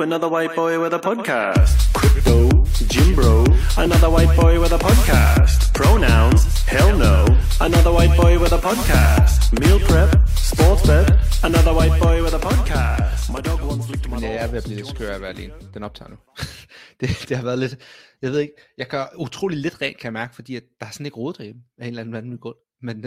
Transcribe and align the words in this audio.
Ooh, 0.00 0.02
another 0.02 0.28
white 0.28 0.54
boy 0.54 0.80
with 0.80 0.94
a 0.94 0.98
podcast. 0.98 1.92
Crypto, 1.92 2.64
Jim 2.88 3.14
Bro, 3.14 3.44
another 3.76 4.08
white 4.08 4.34
boy 4.40 4.58
with 4.60 4.72
a 4.72 4.78
podcast. 4.78 5.74
Pronouns, 5.74 6.42
hell 6.66 6.96
no, 6.96 7.26
another 7.60 7.92
white 7.92 8.16
boy 8.16 8.38
with 8.38 8.52
a 8.52 8.58
podcast. 8.58 9.52
Meal 9.60 9.78
prep, 9.88 10.10
sports 10.38 10.82
bet, 10.86 11.06
another 11.44 11.74
white 11.74 12.00
boy 12.00 12.22
with 12.22 12.34
a 12.34 12.38
podcast. 12.38 13.30
My 13.32 13.40
dog 13.40 13.60
once 13.62 13.88
licked 13.90 14.08
my 14.08 14.14
Men 14.14 14.24
jeg 14.24 14.34
er 14.34 14.38
balls. 14.48 14.52
ved 14.52 14.58
at 14.58 14.64
blive 14.64 14.76
lidt 14.76 14.88
skør 14.88 15.10
af 15.10 15.14
at 15.14 15.20
være 15.20 15.30
alene. 15.30 15.52
Den 15.74 15.82
optager 15.82 16.10
nu. 16.10 16.16
det, 17.00 17.08
det 17.28 17.36
har 17.36 17.44
været 17.44 17.58
lidt, 17.58 17.76
jeg 18.22 18.30
ved 18.32 18.38
ikke, 18.38 18.54
jeg 18.78 18.86
gør 18.86 19.04
utrolig 19.18 19.58
lidt 19.58 19.82
rent, 19.82 19.96
kan 19.98 20.04
jeg 20.04 20.12
mærke, 20.12 20.34
fordi 20.34 20.56
at 20.56 20.62
der 20.80 20.86
er 20.86 20.90
sådan 20.90 21.06
ikke 21.06 21.16
rodet 21.16 21.38
derhjemme, 21.38 21.60
af 21.78 21.84
en 21.84 21.88
eller 21.88 22.00
anden 22.00 22.12
vanvittig 22.12 22.40
grund. 22.40 22.56
Men 22.82 23.04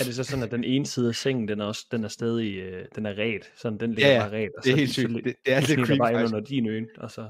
Er 0.00 0.04
det 0.04 0.14
så 0.14 0.24
sådan, 0.24 0.44
at 0.44 0.50
den 0.50 0.64
ene 0.64 0.86
side 0.86 1.08
af 1.08 1.14
sengen, 1.14 1.48
den 1.48 1.60
er, 1.60 1.64
også, 1.64 1.86
den 1.90 2.04
er 2.04 2.08
stadig, 2.08 2.56
øh, 2.58 2.84
den 2.94 3.06
er 3.06 3.18
ret, 3.18 3.50
sådan 3.56 3.80
den 3.80 3.94
ligger 3.94 4.12
Ja, 4.12 4.18
bare 4.20 4.30
ret, 4.30 4.50
og 4.58 4.64
Det 4.64 4.70
er 4.70 4.74
så, 4.74 4.78
helt 4.78 4.90
sygt. 4.92 5.08
Det- 5.14 5.24
det 5.24 5.34
er 5.46 5.60
lidt 5.60 5.86
creepy, 5.86 5.98
bare 5.98 6.24
under 6.24 6.40
din 6.40 6.66
øen, 6.68 6.86
og 6.98 7.10
så, 7.10 7.28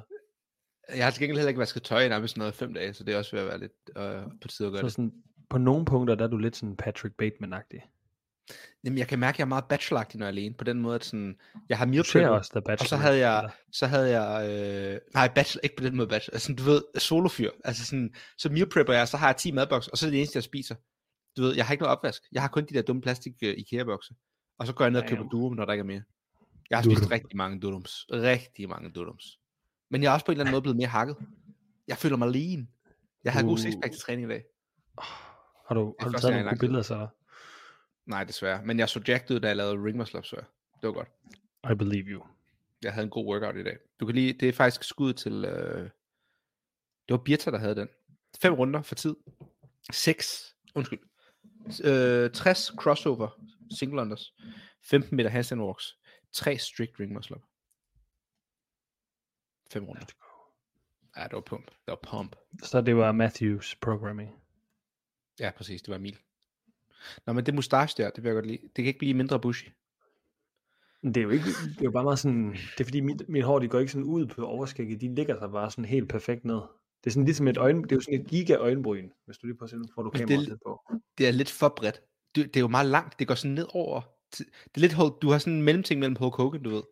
jeg 0.96 1.05
har 1.05 1.10
til 1.10 1.20
gengæld 1.20 1.38
heller 1.38 1.48
ikke 1.48 1.60
vasket 1.60 1.82
tøj 1.82 2.05
i 2.05 2.09
nærmest 2.09 2.37
noget 2.37 2.55
fem 2.55 2.74
dage, 2.74 2.95
så 2.95 3.05
det 3.05 3.15
er 3.15 3.18
også 3.18 3.37
ved 3.37 3.42
at 3.42 3.48
være 3.48 3.59
lidt 3.60 3.73
øh, 3.98 4.23
på 4.42 4.48
tide 4.48 4.66
at 4.68 4.73
gøre 4.73 4.80
så 4.80 4.87
det. 4.87 4.92
sådan, 4.92 5.12
på 5.51 5.59
nogle 5.59 5.84
punkter, 5.84 6.15
der 6.15 6.24
er 6.24 6.29
du 6.29 6.37
lidt 6.38 6.56
sådan 6.56 6.77
Patrick 6.77 7.15
Bateman-agtig. 7.23 7.95
Jamen, 8.84 8.98
jeg 8.98 9.09
kan 9.09 9.18
mærke, 9.18 9.34
at 9.34 9.38
jeg 9.38 9.45
er 9.45 9.48
meget 9.48 9.65
bacheloragtig, 9.68 10.18
når 10.18 10.27
jeg 10.27 10.32
er 10.32 10.32
alene, 10.37 10.54
på 10.54 10.65
den 10.65 10.80
måde, 10.80 10.95
at 10.95 11.04
sådan, 11.04 11.37
jeg 11.68 11.79
har 11.79 11.87
meal 11.87 12.01
også 12.01 12.51
The 12.52 12.62
Bachelor. 12.62 12.73
og 12.84 12.87
så 12.88 12.96
havde 12.96 13.18
jeg, 13.18 13.51
så 13.73 13.87
havde 13.87 14.20
jeg, 14.20 14.51
øh, 14.95 15.01
nej, 15.15 15.29
bachelor, 15.34 15.60
ikke 15.62 15.77
på 15.77 15.84
den 15.84 15.96
måde 15.96 16.09
bachelor, 16.09 16.34
altså, 16.34 16.52
du 16.54 16.62
ved, 16.62 16.82
solofyr, 16.98 17.51
altså 17.65 17.87
sådan, 17.87 18.15
så 18.38 18.48
meal 18.48 18.68
prepper 18.68 18.93
jeg, 18.93 19.09
så 19.09 19.16
har 19.16 19.27
jeg 19.29 19.37
10 19.37 19.51
madboks, 19.52 19.88
og 19.88 19.98
så 19.98 20.06
er 20.06 20.10
det 20.10 20.18
eneste, 20.18 20.37
jeg 20.37 20.43
spiser. 20.43 20.74
Du 21.38 21.42
ved, 21.42 21.55
jeg 21.56 21.66
har 21.66 21.73
ikke 21.73 21.83
noget 21.83 21.97
opvask, 21.97 22.23
jeg 22.33 22.42
har 22.42 22.48
kun 22.48 22.65
de 22.65 22.74
der 22.74 22.83
dumme 22.83 23.02
plastik 23.02 23.33
uh, 23.42 23.48
IKEA-bokse, 23.48 24.15
og 24.59 24.66
så 24.66 24.73
går 24.73 24.84
jeg 24.84 24.91
ned 24.91 25.01
og 25.02 25.09
køber 25.09 25.23
Damn. 25.23 25.30
durum, 25.30 25.52
når 25.52 25.65
der 25.65 25.73
ikke 25.73 25.80
er 25.80 25.87
mere. 25.87 26.02
Jeg 26.70 26.79
har 26.79 26.83
spist 26.83 27.01
Durum. 27.01 27.10
rigtig 27.10 27.37
mange 27.37 27.60
durums, 27.60 28.06
rigtig 28.12 28.69
mange 28.69 28.91
durums. 28.91 29.38
Men 29.91 30.02
jeg 30.02 30.09
er 30.09 30.12
også 30.12 30.27
på 30.27 30.32
en 30.32 30.34
eller 30.34 30.45
anden 30.45 30.52
måde 30.52 30.62
blevet 30.62 30.77
mere 30.77 30.88
hakket. 30.88 31.16
Jeg 31.88 31.96
føler 31.96 32.16
mig 32.16 32.30
lean. 32.30 32.68
Jeg 33.24 33.32
havde 33.32 33.45
uh. 33.45 33.51
god 33.51 33.59
sixpack 33.59 33.93
til 33.93 34.01
træning 34.01 34.27
i 34.27 34.30
dag. 34.30 34.45
Har 35.68 35.74
du, 35.74 35.95
har 36.01 36.09
du 36.09 36.18
taget 36.18 36.35
nogle 36.35 36.49
gode 36.49 36.59
billeder 36.59 36.82
så? 36.82 37.09
Nej, 38.07 38.24
desværre. 38.24 38.65
Men 38.65 38.79
jeg 38.79 38.88
så 38.88 39.01
jacked 39.09 39.37
ud, 39.37 39.40
da 39.40 39.46
jeg 39.46 39.57
lavede 39.57 39.84
ring 39.84 39.96
muscle 39.96 40.18
ups, 40.18 40.29
så 40.29 40.37
det 40.80 40.87
var 40.88 40.93
godt. 40.93 41.09
I 41.73 41.74
believe 41.74 42.05
you. 42.05 42.24
Jeg 42.82 42.93
havde 42.93 43.05
en 43.05 43.10
god 43.10 43.27
workout 43.27 43.57
i 43.57 43.62
dag. 43.62 43.77
Du 44.01 44.07
kan 44.07 44.15
lige, 44.15 44.32
det 44.32 44.49
er 44.49 44.52
faktisk 44.52 44.84
skud 44.84 45.12
til, 45.12 45.45
øh, 45.45 45.82
det 47.09 47.10
var 47.10 47.16
Birta, 47.16 47.51
der 47.51 47.59
havde 47.59 47.74
den. 47.74 47.88
Fem 48.43 48.55
runder 48.55 48.82
for 48.82 48.95
tid. 48.95 49.16
Seks, 49.93 50.57
undskyld. 50.74 50.99
Øh, 51.85 52.30
60 52.30 52.73
crossover 52.79 53.29
single 53.79 54.01
unders. 54.01 54.35
15 54.83 55.16
meter 55.16 55.30
handstand 55.30 55.61
walks. 55.63 55.99
3 56.33 56.59
strict 56.59 57.01
ring 57.01 57.13
muscle 57.13 57.37
up. 57.37 57.43
Fem 59.73 59.85
runder. 59.85 60.07
Ja, 61.16 61.24
det 61.24 61.33
var 61.33 61.41
pump. 61.41 61.66
Det 61.66 61.87
var 61.87 61.99
pump. 62.02 62.37
Så 62.63 62.80
det 62.80 62.96
var 62.96 63.13
Matthews 63.13 63.74
programming. 63.74 64.31
Ja, 65.41 65.50
præcis. 65.56 65.83
Det 65.83 65.91
var 65.91 65.97
Emil. 65.97 66.19
Nå, 67.27 67.33
men 67.33 67.47
det 67.47 67.55
mustache 67.55 68.03
der, 68.03 68.11
det 68.11 68.25
vil 68.25 68.28
jeg 68.28 68.34
godt 68.34 68.47
lide. 68.47 68.59
Det 68.62 68.75
kan 68.75 68.84
ikke 68.84 68.99
blive 68.99 69.15
mindre 69.15 69.41
bushy. 69.41 69.69
Det 71.03 71.16
er 71.16 71.22
jo 71.22 71.31
ikke, 71.31 71.44
det 71.44 71.81
er 71.81 71.84
jo 71.84 71.91
bare 71.91 72.05
meget 72.05 72.19
sådan, 72.19 72.53
det 72.53 72.81
er 72.81 72.84
fordi 72.84 73.00
mit, 73.00 73.28
mit 73.28 73.44
hår, 73.44 73.59
de 73.59 73.69
går 73.69 73.78
ikke 73.78 73.93
sådan 73.93 74.05
ud 74.05 74.27
på 74.27 74.47
overskægget, 74.47 75.00
de 75.00 75.15
ligger 75.15 75.39
sig 75.39 75.50
bare 75.50 75.71
sådan 75.71 75.84
helt 75.84 76.09
perfekt 76.09 76.44
ned. 76.44 76.61
Det 77.04 77.06
er 77.06 77.10
sådan 77.10 77.25
ligesom 77.25 77.49
et 77.49 77.56
øjen, 77.56 77.82
det 77.82 77.93
er 77.93 77.97
jo 77.97 78.00
sådan 78.00 78.21
et 78.21 78.27
giga 78.27 78.54
øjenbryn, 78.56 79.09
hvis 79.27 79.38
du 79.38 79.47
lige 79.47 79.56
prøver 79.56 79.82
at 79.82 79.88
får 79.94 80.03
du 80.03 80.10
det- 80.10 80.19
kameraet 80.21 80.49
tæt 80.49 80.59
på. 80.66 80.81
det 81.19 81.28
er 81.28 81.32
lidt 81.32 81.50
for 81.50 81.69
bredt. 81.77 82.00
Det, 82.34 82.44
det 82.47 82.56
er 82.56 82.60
jo 82.60 82.69
meget 82.69 82.87
langt. 82.87 83.19
Det 83.19 83.27
går 83.28 83.34
sådan 83.34 83.55
ned 83.55 83.66
over. 83.71 84.00
Det 84.38 84.47
er 84.77 84.81
lidt, 84.81 84.93
du 85.22 85.31
har 85.31 85.38
sådan 85.38 85.53
en 85.53 85.62
mellemting 85.62 86.00
mellem 86.00 86.16
Hulk 86.16 86.34
Hogan, 86.34 86.62
du 86.62 86.71
ved. 86.71 86.82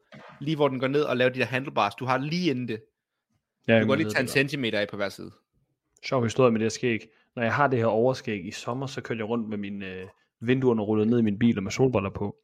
Lige 0.40 0.56
hvor 0.56 0.68
den 0.68 0.80
går 0.80 0.86
ned 0.88 1.02
og 1.02 1.16
laver 1.16 1.28
de 1.32 1.38
der 1.38 1.44
handlebars. 1.44 1.94
Du 1.94 2.04
har 2.04 2.18
lige 2.18 2.50
inden 2.50 2.68
det. 2.68 2.82
Ja, 3.68 3.74
Du 3.74 3.78
kan 3.78 3.88
godt 3.88 3.98
lige 3.98 4.10
tage 4.10 4.22
en 4.22 4.28
centimeter 4.28 4.80
af 4.80 4.88
på 4.88 4.96
hver 4.96 5.08
side. 5.08 5.30
Sjov 6.04 6.22
historie 6.22 6.50
med 6.52 6.60
det 6.60 6.64
her 6.64 6.70
skæg. 6.70 7.08
Når 7.36 7.42
jeg 7.42 7.54
har 7.54 7.66
det 7.66 7.78
her 7.78 7.86
overskæg 7.86 8.46
i 8.46 8.50
sommer, 8.50 8.86
så 8.86 9.00
kørte 9.00 9.18
jeg 9.18 9.28
rundt 9.28 9.48
med 9.48 9.58
mine 9.58 9.86
øh, 9.94 10.06
vinduerne 10.40 10.82
rullet 10.82 11.08
ned 11.08 11.18
i 11.18 11.22
min 11.22 11.38
bil 11.38 11.56
og 11.56 11.62
med 11.62 11.70
solbriller 11.70 12.10
på. 12.10 12.36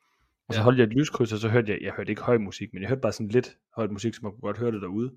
Og 0.49 0.55
så 0.55 0.61
holdt 0.63 0.79
jeg 0.79 0.87
et 0.87 0.93
lyskryds, 0.93 1.33
og 1.33 1.39
så 1.39 1.49
hørte 1.49 1.73
jeg, 1.73 1.79
jeg 1.83 1.93
hørte 1.97 2.11
ikke 2.11 2.23
høj 2.23 2.39
musik, 2.39 2.73
men 2.73 2.83
jeg 2.83 2.89
hørte 2.89 3.01
bare 3.01 3.13
sådan 3.13 3.29
lidt 3.29 3.57
højt 3.77 3.91
musik, 3.91 4.15
så 4.15 4.21
man 4.23 4.33
kunne 4.33 4.41
godt 4.41 4.59
høre 4.59 4.73
det 4.73 4.83
derude. 4.83 5.13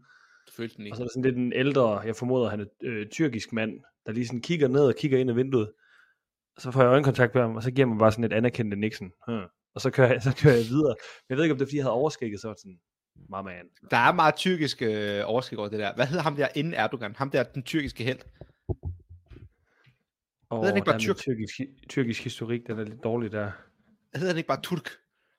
Du 0.48 0.52
følte 0.58 0.76
den 0.78 0.82
Og 0.82 0.86
ikke. 0.86 0.98
så 0.98 1.04
er 1.04 1.06
der 1.06 1.12
sådan 1.12 1.24
lidt 1.24 1.38
en 1.38 1.54
ældre, 1.54 2.00
jeg 2.00 2.16
formoder, 2.16 2.50
han 2.50 2.60
er 2.60 2.66
øh, 2.84 3.08
tyrkisk 3.08 3.54
mand, 3.54 3.72
der 4.06 4.12
lige 4.12 4.28
sådan 4.28 4.42
kigger 4.42 4.68
ned 4.68 4.82
og 4.88 4.96
kigger 4.96 5.18
ind 5.20 5.30
ad 5.30 5.36
vinduet. 5.36 5.72
Og 6.56 6.62
så 6.62 6.72
får 6.72 6.82
jeg 6.82 6.90
øjenkontakt 6.90 7.36
med 7.36 7.42
ham, 7.42 7.56
og 7.56 7.64
så 7.64 7.72
giver 7.72 7.88
man 7.88 7.98
bare 7.98 8.12
sådan 8.12 8.24
et 8.26 8.34
anerkendte 8.34 8.78
Nixon. 8.78 9.12
Hmm. 9.28 9.44
Og 9.76 9.82
så 9.82 9.90
kører, 9.92 10.12
jeg, 10.12 10.22
så 10.28 10.36
kører 10.42 10.56
jeg 10.56 10.66
videre. 10.66 10.96
Men 10.98 11.30
jeg 11.30 11.38
ved 11.38 11.44
ikke, 11.44 11.52
om 11.54 11.58
det 11.58 11.66
er, 11.66 11.68
fordi 11.68 11.78
jeg 11.78 11.84
havde 11.84 11.94
overskægget, 11.94 12.42
så 12.42 12.48
var 12.48 12.56
sådan, 12.60 12.80
my 13.16 13.50
man. 13.50 13.66
Der 13.92 13.98
er 13.98 14.12
meget 14.12 14.36
tyrkisk 14.36 14.82
øh, 14.82 15.22
overskæg 15.26 15.60
over 15.60 15.70
det 15.70 15.80
der. 15.80 15.96
Hvad 15.96 16.06
hedder 16.06 16.24
ham 16.24 16.36
der 16.36 16.48
inden 16.56 16.74
Erdogan? 16.74 17.16
Ham 17.16 17.30
der, 17.30 17.44
den 17.44 17.64
tyrkiske 17.64 18.04
held. 18.04 18.20
Og 20.50 20.62
Ved 20.62 20.68
han 20.68 20.78
ikke 20.78 20.86
bare 20.86 20.96
er 20.96 21.00
tyrk? 21.00 21.16
tyrkisk, 21.18 21.54
tyrkisk 21.90 22.24
historik, 22.24 22.62
den 22.68 22.80
er 22.80 22.84
lidt 22.84 23.04
dårlig 23.04 23.32
der. 23.32 23.52
Hedder 24.16 24.28
han 24.28 24.38
ikke 24.38 24.48
bare 24.48 24.62
Turk? 24.62 24.90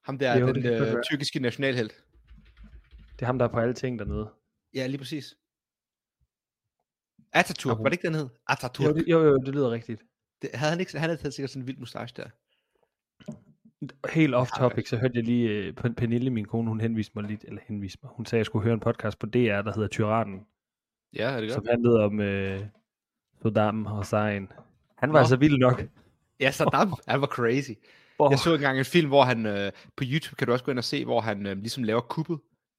Ham 0.05 0.19
der, 0.19 0.39
Jo, 0.39 0.53
den 0.53 0.67
øh, 0.67 1.03
tyrkiske 1.11 1.39
nationalheld. 1.41 1.91
Det 3.13 3.23
er 3.23 3.27
ham, 3.27 3.39
der 3.39 3.45
er 3.45 3.53
på 3.53 3.59
alle 3.59 3.75
ting 3.75 3.99
dernede. 3.99 4.29
Ja, 4.77 4.87
lige 4.87 4.99
præcis. 4.99 5.37
Atatürk, 7.37 7.79
var 7.79 7.85
det 7.85 7.93
ikke 7.93 8.07
den 8.07 8.15
hed? 8.15 8.29
Atatürk. 8.51 8.85
Jo, 8.85 8.95
det, 8.95 9.05
jo, 9.09 9.25
jo, 9.25 9.37
det 9.37 9.55
lyder 9.55 9.71
rigtigt. 9.71 10.03
Det, 10.43 10.51
havde 10.55 10.71
han 10.71 10.81
ikke, 10.81 10.99
han 10.99 11.11
havde 11.11 11.33
sikkert 11.33 11.51
sådan 11.51 11.63
en 11.63 11.67
vild 11.67 11.79
mustache 11.79 12.15
der. 12.17 12.29
Helt 14.13 14.35
off 14.35 14.51
topic, 14.59 14.89
så 14.89 14.97
hørte 14.97 15.13
jeg 15.17 15.25
lige, 15.25 15.73
Pen- 15.73 15.95
Pernille, 15.95 16.31
min 16.31 16.45
kone, 16.45 16.69
hun 16.69 16.81
henviste 16.81 17.13
mig 17.15 17.25
lidt, 17.25 17.45
eller 17.45 17.61
henviste 17.67 17.99
mig, 18.03 18.13
hun 18.15 18.27
sagde, 18.27 18.39
at 18.39 18.41
jeg 18.41 18.47
skulle 18.47 18.63
høre 18.65 18.75
en 18.75 18.81
podcast 18.81 19.19
på 19.19 19.27
DR, 19.27 19.63
der 19.63 19.73
hedder 19.75 19.89
Tyrannen, 19.89 20.47
Ja, 21.17 21.31
er 21.31 21.41
det 21.41 21.53
som 21.53 21.67
handlede 21.71 22.05
om 22.05 22.21
øh, 22.21 22.61
Saddam 23.43 23.85
Hussein. 23.85 24.49
Han 24.97 25.09
var 25.09 25.15
Nå. 25.15 25.19
altså 25.19 25.37
vild 25.37 25.59
nok. 25.59 25.83
Ja, 26.41 26.51
Saddam, 26.51 26.95
han 27.09 27.21
var 27.21 27.27
crazy. 27.27 27.71
Oh, 28.19 28.31
Jeg 28.31 28.39
så 28.39 28.55
engang 28.55 28.79
en 28.79 28.85
film, 28.85 29.09
hvor 29.09 29.25
han, 29.25 29.47
øh, 29.47 29.73
på 29.97 30.05
YouTube 30.07 30.37
kan 30.37 30.47
du 30.47 30.53
også 30.53 30.65
gå 30.65 30.71
ind 30.71 30.79
og 30.79 30.85
se, 30.85 31.05
hvor 31.05 31.21
han 31.21 31.47
øh, 31.47 31.57
ligesom 31.57 31.83
laver 31.85 32.01
kuppet, 32.01 32.39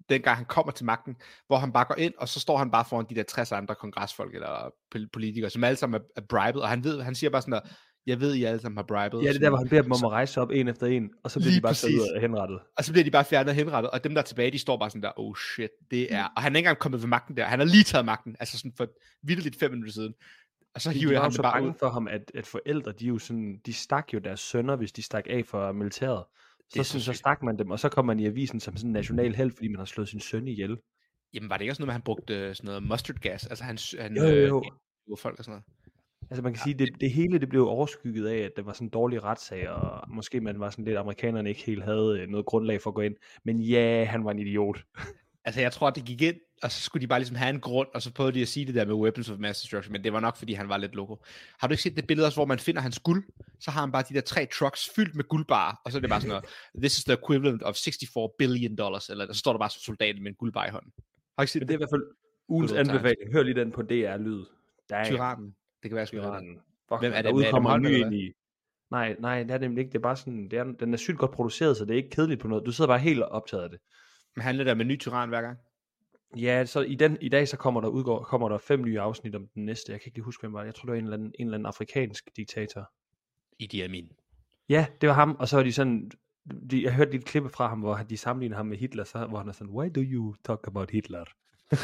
dengang 0.10 0.38
han 0.38 0.46
kommer 0.46 0.72
til 0.72 0.86
magten, 0.86 1.16
hvor 1.48 1.58
han 1.58 1.72
bare 1.74 1.86
går 1.86 1.96
ind, 1.96 2.14
og 2.18 2.28
så 2.30 2.40
står 2.40 2.58
han 2.58 2.72
bare 2.72 2.86
foran 2.86 3.06
de 3.10 3.16
der 3.16 3.24
60 3.24 3.52
andre 3.52 3.76
kongresfolk 3.76 4.36
eller 4.36 4.70
pol- 4.96 5.10
politikere, 5.14 5.50
som 5.50 5.64
alle 5.64 5.78
sammen 5.78 6.02
er, 6.02 6.22
er 6.22 6.26
bribed, 6.30 6.62
og 6.62 6.70
han 6.70 6.84
ved, 6.84 7.02
han 7.02 7.16
siger 7.16 7.30
bare 7.30 7.42
sådan 7.42 7.52
der, 7.52 7.60
jeg 8.08 8.20
ved, 8.20 8.34
I 8.34 8.44
alle 8.44 8.60
sammen 8.60 8.78
har 8.78 8.84
bribed. 8.84 9.20
ja, 9.20 9.28
det 9.30 9.36
er 9.36 9.40
der, 9.40 9.50
hvor 9.50 9.58
han 9.58 9.70
beder 9.70 9.82
dem 9.82 9.92
om 9.92 10.06
at 10.06 10.12
rejse 10.12 10.42
op 10.42 10.52
en 10.52 10.68
efter 10.68 10.88
en, 10.88 11.10
og 11.24 11.32
så 11.32 11.40
bliver 11.40 11.50
Lige 11.50 11.58
de 11.58 11.62
bare 11.62 11.74
taget 11.74 11.94
ud 11.94 12.08
af 12.16 12.22
henrettet. 12.22 12.60
Og 12.78 12.84
så 12.84 12.92
bliver 12.92 13.04
de 13.04 13.12
bare 13.12 13.26
fjernet 13.26 13.50
og 13.50 13.56
henrettet, 13.56 13.92
og 13.92 14.04
dem 14.04 14.14
der 14.14 14.22
er 14.22 14.26
tilbage, 14.26 14.52
de 14.52 14.60
står 14.60 14.78
bare 14.78 14.90
sådan 14.90 15.04
der, 15.04 15.12
oh 15.20 15.36
shit, 15.36 15.70
det 15.92 16.14
er, 16.14 16.26
og 16.36 16.42
han 16.42 16.54
er 16.54 16.58
ikke 16.58 16.66
engang 16.66 16.80
kommet 16.80 17.02
ved 17.02 17.08
magten 17.08 17.38
der, 17.38 17.46
han 17.46 17.60
har 17.60 17.66
lige 17.66 17.84
taget 17.84 18.06
magten, 18.06 18.36
altså 18.40 18.58
sådan 18.58 18.74
for 18.78 18.88
vildt 19.24 19.60
fem 19.60 19.72
minutter 19.72 19.94
siden. 19.94 20.14
Og 20.76 20.82
så 20.82 20.90
De, 20.90 20.94
hiver 20.96 21.12
de 21.12 21.16
jo 21.16 21.22
ham 21.22 21.32
så 21.32 21.42
bare 21.42 21.54
bange 21.54 21.70
ud. 21.70 21.74
for 21.80 21.90
ham, 21.90 22.08
at, 22.08 22.32
at 22.36 22.46
forældre, 22.48 22.92
de 22.92 23.06
jo 23.06 23.18
sådan, 23.20 23.60
de 23.66 23.74
stak 23.74 24.14
jo 24.14 24.20
deres 24.20 24.40
sønner, 24.40 24.76
hvis 24.76 24.92
de 24.92 25.02
stak 25.02 25.24
af 25.30 25.46
for 25.46 25.72
militæret. 25.72 26.24
Så, 26.74 26.84
så, 26.84 27.00
så 27.00 27.14
stak 27.14 27.44
man 27.44 27.60
dem, 27.60 27.72
og 27.72 27.80
så 27.80 27.90
kom 27.90 28.06
man 28.06 28.20
i 28.20 28.26
avisen 28.26 28.60
som 28.60 28.78
sådan 28.78 28.90
en 28.90 28.94
national 28.94 29.36
held, 29.36 29.52
fordi 29.52 29.68
man 29.68 29.78
har 29.78 29.86
slået 29.86 30.10
sin 30.10 30.20
søn 30.20 30.48
ihjel. 30.48 30.78
Jamen 31.34 31.50
var 31.50 31.58
det 31.58 31.62
ikke 31.62 31.72
også 31.72 31.82
noget 31.82 31.88
med, 31.88 31.94
at 31.94 32.00
han 32.00 32.02
brugte 32.02 32.34
øh, 32.34 32.56
sådan 32.56 32.68
noget 32.68 32.84
mustard 32.84 33.16
gas, 33.16 33.48
altså 33.48 33.64
han, 33.64 33.78
han 34.00 34.18
Jo, 34.18 34.24
jo, 34.24 34.46
jo. 34.48 34.64
øh, 35.12 35.18
folk 35.18 35.40
og 35.40 35.46
sådan 35.46 35.52
noget. 35.52 35.64
Altså 36.30 36.44
man 36.44 36.54
kan 36.54 36.64
sige, 36.64 36.74
det, 36.74 36.90
det 37.02 37.12
hele 37.12 37.40
det 37.40 37.50
blev 37.50 37.68
overskygget 37.68 38.28
af, 38.28 38.38
at 38.38 38.52
der 38.56 38.64
var 38.64 38.74
sådan 38.74 38.88
en 38.88 38.92
dårlig 38.92 39.24
retssag, 39.24 39.70
og 39.70 40.10
måske 40.10 40.42
man 40.42 40.60
var 40.60 40.70
sådan 40.70 40.86
lidt, 40.86 40.98
amerikanerne 40.98 41.50
ikke 41.50 41.64
helt 41.66 41.84
havde 41.84 42.20
øh, 42.20 42.28
noget 42.30 42.46
grundlag 42.46 42.82
for 42.82 42.90
at 42.90 42.94
gå 42.94 43.02
ind. 43.02 43.16
Men 43.44 43.62
ja, 43.62 44.06
han 44.06 44.26
var 44.26 44.32
en 44.32 44.40
idiot. 44.40 44.84
Altså, 45.46 45.62
jeg 45.62 45.72
tror, 45.72 45.90
det 45.90 46.06
gik 46.06 46.22
ind, 46.22 46.36
og 46.64 46.72
så 46.72 46.82
skulle 46.82 47.02
de 47.02 47.08
bare 47.08 47.20
ligesom 47.20 47.36
have 47.36 47.50
en 47.50 47.60
grund, 47.60 47.88
og 47.94 48.02
så 48.02 48.14
prøvede 48.14 48.36
de 48.36 48.42
at 48.42 48.48
sige 48.48 48.66
det 48.66 48.76
der 48.76 48.86
med 48.86 48.94
weapons 48.96 49.30
of 49.30 49.38
mass 49.40 49.62
destruction, 49.62 49.92
men 49.92 50.04
det 50.04 50.14
var 50.14 50.20
nok, 50.20 50.38
fordi 50.38 50.54
han 50.54 50.70
var 50.70 50.78
lidt 50.78 50.96
loco. 50.96 51.24
Har 51.60 51.68
du 51.68 51.72
ikke 51.72 51.84
set 51.84 51.96
det 51.96 52.08
billede 52.08 52.28
også, 52.28 52.38
hvor 52.38 52.46
man 52.46 52.60
finder 52.60 52.82
hans 52.82 53.00
guld? 53.00 53.24
Så 53.60 53.72
har 53.72 53.80
han 53.82 53.92
bare 53.92 54.04
de 54.10 54.14
der 54.14 54.22
tre 54.22 54.48
trucks 54.54 54.90
fyldt 54.96 55.16
med 55.16 55.24
guldbarer, 55.24 55.76
og 55.86 55.92
så 55.92 55.98
er 55.98 56.02
det 56.02 56.10
bare 56.10 56.22
sådan 56.22 56.30
noget, 56.30 56.46
this 56.78 56.98
is 56.98 57.04
the 57.04 57.14
equivalent 57.24 57.64
of 57.64 57.76
64 57.76 58.32
billion 58.38 58.76
dollars, 58.76 59.10
eller 59.10 59.34
så 59.34 59.40
står 59.40 59.52
der 59.54 59.60
bare 59.60 59.70
som 59.70 59.80
soldat 59.80 60.16
med 60.22 60.28
en 60.28 60.36
guldbar 60.36 60.66
i 60.66 60.70
hånden. 60.70 60.92
Har 61.38 61.44
ikke 61.44 61.52
set 61.52 61.62
Men 61.62 61.68
det? 61.68 61.68
det 61.68 61.74
er 61.74 61.78
i 61.78 61.82
hvert 61.82 61.90
fald 61.90 62.04
ugens 62.48 62.72
anbefaling. 62.72 63.32
Hør 63.32 63.44
lige 63.44 63.56
den 63.56 63.72
på 63.72 63.82
DR-lyd. 63.82 64.46
Tyrannen. 65.06 65.56
Det 65.84 65.90
kan 65.90 65.96
være, 65.96 66.06
tyrannen. 66.06 66.60
Fuck, 66.90 67.02
Hvem 67.02 67.12
er 67.12 67.16
det? 67.16 67.24
der 67.24 67.30
Er 67.30 67.34
udkommer 67.34 67.72
en 67.76 67.82
ny 67.82 67.90
ind 67.98 68.14
i. 68.14 68.32
Nej, 68.92 69.16
nej, 69.20 69.44
det 69.44 69.52
er 69.52 69.58
nemlig 69.58 69.82
ikke. 69.82 69.92
Det 69.92 69.98
er 69.98 70.02
bare 70.02 70.18
sådan, 70.18 70.50
det 70.50 70.60
er, 70.60 70.64
den 70.64 70.94
er 70.94 70.98
sygt 70.98 71.18
godt 71.18 71.32
produceret, 71.32 71.78
så 71.78 71.86
det 71.86 71.92
er 71.92 71.98
ikke 71.98 72.10
kedeligt 72.10 72.42
på 72.42 72.48
noget. 72.48 72.66
Du 72.66 72.72
sidder 72.72 72.88
bare 72.88 73.00
helt 73.00 73.22
optaget 73.24 73.64
af 73.64 73.70
det. 73.70 73.80
Men 74.36 74.44
handler 74.44 74.64
der 74.64 74.74
med 74.74 74.86
ny 74.86 75.00
tyran 75.00 75.30
hver 75.30 75.42
gang? 75.42 75.58
Ja, 76.36 76.66
så 76.66 76.82
i, 76.82 76.96
den, 76.96 77.18
i 77.22 77.30
dag 77.30 77.48
så 77.48 77.58
kommer 77.58 77.82
der, 77.82 77.88
udgår, 77.88 78.24
kommer 78.24 78.50
der 78.50 78.58
fem 78.58 78.84
nye 78.84 79.00
afsnit 79.00 79.36
om 79.36 79.48
den 79.48 79.66
næste. 79.66 79.92
Jeg 79.92 80.02
kan 80.02 80.08
ikke 80.08 80.18
lige 80.18 80.26
huske, 80.26 80.42
hvem 80.42 80.54
var 80.54 80.60
det. 80.60 80.66
Jeg 80.66 80.76
tror, 80.76 80.86
det 80.86 80.92
var 80.92 80.98
en 80.98 81.04
eller 81.04 81.18
anden, 81.18 81.34
en 81.40 81.48
eller 81.48 81.58
anden 81.58 81.66
afrikansk 81.66 82.30
diktator. 82.38 82.92
Idi 83.60 83.82
Amin. 83.82 84.12
Ja, 84.70 84.86
det 85.02 85.10
var 85.10 85.16
ham, 85.16 85.36
og 85.40 85.48
så 85.48 85.56
var 85.56 85.64
de 85.64 85.74
sådan, 85.74 86.12
de, 86.72 86.84
jeg 86.84 86.94
hørte 86.96 87.12
lidt 87.12 87.26
klippe 87.26 87.50
fra 87.50 87.68
ham, 87.68 87.80
hvor 87.80 87.96
de 87.96 88.18
sammenligner 88.18 88.58
ham 88.58 88.66
med 88.66 88.78
Hitler, 88.78 89.04
så, 89.04 89.26
hvor 89.26 89.38
han 89.38 89.48
er 89.48 89.54
sådan, 89.54 89.74
why 89.74 89.90
do 89.96 90.02
you 90.02 90.36
talk 90.46 90.68
about 90.68 90.92
Hitler? 90.92 91.26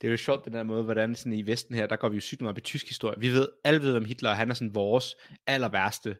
Det 0.00 0.08
er 0.08 0.10
jo 0.10 0.16
sjovt, 0.16 0.44
den 0.44 0.52
der 0.52 0.62
måde, 0.62 0.82
hvordan 0.82 1.14
sådan 1.14 1.32
i 1.32 1.46
Vesten 1.46 1.74
her, 1.74 1.86
der 1.86 1.96
går 1.96 2.08
vi 2.08 2.14
jo 2.14 2.20
sygt 2.20 2.40
meget 2.40 2.52
op 2.52 2.58
i 2.58 2.60
tysk 2.60 2.88
historie. 2.88 3.20
Vi 3.20 3.28
ved, 3.28 3.48
alle 3.64 3.82
ved 3.82 3.96
om 3.96 4.04
Hitler, 4.04 4.30
og 4.30 4.36
han 4.36 4.50
er 4.50 4.54
sådan 4.54 4.74
vores 4.74 5.14
aller 5.46 5.68
værste 5.68 6.16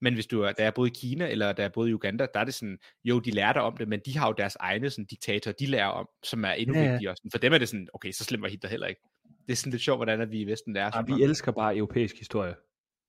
Men 0.00 0.14
hvis 0.14 0.26
du 0.26 0.42
er, 0.42 0.52
da 0.52 0.62
jeg 0.62 0.74
boede 0.74 0.90
i 0.90 0.94
Kina, 1.00 1.28
eller 1.30 1.52
da 1.52 1.62
jeg 1.62 1.72
boede 1.72 1.90
i 1.90 1.94
Uganda, 1.94 2.26
der 2.34 2.40
er 2.40 2.44
det 2.44 2.54
sådan, 2.54 2.78
jo, 3.04 3.18
de 3.18 3.30
lærte 3.30 3.58
om 3.58 3.76
det, 3.76 3.88
men 3.88 4.00
de 4.06 4.18
har 4.18 4.26
jo 4.26 4.34
deres 4.38 4.56
egne 4.60 4.90
sådan, 4.90 5.04
diktatorer, 5.04 5.54
de 5.54 5.66
lærer 5.66 5.88
om, 5.88 6.08
som 6.24 6.44
er 6.44 6.52
endnu 6.52 6.74
Ja, 6.74 6.82
ja. 6.82 6.90
vigtigere. 6.90 7.16
Sådan, 7.16 7.30
For 7.30 7.38
dem 7.38 7.52
er 7.52 7.58
det 7.58 7.68
sådan, 7.68 7.88
okay, 7.94 8.12
så 8.12 8.24
slemt 8.24 8.42
var 8.42 8.48
Hitler 8.48 8.70
heller 8.70 8.86
ikke. 8.86 9.00
Det 9.46 9.52
er 9.52 9.56
sådan 9.56 9.70
lidt 9.70 9.82
sjovt, 9.82 9.98
hvordan 9.98 10.20
at 10.20 10.30
vi 10.30 10.40
i 10.40 10.44
Vesten 10.44 10.74
lærer. 10.74 10.90
Ja, 10.94 11.16
vi 11.16 11.22
elsker 11.22 11.52
bare 11.52 11.76
europæisk 11.76 12.18
historie. 12.18 12.54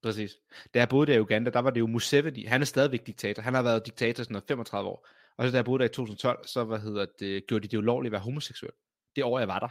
Præcis. 0.04 0.32
Da 0.74 0.80
jeg 0.80 0.90
boede 0.90 1.12
der 1.12 1.18
i 1.18 1.22
Uganda, 1.22 1.52
der 1.52 1.60
var 1.60 1.70
det 1.70 1.80
jo 1.80 1.88
Museveni. 1.88 2.46
Han 2.46 2.62
er 2.62 2.66
stadigvæk 2.66 3.08
diktator. 3.08 3.42
Han 3.42 3.54
har 3.54 3.62
været 3.64 3.86
diktator 3.86 4.24
sådan 4.24 4.34
noget 4.34 4.44
35 4.48 4.90
år. 4.90 5.08
Og 5.38 5.46
så 5.46 5.52
da 5.52 5.58
jeg 5.58 5.66
boede 5.66 5.80
der 5.80 5.86
i 5.86 5.94
2012, 5.94 6.48
så 6.48 6.64
hvad 6.64 6.80
hedder 6.80 7.06
det, 7.20 7.48
gjorde 7.48 7.64
de 7.64 7.68
det 7.68 7.78
ulovligt 7.78 8.10
at 8.10 8.12
være 8.12 8.22
homoseksuel. 8.22 8.72
Det 9.16 9.24
år, 9.24 9.40
jeg 9.40 9.48
var 9.48 9.60
der. 9.60 9.68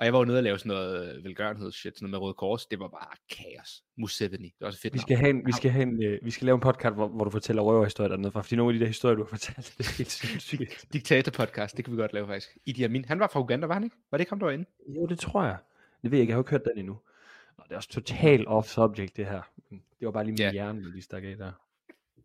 Og 0.00 0.06
jeg 0.06 0.12
var 0.12 0.18
jo 0.18 0.24
nede 0.24 0.38
og 0.38 0.42
lave 0.42 0.58
sådan 0.58 0.68
noget 0.68 1.16
øh, 1.16 1.24
velgørenhedsshit, 1.24 1.96
sådan 1.96 2.10
noget 2.10 2.10
med 2.10 2.18
Røde 2.18 2.34
Kors. 2.34 2.66
Det 2.66 2.78
var 2.78 2.88
bare 2.88 3.16
kaos. 3.30 3.82
Museveni. 3.96 4.44
Det 4.44 4.54
var 4.60 4.66
også 4.66 4.76
et 4.76 4.80
fedt 4.82 4.94
Vi 4.94 4.98
skal, 4.98 5.16
have 5.16 5.30
en, 5.30 5.46
vi, 5.46 5.52
skal 5.52 5.70
have 5.70 5.82
en, 5.82 6.02
øh, 6.02 6.18
vi 6.22 6.30
skal 6.30 6.44
lave 6.46 6.54
en 6.54 6.60
podcast, 6.60 6.94
hvor, 6.94 7.08
hvor 7.08 7.24
du 7.24 7.30
fortæller 7.30 7.62
røverhistorier 7.62 8.08
dernede 8.08 8.32
fra, 8.32 8.40
fordi 8.42 8.56
nogle 8.56 8.72
af 8.74 8.78
de 8.78 8.80
der 8.80 8.86
historier, 8.86 9.16
du 9.16 9.22
har 9.22 9.28
fortalt, 9.28 9.74
det 9.78 9.86
er 9.86 9.96
helt 9.98 10.10
sindssygt. 10.10 10.84
Diktator-podcast, 10.94 11.76
det 11.76 11.84
kan 11.84 11.92
vi 11.92 12.00
godt 12.00 12.12
lave 12.12 12.26
faktisk. 12.26 12.58
Idi 12.66 12.82
Amin. 12.82 13.04
Han 13.04 13.20
var 13.20 13.28
fra 13.32 13.40
Uganda, 13.40 13.66
var 13.66 13.74
han 13.74 13.84
ikke? 13.84 13.96
Var 14.10 14.18
det 14.18 14.22
ikke 14.22 14.30
ham, 14.30 14.38
der 14.38 14.46
var 14.46 14.52
inde? 14.52 14.64
Jo, 14.88 15.06
det 15.06 15.18
tror 15.18 15.44
jeg. 15.44 15.56
Det 16.02 16.10
ved 16.10 16.18
jeg 16.18 16.22
ikke, 16.22 16.30
jeg 16.30 16.36
har 16.36 16.40
ikke 16.40 16.50
hørt 16.50 16.64
den 16.64 16.78
endnu. 16.78 16.98
Og 17.56 17.64
det 17.68 17.72
er 17.72 17.76
også 17.76 17.88
totalt 17.88 18.48
off-subject, 18.48 19.16
det 19.16 19.26
her. 19.26 19.42
Men 19.70 19.82
Det 20.00 20.06
var 20.06 20.12
bare 20.12 20.24
lige 20.24 20.32
min 20.32 20.38
Ja. 20.38 20.52
hjerne, 20.52 20.84
der 20.84 20.90
lige 20.90 21.02
stak 21.02 21.24
af 21.24 21.36
der. 21.36 21.52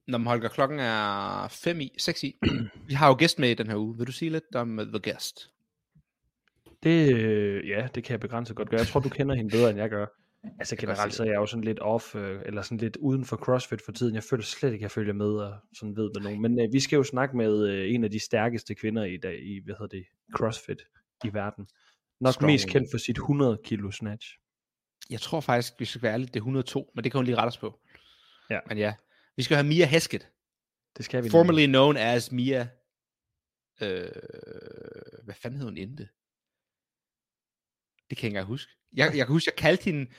Når 0.07 0.17
man 0.17 0.27
Holger, 0.27 0.49
klokken 0.49 0.79
er 0.79 1.47
5 1.47 1.81
i, 1.81 1.91
6 1.97 2.23
i. 2.23 2.35
Vi 2.87 2.93
har 2.93 3.07
jo 3.07 3.15
gæst 3.19 3.39
med 3.39 3.49
i 3.49 3.53
den 3.53 3.67
her 3.67 3.75
uge. 3.77 3.97
Vil 3.97 4.07
du 4.07 4.11
sige 4.11 4.31
lidt 4.31 4.55
om 4.55 4.79
uh, 4.79 4.85
The 4.85 4.99
Guest? 5.11 5.49
Det, 6.85 7.15
øh, 7.15 7.69
ja, 7.69 7.87
det 7.95 8.03
kan 8.03 8.11
jeg 8.11 8.19
begrænset 8.19 8.55
godt 8.55 8.69
gøre. 8.69 8.79
Jeg 8.79 8.87
tror, 8.87 8.99
du 8.99 9.09
kender 9.09 9.35
hende 9.35 9.51
bedre, 9.51 9.69
end 9.69 9.79
jeg 9.79 9.89
gør. 9.89 10.05
Altså 10.59 10.75
generelt 10.75 11.13
så 11.13 11.23
er 11.23 11.27
jeg 11.27 11.35
jo 11.35 11.45
sådan 11.45 11.63
lidt 11.63 11.79
off, 11.79 12.15
øh, 12.15 12.41
eller 12.45 12.61
sådan 12.61 12.77
lidt 12.77 12.97
uden 12.97 13.25
for 13.25 13.35
CrossFit 13.35 13.81
for 13.81 13.91
tiden. 13.91 14.15
Jeg 14.15 14.23
føler 14.23 14.43
slet 14.43 14.73
ikke, 14.73 14.81
at 14.81 14.81
jeg 14.81 14.91
følger 14.91 15.13
med 15.13 15.25
og 15.25 15.57
sådan 15.73 15.95
ved 15.95 16.09
med 16.15 16.21
nogen. 16.21 16.41
Men 16.41 16.59
øh, 16.59 16.73
vi 16.73 16.79
skal 16.79 16.97
jo 16.97 17.03
snakke 17.03 17.37
med 17.37 17.67
øh, 17.67 17.93
en 17.93 18.03
af 18.03 18.11
de 18.11 18.19
stærkeste 18.19 18.75
kvinder 18.75 19.03
i 19.03 19.17
dag 19.17 19.39
i, 19.45 19.61
hvad 19.65 19.75
hedder 19.79 19.97
det, 19.97 20.05
CrossFit 20.35 20.81
i 21.23 21.33
verden. 21.33 21.67
Nok 22.19 22.33
Strong 22.33 22.51
mest 22.51 22.67
kendt 22.67 22.87
for 22.91 22.97
sit 22.97 23.17
100 23.17 23.57
kilo 23.63 23.91
snatch. 23.91 24.37
Jeg 25.09 25.21
tror 25.21 25.39
faktisk, 25.39 25.73
vi 25.79 25.85
skal 25.85 26.01
være 26.01 26.13
ærlige, 26.13 26.27
det 26.27 26.35
er 26.35 26.39
102, 26.39 26.91
men 26.95 27.03
det 27.03 27.11
kan 27.11 27.17
hun 27.17 27.25
lige 27.25 27.35
rette 27.35 27.47
os 27.47 27.57
på. 27.57 27.79
Ja. 28.49 28.59
Men 28.67 28.77
ja, 28.77 28.93
vi 29.37 29.43
skal 29.43 29.57
have 29.57 29.67
Mia 29.67 29.85
Heskett. 29.85 30.29
Det 30.97 31.05
skal 31.05 31.23
vi. 31.23 31.29
Formerly 31.29 31.65
known 31.65 31.97
as 31.97 32.31
Mia... 32.31 32.67
Øh, 33.81 34.07
hvad 35.23 35.35
fanden 35.35 35.59
hed 35.59 35.65
hun 35.65 35.77
inden 35.77 35.97
det? 35.97 36.07
Det 38.09 38.17
kan 38.17 38.31
jeg 38.31 38.39
ikke 38.39 38.47
huske. 38.47 38.71
Jeg, 38.93 39.11
jeg 39.17 39.25
kan 39.25 39.33
huske, 39.33 39.51
jeg 39.55 39.55
kaldte 39.57 39.83
hende... 39.85 40.11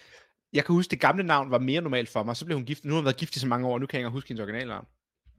Jeg 0.52 0.64
kan 0.64 0.74
huske, 0.74 0.90
det 0.90 1.00
gamle 1.00 1.22
navn 1.22 1.50
var 1.50 1.58
mere 1.58 1.80
normalt 1.80 2.08
for 2.08 2.22
mig. 2.22 2.36
Så 2.36 2.44
blev 2.44 2.56
hun 2.58 2.64
gift. 2.64 2.84
Nu 2.84 2.92
har 2.92 2.98
hun 2.98 3.04
været 3.04 3.16
gift 3.16 3.36
i 3.36 3.38
så 3.38 3.46
mange 3.46 3.68
år, 3.68 3.78
nu 3.78 3.86
kan 3.86 4.00
jeg 4.00 4.06
ikke 4.06 4.12
huske 4.12 4.28
hendes 4.28 4.42
originalnavn. 4.42 4.86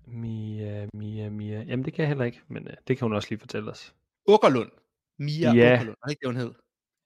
Mia, 0.07 0.88
Mia, 0.94 1.29
Mia. 1.29 1.63
Jamen 1.63 1.85
det 1.85 1.94
kan 1.94 2.01
jeg 2.01 2.07
heller 2.07 2.25
ikke, 2.25 2.41
men 2.47 2.67
øh, 2.67 2.73
det 2.88 2.97
kan 2.97 3.05
hun 3.05 3.13
også 3.13 3.27
lige 3.29 3.39
fortælle 3.39 3.71
os. 3.71 3.95
Ukkerlund. 4.27 4.71
Mia 5.19 5.53
Ja. 5.53 5.73
Ukkerlund. 5.73 5.95
Var 6.01 6.05
det 6.05 6.11
ikke 6.11 6.19
det, 6.19 6.27
hun 6.27 6.35
hed? 6.35 6.53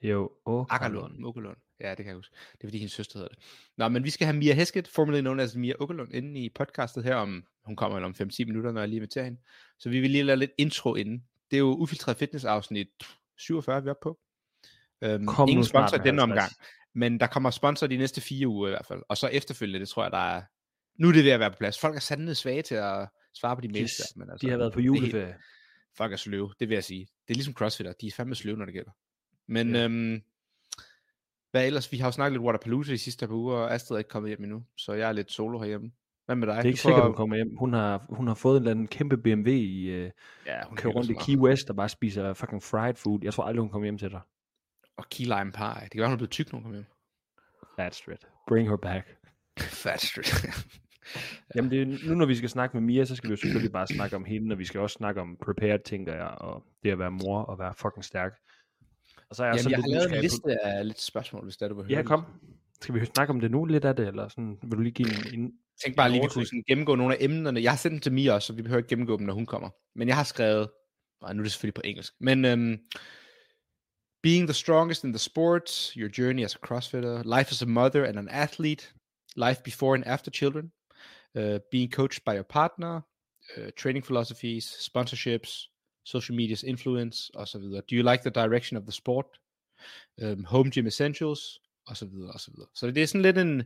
Jo, 0.02 0.32
åh. 0.46 0.66
Akkerlund. 0.70 1.26
Ukkerlund. 1.26 1.58
Ja, 1.80 1.90
det 1.90 1.98
kan 1.98 2.06
jeg 2.06 2.16
huske. 2.16 2.36
Det 2.52 2.64
er 2.64 2.68
fordi, 2.68 2.78
hendes 2.78 2.92
søster 2.94 3.20
hedder 3.20 3.30
det. 3.36 3.44
Nå, 3.78 3.88
men 3.88 4.04
vi 4.04 4.10
skal 4.10 4.26
have 4.26 4.38
Mia 4.38 4.54
Heskett, 4.54 4.88
formerly 4.88 5.20
known 5.20 5.40
as 5.40 5.56
Mia 5.56 5.74
Ukkerlund, 5.80 6.14
inde 6.14 6.40
i 6.40 6.50
podcastet 6.50 7.04
her 7.04 7.16
om, 7.16 7.44
hun 7.66 7.76
kommer 7.76 8.06
om 8.06 8.16
5-10 8.22 8.46
minutter, 8.46 8.72
når 8.72 8.82
jeg 8.82 8.90
lige 8.90 8.98
inviterer 8.98 9.26
hende. 9.26 9.42
Så 9.80 9.90
vi 9.90 10.00
vil 10.00 10.12
lige 10.12 10.24
lade 10.24 10.38
lidt 10.38 10.52
intro 10.58 10.96
inden. 10.96 11.24
Det 11.52 11.58
er 11.58 11.60
jo 11.60 11.76
Ufiltreret 11.76 12.18
Fitness 12.18 12.46
afsnit 12.46 12.88
47, 13.38 13.84
vi 13.84 13.88
er 13.88 13.92
oppe 13.92 14.04
på. 14.04 14.20
Øhm, 15.04 15.26
Kom 15.28 15.50
ingen 15.50 15.66
sponsor 15.66 15.96
i 15.96 16.00
med 16.00 16.06
denne 16.06 16.22
50. 16.22 16.32
omgang, 16.32 16.52
men 16.96 17.20
der 17.20 17.28
kommer 17.28 17.50
sponsor 17.52 17.88
de 17.88 17.98
næste 17.98 18.22
fire 18.22 18.48
uger 18.48 18.68
i 18.68 18.72
hvert 18.72 18.86
fald. 18.86 19.02
Og 19.10 19.18
så 19.18 19.28
efterfølgende, 19.28 19.80
det 19.80 19.90
tror 19.90 20.04
jeg, 20.04 20.12
der 20.12 20.18
er... 20.36 20.42
Nu 21.00 21.08
er 21.08 21.12
det 21.14 21.24
ved 21.24 21.32
at 21.32 21.40
være 21.40 21.50
på 21.52 21.56
plads. 21.60 21.80
Folk 21.80 21.96
er 21.96 22.00
sandelig 22.00 22.38
svage 22.38 22.62
til 22.62 22.76
at 22.76 23.08
svare 23.34 23.56
på 23.56 23.62
de 23.62 23.68
mails 23.68 23.92
der. 23.98 24.04
Men 24.16 24.30
altså, 24.30 24.48
De 24.48 24.52
har 24.52 24.58
været 24.58 24.74
på 24.74 24.80
er 24.80 24.84
helt- 24.84 24.96
juleferie. 24.96 25.36
folk 25.98 26.14
er 26.14 26.18
sløve, 26.18 26.54
det 26.60 26.70
vil 26.70 26.76
jeg 26.76 26.84
sige. 26.84 27.00
Det 27.28 27.34
er 27.34 27.36
ligesom 27.36 27.54
crossfitter, 27.54 27.94
de 28.02 28.08
er 28.08 28.12
fandme 28.12 28.36
sløve, 28.36 28.58
når 28.58 28.66
det 28.66 28.74
gælder. 28.74 28.92
Men 29.48 29.76
Ja. 29.76 29.84
øhm, 29.86 30.22
hvad 31.52 31.66
ellers? 31.68 31.92
Vi 31.92 31.98
har 31.98 32.08
jo 32.08 32.12
snakket 32.12 32.34
lidt 32.34 32.44
Waterpalooza 32.46 32.92
de 32.92 32.98
sidste 32.98 33.28
par 33.28 33.34
uger, 33.36 33.56
og 33.58 33.74
Astrid 33.74 33.96
er 33.96 33.98
ikke 33.98 34.10
kommet 34.10 34.30
hjem 34.30 34.44
endnu, 34.44 34.64
så 34.78 34.94
jeg 34.94 35.10
er 35.10 35.14
lidt 35.14 35.32
solo 35.32 35.60
herhjemme. 35.60 35.92
Hvad 36.26 36.36
med 36.36 36.48
dig? 36.48 36.56
Det 36.56 36.62
er 36.62 36.66
ikke 36.66 36.78
Du 36.78 36.82
sikkert, 36.82 37.00
får- 37.02 37.06
hun 37.08 37.16
kommer 37.16 37.36
hjem. 37.36 37.56
Hun 37.60 37.74
har, 37.74 38.06
hun 38.10 38.28
har 38.28 38.34
fået 38.34 38.58
en 38.58 38.62
eller 38.64 38.72
anden 38.72 38.88
kæmpe 38.88 39.18
BMW 39.18 39.50
i, 39.50 39.86
øh, 39.86 40.12
Ja, 40.46 40.64
hun 40.68 40.78
kører 40.78 40.94
rundt 40.94 41.10
i 41.10 41.14
Key. 41.14 41.38
West 41.38 41.70
og 41.70 41.76
bare 41.76 41.90
spiser 41.90 42.34
fucking 42.34 42.64
fried 42.64 42.96
food. 42.96 43.20
Jeg 43.24 43.34
tror 43.34 43.44
aldrig, 43.44 43.62
hun 43.62 43.70
kommer 43.70 43.86
hjem 43.86 43.98
til 43.98 44.10
dig. 44.12 44.22
Og 44.98 45.06
key 45.12 45.26
lime 45.26 45.52
pie. 45.52 45.82
Det 45.84 45.92
kan 45.92 46.00
være, 46.00 46.08
hun 46.08 46.14
er 46.14 46.18
blevet 46.18 46.30
tyk, 46.32 46.52
når 46.52 46.58
hun 46.60 46.64
kommer 46.64 46.78
hjem. 46.78 46.86
That's 47.80 47.94
straight. 48.02 48.28
Bring 48.48 48.70
her 48.70 48.78
back. 48.78 49.08
Fat 49.60 50.02
straight. 50.02 50.66
Jamen 51.56 51.72
det, 51.72 51.82
er- 51.82 52.08
nu 52.10 52.16
når 52.16 52.26
vi 52.26 52.36
skal 52.36 52.50
snakke 52.50 52.78
med 52.78 52.82
Mia, 52.82 53.06
så 53.06 53.16
skal 53.16 53.30
vi 53.30 53.32
jo 53.32 53.38
selvfølgelig 53.38 53.72
bare 53.72 53.88
snakke 53.88 54.16
om 54.16 54.26
hende, 54.26 54.54
og 54.54 54.60
vi 54.60 54.66
skal 54.66 54.80
også 54.80 54.94
snakke 54.94 55.22
om 55.22 55.38
prepared, 55.46 55.80
tænker 55.86 56.14
jeg, 56.14 56.28
og 56.28 56.64
det 56.84 56.92
at 56.92 57.00
være 57.00 57.12
mor 57.12 57.42
og 57.42 57.60
være 57.60 57.74
fucking 57.78 58.06
stærk. 58.06 58.32
Og 59.30 59.36
så 59.36 59.44
er 59.44 59.48
jeg, 59.48 59.54
Jamen, 59.56 59.64
sådan 59.64 59.72
jeg 59.72 59.78
har 59.78 59.88
lidt 59.88 59.94
lavet 59.94 60.06
en 60.06 60.24
nysgerrig 60.24 60.42
på- 60.44 60.48
liste 60.50 60.66
af 60.66 60.88
lidt 60.88 61.02
spørgsmål, 61.02 61.44
hvis 61.44 61.58
det 61.58 61.66
er, 61.66 61.70
du 61.70 61.76
vil 61.76 61.86
høre 61.86 61.98
Ja, 61.98 62.04
kom. 62.04 62.24
Skal 62.82 62.96
vi 62.96 63.06
snakke 63.06 63.32
om 63.34 63.40
det 63.40 63.52
nu 63.52 63.66
lidt 63.66 63.86
af 63.86 63.96
det, 63.96 64.08
eller 64.08 64.28
sådan, 64.28 64.58
vil 64.64 64.72
du 64.72 64.82
lige 64.82 64.92
give 64.94 65.34
en, 65.34 65.40
en 65.40 65.52
Tænk 65.84 65.96
bare 65.96 66.10
lige, 66.12 66.22
vi 66.22 66.28
kunne 66.34 66.46
sådan 66.46 66.64
gennemgå 66.68 66.96
nogle 66.96 67.14
af 67.14 67.18
emnerne. 67.22 67.62
Jeg 67.64 67.72
har 67.72 67.78
sendt 67.78 67.94
dem 67.94 68.00
til 68.00 68.14
Mia 68.14 68.34
også, 68.34 68.46
så 68.46 68.54
vi 68.54 68.62
behøver 68.62 68.78
ikke 68.80 68.90
gennemgå 68.90 69.18
dem, 69.18 69.26
når 69.26 69.34
hun 69.34 69.46
kommer. 69.46 69.70
Men 69.96 70.08
jeg 70.08 70.16
har 70.16 70.24
skrevet, 70.24 70.70
og 71.22 71.36
nu 71.36 71.40
er 71.42 71.44
det 71.44 71.52
selvfølgelig 71.52 71.74
på 71.74 71.82
engelsk, 71.86 72.14
men 72.20 72.46
øhm, 72.46 72.78
being 74.22 74.46
the 74.46 74.54
strongest 74.54 75.04
in 75.04 75.12
the 75.12 75.20
sport, 75.20 75.92
your 75.96 76.10
journey 76.10 76.44
as 76.44 76.56
a 76.56 76.60
crossfitter, 76.60 77.24
life 77.26 77.52
as 77.52 77.62
a 77.62 77.66
mother 77.66 78.06
and 78.06 78.20
an 78.20 78.30
athlete, 78.30 78.92
life 79.36 79.64
before 79.64 79.96
and 79.96 80.06
after 80.06 80.30
children, 80.30 80.72
uh, 81.36 81.60
being 81.72 81.90
coached 81.90 82.24
by 82.24 82.34
your 82.34 82.44
partner, 82.44 83.04
uh, 83.58 83.72
training 83.76 84.04
philosophies, 84.04 84.66
sponsorships, 84.80 85.68
social 86.04 86.36
media's 86.36 86.64
influence, 86.64 87.32
osv. 87.36 87.62
Do 87.88 87.96
you 87.96 88.04
like 88.04 88.24
the 88.24 88.32
direction 88.32 88.78
of 88.78 88.86
the 88.86 88.92
sport? 88.92 89.26
Um, 90.22 90.44
home 90.44 90.70
gym 90.70 90.88
essentials, 90.88 91.60
osv. 91.88 92.10
osv. 92.34 92.54
Så 92.76 92.88
det 92.88 93.04
er 93.04 93.08
sådan 93.08 93.22
lidt 93.22 93.38
en 93.38 93.64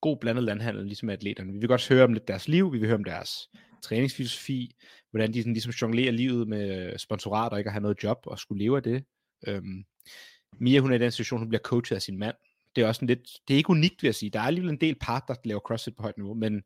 god 0.00 0.16
blandet 0.16 0.44
landhandel, 0.44 0.86
ligesom 0.86 1.06
med 1.06 1.14
atleterne. 1.14 1.52
Vi 1.52 1.58
vil 1.58 1.68
godt 1.68 1.88
høre 1.88 2.04
om 2.04 2.12
lidt 2.12 2.28
deres 2.28 2.48
liv, 2.48 2.72
vi 2.72 2.78
vil 2.78 2.86
høre 2.86 2.98
om 2.98 3.04
deres 3.04 3.48
træningsfilosofi, 3.82 4.74
hvordan 5.10 5.34
de 5.34 5.42
sådan 5.42 5.52
ligesom 5.52 5.72
jonglerer 5.72 6.12
livet 6.12 6.48
med 6.48 6.98
sponsorater, 6.98 7.54
og 7.54 7.58
ikke 7.58 7.68
at 7.68 7.72
have 7.72 7.82
noget 7.82 8.02
job 8.02 8.18
og 8.26 8.38
skulle 8.38 8.64
leve 8.64 8.76
af 8.76 8.82
det. 8.82 9.04
Øhm, 9.46 9.84
Mia, 10.52 10.80
hun 10.80 10.90
er 10.90 10.96
i 10.96 10.98
den 10.98 11.10
situation, 11.10 11.40
hun 11.40 11.48
bliver 11.48 11.62
coachet 11.62 11.96
af 11.96 12.02
sin 12.02 12.18
mand. 12.18 12.36
Det 12.76 12.82
er 12.82 12.88
også 12.88 12.98
sådan 12.98 13.06
lidt, 13.06 13.28
det 13.48 13.54
er 13.54 13.58
ikke 13.58 13.70
unikt, 13.70 14.02
vil 14.02 14.08
jeg 14.08 14.14
sige. 14.14 14.30
Der 14.30 14.40
er 14.40 14.44
alligevel 14.44 14.70
en 14.70 14.80
del 14.80 14.96
par, 15.00 15.24
der 15.28 15.34
laver 15.44 15.60
CrossFit 15.60 15.96
på 15.96 16.02
højt 16.02 16.16
niveau, 16.16 16.34
men 16.34 16.62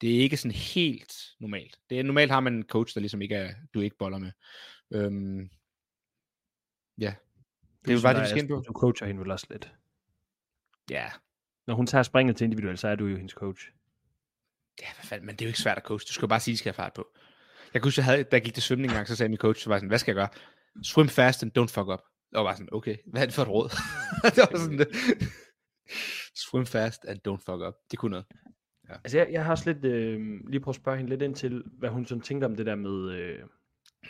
det 0.00 0.16
er 0.16 0.20
ikke 0.20 0.36
sådan 0.36 0.54
helt 0.54 1.14
normalt. 1.40 1.78
Det 1.90 1.98
er, 1.98 2.02
normalt 2.02 2.30
har 2.30 2.40
man 2.40 2.54
en 2.54 2.62
coach, 2.62 2.94
der 2.94 3.00
ligesom 3.00 3.22
ikke 3.22 3.34
er, 3.34 3.54
du 3.74 3.80
ikke 3.80 3.96
boller 3.98 4.18
med. 4.18 4.32
Øhm, 4.92 5.50
ja. 6.98 7.14
Det 7.84 7.90
er 7.90 7.94
jo 7.94 8.00
bare 8.02 8.14
det, 8.14 8.22
vi 8.22 8.28
skal 8.28 8.42
ind 8.42 8.48
på. 8.48 8.64
Du 8.66 8.72
coacher 8.72 9.06
hende 9.06 9.20
vel 9.20 9.30
også 9.30 9.46
lidt. 9.50 9.72
Ja, 10.90 11.10
Når 11.66 11.74
hun 11.74 11.86
tager 11.86 12.02
springet 12.02 12.36
til 12.36 12.44
individuelt, 12.44 12.80
så 12.80 12.88
er 12.88 12.94
du 12.94 13.06
jo 13.06 13.16
hendes 13.16 13.32
coach. 13.32 13.70
Ja, 14.82 14.86
hvad 14.94 15.04
fanden, 15.04 15.26
men 15.26 15.36
det 15.36 15.42
er 15.42 15.46
jo 15.46 15.48
ikke 15.48 15.60
svært 15.60 15.76
at 15.76 15.84
coach. 15.84 16.08
Du 16.08 16.12
skal 16.12 16.22
jo 16.22 16.28
bare 16.28 16.40
sige, 16.40 16.52
at 16.52 16.54
de 16.54 16.58
skal 16.58 16.72
have 16.72 16.84
fart 16.84 16.92
på. 16.94 17.08
Jeg 17.74 17.82
kan 17.82 17.86
huske, 17.86 17.98
jeg 17.98 18.04
havde, 18.04 18.24
da 18.24 18.36
jeg 18.36 18.42
gik 18.42 18.54
til 18.54 18.62
svømning 18.62 18.90
engang, 18.90 19.08
så 19.08 19.16
sagde 19.16 19.28
min 19.28 19.38
coach, 19.38 19.62
så 19.62 19.70
var 19.70 19.76
sådan, 19.76 19.88
hvad 19.88 19.98
skal 19.98 20.12
jeg 20.12 20.16
gøre? 20.16 20.28
Swim 20.82 21.08
fast 21.08 21.42
and 21.42 21.58
don't 21.58 21.74
fuck 21.74 21.88
up. 21.88 22.00
Og 22.34 22.44
var 22.44 22.54
sådan, 22.54 22.68
okay, 22.72 22.96
hvad 23.06 23.22
er 23.22 23.26
det 23.26 23.34
for 23.34 23.42
et 23.42 23.48
råd? 23.48 23.68
det 24.36 24.42
var 24.52 24.58
sådan 24.58 24.78
det. 24.78 24.88
Swim 26.36 26.66
fast 26.66 27.04
and 27.04 27.18
don't 27.28 27.36
fuck 27.44 27.62
up. 27.68 27.74
Det 27.90 27.98
kunne 27.98 28.10
noget. 28.10 28.26
Altså 29.04 29.18
jeg, 29.18 29.28
jeg 29.32 29.44
har 29.44 29.50
også 29.50 29.72
lidt, 29.72 29.84
øh, 29.84 30.20
lige 30.48 30.60
prøvet 30.60 30.76
at 30.76 30.80
spørge 30.82 30.96
hende 30.98 31.10
lidt 31.10 31.22
ind 31.22 31.34
til, 31.34 31.62
hvad 31.78 31.88
hun 31.90 32.06
sådan 32.06 32.22
tænkte 32.22 32.44
om 32.44 32.56
det 32.56 32.66
der 32.66 32.74
med 32.74 33.10
øh, 33.12 33.38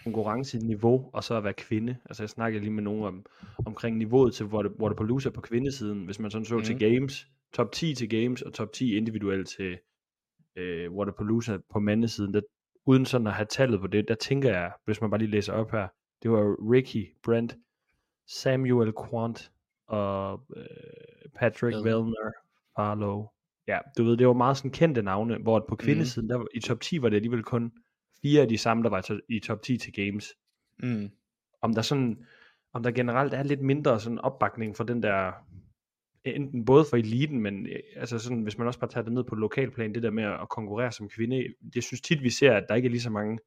konkurrenceniveau, 0.05 1.11
og 1.13 1.25
så 1.25 1.35
at 1.37 1.45
være 1.45 1.53
kvinde. 1.53 1.97
Altså 2.05 2.23
jeg 2.23 2.31
snakkede 2.31 2.61
lige 2.65 2.73
med 2.73 2.83
nogen 2.83 3.05
om, 3.05 3.27
omkring 3.67 3.97
niveauet 3.97 4.35
til 4.35 4.45
Water- 4.45 4.81
Waterpalooza 4.83 5.31
på 5.31 5.41
kvindesiden, 5.41 6.05
hvis 6.05 6.19
man 6.19 6.31
sådan 6.31 6.45
så 6.45 6.57
mm. 6.57 6.63
til 6.63 6.75
Mhm. 6.75 6.81
games, 6.81 7.27
top 7.53 7.73
10 7.73 7.95
til 7.95 8.09
games, 8.09 8.43
og 8.43 8.53
top 8.53 8.73
10 8.73 8.97
individuelt 8.97 9.49
til 9.49 9.79
øh, 10.57 10.93
Waterpalooza 10.93 11.59
på 11.73 11.79
mandesiden, 11.81 12.35
der, 12.35 12.41
uden 12.87 13.07
sådan 13.07 13.27
at 13.27 13.33
have 13.33 13.47
tallet 13.51 13.81
på 13.81 13.87
det, 13.87 14.09
der 14.09 14.15
tænker 14.15 14.51
jeg, 14.51 14.73
hvis 14.85 15.01
man 15.01 15.11
bare 15.11 15.19
lige 15.19 15.31
læser 15.31 15.53
op 15.53 15.71
her, 15.71 15.89
det 16.23 16.31
var 16.31 16.73
Ricky, 16.73 17.17
Brent, 17.25 17.57
Samuel 18.29 18.93
Quant 19.11 19.53
og 19.87 20.41
øh, 20.57 20.65
Patrick 21.37 21.75
Vellner. 21.75 21.83
Vellner, 21.93 22.31
Farlow. 22.77 23.27
Ja, 23.67 23.79
du 23.99 24.05
ved, 24.05 24.17
det 24.17 24.27
var 24.27 24.33
meget 24.33 24.57
sådan 24.57 24.71
kendte 24.71 25.03
navne, 25.03 25.39
hvor 25.39 25.65
på 25.69 25.77
kvindesiden, 25.77 26.29
der, 26.29 26.37
var- 26.37 26.47
i 26.55 26.61
top 26.61 26.81
10 26.81 27.03
var 27.03 27.09
det 27.09 27.17
alligevel 27.17 27.43
kun 27.43 27.73
fire 28.23 28.43
af 28.43 28.49
de 28.49 28.59
samme, 28.59 28.83
der 28.83 28.91
var 28.91 29.01
to- 29.01 29.19
i 29.29 29.41
top 29.41 29.63
10 29.63 29.77
til 29.79 29.93
games. 29.93 30.27
Mm. 30.83 31.11
Om 31.63 31.75
der 31.75 31.83
sådan, 31.83 32.27
om 32.73 32.83
der 32.83 32.91
generelt 32.91 33.35
er 33.35 33.43
lidt 33.43 33.61
mindre 33.61 34.01
sådan 34.01 34.19
opbakning 34.19 34.77
for 34.77 34.85
den 34.85 35.03
der, 35.03 35.33
enten 36.25 36.65
både 36.65 36.85
for 36.91 36.97
eliten, 36.97 37.41
men 37.41 37.67
øh, 37.67 37.79
altså 37.97 38.19
sådan, 38.19 38.43
hvis 38.43 38.59
man 38.59 38.67
også 38.67 38.81
bare 38.81 38.91
tager 38.91 39.05
det 39.05 39.13
ned 39.13 39.25
på 39.25 39.35
lokalplan, 39.35 39.95
det 39.95 40.03
der 40.03 40.11
med 40.11 40.25
at 40.25 40.49
konkurrere 40.51 40.93
som 40.93 41.09
kvinde, 41.09 41.45
det 41.75 41.85
synes 41.85 42.01
tit, 42.01 42.23
vi 42.23 42.31
ser, 42.31 42.53
at 42.53 42.67
der 42.69 42.75
ikke 42.75 42.87
er 42.87 42.91
lige 42.91 43.01
så 43.01 43.11
mange, 43.11 43.39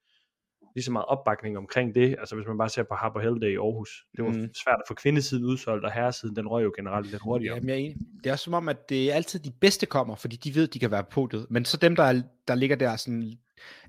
lige 0.77 0.83
så 0.83 0.91
meget 0.91 1.05
opbakning 1.05 1.57
omkring 1.57 1.95
det. 1.95 2.15
Altså 2.19 2.35
hvis 2.35 2.47
man 2.47 2.57
bare 2.57 2.69
ser 2.69 2.83
på 2.83 2.95
Harper 2.95 3.19
Hellday 3.19 3.47
i 3.51 3.55
Aarhus. 3.55 4.05
Det 4.17 4.23
var 4.25 4.31
Mm. 4.31 4.53
svært 4.63 4.75
at 4.75 4.83
få 4.87 4.93
kvindesiden 4.93 5.45
udsolgt, 5.45 5.85
og 5.85 5.91
herresiden, 5.91 6.35
den 6.35 6.47
røg 6.47 6.63
jo 6.63 6.73
generelt 6.75 7.11
lidt 7.11 7.21
hurtigere. 7.21 7.55
Jamen, 7.55 7.69
jeg 7.69 7.75
er 7.75 7.79
enig. 7.79 7.97
Det 8.23 8.29
er 8.29 8.33
også 8.33 8.43
som 8.43 8.53
om, 8.53 8.69
at 8.69 8.89
det 8.89 9.11
er 9.11 9.15
altid 9.15 9.39
de 9.39 9.51
bedste 9.61 9.85
kommer, 9.85 10.15
fordi 10.15 10.35
de 10.35 10.55
ved, 10.55 10.67
at 10.67 10.73
de 10.73 10.79
kan 10.79 10.91
være 10.91 11.03
på 11.03 11.09
podiet. 11.09 11.47
Men 11.49 11.65
så 11.65 11.77
dem, 11.77 11.95
der, 11.95 12.03
er, 12.03 12.21
der 12.47 12.55
ligger 12.55 12.75
der 12.75 12.95
sådan, 12.95 13.33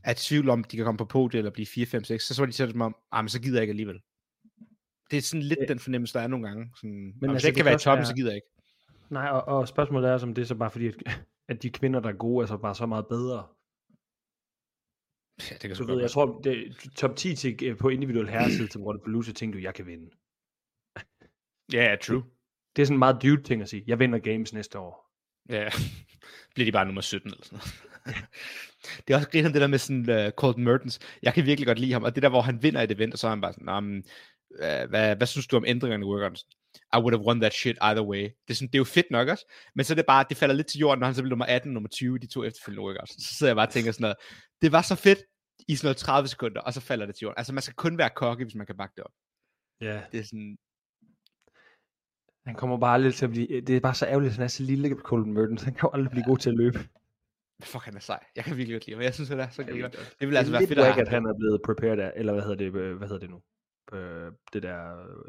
er 0.04 0.14
tvivl 0.16 0.48
om, 0.50 0.64
de 0.64 0.76
kan 0.76 0.84
komme 0.84 0.98
på 0.98 1.04
podiet 1.04 1.38
eller 1.38 1.50
blive 1.50 1.66
4, 1.66 1.86
5, 1.86 2.04
6, 2.04 2.24
så 2.26 2.34
så 2.34 2.42
er 2.42 2.46
de 2.46 2.52
selv 2.52 2.70
som 2.70 2.80
om, 2.80 2.96
ah, 3.12 3.24
men 3.24 3.28
så 3.28 3.40
gider 3.40 3.56
jeg 3.56 3.62
ikke 3.62 3.72
alligevel. 3.72 4.00
Det 5.10 5.16
er 5.16 5.20
sådan 5.22 5.42
lidt 5.42 5.60
Det- 5.60 5.68
den 5.68 5.78
fornemmelse, 5.78 6.14
der 6.14 6.20
er 6.20 6.26
nogle 6.28 6.46
gange. 6.48 6.70
Sådan, 6.76 6.90
men 6.90 7.04
Men 7.20 7.30
hvis 7.30 7.34
altså, 7.34 7.46
jeg 7.46 7.50
ikke 7.50 7.56
det 7.56 7.64
kan 7.64 7.64
være 7.64 7.74
i 7.74 7.78
toppen, 7.78 7.98
være- 8.00 8.06
så 8.06 8.14
gider 8.14 8.28
jeg 8.30 8.36
ikke. 8.36 8.48
Nej, 9.10 9.28
og, 9.28 9.48
og 9.58 9.68
spørgsmålet 9.68 10.10
er, 10.10 10.18
om 10.22 10.34
det 10.34 10.42
er 10.42 10.46
så 10.46 10.54
bare 10.54 10.70
fordi, 10.70 10.86
at, 10.88 10.94
at 11.48 11.62
de 11.62 11.70
kvinder, 11.70 12.00
der 12.00 12.08
er 12.08 12.12
gode, 12.12 12.42
er 12.42 12.46
så 12.46 12.56
bare 12.56 12.74
så 12.74 12.86
meget 12.86 13.06
bedre. 13.06 13.44
Ja, 15.50 15.54
det 15.54 15.60
kan 15.60 15.76
Du 15.76 15.84
ved, 15.84 15.94
godt 15.94 16.02
jeg 16.02 16.10
tror, 16.10 16.40
det, 16.44 16.76
top 16.96 17.16
10 17.16 17.34
til, 17.34 17.64
øh, 17.64 17.76
på 17.76 17.88
individuel 17.88 18.28
herreside 18.28 18.68
til 18.68 18.80
Waterpalooza, 18.80 19.32
tænkte 19.32 19.58
du, 19.58 19.62
jeg 19.62 19.74
kan 19.74 19.86
vinde. 19.86 20.10
Ja, 21.72 21.90
ja, 21.90 21.96
true. 21.96 22.22
Det 22.76 22.82
er 22.82 22.86
sådan 22.86 22.94
en 22.94 22.98
meget 22.98 23.22
dude 23.22 23.42
ting 23.42 23.62
at 23.62 23.68
sige. 23.68 23.84
Jeg 23.86 23.98
vinder 23.98 24.18
games 24.18 24.52
næste 24.52 24.78
år. 24.78 25.08
Ja, 25.48 25.68
bliver 26.54 26.64
de 26.64 26.72
bare 26.72 26.84
nummer 26.84 27.00
17 27.00 27.30
eller 27.30 27.44
sådan 27.44 27.58
noget. 27.58 27.74
det 29.08 29.14
er 29.14 29.16
også 29.16 29.30
griner 29.30 29.52
det 29.52 29.60
der 29.60 29.66
med 29.66 29.78
sådan 29.78 30.26
uh, 30.26 30.32
Colton 30.32 30.64
Mertens. 30.64 30.98
Jeg 31.22 31.34
kan 31.34 31.46
virkelig 31.46 31.66
godt 31.66 31.78
lide 31.78 31.92
ham, 31.92 32.04
og 32.04 32.14
det 32.14 32.22
der, 32.22 32.28
hvor 32.28 32.40
han 32.40 32.62
vinder 32.62 32.82
et 32.82 32.92
event, 32.92 33.12
og 33.12 33.18
så 33.18 33.26
er 33.26 33.30
han 33.30 33.40
bare 33.40 33.52
sådan, 33.52 33.68
um, 33.68 34.02
uh, 34.50 34.90
hvad, 34.90 35.16
hvad 35.16 35.26
synes 35.26 35.46
du 35.46 35.56
om 35.56 35.64
ændringerne 35.66 36.04
i 36.04 36.08
workouts? 36.08 36.46
I 36.96 36.98
would 36.98 37.14
have 37.14 37.26
won 37.26 37.40
that 37.40 37.54
shit 37.54 37.78
either 37.82 38.02
way. 38.02 38.22
Det 38.22 38.50
er, 38.50 38.54
sådan, 38.54 38.68
det 38.68 38.74
er 38.74 38.78
jo 38.78 38.84
fedt 38.84 39.06
nok 39.10 39.28
også, 39.28 39.44
men 39.74 39.84
så 39.84 39.92
er 39.92 39.96
det 39.96 40.06
bare, 40.06 40.24
det 40.28 40.36
falder 40.36 40.54
lidt 40.54 40.66
til 40.66 40.80
jorden, 40.80 40.98
når 41.00 41.06
han 41.06 41.14
så 41.14 41.22
bliver 41.22 41.30
nummer 41.30 41.44
18 41.46 41.72
nummer 41.72 41.88
20 41.88 42.16
i 42.16 42.18
de 42.18 42.26
to 42.26 42.44
efterfølgende 42.44 42.82
workouts. 42.86 43.12
Så 43.26 43.34
sidder 43.34 43.50
jeg 43.50 43.56
bare 43.56 43.66
og 43.66 43.72
tænker 43.72 43.92
sådan 43.92 44.02
noget, 44.02 44.16
det 44.62 44.72
var 44.72 44.82
så 44.82 44.94
fedt 44.94 45.18
i 45.68 45.76
sådan 45.76 45.86
noget 45.86 45.96
30 45.96 46.28
sekunder, 46.28 46.60
og 46.60 46.72
så 46.74 46.80
falder 46.80 47.06
det 47.06 47.14
til 47.14 47.22
jorden. 47.24 47.38
Altså 47.38 47.52
man 47.52 47.62
skal 47.62 47.74
kun 47.74 47.98
være 47.98 48.10
cocky, 48.14 48.42
hvis 48.42 48.54
man 48.54 48.66
kan 48.66 48.76
bakke 48.76 48.92
det 48.96 49.04
op. 49.04 49.12
Ja. 49.80 50.02
Det 50.12 50.20
er 50.20 50.24
sådan, 50.24 50.56
Han 52.46 52.54
kommer 52.54 52.78
bare 52.78 52.94
aldrig 52.94 53.14
til 53.14 53.24
at 53.24 53.30
blive... 53.30 53.60
Det 53.60 53.76
er 53.76 53.80
bare 53.80 53.94
så 53.94 54.06
ærgerligt, 54.06 54.30
at 54.30 54.36
han 54.36 54.44
er 54.44 54.48
så 54.48 54.62
lille, 54.62 54.96
Colton 54.96 55.32
Mertens. 55.32 55.62
Han 55.62 55.74
kan 55.74 55.80
jo 55.82 55.90
aldrig 55.94 56.10
blive 56.10 56.24
god 56.24 56.38
til 56.38 56.50
at 56.50 56.56
løbe. 56.56 56.78
fuck 57.62 57.84
han 57.84 57.96
er 57.96 58.00
sej. 58.00 58.24
Jeg 58.36 58.44
kan 58.44 58.56
virkelig 58.56 58.74
godt 58.74 58.86
lide 58.86 58.96
ham, 58.96 59.02
jeg 59.02 59.14
synes, 59.14 59.28
han 59.28 59.40
er 59.40 59.48
så 59.48 59.64
griner. 59.64 59.88
det. 59.88 59.98
Det 60.20 60.28
vil 60.28 60.28
Det 60.28 60.34
er 60.34 60.38
altså 60.38 60.52
være 60.52 60.62
lidt 60.62 60.68
fedt 60.68 60.78
at 60.78 60.94
have 60.94 61.00
at 61.06 61.08
han 61.08 61.26
er 61.26 61.34
blevet 61.38 61.60
prepared 61.64 61.98
af, 61.98 62.12
eller 62.16 62.32
hvad 62.32 62.42
hedder 62.42 62.56
det, 62.56 62.70
hvad 62.72 63.08
hedder 63.08 63.18
det 63.18 63.30
nu? 63.30 63.42
Øh, 63.92 64.32
det 64.52 64.62
der, 64.62 64.78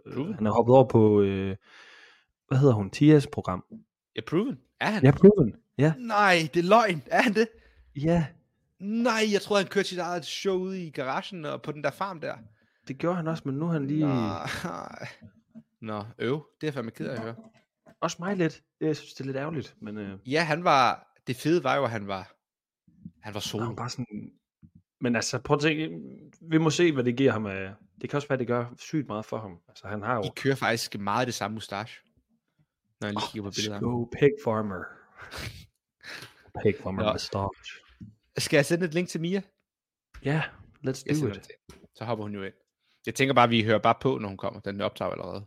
øh, 0.06 0.36
han 0.36 0.46
er 0.48 0.52
hoppet 0.52 0.76
over 0.76 0.88
på, 0.88 1.22
øh, 1.22 1.56
hvad 2.48 2.58
hedder 2.58 2.74
hun, 2.74 2.90
Tias 2.90 3.28
program. 3.28 3.64
Ja, 4.16 4.22
proven. 4.28 4.60
Er 4.80 4.90
han? 4.90 5.04
Ja, 5.04 5.12
Proven. 5.12 5.56
Ja. 5.78 5.94
Nej, 5.98 6.50
det 6.54 6.60
er 6.66 6.70
løgn. 6.70 7.04
Er 7.08 7.22
han 7.22 7.34
det? 7.34 7.48
Ja, 7.96 8.28
Nej, 8.80 9.22
jeg 9.34 9.42
troede, 9.42 9.64
han 9.64 9.70
kørte 9.70 9.88
sit 9.88 10.00
eget 10.00 10.26
show 10.26 10.58
ude 10.58 10.84
i 10.84 10.90
garagen 10.90 11.46
og 11.46 11.62
på 11.62 11.72
den 11.72 11.84
der 11.84 11.92
farm 11.92 12.22
der. 12.22 12.36
det 12.88 12.98
gjorde 12.98 13.16
han 13.16 13.28
også, 13.28 13.44
men 13.46 13.56
nu 13.56 13.66
er 13.68 13.72
han 13.72 13.88
lige... 13.88 14.06
Nej. 14.06 15.08
Nå, 15.82 16.04
øv. 16.20 16.46
Det 16.62 16.68
er 16.68 16.72
fandme 16.72 16.92
ked 16.92 17.08
af 17.08 17.14
at 17.16 17.20
høre. 17.22 17.36
Også 18.02 18.18
mig 18.20 18.36
lidt. 18.38 18.64
Jeg 18.82 18.96
synes, 18.98 19.14
det 19.14 19.22
er 19.22 19.26
lidt 19.26 19.38
ærgerligt, 19.38 19.76
men 19.82 19.98
øh, 19.98 20.20
Ja, 20.26 20.44
han 20.44 20.64
var... 20.64 21.14
Det 21.28 21.36
fede 21.36 21.64
var 21.64 21.76
jo, 21.76 21.84
at 21.84 21.90
han 21.92 22.08
var... 22.08 22.36
Han 23.22 23.34
var 23.34 23.40
solo. 23.40 23.66
han 23.66 23.76
bare 23.76 23.90
sådan... 23.90 24.32
Men 25.02 25.16
altså, 25.16 25.40
prøv 25.40 25.56
at 25.56 25.62
tænke, 25.62 26.00
vi 26.42 26.58
må 26.58 26.70
se, 26.70 26.92
hvad 26.92 27.04
det 27.04 27.16
giver 27.18 27.32
ham 27.32 27.46
af... 27.46 27.74
Det 28.02 28.10
kan 28.10 28.18
også 28.18 28.28
være, 28.28 28.40
det 28.40 28.48
gør 28.48 28.66
sygt 28.78 29.08
meget 29.08 29.26
for 29.26 29.38
ham. 29.38 29.60
Altså, 29.68 29.88
han 29.88 30.02
har 30.02 30.16
jo... 30.16 30.22
De 30.22 30.30
kører 30.36 30.56
faktisk 30.56 31.00
meget 31.00 31.26
det 31.28 31.34
samme 31.36 31.56
mustache. 31.56 31.96
Når 33.02 33.08
jeg 33.08 33.14
lige 33.14 33.24
kigger 33.32 33.50
på 33.50 33.54
billedet. 33.56 33.82
Go 33.82 34.06
Pig 34.06 34.32
Farmer. 34.44 34.84
Pig 36.64 36.76
Farmer 36.84 37.04
Nå. 37.04 37.12
mustache. 37.12 37.82
Skal 38.38 38.58
jeg 38.58 38.66
sende 38.66 38.86
et 38.86 38.94
link 38.94 39.10
til 39.10 39.22
Mia? 39.22 39.42
Ja, 40.24 40.44
let's 40.88 41.04
Jeg 41.06 41.16
do 41.22 41.28
it. 41.28 41.48
Så 41.96 42.06
hopper 42.06 42.24
hun 42.26 42.34
jo 42.34 42.44
ind. 42.44 42.54
Jeg 43.06 43.16
tænker 43.16 43.34
bare, 43.34 43.44
at 43.44 43.50
vi 43.50 43.64
hører 43.64 43.80
bare 43.80 43.96
på, 44.02 44.18
når 44.18 44.28
hun 44.28 44.38
kommer. 44.38 44.60
Den 44.60 44.82
optager 44.82 45.12
allerede. 45.12 45.46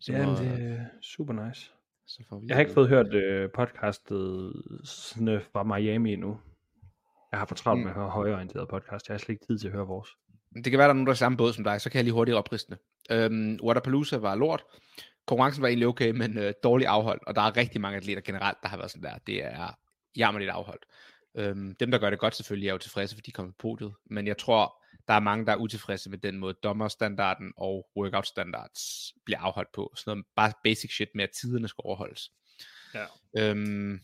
Så, 0.00 0.12
Ja, 0.12 0.26
må- 0.26 0.32
det 0.32 0.48
er 0.70 0.84
super 1.02 1.46
nice. 1.48 1.70
så 2.06 2.22
får 2.28 2.38
vi 2.38 2.46
Jeg 2.46 2.56
har 2.56 2.60
ikke 2.60 2.72
fået 2.74 2.88
hørt 2.88 3.14
øh, 3.14 3.50
podcastet 3.54 4.52
sådan, 4.84 5.40
fra 5.52 5.62
Miami 5.62 6.12
endnu. 6.12 6.40
Jeg 7.34 7.38
har 7.40 7.46
for 7.46 7.54
travlt 7.54 7.78
Mm. 7.80 7.84
med 7.84 7.90
at 7.92 7.96
høre 7.96 8.10
højorienteret 8.10 8.68
podcast. 8.68 9.08
Jeg 9.08 9.14
har 9.14 9.18
slet 9.18 9.28
ikke 9.34 9.46
tid 9.46 9.58
til 9.58 9.66
at 9.68 9.72
høre 9.72 9.86
vores. 9.86 10.08
Det 10.54 10.64
kan 10.64 10.78
være, 10.78 10.84
der 10.88 10.90
er 10.90 10.94
nogen, 10.94 11.06
der 11.06 11.12
er 11.12 11.16
samme 11.16 11.36
båd 11.38 11.52
som 11.52 11.64
dig, 11.64 11.80
så 11.80 11.90
kan 11.90 11.96
jeg 11.96 12.04
lige 12.04 12.14
hurtigt 12.14 12.36
opriste 12.36 12.70
det. 12.70 12.78
Øhm, 13.16 13.58
Waterpalooza 13.62 14.16
var 14.16 14.34
lort. 14.34 14.64
Konkurrencen 15.26 15.62
var 15.62 15.68
egentlig 15.68 15.88
okay, 15.88 16.10
men 16.10 16.38
øh, 16.38 16.54
dårligt 16.62 16.88
afholdt. 16.88 17.22
Og 17.26 17.34
der 17.34 17.42
er 17.42 17.56
rigtig 17.56 17.80
mange 17.80 17.96
atleter 17.96 18.20
generelt, 18.22 18.58
der 18.62 18.68
har 18.68 18.76
været 18.76 18.90
sådan 18.90 19.02
der. 19.02 19.18
Det 19.26 19.44
er 19.44 19.78
jammerligt 20.16 20.50
afholdt. 20.50 20.84
Øhm, 21.34 21.74
dem, 21.80 21.90
der 21.90 21.98
gør 21.98 22.10
det 22.10 22.18
godt 22.18 22.34
selvfølgelig, 22.36 22.68
er 22.68 22.72
jo 22.72 22.78
tilfredse, 22.78 23.14
fordi 23.16 23.26
de 23.26 23.32
kommer 23.32 23.52
på 23.52 23.56
podiet. 23.58 23.94
Men 24.10 24.26
jeg 24.26 24.38
tror, 24.38 24.82
der 25.08 25.14
er 25.14 25.20
mange, 25.20 25.46
der 25.46 25.52
er 25.52 25.56
utilfredse 25.56 26.10
med 26.10 26.18
den 26.18 26.38
måde, 26.38 26.54
dommerstandarden 26.62 27.52
og 27.56 27.86
workout 27.96 28.26
standards 28.26 29.12
bliver 29.24 29.38
afholdt 29.40 29.72
på. 29.72 29.92
Sådan 29.96 30.10
noget 30.10 30.26
bare 30.36 30.52
basic 30.64 30.90
shit 30.94 31.08
med, 31.14 31.24
at 31.24 31.30
tiderne 31.40 31.68
skal 31.68 31.82
overholdes. 31.84 32.30
Ja. 32.94 33.04
Øhm, 33.38 34.00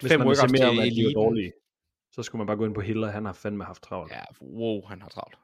Hvis 0.00 0.12
Fem 0.12 0.20
man 0.20 0.28
workouts 0.28 0.52
mere 0.52 0.60
til 0.60 0.68
om, 0.68 0.78
at 0.78 0.82
de 0.82 0.88
er 0.88 0.92
eliten. 0.92 1.14
dårlige, 1.14 1.52
så 2.16 2.22
skulle 2.22 2.40
man 2.40 2.46
bare 2.46 2.56
gå 2.56 2.66
ind 2.66 2.74
på 2.74 2.80
Hiller. 2.80 3.10
Han 3.10 3.24
har 3.24 3.32
fandme 3.32 3.64
haft 3.64 3.82
travlt. 3.82 4.12
Ja, 4.12 4.22
wow, 4.42 4.86
han 4.86 5.02
har 5.02 5.08
travlt. 5.08 5.38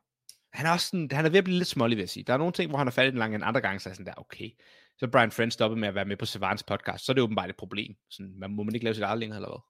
Han 0.53 0.67
er 0.67 0.71
også 0.71 0.87
sådan, 0.87 1.09
han 1.13 1.25
er 1.25 1.31
ved 1.31 1.39
at 1.39 1.45
blive 1.45 1.59
lidt 1.59 1.69
smålig, 1.69 1.97
vil 1.97 2.03
jeg 2.03 2.09
sige. 2.09 2.25
Der 2.25 2.33
er 2.33 2.39
nogle 2.39 2.53
ting, 2.53 2.71
hvor 2.71 2.79
han 2.79 2.87
har 2.87 2.93
faldet 2.93 3.11
i 3.11 3.13
den 3.13 3.19
lange, 3.19 3.35
en 3.35 3.43
andre 3.43 3.61
gange, 3.61 3.81
så 3.81 3.89
er 3.89 3.95
sådan 3.95 4.07
der, 4.07 4.15
okay. 4.17 4.51
Så 4.99 5.09
Brian 5.09 5.31
Friend 5.31 5.51
stoppet 5.51 5.79
med 5.79 5.89
at 5.89 5.95
være 5.95 6.05
med 6.05 6.17
på 6.17 6.27
Savans 6.27 6.63
podcast, 6.63 7.05
så 7.05 7.13
er 7.13 7.15
det 7.15 7.23
åbenbart 7.23 7.51
et 7.51 7.57
problem. 7.57 7.95
Sådan, 8.11 8.35
man, 8.39 8.51
må 8.51 8.63
man 8.63 8.75
ikke 8.75 8.85
lave 8.85 8.95
sit 8.95 9.03
eget 9.03 9.19
længere, 9.19 9.37
eller 9.37 9.49
hvad? 9.49 9.61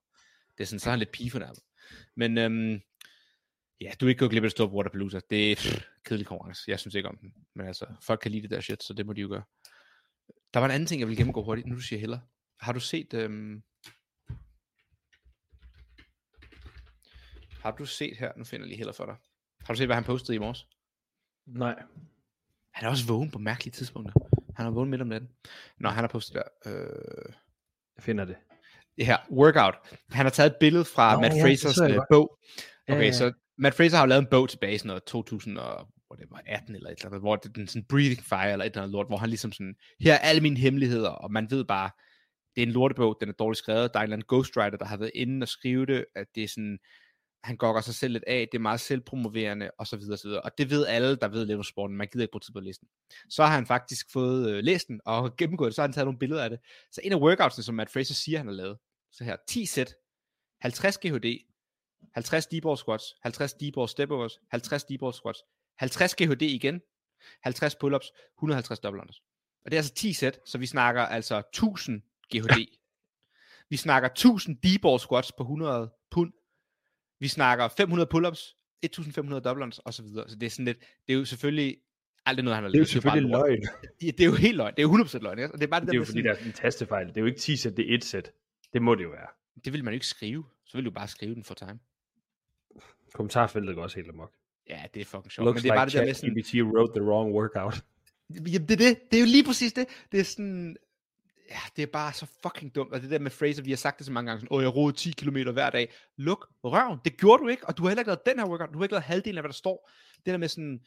Det 0.58 0.62
er 0.62 0.66
sådan, 0.66 0.80
så 0.80 0.88
er 0.88 0.92
han 0.92 0.98
lidt 0.98 1.12
pige 1.12 1.30
fornærmet. 1.30 1.60
Men 2.16 2.38
øhm, 2.38 2.80
ja, 3.80 3.92
du 4.00 4.06
er 4.06 4.08
ikke 4.08 4.18
gået 4.18 4.30
glip 4.30 4.42
af 4.42 4.46
det 4.46 4.50
store 4.50 4.68
Waterpalooza. 4.68 5.20
Det 5.30 5.52
er 5.52 5.56
pff, 5.56 5.84
kedelig 6.04 6.26
konkurrence. 6.26 6.70
Jeg 6.70 6.80
synes 6.80 6.94
ikke 6.94 7.08
om 7.08 7.16
den. 7.16 7.32
Men 7.54 7.66
altså, 7.66 7.86
folk 8.00 8.20
kan 8.20 8.30
lide 8.30 8.42
det 8.42 8.50
der 8.50 8.60
shit, 8.60 8.82
så 8.82 8.94
det 8.94 9.06
må 9.06 9.12
de 9.12 9.20
jo 9.20 9.28
gøre. 9.28 9.42
Der 10.54 10.60
var 10.60 10.66
en 10.66 10.72
anden 10.72 10.86
ting, 10.86 11.00
jeg 11.00 11.08
vil 11.08 11.16
gennemgå 11.16 11.44
hurtigt, 11.44 11.66
nu 11.66 11.74
du 11.74 11.80
siger 11.80 12.00
heller. 12.00 12.18
Har 12.60 12.72
du 12.72 12.80
set... 12.80 13.14
Øhm... 13.14 13.62
Har 17.62 17.70
du 17.70 17.86
set 17.86 18.16
her, 18.18 18.32
nu 18.36 18.44
finder 18.44 18.64
jeg 18.64 18.68
lige 18.68 18.76
heller 18.78 18.92
for 18.92 19.06
dig. 19.06 19.14
Har 19.66 19.74
du 19.74 19.78
set, 19.78 19.86
hvad 19.88 19.96
han 19.96 20.04
postede 20.04 20.36
i 20.36 20.38
morges? 20.38 20.66
Nej. 21.46 21.82
Han 22.74 22.86
er 22.86 22.90
også 22.90 23.06
vågen 23.06 23.30
på 23.30 23.38
mærkelige 23.38 23.72
tidspunkter. 23.72 24.12
Han 24.56 24.66
er 24.66 24.70
vågen 24.70 24.90
midt 24.90 25.00
om 25.02 25.06
natten. 25.08 25.30
Nå, 25.80 25.88
han 25.88 26.02
har 26.04 26.08
postet 26.08 26.34
der. 26.34 26.42
Øh, 26.66 27.32
Jeg 27.96 28.02
finder 28.04 28.24
det. 28.24 28.36
det 28.96 29.06
her, 29.06 29.16
workout. 29.30 29.74
Han 30.10 30.26
har 30.26 30.30
taget 30.30 30.50
et 30.50 30.56
billede 30.60 30.84
fra 30.84 31.14
Nå, 31.14 31.20
Matt 31.20 31.34
ja, 31.34 31.38
det 31.38 31.60
Frasers 31.60 31.78
øh, 31.90 31.98
bog. 32.10 32.38
Ja, 32.88 32.94
Okay, 32.94 33.04
ja. 33.04 33.12
så 33.12 33.32
Matt 33.58 33.76
Fraser 33.76 33.96
har 33.96 34.04
jo 34.04 34.08
lavet 34.08 34.22
en 34.22 34.28
bog 34.30 34.48
tilbage 34.48 34.74
i 34.74 34.78
sådan 34.78 34.86
noget 34.86 35.04
2018 35.04 36.74
eller 36.74 36.90
et 36.90 36.92
eller 36.98 37.06
andet, 37.06 37.20
hvor 37.20 37.36
det 37.36 37.48
er 37.48 37.52
den 37.52 37.68
sådan 37.68 37.84
Breathing 37.88 38.24
Fire 38.24 38.52
eller 38.52 38.64
et 38.64 38.70
eller 38.70 38.82
andet 38.82 38.92
lort, 38.92 39.06
hvor 39.06 39.16
han 39.16 39.28
ligesom 39.28 39.52
sådan, 39.52 39.74
her 40.00 40.14
er 40.14 40.18
alle 40.18 40.40
mine 40.40 40.56
hemmeligheder, 40.56 41.10
og 41.10 41.32
man 41.32 41.50
ved 41.50 41.64
bare, 41.64 41.90
det 42.56 42.62
er 42.62 42.66
en 42.66 42.72
lortebog, 42.72 43.16
den 43.20 43.28
er 43.28 43.32
dårligt 43.32 43.58
skrevet, 43.58 43.92
der 43.92 43.98
er 43.98 44.02
en 44.02 44.04
eller 44.04 44.16
anden 44.16 44.26
ghostwriter, 44.28 44.78
der 44.78 44.84
har 44.84 44.96
været 44.96 45.10
inde 45.14 45.44
og 45.44 45.48
skrive 45.48 45.86
det, 45.86 46.04
at 46.16 46.26
det 46.34 46.44
er 46.44 46.48
sådan, 46.48 46.78
han 47.44 47.56
gokker 47.56 47.80
sig 47.80 47.94
selv 47.94 48.12
lidt 48.12 48.24
af, 48.26 48.48
det 48.52 48.58
er 48.58 48.62
meget 48.62 48.80
selvpromoverende, 48.80 49.70
og 49.78 49.86
så 49.86 49.96
videre, 49.96 50.14
og 50.14 50.18
så 50.18 50.28
videre. 50.28 50.42
Og 50.42 50.58
det 50.58 50.70
ved 50.70 50.86
alle, 50.86 51.16
der 51.16 51.28
ved 51.28 51.46
lidt 51.46 51.58
om 51.58 51.64
sporten, 51.64 51.96
man 51.96 52.08
gider 52.12 52.24
ikke 52.24 52.32
bruge 52.32 52.40
tid 52.40 52.52
på 52.52 52.60
den. 52.60 52.74
Så 53.28 53.44
har 53.44 53.54
han 53.54 53.66
faktisk 53.66 54.12
fået 54.12 54.50
øh, 54.50 54.64
læst 54.64 54.88
den, 54.88 55.00
og 55.04 55.30
gennemgået 55.38 55.68
det, 55.68 55.74
så 55.74 55.82
har 55.82 55.88
han 55.88 55.92
taget 55.92 56.06
nogle 56.06 56.18
billeder 56.18 56.44
af 56.44 56.50
det. 56.50 56.58
Så 56.92 57.00
en 57.04 57.12
af 57.12 57.20
workoutsene, 57.20 57.64
som 57.64 57.74
Matt 57.74 57.90
Fraser 57.90 58.14
siger, 58.14 58.38
han 58.38 58.46
har 58.46 58.54
lavet, 58.54 58.78
så 59.12 59.24
her, 59.24 59.36
10 59.48 59.66
sæt, 59.66 59.94
50 60.60 60.98
GHD, 60.98 61.38
50 62.14 62.46
deep 62.46 62.64
squats, 62.76 63.14
50 63.22 63.54
deep 63.54 63.74
step 63.88 64.10
overs, 64.10 64.38
50 64.50 64.84
deep 64.84 65.00
squats, 65.12 65.44
50 65.78 66.14
GHD 66.14 66.42
igen, 66.42 66.80
50 67.42 67.74
pull-ups, 67.74 68.10
150 68.38 68.80
double 68.80 69.00
unders. 69.00 69.22
Og 69.64 69.70
det 69.70 69.76
er 69.76 69.78
altså 69.78 69.94
10 69.94 70.12
sæt, 70.12 70.40
så 70.46 70.58
vi 70.58 70.66
snakker 70.66 71.02
altså 71.02 71.38
1000 71.38 72.02
GHD. 72.34 72.66
vi 73.70 73.76
snakker 73.76 74.08
1000 74.08 74.56
deep 74.62 75.00
squats 75.00 75.32
på 75.32 75.42
100 75.42 75.92
pund. 76.10 76.32
Vi 77.22 77.28
snakker 77.28 77.68
500 77.68 78.08
pull-ups, 78.14 78.42
1500 78.82 79.42
double 79.44 79.62
unders 79.62 79.78
og 79.78 79.94
så 79.94 80.02
videre. 80.02 80.28
Så 80.28 80.36
det 80.36 80.46
er 80.46 80.50
sådan 80.50 80.64
lidt, 80.64 80.78
det 80.78 81.12
er 81.14 81.18
jo 81.18 81.24
selvfølgelig 81.24 81.76
aldrig 82.26 82.44
noget, 82.44 82.54
han 82.54 82.64
har 82.64 82.68
Det 82.70 82.74
er 82.74 82.78
jo 82.78 82.82
lavet. 82.82 82.88
selvfølgelig 82.88 83.30
lort. 83.30 83.48
løgn. 83.48 83.62
Det, 84.00 84.18
det 84.18 84.20
er 84.20 84.28
jo 84.28 84.34
helt 84.34 84.56
løgn. 84.56 84.74
Det 84.76 84.82
er 84.82 84.88
jo 84.88 85.04
100% 85.04 85.18
løgn. 85.18 85.38
Ikke? 85.38 85.52
Og 85.52 85.58
det 85.58 85.66
er 85.66 85.70
bare 85.70 85.80
det, 85.80 85.88
Det 85.88 85.94
er 85.94 85.98
jo 85.98 86.04
fordi, 86.04 86.18
sådan, 86.22 86.36
der 86.36 86.40
er 86.42 86.46
en 86.46 86.52
tastefejl. 86.52 87.06
Det 87.08 87.16
er 87.16 87.20
jo 87.20 87.26
ikke 87.26 87.38
10 87.38 87.56
sæt, 87.56 87.76
det 87.76 87.90
er 87.90 87.94
1 87.94 88.04
sæt. 88.04 88.32
Det 88.72 88.82
må 88.82 88.94
det 88.94 89.04
jo 89.04 89.08
være. 89.08 89.26
det 89.64 89.72
vil 89.72 89.84
man 89.84 89.92
jo 89.92 89.94
ikke 89.94 90.06
skrive. 90.06 90.44
Så 90.66 90.78
vil 90.78 90.84
du 90.84 90.90
bare 90.90 91.08
skrive 91.08 91.34
den 91.34 91.44
for 91.44 91.54
time. 91.54 91.78
Kommentarfeltet 93.14 93.74
går 93.74 93.82
også 93.82 93.96
helt 93.96 94.08
amok. 94.08 94.32
Ja, 94.68 94.82
det 94.94 95.00
er 95.00 95.04
fucking 95.04 95.32
sjovt. 95.32 95.44
Looks 95.44 95.56
Men 95.56 95.62
det 95.62 95.70
er 95.70 95.74
bare 95.74 95.86
like 95.86 95.98
det 95.98 96.22
der 96.24 96.30
med 96.34 96.44
sådan, 96.44 96.66
wrote 96.66 96.92
the 97.00 97.02
wrong 97.08 97.32
workout. 97.34 97.84
Jamen, 98.30 98.68
det 98.68 98.70
er 98.70 98.76
det. 98.88 99.10
Det 99.10 99.16
er 99.16 99.20
jo 99.20 99.26
lige 99.26 99.44
præcis 99.44 99.72
det. 99.72 99.86
Det 100.12 100.20
er 100.20 100.24
sådan... 100.24 100.76
Ja, 101.52 101.60
det 101.76 101.82
er 101.82 101.86
bare 101.86 102.12
så 102.12 102.26
fucking 102.42 102.74
dumt. 102.74 102.92
Og 102.92 103.02
det 103.02 103.10
der 103.10 103.18
med 103.18 103.30
Fraser, 103.30 103.62
vi 103.62 103.70
har 103.70 103.76
sagt 103.76 103.98
det 103.98 104.06
så 104.06 104.12
mange 104.12 104.30
gange, 104.30 104.40
sådan, 104.40 104.56
åh, 104.56 104.62
jeg 104.62 104.74
roede 104.74 104.96
10 104.96 105.10
km 105.10 105.36
hver 105.36 105.70
dag. 105.70 105.92
Luk 106.16 106.48
røven. 106.64 106.98
Det 107.04 107.16
gjorde 107.16 107.42
du 107.42 107.48
ikke, 107.48 107.68
og 107.68 107.76
du 107.76 107.82
har 107.82 107.90
heller 107.90 108.00
ikke 108.00 108.08
lavet 108.08 108.26
den 108.26 108.38
her 108.38 108.46
workout. 108.46 108.72
Du 108.72 108.78
har 108.78 108.84
ikke 108.84 108.92
lavet 108.92 109.04
halvdelen 109.04 109.38
af, 109.38 109.42
hvad 109.42 109.48
der 109.48 109.54
står. 109.54 109.90
Det 110.16 110.26
der 110.26 110.36
med 110.36 110.48
sådan, 110.48 110.80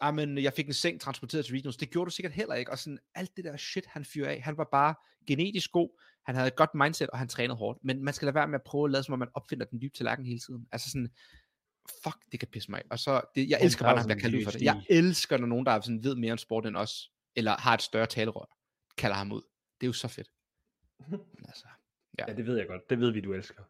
ah, 0.00 0.14
men 0.14 0.38
jeg 0.38 0.52
fik 0.52 0.66
en 0.66 0.72
seng 0.72 1.00
transporteret 1.00 1.44
til 1.44 1.52
regionals. 1.52 1.76
Det 1.76 1.90
gjorde 1.90 2.10
du 2.10 2.14
sikkert 2.14 2.32
heller 2.32 2.54
ikke. 2.54 2.70
Og 2.70 2.78
sådan, 2.78 2.98
alt 3.14 3.36
det 3.36 3.44
der 3.44 3.56
shit, 3.56 3.86
han 3.86 4.04
fyrer 4.04 4.30
af. 4.30 4.42
Han 4.42 4.56
var 4.56 4.68
bare 4.72 4.94
genetisk 5.26 5.72
god. 5.72 6.00
Han 6.26 6.34
havde 6.34 6.48
et 6.48 6.56
godt 6.56 6.74
mindset, 6.74 7.10
og 7.10 7.18
han 7.18 7.28
trænede 7.28 7.56
hårdt. 7.56 7.78
Men 7.82 8.04
man 8.04 8.14
skal 8.14 8.26
lade 8.26 8.34
være 8.34 8.48
med 8.48 8.54
at 8.54 8.62
prøve 8.66 8.84
at 8.84 8.90
lade, 8.90 9.02
som 9.02 9.12
om 9.12 9.18
man 9.18 9.28
opfinder 9.34 9.66
den 9.66 9.80
dybe 9.82 9.94
tallerken 9.96 10.26
hele 10.26 10.38
tiden. 10.38 10.66
Altså 10.72 10.90
sådan, 10.90 11.08
fuck, 12.02 12.16
det 12.32 12.40
kan 12.40 12.48
pisse 12.52 12.70
mig. 12.70 12.82
Og 12.90 12.98
så, 12.98 13.20
det, 13.34 13.48
jeg 13.48 13.58
elsker 13.62 13.84
bare, 13.84 13.94
når 13.94 13.98
han 13.98 14.06
bliver 14.06 14.20
kaldt 14.20 14.36
ud 14.36 14.44
for 14.44 14.50
det. 14.50 14.62
Jeg 14.62 14.82
elsker, 14.90 15.38
når 15.38 15.46
nogen, 15.46 15.66
der 15.66 15.80
sådan, 15.80 16.04
ved 16.04 16.14
mere 16.14 16.32
om 16.32 16.38
sport 16.38 16.66
end 16.66 16.76
os, 16.76 17.10
eller 17.36 17.56
har 17.56 17.74
et 17.74 17.82
større 17.82 18.06
talerør, 18.06 18.56
kalder 18.98 19.16
ham 19.16 19.32
ud. 19.32 19.42
Det 19.80 19.86
er 19.86 19.88
jo 19.88 19.92
så 19.92 20.08
fedt. 20.08 20.28
Men 21.10 21.44
altså, 21.48 21.66
Ja. 22.18 22.24
ja, 22.28 22.32
det 22.34 22.46
ved 22.46 22.56
jeg 22.58 22.66
godt. 22.66 22.90
Det 22.90 23.00
ved 23.00 23.10
vi, 23.10 23.20
du 23.20 23.32
elsker. 23.34 23.62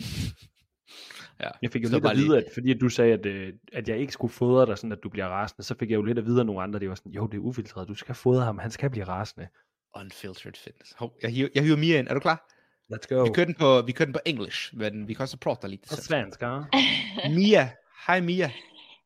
ja. 1.40 1.50
Jeg 1.62 1.72
fik 1.72 1.82
jo 1.82 1.88
Så 1.88 1.94
lidt 1.94 2.02
bare 2.02 2.12
at 2.12 2.18
vide, 2.18 2.28
lige- 2.28 2.46
at, 2.46 2.52
fordi 2.54 2.70
at 2.70 2.80
du 2.80 2.88
sagde, 2.88 3.12
at, 3.12 3.26
øh, 3.26 3.52
at 3.72 3.88
jeg 3.88 3.98
ikke 3.98 4.12
skulle 4.12 4.32
fodre 4.32 4.66
dig, 4.66 4.78
sådan 4.78 4.92
at 4.92 4.98
du 5.02 5.08
bliver 5.08 5.26
rasende, 5.26 5.62
så 5.62 5.74
fik 5.78 5.90
jeg 5.90 5.96
jo 5.96 6.02
lidt 6.02 6.18
at 6.18 6.24
vide 6.26 6.40
af 6.40 6.46
nogle 6.46 6.62
andre, 6.62 6.78
det 6.80 6.88
var 6.88 6.94
sådan, 6.94 7.12
jo, 7.12 7.26
det 7.26 7.34
er 7.36 7.40
ufiltreret, 7.40 7.88
du 7.88 7.94
skal 7.94 8.14
fodre 8.14 8.44
ham, 8.44 8.58
han 8.58 8.70
skal 8.70 8.90
blive 8.90 9.04
rasende. 9.04 9.48
Unfiltered 9.96 10.54
fitness. 10.54 10.92
Hov, 10.98 11.16
jeg, 11.22 11.30
hiver, 11.30 11.48
jeg 11.54 11.62
hiver 11.62 11.76
Mia 11.76 11.98
ind. 11.98 12.08
Er 12.08 12.14
du 12.14 12.20
klar? 12.20 12.48
Let's 12.92 13.06
go. 13.14 13.22
Vi 13.24 13.30
kører 13.34 13.46
den 13.46 13.54
på, 13.54 13.82
vi 13.82 13.92
kører 13.92 14.06
den 14.06 14.12
på 14.12 14.20
engelsk, 14.26 14.74
men 14.74 15.08
vi 15.08 15.14
kan 15.14 15.22
også 15.22 15.36
prata 15.38 15.66
lite. 15.66 15.88
På 15.88 15.94
sen. 15.94 16.02
svensk, 16.04 16.42
ja? 16.42 16.60
Mia. 17.38 17.70
Hi 18.08 18.20
Mia. 18.20 18.50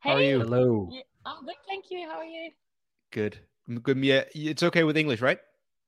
How 0.02 0.12
are 0.12 0.32
you? 0.34 0.38
Hello. 0.40 0.90
Yeah, 0.92 1.02
I'm 1.26 1.40
good, 1.44 1.60
thank 1.68 1.84
you. 1.92 2.00
How 2.10 2.18
are 2.20 2.30
you? 2.36 2.52
Good. 3.14 3.30
Good 3.82 3.94
Mia. 3.94 4.24
It's 4.34 4.62
okay 4.66 4.84
with 4.84 4.98
English, 4.98 5.22
right? 5.22 5.40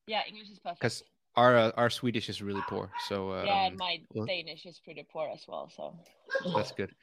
Yeah, 0.07 0.21
English 0.27 0.49
is 0.49 0.59
perfect. 0.59 0.79
Because 0.81 1.03
our 1.35 1.57
uh, 1.57 1.71
our 1.77 1.89
Swedish 1.89 2.29
is 2.29 2.41
really 2.41 2.61
poor. 2.67 2.91
So 3.07 3.33
um, 3.33 3.45
yeah, 3.45 3.67
and 3.67 3.77
my 3.77 3.99
well- 4.13 4.25
Danish 4.25 4.65
is 4.65 4.79
pretty 4.79 5.05
poor 5.11 5.29
as 5.33 5.43
well. 5.47 5.69
So 5.75 5.95
that's 6.55 6.71
good. 6.71 6.93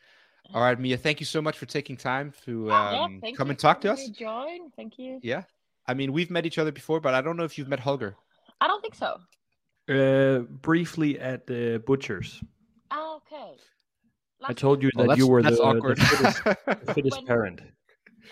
All 0.55 0.63
right, 0.63 0.79
Mia. 0.79 0.97
Thank 0.97 1.21
you 1.21 1.27
so 1.27 1.41
much 1.43 1.59
for 1.59 1.67
taking 1.67 1.97
time 1.97 2.33
to 2.45 2.71
um, 2.73 3.21
yeah, 3.23 3.31
come 3.37 3.51
and 3.51 3.59
talk 3.59 3.81
to 3.83 3.93
us. 3.93 3.99
having 4.01 4.13
me 4.13 4.17
Join. 4.19 4.71
Thank 4.77 4.99
you. 4.99 5.21
Yeah. 5.23 5.43
I 5.87 5.95
mean, 5.95 6.13
we've 6.13 6.31
met 6.31 6.47
each 6.47 6.59
other 6.59 6.73
before, 6.73 7.01
but 7.01 7.15
I 7.15 7.21
don't 7.21 7.37
know 7.37 7.45
if 7.45 7.59
you've 7.59 7.69
met 7.69 7.81
Holger. 7.81 8.17
I 8.61 8.67
don't 8.67 8.81
think 8.81 8.95
so. 8.95 9.19
Uh, 9.89 10.41
briefly 10.41 11.19
at 11.19 11.47
the 11.47 11.83
Butcher's. 11.87 12.41
Ah, 12.91 13.17
okay. 13.17 13.53
I 14.45 14.53
told 14.53 14.83
you 14.83 14.91
Well, 14.95 15.09
that 15.09 15.19
you 15.19 15.27
were 15.27 15.43
the, 15.43 15.59
awkward. 15.59 15.99
the 15.99 16.05
fittest, 16.05 16.45
the 16.45 16.93
fittest 16.95 17.17
When- 17.19 17.27
parent. 17.27 17.61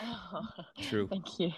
Oh, 0.03 0.47
True. 0.83 1.09
Thank 1.09 1.39
you. 1.41 1.53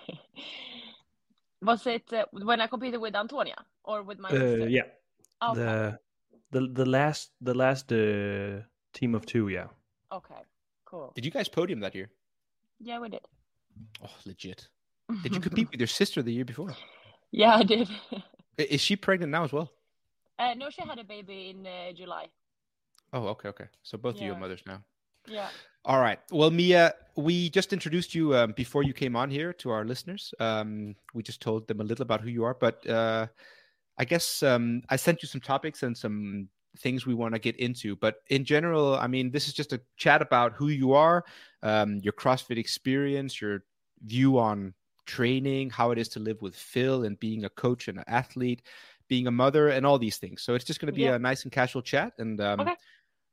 Was 1.62 1.86
it 1.86 2.12
uh, 2.12 2.24
when 2.32 2.60
I 2.60 2.66
competed 2.66 3.00
with 3.00 3.14
Antonia 3.14 3.56
or 3.84 4.02
with 4.02 4.18
my 4.18 4.30
Uh, 4.30 4.38
sister? 4.38 4.68
yeah, 4.68 4.86
Okay. 5.42 5.54
the 5.60 5.98
the 6.50 6.60
the 6.72 6.84
last 6.86 7.30
the 7.40 7.54
last 7.54 7.92
uh, 7.92 8.62
team 8.92 9.14
of 9.14 9.26
two. 9.26 9.48
Yeah, 9.48 9.68
Okay. 10.12 10.42
Cool. 10.84 11.12
Did 11.14 11.24
you 11.24 11.30
guys 11.30 11.48
podium 11.48 11.80
that 11.80 11.94
year? 11.94 12.10
Yeah, 12.80 12.98
we 13.00 13.08
did. 13.08 13.20
Oh, 14.02 14.10
legit. 14.24 14.68
Did 15.22 15.34
you 15.34 15.40
compete 15.40 15.70
with 15.72 15.80
your 15.80 15.86
sister 15.88 16.22
the 16.22 16.32
year 16.32 16.44
before? 16.44 16.74
yeah, 17.30 17.56
I 17.60 17.62
did. 17.64 17.88
Is 18.58 18.80
she 18.80 18.96
pregnant 18.96 19.30
now 19.32 19.44
as 19.44 19.52
well? 19.52 19.70
uh, 20.38 20.54
no, 20.54 20.70
she 20.70 20.82
had 20.82 20.98
a 20.98 21.04
baby 21.04 21.50
in 21.50 21.66
uh, 21.66 21.92
July. 21.92 22.28
Oh, 23.12 23.28
okay, 23.28 23.48
okay. 23.48 23.68
So 23.82 23.98
both 23.98 24.16
of 24.16 24.22
you 24.22 24.32
are 24.32 24.38
mothers 24.40 24.62
now. 24.66 24.82
Yeah. 25.28 25.48
All 25.84 26.00
right. 26.00 26.18
Well, 26.30 26.50
Mia, 26.50 26.94
we 27.16 27.48
just 27.50 27.72
introduced 27.72 28.14
you 28.14 28.36
um, 28.36 28.52
before 28.52 28.82
you 28.82 28.92
came 28.92 29.16
on 29.16 29.30
here 29.30 29.52
to 29.54 29.70
our 29.70 29.84
listeners. 29.84 30.34
Um, 30.38 30.94
we 31.14 31.22
just 31.22 31.40
told 31.40 31.66
them 31.68 31.80
a 31.80 31.84
little 31.84 32.02
about 32.02 32.20
who 32.20 32.28
you 32.28 32.44
are, 32.44 32.54
but 32.54 32.86
uh, 32.86 33.26
I 33.96 34.04
guess 34.04 34.42
um, 34.42 34.82
I 34.90 34.96
sent 34.96 35.22
you 35.22 35.28
some 35.28 35.40
topics 35.40 35.82
and 35.82 35.96
some 35.96 36.48
things 36.78 37.06
we 37.06 37.14
want 37.14 37.34
to 37.34 37.40
get 37.40 37.56
into. 37.56 37.96
But 37.96 38.16
in 38.28 38.44
general, 38.44 38.96
I 38.96 39.06
mean, 39.06 39.30
this 39.30 39.48
is 39.48 39.54
just 39.54 39.72
a 39.72 39.80
chat 39.96 40.22
about 40.22 40.52
who 40.52 40.68
you 40.68 40.92
are, 40.92 41.24
um, 41.62 41.96
your 42.02 42.12
CrossFit 42.12 42.58
experience, 42.58 43.40
your 43.40 43.64
view 44.04 44.38
on 44.38 44.74
training, 45.06 45.70
how 45.70 45.90
it 45.90 45.98
is 45.98 46.08
to 46.10 46.20
live 46.20 46.40
with 46.42 46.54
Phil 46.54 47.04
and 47.04 47.18
being 47.18 47.44
a 47.44 47.50
coach 47.50 47.88
and 47.88 47.98
an 47.98 48.04
athlete, 48.06 48.62
being 49.08 49.26
a 49.26 49.30
mother, 49.30 49.68
and 49.68 49.84
all 49.86 49.98
these 49.98 50.18
things. 50.18 50.42
So 50.42 50.54
it's 50.54 50.64
just 50.64 50.78
going 50.78 50.92
to 50.92 50.92
be 50.92 51.02
Yeah. 51.02 51.14
a 51.14 51.18
nice 51.18 51.42
and 51.44 51.52
casual 51.52 51.82
chat. 51.82 52.12
And 52.18 52.40
um, 52.40 52.60
Okay. 52.60 52.76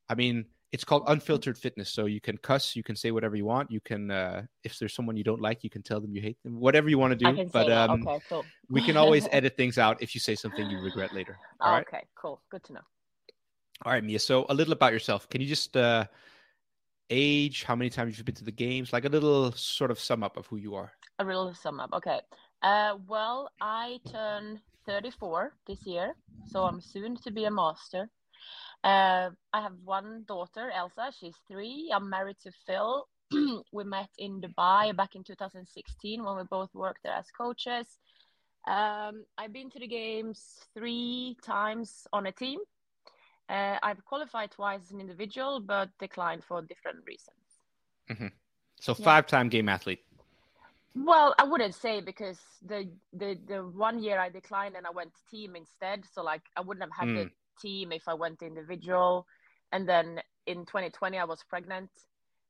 I 0.09 0.15
mean, 0.15 0.45
it's 0.71 0.83
called 0.83 1.03
unfiltered 1.07 1.57
fitness. 1.57 1.89
So 1.89 2.05
you 2.05 2.19
can 2.19 2.37
cuss, 2.37 2.75
you 2.75 2.83
can 2.83 2.95
say 2.95 3.11
whatever 3.11 3.35
you 3.35 3.45
want. 3.45 3.71
You 3.71 3.79
can, 3.79 4.11
uh, 4.11 4.43
if 4.63 4.77
there's 4.79 4.93
someone 4.93 5.15
you 5.15 5.23
don't 5.23 5.41
like, 5.41 5.63
you 5.63 5.69
can 5.69 5.81
tell 5.81 6.01
them 6.01 6.13
you 6.13 6.21
hate 6.21 6.37
them. 6.43 6.59
Whatever 6.59 6.89
you 6.89 6.97
want 6.97 7.17
to 7.17 7.33
do. 7.33 7.49
But 7.51 7.71
um, 7.71 8.05
Okay, 8.05 8.19
cool. 8.29 8.45
we 8.69 8.81
can 8.81 8.97
always 8.97 9.27
edit 9.31 9.55
things 9.55 9.77
out 9.77 10.01
if 10.01 10.13
you 10.13 10.19
say 10.19 10.35
something 10.35 10.69
you 10.69 10.79
regret 10.79 11.13
later. 11.13 11.37
All 11.61 11.71
right. 11.71 11.87
Okay, 11.87 12.03
cool. 12.15 12.41
Good 12.51 12.63
to 12.65 12.73
know. 12.73 12.81
All 13.85 13.91
right, 13.93 14.03
Mia. 14.03 14.19
So 14.19 14.45
a 14.49 14.53
little 14.53 14.73
about 14.73 14.91
yourself. 14.91 15.29
Can 15.29 15.39
you 15.39 15.47
just 15.47 15.77
uh, 15.77 16.05
age? 17.09 17.63
How 17.63 17.75
many 17.75 17.89
times 17.89 18.17
you've 18.17 18.25
been 18.25 18.35
to 18.35 18.43
the 18.43 18.51
games? 18.51 18.91
Like 18.91 19.05
a 19.05 19.09
little 19.09 19.51
sort 19.53 19.91
of 19.91 19.99
sum 19.99 20.23
up 20.23 20.35
of 20.35 20.47
who 20.47 20.57
you 20.57 20.75
are. 20.75 20.91
A 21.19 21.25
real 21.25 21.53
sum 21.53 21.79
up. 21.79 21.91
Okay. 21.93 22.19
Uh, 22.61 22.95
well, 23.07 23.51
I 23.61 23.99
turn 24.11 24.59
34 24.87 25.53
this 25.67 25.85
year, 25.85 26.15
so 26.47 26.63
I'm 26.63 26.81
soon 26.81 27.15
to 27.17 27.31
be 27.31 27.45
a 27.45 27.51
master. 27.51 28.09
Uh, 28.87 29.31
I 29.51 29.61
have 29.61 29.73
one 29.83 30.23
daughter, 30.27 30.71
Elsa. 30.73 31.11
She's 31.19 31.35
three. 31.49 31.91
I'm 31.93 32.09
married 32.09 32.37
to 32.43 32.51
Phil. 32.65 33.05
we 33.73 33.83
met 33.83 34.09
in 34.17 34.39
Dubai 34.39 34.95
back 34.95 35.13
in 35.15 35.23
2016 35.25 36.23
when 36.23 36.37
we 36.37 36.43
both 36.49 36.73
worked 36.73 37.03
there 37.03 37.19
as 37.21 37.25
coaches. 37.37 37.87
Um, 38.65 39.25
I've 39.37 39.51
been 39.51 39.69
to 39.71 39.79
the 39.79 39.87
games 39.87 40.39
three 40.73 41.35
times 41.43 42.07
on 42.13 42.27
a 42.27 42.31
team. 42.31 42.59
Uh, 43.49 43.77
I've 43.83 44.03
qualified 44.05 44.51
twice 44.51 44.83
as 44.83 44.91
an 44.91 45.01
individual, 45.01 45.59
but 45.59 45.89
declined 45.99 46.45
for 46.45 46.61
different 46.61 46.99
reasons. 47.05 47.45
So 48.79 48.95
Yeah. 48.97 49.03
five-time 49.03 49.49
game 49.49 49.67
athlete. 49.67 50.03
Well, 50.95 51.35
I 51.37 51.43
wouldn't 51.43 51.75
say 51.75 51.99
because 52.01 52.39
the 52.65 52.89
the 53.11 53.37
the 53.51 53.59
one 53.87 54.01
year 54.01 54.17
I 54.19 54.29
declined 54.29 54.75
and 54.77 54.87
I 54.87 54.91
went 54.91 55.11
team 55.29 55.55
instead. 55.55 56.05
So 56.13 56.23
like 56.23 56.43
I 56.55 56.61
wouldn't 56.61 56.83
have 56.87 56.95
had 56.99 57.15
the 57.17 57.31
team 57.61 57.91
if 57.91 58.07
I 58.07 58.13
went 58.13 58.41
individual. 58.41 59.27
And 59.71 59.87
then 59.87 60.21
in 60.45 60.65
2020 60.65 61.17
I 61.17 61.23
was 61.25 61.43
pregnant. 61.49 61.89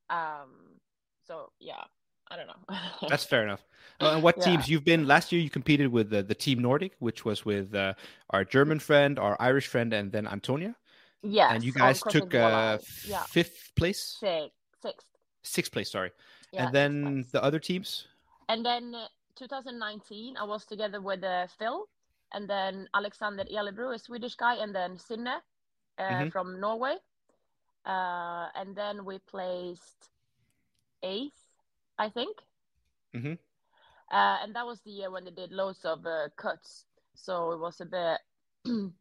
Um. 0.09 0.79
So 1.27 1.51
yeah, 1.59 1.83
I 2.31 2.35
don't 2.37 2.47
know. 2.47 2.77
That's 3.09 3.25
fair 3.25 3.43
enough. 3.43 3.63
Uh, 3.99 4.11
and 4.13 4.23
what 4.23 4.37
Yeah. 4.37 4.45
teams 4.45 4.69
you've 4.69 4.85
been? 4.85 5.07
Last 5.07 5.31
year 5.31 5.41
you 5.41 5.49
competed 5.49 5.87
with 5.91 6.09
the, 6.09 6.23
the 6.23 6.35
Team 6.35 6.59
Nordic, 6.59 6.93
which 6.99 7.25
was 7.25 7.43
with 7.45 7.73
uh, 7.75 7.93
our 8.29 8.45
German 8.45 8.79
friend, 8.79 9.19
our 9.19 9.35
Irish 9.39 9.67
friend, 9.67 9.93
and 9.93 10.11
then 10.11 10.27
Antonia. 10.27 10.75
yes. 11.23 11.51
and 11.53 11.63
you 11.63 11.73
guys 11.73 12.01
took 12.09 12.33
uh, 12.35 12.77
yeah 13.05 13.23
fifth 13.23 13.71
place, 13.75 14.17
six 14.19 14.53
sixth. 14.81 15.07
sixth 15.43 15.71
place. 15.73 15.91
Sorry. 15.91 16.11
Yeah, 16.53 16.65
and 16.67 16.75
then 16.75 17.25
the 17.33 17.43
other 17.43 17.59
teams. 17.59 18.07
And 18.47 18.63
then 18.65 18.95
uh, 18.95 19.07
2019, 19.35 20.37
I 20.37 20.45
was 20.45 20.63
together 20.65 21.01
with 21.01 21.23
uh, 21.23 21.47
Phil, 21.59 21.89
and 22.33 22.49
then 22.49 22.89
Alexander 22.93 23.43
Elebro, 23.45 23.93
a 23.95 23.99
Swedish 23.99 24.35
guy, 24.35 24.55
and 24.55 24.73
then 24.73 24.97
Sinne 24.97 25.27
uh, 25.27 26.01
Mhm. 26.01 26.31
from 26.31 26.59
Norway. 26.59 26.95
Uh, 27.85 28.49
and 28.55 28.75
then 28.75 29.05
we 29.05 29.19
placed 29.19 30.09
eighth, 31.03 31.41
I 31.97 32.09
think. 32.09 32.37
Mhm. 33.13 33.37
Uh, 34.11 34.37
and 34.43 34.55
that 34.55 34.65
was 34.65 34.81
the 34.81 34.91
year 34.91 35.11
when 35.11 35.25
they 35.25 35.31
did 35.31 35.51
loads 35.51 35.85
of 35.85 36.05
uh, 36.05 36.29
cuts. 36.35 36.85
So 37.15 37.51
it 37.51 37.59
was 37.59 37.81
a 37.81 37.85
bit 37.85 38.19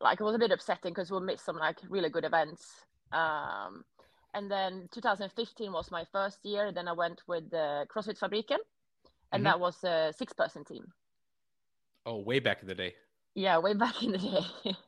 like 0.00 0.20
it 0.20 0.24
was 0.24 0.34
a 0.34 0.38
bit 0.38 0.50
upsetting 0.50 0.92
because 0.92 1.10
we 1.10 1.20
missed 1.20 1.44
some 1.44 1.56
like 1.56 1.80
really 1.88 2.10
good 2.10 2.24
events. 2.24 2.84
Um, 3.12 3.84
and 4.34 4.50
then 4.50 4.88
2015 4.90 5.72
was 5.72 5.90
my 5.90 6.04
first 6.10 6.44
year. 6.44 6.72
Then 6.72 6.88
I 6.88 6.92
went 6.92 7.22
with 7.26 7.50
the 7.50 7.86
CrossFit 7.88 8.18
Fabriken, 8.18 8.58
and 9.32 9.42
Mhm. 9.42 9.44
that 9.44 9.60
was 9.60 9.82
a 9.84 10.12
six-person 10.16 10.64
team. 10.64 10.92
Oh, 12.06 12.18
way 12.18 12.38
back 12.38 12.60
in 12.62 12.68
the 12.68 12.74
day. 12.74 12.94
Yeah, 13.34 13.58
way 13.58 13.74
back 13.74 14.02
in 14.02 14.12
the 14.12 14.18
day. 14.18 14.76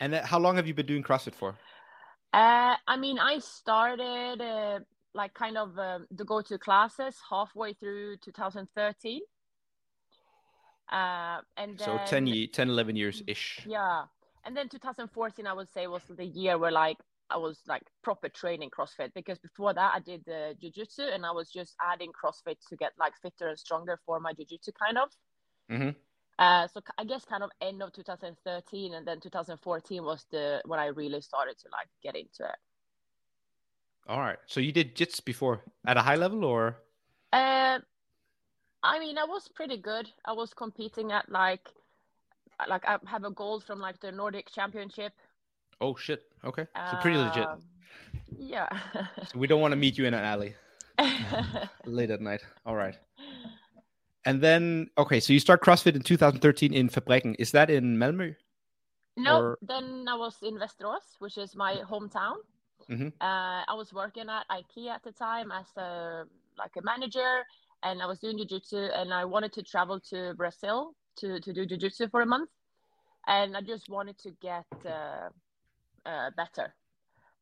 And 0.00 0.14
uh, 0.14 0.24
how 0.24 0.38
long 0.38 0.54
have 0.54 0.68
you 0.68 0.74
been 0.74 0.86
doing 0.86 1.02
CrossFit 1.02 1.34
for? 1.34 1.56
uh, 2.32 2.76
I 2.86 2.96
mean, 2.96 3.18
I 3.18 3.40
started 3.40 4.40
uh, 4.40 4.78
like 5.12 5.34
kind 5.34 5.58
of 5.58 5.76
um, 5.76 6.06
the 6.12 6.24
go-to 6.24 6.56
classes 6.56 7.16
halfway 7.28 7.72
through 7.72 8.18
2013. 8.18 9.20
Uh, 10.92 11.40
and 11.56 11.76
then, 11.76 11.84
So 11.84 11.98
10, 12.06 12.26
ye- 12.28 12.46
10 12.46 12.68
11 12.68 12.94
years 12.94 13.22
ish. 13.26 13.60
Yeah. 13.66 14.04
And 14.44 14.56
then 14.56 14.68
2014, 14.68 15.48
I 15.48 15.52
would 15.52 15.68
say, 15.68 15.88
was 15.88 16.02
the 16.08 16.24
year 16.24 16.56
where 16.58 16.70
like 16.70 16.98
I 17.28 17.36
was 17.36 17.58
like 17.66 17.82
proper 18.04 18.28
training 18.28 18.70
CrossFit 18.70 19.12
because 19.14 19.40
before 19.40 19.74
that 19.74 19.92
I 19.96 19.98
did 19.98 20.22
the 20.26 20.54
jiu-jitsu 20.60 21.02
and 21.12 21.26
I 21.26 21.32
was 21.32 21.50
just 21.50 21.74
adding 21.82 22.12
CrossFit 22.12 22.56
to 22.68 22.76
get 22.76 22.92
like 23.00 23.14
fitter 23.20 23.48
and 23.48 23.58
stronger 23.58 23.98
for 24.06 24.20
my 24.20 24.32
jiu-jitsu 24.32 24.70
kind 24.80 24.96
of. 24.96 25.08
Mhm. 25.70 25.96
Uh, 26.38 26.68
so 26.68 26.80
I 26.96 27.04
guess 27.04 27.24
kind 27.24 27.42
of 27.42 27.50
end 27.60 27.82
of 27.82 27.92
2013 27.92 28.94
and 28.94 29.06
then 29.06 29.18
2014 29.20 30.04
was 30.04 30.24
the 30.30 30.62
when 30.66 30.78
I 30.78 30.86
really 30.86 31.20
started 31.20 31.58
to 31.58 31.68
like 31.72 31.88
get 32.02 32.14
into 32.14 32.44
it. 32.44 32.56
All 34.08 34.20
right. 34.20 34.38
So 34.46 34.60
you 34.60 34.72
did 34.72 34.94
jits 34.94 35.22
before 35.22 35.62
at 35.86 35.96
a 35.96 36.00
high 36.02 36.14
level 36.14 36.44
or? 36.44 36.78
Uh, 37.32 37.80
I 38.82 38.98
mean, 39.00 39.18
I 39.18 39.24
was 39.24 39.48
pretty 39.48 39.76
good. 39.76 40.08
I 40.24 40.32
was 40.32 40.54
competing 40.54 41.12
at 41.12 41.28
like, 41.28 41.68
like 42.68 42.86
I 42.86 42.98
have 43.06 43.24
a 43.24 43.30
gold 43.30 43.64
from 43.64 43.80
like 43.80 44.00
the 44.00 44.12
Nordic 44.12 44.50
Championship. 44.50 45.12
Oh, 45.80 45.94
shit. 45.96 46.22
Okay. 46.44 46.66
So 46.90 46.96
pretty 46.98 47.18
legit. 47.18 47.46
Um, 47.46 47.62
Yeah. 48.38 48.68
So 49.26 49.38
we 49.38 49.46
don't 49.46 49.60
want 49.60 49.72
to 49.72 49.76
meet 49.76 49.98
you 49.98 50.06
in 50.06 50.14
an 50.14 50.24
alley 50.24 50.54
late 51.84 52.10
at 52.10 52.20
night. 52.20 52.44
All 52.64 52.76
right. 52.76 52.96
And 54.24 54.40
then, 54.42 54.90
okay, 54.98 55.20
so 55.20 55.32
you 55.32 55.40
start 55.40 55.62
CrossFit 55.62 55.94
in 55.94 56.02
2013 56.02 56.74
in 56.74 56.88
Fabriken. 56.88 57.34
Is 57.38 57.52
that 57.52 57.70
in 57.70 57.96
Malmö? 57.96 58.34
no, 59.16 59.40
Or- 59.40 59.58
then 59.62 60.06
I 60.08 60.14
was 60.14 60.36
in 60.42 60.58
Västerås, 60.58 61.16
which 61.18 61.38
is 61.38 61.56
my 61.56 61.74
hometown. 61.82 62.36
Mhm. 62.88 63.12
Uh, 63.20 63.64
I 63.66 63.74
was 63.74 63.92
working 63.92 64.28
at 64.28 64.46
IKEA 64.48 64.90
at 64.90 65.02
the 65.02 65.12
time 65.12 65.50
as 65.50 65.66
a 65.76 66.24
like 66.56 66.76
a 66.76 66.82
manager, 66.82 67.44
and 67.82 68.00
I 68.00 68.06
was 68.06 68.18
doing 68.20 68.38
jujitsu, 68.38 68.90
and 68.96 69.12
I 69.12 69.24
wanted 69.24 69.52
to 69.54 69.62
travel 69.62 70.00
to 70.10 70.34
Brazil 70.34 70.94
to 71.16 71.40
to 71.40 71.52
do 71.52 71.66
jujitsu 71.66 72.10
for 72.10 72.20
a 72.22 72.26
month, 72.26 72.50
and 73.26 73.56
I 73.56 73.60
just 73.60 73.88
wanted 73.88 74.18
to 74.18 74.30
get 74.40 74.66
uh, 74.86 75.28
uh, 76.06 76.30
better. 76.36 76.74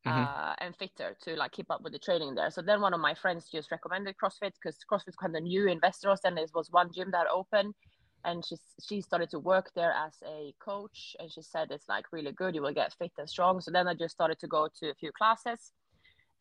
Mhm. 0.05 0.23
Uh, 0.23 0.55
and 0.59 0.75
fitter 0.77 1.17
to 1.23 1.35
like 1.35 1.51
keep 1.51 1.69
up 1.69 1.81
with 1.81 1.91
the 1.93 1.99
training 1.99 2.35
there. 2.35 2.49
So 2.49 2.61
then 2.61 2.81
one 2.81 2.93
of 2.93 3.01
my 3.01 3.13
friends 3.13 3.49
just 3.49 3.71
recommended 3.71 4.15
CrossFit 4.21 4.53
because 4.53 4.77
CrossFit 4.89 5.15
kind 5.19 5.35
of 5.35 5.43
new 5.43 5.67
in 5.67 5.79
Västerås, 5.81 6.19
and 6.23 6.37
there 6.37 6.45
was 6.53 6.71
one 6.71 6.91
gym 6.93 7.11
that 7.11 7.27
opened, 7.27 7.73
and 8.23 8.45
she 8.45 8.55
she 8.87 9.01
started 9.01 9.29
to 9.31 9.39
work 9.39 9.71
there 9.75 9.91
as 9.91 10.15
a 10.25 10.53
coach, 10.59 11.15
and 11.19 11.31
she 11.31 11.41
said 11.41 11.71
it's 11.71 11.89
like 11.89 12.05
really 12.13 12.31
good. 12.31 12.55
You 12.55 12.61
will 12.61 12.73
get 12.73 12.93
fit 12.93 13.11
and 13.17 13.29
strong. 13.29 13.59
So 13.59 13.71
then 13.71 13.87
I 13.87 13.95
just 13.95 14.13
started 14.13 14.39
to 14.39 14.47
go 14.47 14.69
to 14.79 14.89
a 14.89 14.95
few 14.95 15.11
classes, 15.11 15.73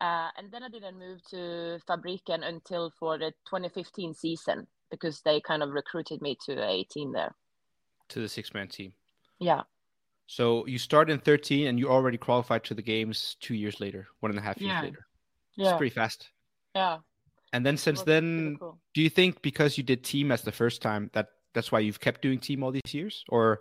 uh, 0.01 0.31
and 0.37 0.53
then 0.53 0.63
I 0.63 0.69
didn't 0.69 0.99
move 0.99 1.21
to 1.31 1.81
Fabriken 1.89 2.43
until 2.47 2.93
for 2.99 3.19
the 3.19 3.33
2015 3.49 4.15
season 4.15 4.67
because 4.91 5.23
they 5.23 5.41
kind 5.41 5.63
of 5.63 5.71
recruited 5.71 6.23
me 6.23 6.37
to 6.47 6.63
a 6.63 6.85
team 6.85 7.13
there. 7.13 7.35
To 8.11 8.21
the 8.21 8.29
six 8.29 8.55
man 8.55 8.69
team. 8.69 8.93
Yeah, 9.41 9.63
So 10.27 10.67
you 10.67 10.79
start 10.79 11.09
in 11.11 11.19
13 11.21 11.69
and 11.69 11.79
you 11.79 11.89
already 11.89 12.19
qualified 12.19 12.65
to 12.65 12.75
the 12.75 12.83
games 12.83 13.37
two 13.41 13.55
years 13.55 13.81
later, 13.81 14.09
one 14.21 14.31
and 14.31 14.39
a 14.39 14.43
half 14.43 14.61
years 14.61 14.75
Yeah. 14.75 14.83
later. 14.83 15.07
yeah, 15.55 15.69
It's 15.71 15.79
pretty 15.79 15.95
fast. 15.95 16.31
yeah. 16.75 16.99
And 17.53 17.65
then 17.65 17.77
since 17.77 18.03
then, 18.03 18.57
cool. 18.59 18.81
do 18.93 19.03
you 19.03 19.09
think 19.09 19.41
because 19.41 19.79
you 19.79 19.85
did 19.85 20.03
team 20.05 20.33
as 20.33 20.43
the 20.43 20.53
first 20.53 20.83
time 20.83 21.11
that 21.15 21.29
that's 21.55 21.71
why 21.73 21.79
you've 21.81 22.01
kept 22.01 22.21
doing 22.23 22.39
team 22.39 22.63
all 22.63 22.73
these 22.73 22.93
years, 22.93 23.25
or 23.29 23.61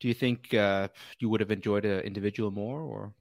do 0.00 0.06
you 0.06 0.14
think 0.14 0.52
uh, 0.54 0.88
you 1.18 1.28
would 1.28 1.40
have 1.40 1.50
enjoyed 1.50 1.84
an 1.84 2.00
individual 2.00 2.50
more? 2.50 2.82
Or 2.82 3.14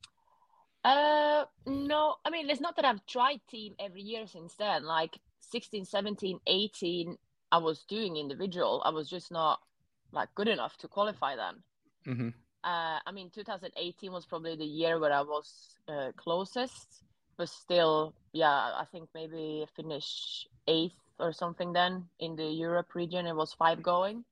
Uh, 0.83 1.45
no, 1.65 2.15
I 2.25 2.29
mean, 2.29 2.49
it's 2.49 2.61
not 2.61 2.75
that 2.75 2.85
I've 2.85 3.05
tried 3.05 3.39
team 3.49 3.75
every 3.79 4.01
year 4.01 4.27
since 4.27 4.55
then. 4.55 4.83
Like 4.83 5.17
16, 5.39 5.85
17, 5.85 6.39
18, 6.45 7.17
I 7.51 7.57
was 7.57 7.83
doing 7.83 8.17
individual. 8.17 8.81
I 8.85 8.89
was 8.89 9.09
just 9.09 9.31
not 9.31 9.59
like 10.11 10.33
good 10.35 10.47
enough 10.47 10.77
to 10.77 10.87
qualify 10.87 11.35
then. 11.35 11.63
hmm 12.05 12.29
Uh, 12.63 12.99
I 13.05 13.11
mean, 13.11 13.29
2018 13.33 14.11
was 14.11 14.25
probably 14.25 14.55
the 14.55 14.65
year 14.65 14.99
where 14.99 15.11
I 15.11 15.21
was 15.21 15.79
uh, 15.87 16.11
closest, 16.15 17.03
but 17.37 17.49
still, 17.49 18.13
yeah, 18.33 18.51
I 18.51 18.85
think 18.91 19.09
maybe 19.15 19.65
finish 19.75 20.45
eighth 20.67 20.93
or 21.19 21.33
something 21.33 21.73
then 21.73 22.05
in 22.19 22.35
the 22.35 22.45
Europe 22.45 22.93
region. 22.93 23.25
It 23.25 23.35
was 23.35 23.53
five 23.53 23.81
going. 23.81 24.25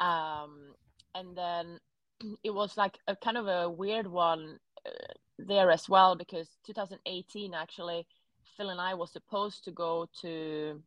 Um, 0.00 0.74
and 1.14 1.36
then 1.36 1.78
it 2.44 2.54
was 2.54 2.76
like 2.76 2.98
a 3.06 3.16
kind 3.16 3.36
of 3.36 3.48
a 3.48 3.68
weird 3.68 4.06
one 4.06 4.58
uh, 4.86 5.12
there 5.38 5.70
as 5.70 5.88
well 5.88 6.16
because 6.16 6.48
2018 6.66 7.52
actually 7.54 8.06
Phil 8.56 8.70
and 8.70 8.80
I 8.80 8.94
was 8.94 9.10
supposed 9.10 9.64
to 9.64 9.70
go 9.70 10.08
to 10.20 10.80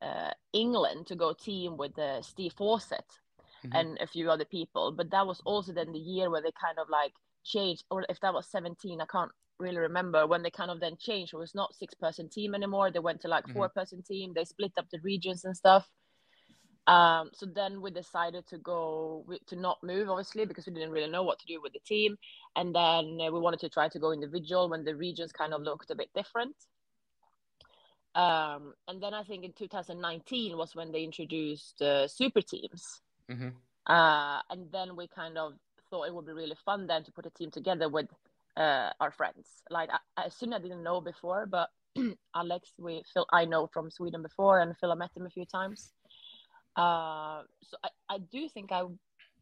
uh, 0.00 0.30
England 0.52 1.06
to 1.08 1.16
go 1.16 1.32
team 1.32 1.76
with 1.76 1.92
Steve 2.22 2.54
Fawcett 2.56 3.18
Mhm. 3.64 3.72
and 3.72 3.98
a 4.00 4.06
few 4.06 4.30
other 4.30 4.44
people, 4.44 4.92
but 4.92 5.10
that 5.10 5.26
was 5.26 5.40
also 5.44 5.72
then 5.72 5.92
the 5.92 5.98
year 5.98 6.30
where 6.30 6.42
they 6.42 6.52
kind 6.60 6.78
of 6.78 6.88
like 6.88 7.12
changed, 7.44 7.84
or 7.90 8.04
if 8.08 8.20
that 8.20 8.34
was 8.34 8.50
17, 8.50 9.00
I 9.00 9.06
can't 9.06 9.32
really 9.58 9.78
remember 9.78 10.26
when 10.26 10.42
they 10.42 10.50
kind 10.50 10.70
of 10.70 10.80
then 10.80 10.96
changed. 10.98 11.34
It 11.34 11.38
was 11.38 11.54
not 11.54 11.74
six 11.74 11.94
person 11.94 12.28
team 12.28 12.54
anymore. 12.54 12.90
They 12.90 12.98
went 12.98 13.20
to 13.22 13.28
like 13.28 13.44
Mhm. 13.46 13.52
four 13.52 13.68
person 13.68 14.02
team. 14.02 14.32
They 14.34 14.44
split 14.44 14.72
up 14.78 14.86
the 14.90 15.00
regions 15.02 15.44
and 15.44 15.56
stuff. 15.56 15.88
Um, 16.86 17.30
so 17.34 17.46
then 17.46 17.80
we 17.80 17.90
decided 17.90 18.46
to 18.48 18.58
go 18.58 19.24
to 19.46 19.56
not 19.56 19.78
move, 19.82 20.08
obviously, 20.08 20.44
because 20.44 20.66
we 20.66 20.72
didn't 20.72 20.90
really 20.90 21.10
know 21.10 21.22
what 21.22 21.38
to 21.38 21.46
do 21.46 21.60
with 21.60 21.72
the 21.72 21.80
team. 21.80 22.16
And 22.56 22.74
then 22.74 23.18
uh, 23.20 23.30
we 23.30 23.38
wanted 23.38 23.60
to 23.60 23.68
try 23.68 23.88
to 23.88 23.98
go 23.98 24.12
individual 24.12 24.68
when 24.68 24.84
the 24.84 24.96
regions 24.96 25.30
kind 25.32 25.54
of 25.54 25.62
looked 25.62 25.90
a 25.90 25.94
bit 25.94 26.10
different. 26.14 26.56
Um, 28.14 28.74
and 28.88 29.00
then 29.02 29.14
I 29.14 29.22
think 29.22 29.44
in 29.44 29.52
2019 29.52 30.56
was 30.56 30.74
when 30.74 30.90
they 30.90 31.04
introduced 31.04 31.80
uh, 31.80 32.08
super 32.08 32.40
teams. 32.40 33.00
Hmm 33.30 33.50
Uh, 33.86 34.40
and 34.50 34.70
then 34.72 34.96
we 34.96 35.08
kind 35.08 35.38
of 35.38 35.54
thought 35.90 36.04
it 36.06 36.14
would 36.14 36.26
be 36.26 36.32
really 36.32 36.56
fun 36.64 36.86
then 36.86 37.04
to 37.04 37.12
put 37.12 37.26
a 37.26 37.30
team 37.30 37.50
together 37.50 37.88
with 37.88 38.06
uh, 38.56 38.90
our 39.00 39.10
friends. 39.10 39.62
Like 39.70 39.90
I, 39.90 39.98
I 40.16 40.24
assume 40.26 40.52
I 40.52 40.58
didn't 40.58 40.82
know 40.84 41.00
before, 41.00 41.46
but 41.46 41.70
Alex, 42.36 42.72
we 42.78 43.02
Phil, 43.12 43.26
I 43.32 43.44
know 43.46 43.66
from 43.66 43.90
Sweden 43.90 44.22
before, 44.22 44.60
and 44.60 44.76
Phil, 44.78 44.92
I 44.92 44.94
met 44.94 45.10
him 45.16 45.26
a 45.26 45.30
few 45.30 45.44
times. 45.44 45.92
Uh, 46.76 47.42
so 47.62 47.76
I, 47.84 47.88
I 48.08 48.18
do 48.18 48.48
think 48.48 48.72
I 48.72 48.84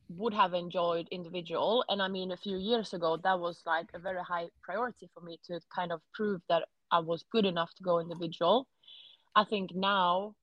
would 0.09 0.35
have 0.35 0.55
enjoyed 0.55 1.09
individual, 1.11 1.85
and 1.88 2.01
I 2.03 2.09
mean, 2.09 2.33
a 2.33 2.37
few 2.37 2.57
years 2.59 2.94
ago, 2.94 3.18
that 3.22 3.38
was 3.38 3.62
like 3.66 3.88
a 3.94 3.98
very 3.98 4.22
high 4.22 4.48
priority 4.62 5.11
for 5.12 5.20
me 5.20 5.38
to 5.46 5.61
kind 5.74 5.92
of 5.92 6.01
prove 6.14 6.40
that 6.48 6.64
I 6.90 7.01
was 7.01 7.24
good 7.31 7.44
enough 7.44 7.74
to 7.74 7.83
go 7.83 8.01
individual. 8.01 8.68
I 9.35 9.44
think 9.44 9.74
now, 9.74 10.35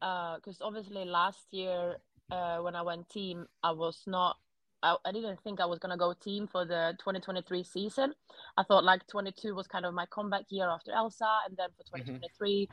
because 0.00 0.58
obviously 0.60 1.04
last 1.04 1.46
year 1.52 1.96
uh, 2.32 2.58
when 2.62 2.74
I 2.74 2.82
went 2.82 3.08
team, 3.10 3.46
I 3.62 3.72
was 3.72 4.02
not. 4.06 4.36
I, 4.82 4.96
I 5.04 5.12
didn't 5.12 5.40
think 5.44 5.60
I 5.60 5.66
was 5.66 5.78
gonna 5.78 5.98
go 5.98 6.14
team 6.14 6.48
for 6.48 6.64
the 6.64 6.94
2023 6.98 7.62
season. 7.62 8.14
I 8.56 8.62
thought 8.64 8.84
like 8.84 9.06
22 9.06 9.54
was 9.54 9.66
kind 9.68 9.84
of 9.86 9.94
my 9.94 10.06
comeback 10.06 10.44
year 10.48 10.68
after 10.68 10.92
Elsa, 10.92 11.28
and 11.46 11.56
then 11.56 11.68
for 11.76 11.84
2023, 11.84 12.68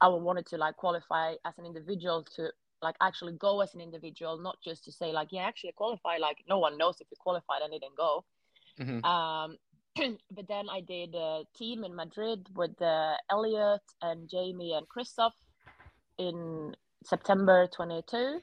I 0.00 0.08
wanted 0.08 0.46
to 0.46 0.58
like 0.58 0.76
qualify 0.76 1.34
as 1.44 1.58
an 1.58 1.66
individual 1.66 2.24
to 2.36 2.50
like 2.82 2.96
actually 3.00 3.34
go 3.34 3.60
as 3.60 3.74
an 3.74 3.80
individual, 3.80 4.38
not 4.38 4.58
just 4.62 4.84
to 4.84 4.92
say 4.92 5.12
like 5.12 5.28
yeah, 5.30 5.42
actually 5.46 5.72
qualify. 5.72 6.16
Like 6.18 6.38
no 6.48 6.58
one 6.58 6.76
knows 6.76 7.00
if 7.00 7.06
you 7.10 7.16
qualified 7.18 7.62
and 7.62 7.72
didn't 7.72 7.96
go. 7.96 8.24
hmm 8.78 9.04
Um, 9.04 9.56
but 10.30 10.48
then 10.48 10.66
I 10.70 10.80
did 10.80 11.14
a 11.14 11.44
team 11.56 11.84
in 11.84 11.94
Madrid 11.94 12.48
with 12.54 12.80
uh, 12.82 13.14
Elliot 13.30 13.82
and 14.02 14.28
Jamie 14.28 14.74
and 14.74 14.86
Christoph 14.88 15.34
in 16.18 16.74
September 17.04 17.68
22, 17.74 18.40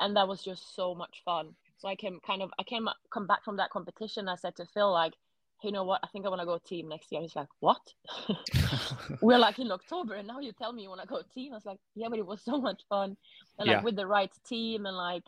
and 0.00 0.16
that 0.16 0.28
was 0.28 0.42
just 0.42 0.74
so 0.74 0.94
much 0.94 1.22
fun. 1.24 1.54
So 1.78 1.88
I 1.88 1.94
came 1.96 2.20
kind 2.26 2.42
of 2.42 2.50
I 2.58 2.62
came 2.62 2.88
come 3.12 3.26
back 3.26 3.44
from 3.44 3.56
that 3.58 3.70
competition. 3.70 4.28
I 4.28 4.36
said 4.36 4.56
to 4.56 4.66
Phil 4.66 4.92
like, 4.92 5.14
you 5.62 5.72
know 5.72 5.84
what? 5.84 6.00
I 6.02 6.08
think 6.08 6.26
I 6.26 6.28
want 6.28 6.40
to 6.40 6.46
go 6.46 6.58
team 6.58 6.88
next 6.88 7.12
year. 7.12 7.20
He's 7.22 7.36
like, 7.36 7.48
what? 7.60 7.80
We're 9.20 9.38
like 9.38 9.58
in 9.58 9.72
October, 9.72 10.14
and 10.14 10.28
now 10.28 10.40
you 10.40 10.52
tell 10.52 10.72
me 10.72 10.82
you 10.82 10.88
want 10.90 11.00
to 11.00 11.06
go 11.06 11.22
team. 11.34 11.52
I 11.52 11.56
was 11.56 11.66
like, 11.66 11.78
yeah, 11.94 12.08
but 12.08 12.18
it 12.18 12.26
was 12.26 12.42
so 12.44 12.60
much 12.60 12.82
fun, 12.88 13.16
and 13.58 13.68
like 13.68 13.78
Yeah. 13.78 13.82
with 13.82 13.96
the 13.96 14.06
right 14.06 14.30
team, 14.46 14.86
and 14.86 14.96
like 14.96 15.24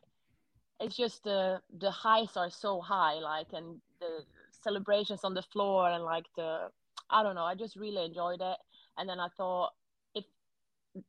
it's 0.80 0.96
just 0.96 1.24
the 1.24 1.60
the 1.78 1.90
highs 1.90 2.36
are 2.36 2.50
so 2.50 2.80
high, 2.80 3.14
like 3.14 3.48
and 3.52 3.80
the 4.00 4.24
celebrations 4.62 5.24
on 5.24 5.34
the 5.34 5.42
floor, 5.42 5.88
and 5.90 6.04
like 6.04 6.26
the 6.36 6.68
I 7.10 7.22
don't 7.22 7.34
know, 7.34 7.44
I 7.44 7.54
just 7.54 7.76
really 7.76 8.04
enjoyed 8.04 8.40
it. 8.40 8.56
And 8.98 9.08
then 9.08 9.20
I 9.20 9.28
thought 9.36 9.72
if 10.14 10.24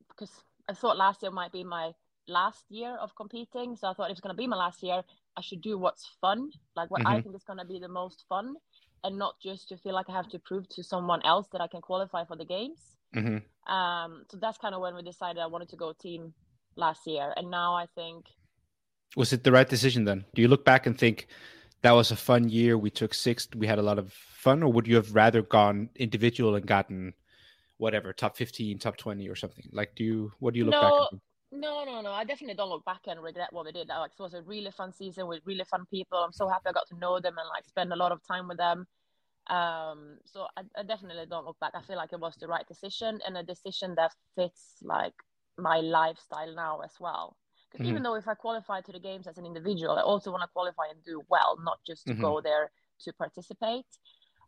because 0.09 0.31
I 0.69 0.73
thought 0.73 0.97
last 0.97 1.21
year 1.21 1.31
might 1.31 1.51
be 1.51 1.63
my 1.63 1.91
last 2.29 2.65
year 2.69 2.95
of 2.95 3.15
competing, 3.15 3.75
so 3.75 3.87
I 3.89 3.93
thought 3.93 4.09
if 4.09 4.13
it's 4.13 4.21
gonna 4.21 4.33
be 4.35 4.47
my 4.47 4.57
last 4.57 4.83
year, 4.83 5.03
I 5.37 5.41
should 5.41 5.61
do 5.61 5.77
what's 5.77 6.07
fun, 6.21 6.51
like 6.75 6.91
what 6.91 7.01
I 7.05 7.19
Mhm. 7.19 7.23
think 7.23 7.35
is 7.35 7.43
gonna 7.43 7.65
be 7.65 7.79
the 7.79 7.89
most 7.89 8.25
fun, 8.29 8.55
and 9.03 9.17
not 9.17 9.39
just 9.41 9.69
to 9.69 9.77
feel 9.77 9.93
like 9.93 10.09
I 10.09 10.13
have 10.13 10.29
to 10.29 10.39
prove 10.39 10.67
to 10.69 10.83
someone 10.83 11.21
else 11.25 11.47
that 11.51 11.61
I 11.61 11.67
can 11.67 11.81
qualify 11.81 12.25
for 12.25 12.35
the 12.37 12.45
games. 12.45 12.97
hmm 13.13 13.37
Um, 13.67 14.25
so 14.31 14.37
that's 14.37 14.57
kind 14.57 14.75
of 14.75 14.81
when 14.81 14.95
we 14.95 15.03
decided 15.03 15.41
I 15.41 15.47
wanted 15.47 15.69
to 15.69 15.75
go 15.77 15.93
team 15.93 16.33
last 16.75 17.07
year, 17.07 17.33
and 17.35 17.49
now 17.51 17.75
I 17.75 17.87
think 17.95 18.25
Was 19.15 19.33
it 19.33 19.43
the 19.43 19.51
right 19.51 19.67
decision 19.67 20.05
then? 20.05 20.25
Do 20.33 20.41
you 20.41 20.47
look 20.47 20.65
back 20.65 20.85
and 20.85 20.97
think 20.97 21.27
that 21.81 21.91
was 21.91 22.11
a 22.11 22.15
fun 22.15 22.49
year? 22.49 22.77
We 22.77 22.89
took 22.91 23.13
sixth. 23.13 23.55
We 23.55 23.67
had 23.67 23.79
a 23.79 23.83
lot 23.83 23.99
of 23.99 24.13
fun, 24.13 24.63
or 24.63 24.71
would 24.71 24.87
you 24.87 24.95
have 24.95 25.15
rather 25.15 25.41
gone 25.41 25.89
individual 25.95 26.55
and 26.55 26.65
gotten 26.65 27.13
whatever 27.77 28.13
top 28.13 28.37
fifteen, 28.37 28.79
top 28.79 28.97
twenty, 28.97 29.27
or 29.29 29.35
something? 29.35 29.69
Like, 29.71 29.95
do 29.95 30.03
you? 30.03 30.31
What 30.39 30.53
do 30.53 30.59
you 30.59 30.65
look 30.65 30.79
back? 30.79 30.93
No. 30.93 31.07
Think? 31.09 31.21
No, 31.51 31.83
no, 31.83 32.01
no. 32.01 32.11
I 32.11 32.23
definitely 32.25 32.55
don't 32.55 32.69
look 32.69 32.85
back 32.85 33.01
and 33.07 33.21
regret 33.23 33.51
what 33.51 33.65
we 33.65 33.71
did. 33.71 33.87
Like, 33.87 34.11
it 34.17 34.21
was 34.21 34.33
a 34.35 34.41
really 34.43 34.71
fun 34.71 34.93
season 34.93 35.27
with 35.27 35.41
really 35.45 35.63
fun 35.65 35.85
people. 35.91 36.19
I'm 36.19 36.31
so 36.31 36.47
happy 36.47 36.69
I 36.69 36.73
got 36.73 36.87
to 36.89 36.97
know 36.97 37.19
them 37.19 37.37
and 37.37 37.47
like 37.49 37.65
spend 37.67 37.91
a 37.91 37.95
lot 37.95 38.11
of 38.11 38.21
time 38.27 38.47
with 38.47 38.57
them. 38.57 38.85
Um, 39.47 40.19
so 40.25 40.47
I, 40.57 40.61
I 40.77 40.83
definitely 40.83 41.25
don't 41.25 41.45
look 41.45 41.59
back. 41.59 41.73
I 41.75 41.81
feel 41.81 41.97
like 41.97 42.13
it 42.13 42.19
was 42.19 42.35
the 42.35 42.47
right 42.47 42.67
decision 42.67 43.19
and 43.25 43.35
a 43.37 43.43
decision 43.43 43.95
that 43.95 44.13
fits 44.35 44.77
like 44.83 45.15
my 45.57 45.79
lifestyle 45.79 46.53
now 46.53 46.81
as 46.81 46.93
well. 46.99 47.35
Because 47.71 47.85
even 47.85 48.03
though 48.03 48.15
if 48.15 48.27
I 48.27 48.35
qualify 48.35 48.81
to 48.81 48.91
the 48.91 48.99
games 48.99 49.27
as 49.27 49.37
an 49.39 49.45
individual, 49.45 49.97
I 49.97 50.01
also 50.01 50.31
want 50.31 50.43
to 50.43 50.47
qualify 50.53 50.83
and 50.91 51.03
do 51.03 51.23
well, 51.29 51.57
not 51.63 51.79
just 51.85 52.07
to 52.07 52.13
Mhm. 52.13 52.21
go 52.21 52.41
there 52.41 52.71
to 53.01 53.13
participate. 53.13 53.87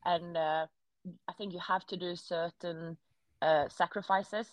And 0.06 0.38
uh, 0.38 0.68
I 1.28 1.34
think 1.34 1.54
you 1.54 1.60
have 1.60 1.86
to 1.88 1.98
do 1.98 2.16
certain 2.16 2.98
uh, 3.42 3.70
sacrifices 3.70 4.48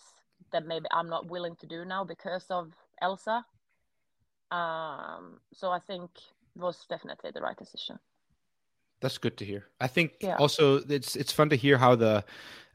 that 0.51 0.65
maybe 0.65 0.85
I'm 0.91 1.09
not 1.09 1.27
willing 1.29 1.55
to 1.57 1.67
do 1.67 1.85
now 1.85 2.03
because 2.03 2.45
of 2.49 2.73
Elsa. 3.01 3.45
Um, 4.51 5.39
so 5.53 5.69
I 5.71 5.79
think 5.79 6.09
it 6.55 6.61
was 6.61 6.85
definitely 6.89 7.31
the 7.31 7.41
right 7.41 7.57
decision. 7.57 7.99
That's 9.01 9.17
good 9.17 9.37
to 9.37 9.45
hear. 9.45 9.67
I 9.79 9.87
think 9.87 10.13
Yeah. 10.19 10.35
also 10.37 10.77
it's 10.77 11.15
it's 11.15 11.31
fun 11.31 11.49
to 11.49 11.55
hear 11.55 11.77
how 11.77 11.95
the 11.95 12.25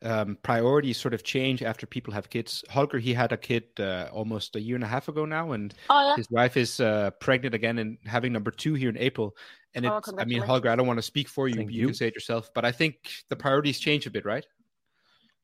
um, 0.02 0.38
priorities 0.42 0.96
sort 0.96 1.14
of 1.14 1.22
change 1.22 1.62
after 1.62 1.86
people 1.86 2.14
have 2.14 2.30
kids. 2.30 2.64
Holger, 2.70 2.98
he 2.98 3.12
had 3.12 3.32
a 3.32 3.36
kid 3.36 3.64
uh, 3.78 4.08
almost 4.12 4.56
a 4.56 4.60
year 4.60 4.74
and 4.74 4.84
a 4.84 4.86
half 4.88 5.08
ago 5.08 5.24
now, 5.26 5.52
and 5.52 5.74
Oh 5.90 6.08
yeah, 6.08 6.16
his 6.16 6.30
wife 6.30 6.56
is 6.56 6.80
uh, 6.80 7.10
pregnant 7.20 7.54
again 7.54 7.78
and 7.78 7.98
having 8.06 8.32
number 8.32 8.50
two 8.50 8.74
here 8.74 8.88
in 8.88 8.96
April. 8.96 9.36
And 9.74 9.84
Oh, 9.86 9.96
it's, 9.98 10.12
I 10.18 10.24
mean, 10.24 10.40
Holger, 10.40 10.70
I 10.70 10.76
don't 10.76 10.86
want 10.86 10.98
to 10.98 11.02
speak 11.02 11.28
for 11.28 11.48
you. 11.48 11.56
Thank 11.56 11.72
you 11.72 11.80
you. 11.80 11.86
can 11.88 11.94
say 11.94 12.06
it 12.06 12.14
yourself, 12.14 12.48
but 12.54 12.64
I 12.64 12.72
think 12.72 12.94
the 13.28 13.36
priorities 13.36 13.78
change 13.80 14.06
a 14.06 14.10
bit, 14.10 14.24
right? 14.24 14.46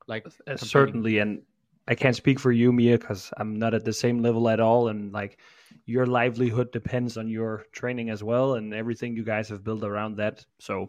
Like 0.06 0.26
Uh, 0.46 0.56
certainly 0.56 1.18
and 1.18 1.42
i 1.90 1.94
can't 1.94 2.16
speak 2.16 2.40
for 2.40 2.52
you 2.52 2.72
mia 2.72 2.98
because 2.98 3.32
i'm 3.38 3.56
not 3.56 3.74
at 3.74 3.84
the 3.84 3.92
same 3.92 4.22
level 4.22 4.48
at 4.48 4.60
all 4.60 4.88
and 4.88 5.12
like 5.12 5.38
your 5.86 6.06
livelihood 6.06 6.70
depends 6.72 7.16
on 7.18 7.28
your 7.28 7.64
training 7.72 8.10
as 8.10 8.22
well 8.24 8.54
and 8.54 8.72
everything 8.74 9.16
you 9.16 9.24
guys 9.24 9.48
have 9.48 9.64
built 9.64 9.84
around 9.84 10.16
that 10.16 10.44
so 10.60 10.88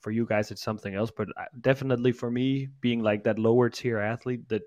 for 0.00 0.10
you 0.10 0.26
guys 0.26 0.50
it's 0.50 0.62
something 0.62 0.94
else 0.94 1.10
but 1.16 1.28
definitely 1.60 2.12
for 2.12 2.30
me 2.30 2.68
being 2.80 3.02
like 3.02 3.24
that 3.24 3.38
lower 3.38 3.70
tier 3.70 3.98
athlete 3.98 4.48
that 4.48 4.62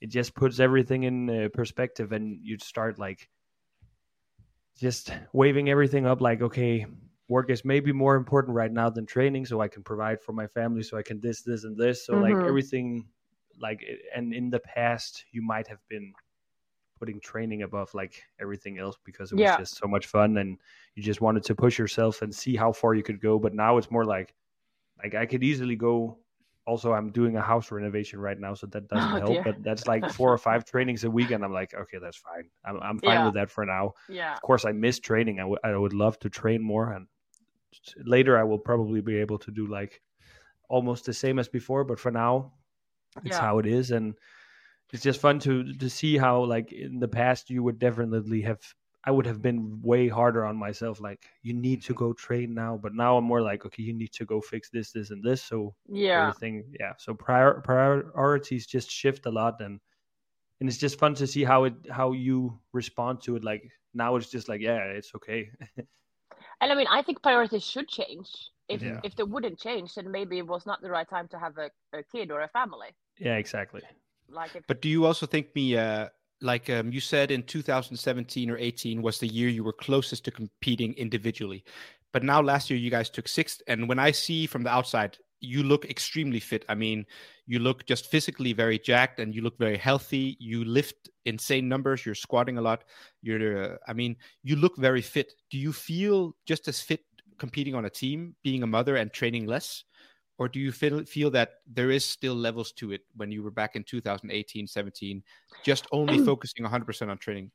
it 0.00 0.10
just 0.10 0.34
puts 0.34 0.60
everything 0.60 1.04
in 1.04 1.30
uh, 1.30 1.48
perspective 1.52 2.12
and 2.12 2.38
you 2.42 2.56
start 2.58 2.98
like 2.98 3.28
just 4.78 5.12
waving 5.32 5.68
everything 5.68 6.06
up 6.06 6.20
like 6.20 6.40
okay 6.40 6.86
work 7.28 7.50
is 7.50 7.64
maybe 7.64 7.92
more 7.92 8.16
important 8.16 8.54
right 8.54 8.72
now 8.72 8.88
than 8.88 9.04
training 9.06 9.44
so 9.44 9.60
i 9.60 9.68
can 9.68 9.82
provide 9.82 10.20
for 10.20 10.32
my 10.32 10.46
family 10.46 10.82
so 10.82 10.96
i 10.96 11.02
can 11.02 11.20
this 11.20 11.42
this 11.42 11.64
and 11.64 11.76
this 11.76 12.06
so 12.06 12.16
like 12.16 12.38
Mhm. 12.38 12.48
everything 12.48 13.04
like 13.60 13.84
and 14.14 14.32
in 14.34 14.50
the 14.50 14.60
past 14.60 15.24
you 15.32 15.42
might 15.42 15.68
have 15.68 15.80
been 15.88 16.12
putting 16.98 17.20
training 17.20 17.62
above 17.62 17.94
like 17.94 18.22
everything 18.40 18.78
else 18.78 18.96
because 19.04 19.30
it 19.32 19.36
was 19.38 19.52
Yeah. 19.52 19.56
just 19.56 19.76
so 19.76 19.86
much 19.86 20.06
fun 20.06 20.36
and 20.38 20.58
you 20.96 21.02
just 21.02 21.20
wanted 21.20 21.44
to 21.44 21.54
push 21.54 21.78
yourself 21.78 22.22
and 22.22 22.34
see 22.34 22.56
how 22.56 22.72
far 22.72 22.94
you 22.94 23.02
could 23.04 23.20
go 23.20 23.38
but 23.38 23.54
now 23.54 23.78
it's 23.78 23.90
more 23.90 24.04
like 24.04 24.34
like 25.02 25.14
i 25.14 25.26
could 25.26 25.44
easily 25.44 25.76
go 25.76 26.18
also 26.66 26.92
i'm 26.92 27.10
doing 27.12 27.36
a 27.36 27.42
house 27.42 27.70
renovation 27.70 28.18
right 28.20 28.38
now 28.40 28.54
so 28.54 28.66
that 28.66 28.88
oh, 28.94 28.96
doesn't 28.96 29.16
Oh, 29.16 29.20
help 29.20 29.42
dear. 29.42 29.44
but 29.44 29.62
that's 29.62 29.86
like 29.86 30.08
four 30.10 30.32
or 30.32 30.38
five 30.38 30.64
trainings 30.64 31.04
a 31.04 31.10
week 31.10 31.30
and 31.30 31.44
i'm 31.44 31.52
like 31.52 31.74
okay 31.74 31.98
that's 32.00 32.16
fine 32.18 32.50
i'm, 32.64 32.78
I'm 32.80 32.98
fine 32.98 33.22
Yeah. 33.22 33.24
with 33.24 33.34
that 33.34 33.50
for 33.50 33.64
now 33.64 33.92
Yeah. 34.08 34.36
of 34.36 34.42
course 34.42 34.64
i 34.64 34.72
miss 34.72 34.98
training 34.98 35.40
I 35.40 35.44
would 35.44 35.60
I 35.64 35.76
would 35.76 35.94
love 35.94 36.18
to 36.20 36.30
train 36.30 36.62
more 36.62 36.92
and 36.92 37.06
later 38.04 38.38
i 38.38 38.42
will 38.44 38.58
probably 38.58 39.00
be 39.00 39.16
able 39.16 39.38
to 39.38 39.50
do 39.50 39.66
like 39.66 40.02
almost 40.70 41.06
the 41.06 41.14
same 41.14 41.38
as 41.38 41.48
before 41.48 41.84
but 41.84 42.00
for 42.00 42.10
now 42.12 42.54
it's 43.24 43.38
Yeah. 43.38 43.38
how 43.38 43.58
it 43.58 43.66
is 43.66 43.90
and 43.90 44.14
it's 44.92 45.02
just 45.02 45.20
fun 45.20 45.38
to 45.40 45.74
to 45.74 45.90
see 45.90 46.16
how 46.16 46.44
like 46.44 46.72
in 46.72 46.98
the 47.00 47.08
past 47.08 47.50
you 47.50 47.62
would 47.62 47.78
definitely 47.78 48.42
have 48.42 48.62
i 49.04 49.10
would 49.10 49.26
have 49.26 49.42
been 49.42 49.80
way 49.82 50.08
harder 50.08 50.44
on 50.44 50.56
myself 50.56 51.00
like 51.00 51.28
you 51.42 51.52
need 51.54 51.82
to 51.82 51.94
mm-hmm. 51.94 51.94
go 51.94 52.12
train 52.12 52.54
now 52.54 52.76
but 52.76 52.94
now 52.94 53.16
i'm 53.16 53.24
more 53.24 53.42
like 53.42 53.64
okay 53.66 53.82
you 53.82 53.94
need 53.94 54.12
to 54.12 54.24
go 54.24 54.40
fix 54.40 54.70
this 54.70 54.92
this 54.92 55.10
and 55.10 55.22
this 55.24 55.42
so 55.42 55.74
Yeah. 55.88 56.32
everything 56.32 56.72
yeah 56.80 56.94
so 56.98 57.14
prior 57.14 57.60
priorities 57.62 58.66
just 58.66 58.90
shift 58.90 59.26
a 59.26 59.30
lot 59.30 59.60
and 59.60 59.80
and 60.60 60.68
it's 60.68 60.78
just 60.78 60.98
fun 60.98 61.14
to 61.14 61.26
see 61.26 61.44
how 61.44 61.64
it 61.64 61.74
how 61.90 62.12
you 62.12 62.60
respond 62.72 63.20
to 63.22 63.36
it 63.36 63.44
like 63.44 63.70
now 63.94 64.16
it's 64.16 64.30
just 64.30 64.48
like 64.48 64.60
yeah 64.60 64.84
it's 64.84 65.14
okay 65.14 65.50
And 66.60 66.70
I 66.70 66.76
mean, 66.76 66.86
I 66.88 67.02
think 67.02 67.20
priorities 67.22 67.64
should 67.64 67.88
change. 67.88 68.50
If 68.68 68.82
Yeah. 68.82 69.00
if 69.02 69.16
they 69.16 69.22
wouldn't 69.22 69.58
change, 69.58 69.94
then 69.94 70.10
maybe 70.10 70.38
it 70.38 70.46
was 70.46 70.66
not 70.66 70.82
the 70.82 70.90
right 70.90 71.08
time 71.08 71.28
to 71.28 71.38
have 71.38 71.56
a, 71.58 71.70
a 71.96 72.02
kid 72.12 72.30
or 72.30 72.42
a 72.42 72.48
family. 72.48 72.88
yeah 73.18 73.36
exactly 73.36 73.82
Like 74.28 74.54
if 74.56 74.64
But 74.66 74.82
do 74.82 74.88
you 74.88 75.06
also 75.06 75.26
think 75.26 75.54
me, 75.54 75.76
uh, 75.76 76.08
like 76.40 76.70
um, 76.70 76.92
you 76.92 77.00
said 77.00 77.30
in 77.30 77.42
2017 77.42 78.50
or 78.50 78.58
18 78.58 79.02
was 79.02 79.18
the 79.18 79.26
year 79.26 79.48
you 79.48 79.64
were 79.64 79.72
closest 79.72 80.24
to 80.24 80.30
competing 80.30 80.94
individually, 80.94 81.64
but 82.12 82.22
now 82.22 82.40
last 82.42 82.70
year 82.70 82.78
you 82.78 82.90
guys 82.90 83.10
took 83.10 83.28
sixth, 83.28 83.62
and 83.66 83.88
when 83.88 83.98
I 83.98 84.12
see 84.12 84.46
from 84.46 84.62
the 84.62 84.70
outside, 84.70 85.18
you 85.40 85.62
look 85.62 85.84
extremely 85.84 86.40
fit. 86.40 86.64
I 86.68 86.74
mean, 86.74 87.06
you 87.46 87.58
look 87.60 87.86
just 87.86 88.06
physically 88.10 88.52
very 88.52 88.78
jacked, 88.78 89.20
and 89.20 89.34
you 89.34 89.42
look 89.42 89.58
very 89.58 89.76
healthy. 89.78 90.36
You 90.40 90.64
lift 90.64 91.08
insane 91.24 91.68
numbers. 91.68 92.04
You're 92.04 92.14
squatting 92.14 92.58
a 92.58 92.62
lot. 92.62 92.84
You're, 93.22 93.74
uh, 93.74 93.76
I 93.86 93.92
mean, 93.92 94.16
you 94.42 94.56
look 94.56 94.76
very 94.76 95.02
fit. 95.02 95.32
Do 95.50 95.58
you 95.58 95.72
feel 95.72 96.34
just 96.46 96.68
as 96.68 96.80
fit 96.80 97.00
competing 97.38 97.74
on 97.74 97.84
a 97.84 97.90
team, 97.90 98.34
being 98.42 98.62
a 98.62 98.66
mother 98.66 98.96
and 98.96 99.12
training 99.12 99.46
less? 99.46 99.84
or 100.38 100.48
do 100.48 100.60
you 100.60 100.70
feel 100.70 101.04
feel 101.04 101.30
that 101.30 101.54
there 101.66 101.90
is 101.90 102.04
still 102.04 102.34
levels 102.34 102.70
to 102.72 102.92
it 102.92 103.02
when 103.16 103.30
you 103.30 103.42
were 103.42 103.50
back 103.50 103.74
in 103.74 103.82
2018 103.82 104.66
17 104.68 105.22
just 105.62 105.86
only 105.92 106.16
focusing 106.24 106.62
100% 106.62 107.10
on 107.10 107.18
training 107.18 107.50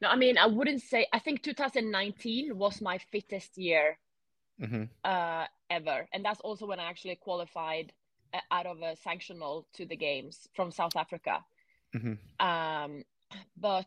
no, 0.00 0.08
I 0.08 0.16
mean, 0.16 0.36
I 0.36 0.46
wouldn't 0.46 0.82
say. 0.82 1.06
I 1.12 1.18
think 1.18 1.42
2019 1.42 2.58
was 2.58 2.80
my 2.80 2.98
fittest 2.98 3.56
year 3.56 3.98
hmm 4.58 4.84
uh, 5.04 5.46
ever, 5.70 6.08
and 6.12 6.24
that's 6.24 6.40
also 6.40 6.66
when 6.66 6.80
I 6.80 6.84
actually 6.84 7.16
qualified 7.16 7.92
uh, 8.32 8.40
out 8.50 8.66
of 8.66 8.78
a 8.82 8.96
sanctional 9.06 9.64
to 9.74 9.86
the 9.86 9.96
games 9.96 10.48
from 10.54 10.70
South 10.70 10.96
Africa. 10.96 11.44
hmm 11.92 12.14
Um, 12.40 13.04
but 13.56 13.86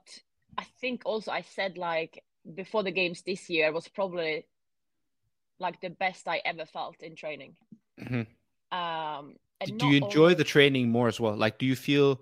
I 0.58 0.64
think 0.80 1.02
also 1.06 1.32
I 1.32 1.42
said 1.42 1.78
like 1.78 2.24
before 2.56 2.84
the 2.84 2.92
games 2.92 3.22
this 3.22 3.50
year 3.50 3.72
was 3.72 3.88
probably 3.88 4.46
like 5.60 5.80
the 5.82 5.90
best 5.90 6.28
I 6.28 6.42
ever 6.46 6.66
felt 6.66 7.02
in 7.02 7.16
training. 7.16 7.56
hmm 7.98 8.24
Um, 8.72 9.36
do 9.66 9.88
you 9.88 9.98
enjoy 9.98 10.24
only- 10.24 10.36
the 10.36 10.44
training 10.44 10.90
more 10.90 11.08
as 11.08 11.20
well 11.20 11.36
like 11.36 11.58
do 11.58 11.66
you 11.66 11.76
feel 11.76 12.22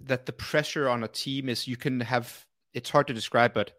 that 0.00 0.26
the 0.26 0.32
pressure 0.32 0.88
on 0.88 1.02
a 1.02 1.08
team 1.08 1.48
is 1.48 1.68
you 1.68 1.76
can 1.76 2.00
have 2.00 2.46
it's 2.72 2.90
hard 2.90 3.06
to 3.06 3.14
describe 3.14 3.52
but 3.52 3.72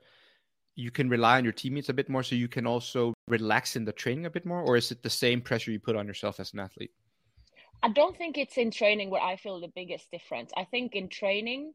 you 0.76 0.92
can 0.92 1.10
rely 1.10 1.38
on 1.38 1.44
your 1.44 1.54
teammates 1.54 1.90
a 1.90 1.94
bit 1.94 2.10
more 2.10 2.24
so 2.24 2.36
you 2.36 2.48
can 2.48 2.68
also 2.68 3.14
relax 3.28 3.76
in 3.76 3.86
the 3.86 3.92
training 3.92 4.26
a 4.26 4.30
bit 4.30 4.46
more 4.46 4.62
or 4.62 4.78
is 4.78 4.92
it 4.92 5.02
the 5.02 5.10
same 5.10 5.42
pressure 5.42 5.72
you 5.72 5.80
put 5.80 5.96
on 5.96 6.08
yourself 6.08 6.40
as 6.40 6.54
an 6.54 6.60
athlete 6.60 6.92
I 7.82 7.90
don't 7.90 8.18
think 8.18 8.38
it's 8.38 8.58
in 8.58 8.72
training 8.72 9.10
where 9.10 9.22
I 9.22 9.36
feel 9.36 9.60
the 9.60 9.68
biggest 9.68 10.10
difference. 10.10 10.52
I 10.56 10.64
think 10.64 10.96
in 10.96 11.10
training, 11.10 11.74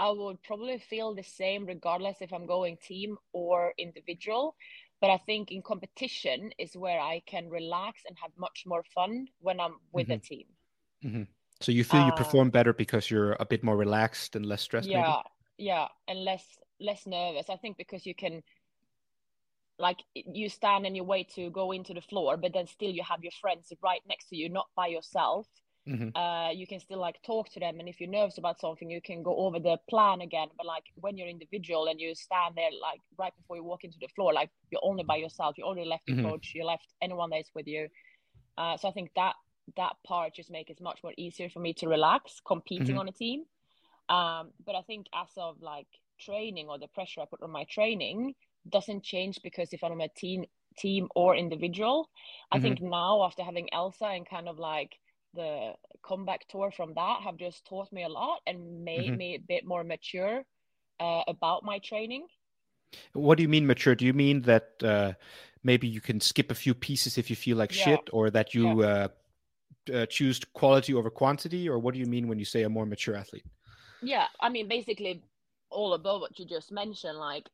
I 0.00 0.10
would 0.10 0.42
probably 0.42 0.78
feel 0.78 1.14
the 1.14 1.22
same 1.22 1.64
regardless 1.64 2.16
if 2.20 2.32
I'm 2.32 2.46
going 2.46 2.76
team 2.76 3.18
or 3.32 3.72
individual. 3.78 4.56
But 5.04 5.10
I 5.10 5.18
think 5.18 5.52
in 5.52 5.60
competition 5.60 6.50
is 6.56 6.78
where 6.78 6.98
I 6.98 7.20
can 7.26 7.50
relax 7.50 8.04
and 8.08 8.16
have 8.22 8.30
much 8.38 8.64
more 8.64 8.82
fun 8.94 9.28
when 9.40 9.60
I'm 9.60 9.76
with 9.92 10.08
a 10.08 10.16
team. 10.16 10.46
so 11.60 11.72
you 11.72 11.84
feel 11.84 12.00
you 12.00 12.10
Uh, 12.10 12.16
perform 12.16 12.48
better 12.48 12.72
because 12.72 13.10
you're 13.10 13.36
a 13.38 13.44
bit 13.44 13.62
more 13.62 13.76
relaxed 13.76 14.34
and 14.34 14.46
less 14.46 14.62
stressed 14.62 14.94
maybe? 14.94 15.02
yeah, 15.02 15.20
yeah, 15.58 15.88
and 16.08 16.24
less 16.24 16.58
less 16.80 17.06
nervous. 17.06 17.50
I 17.50 17.56
think 17.56 17.76
because 17.76 18.06
you 18.06 18.14
can 18.14 18.42
like 19.78 19.98
you 20.14 20.48
stand 20.48 20.86
and 20.86 20.96
you 20.96 21.04
wait 21.04 21.28
to 21.34 21.50
go 21.50 21.72
into 21.72 21.92
the 21.92 22.00
floor, 22.00 22.38
but 22.38 22.54
then 22.54 22.66
still 22.66 22.90
you 22.90 23.02
have 23.02 23.22
your 23.22 23.32
friends 23.42 23.72
right 23.82 24.00
next 24.08 24.28
to 24.30 24.36
you, 24.36 24.48
not 24.48 24.68
by 24.74 24.86
yourself. 24.86 25.46
Mhm. 25.86 26.14
uh, 26.14 26.50
you 26.54 26.66
can 26.66 26.78
still 26.78 27.00
like 27.00 27.20
talk 27.22 27.48
to 27.50 27.60
them 27.60 27.80
and 27.80 27.88
if 27.88 28.00
you're 28.00 28.08
nervous 28.10 28.38
about 28.38 28.60
something 28.60 28.88
you 28.88 29.00
can 29.02 29.22
go 29.22 29.36
over 29.36 29.58
the 29.58 29.76
plan 29.90 30.20
again 30.20 30.48
but 30.56 30.64
like 30.66 30.84
when 30.94 31.16
you're 31.16 31.28
individual 31.28 31.86
and 31.88 32.00
you 32.00 32.14
stand 32.14 32.54
there 32.56 32.70
like 32.80 33.00
right 33.18 33.32
before 33.36 33.56
you 33.56 33.64
walk 33.64 33.82
into 33.84 33.98
the 34.00 34.08
floor 34.08 34.32
like 34.32 34.50
you're 34.70 34.80
only 34.84 35.02
by 35.02 35.16
yourself 35.16 35.58
you 35.58 35.64
only 35.64 35.84
left 35.84 36.08
your 36.08 36.16
Mhm. 36.16 36.30
coach 36.30 36.52
you 36.54 36.64
left 36.64 36.86
anyone 37.02 37.30
that's 37.30 37.50
with 37.54 37.66
you 37.66 37.88
uh, 38.58 38.76
so 38.76 38.88
i 38.88 38.92
think 38.92 39.10
that 39.16 39.34
that 39.76 39.94
part 40.06 40.34
just 40.34 40.50
makes 40.50 40.70
it 40.70 40.80
much 40.80 41.00
more 41.02 41.14
easier 41.16 41.48
for 41.48 41.60
me 41.60 41.72
to 41.74 41.88
relax 41.88 42.40
competing 42.46 42.96
Mhm. 42.96 42.98
on 42.98 43.08
a 43.08 43.12
team 43.12 43.44
um, 44.08 44.52
but 44.64 44.74
i 44.74 44.82
think 44.82 45.06
as 45.14 45.30
of 45.36 45.60
like 45.60 45.88
training 46.20 46.68
or 46.68 46.78
the 46.78 46.88
pressure 46.88 47.20
i 47.20 47.26
put 47.26 47.42
on 47.42 47.50
my 47.50 47.64
training 47.70 48.34
doesn't 48.68 49.04
change 49.04 49.40
because 49.42 49.72
if 49.72 49.82
i'm 49.82 50.00
a 50.00 50.08
team 50.08 50.44
team 50.78 51.08
or 51.14 51.36
individual 51.36 52.08
i 52.52 52.58
Mhm. 52.58 52.60
think 52.60 52.80
now 52.80 53.22
after 53.24 53.42
having 53.42 53.72
elsa 53.72 54.06
and 54.06 54.28
kind 54.28 54.48
of 54.48 54.58
like 54.58 54.92
the 55.34 55.72
comeback 56.02 56.46
tour 56.48 56.70
from 56.70 56.94
that 56.94 57.22
have 57.22 57.36
just 57.36 57.64
taught 57.66 57.92
me 57.92 58.04
a 58.04 58.08
lot 58.08 58.40
and 58.46 58.84
made 58.84 59.14
Mhm. 59.14 59.18
me 59.18 59.34
a 59.34 59.38
bit 59.38 59.66
more 59.66 59.84
mature 59.84 60.44
uh, 61.00 61.22
about 61.26 61.64
my 61.64 61.78
training. 61.78 62.26
What 63.12 63.36
do 63.36 63.42
you 63.42 63.48
mean 63.48 63.66
mature? 63.66 63.94
Do 63.94 64.04
you 64.04 64.12
mean 64.12 64.42
that 64.42 64.70
uh, 64.82 65.12
maybe 65.62 65.86
you 65.88 66.00
can 66.00 66.20
skip 66.20 66.50
a 66.50 66.54
few 66.54 66.74
pieces 66.74 67.18
if 67.18 67.30
you 67.30 67.36
feel 67.36 67.56
like 67.56 67.72
Yeah. 67.72 67.96
shit, 67.96 68.10
or 68.12 68.30
that 68.30 68.54
you 68.54 68.82
uh, 68.82 69.08
uh, 69.92 70.06
choose 70.06 70.40
quality 70.52 70.94
over 70.94 71.10
quantity, 71.10 71.68
or 71.68 71.78
what 71.78 71.94
do 71.94 72.00
you 72.00 72.06
mean 72.06 72.28
when 72.28 72.38
you 72.38 72.44
say 72.44 72.62
a 72.62 72.68
more 72.68 72.86
mature 72.86 73.16
athlete? 73.16 73.44
Yeah, 74.00 74.26
I 74.40 74.48
mean, 74.50 74.68
basically, 74.68 75.22
all 75.70 75.94
above 75.94 76.20
what 76.20 76.38
you 76.38 76.44
just 76.46 76.70
mentioned. 76.70 77.18
Like, 77.18 77.48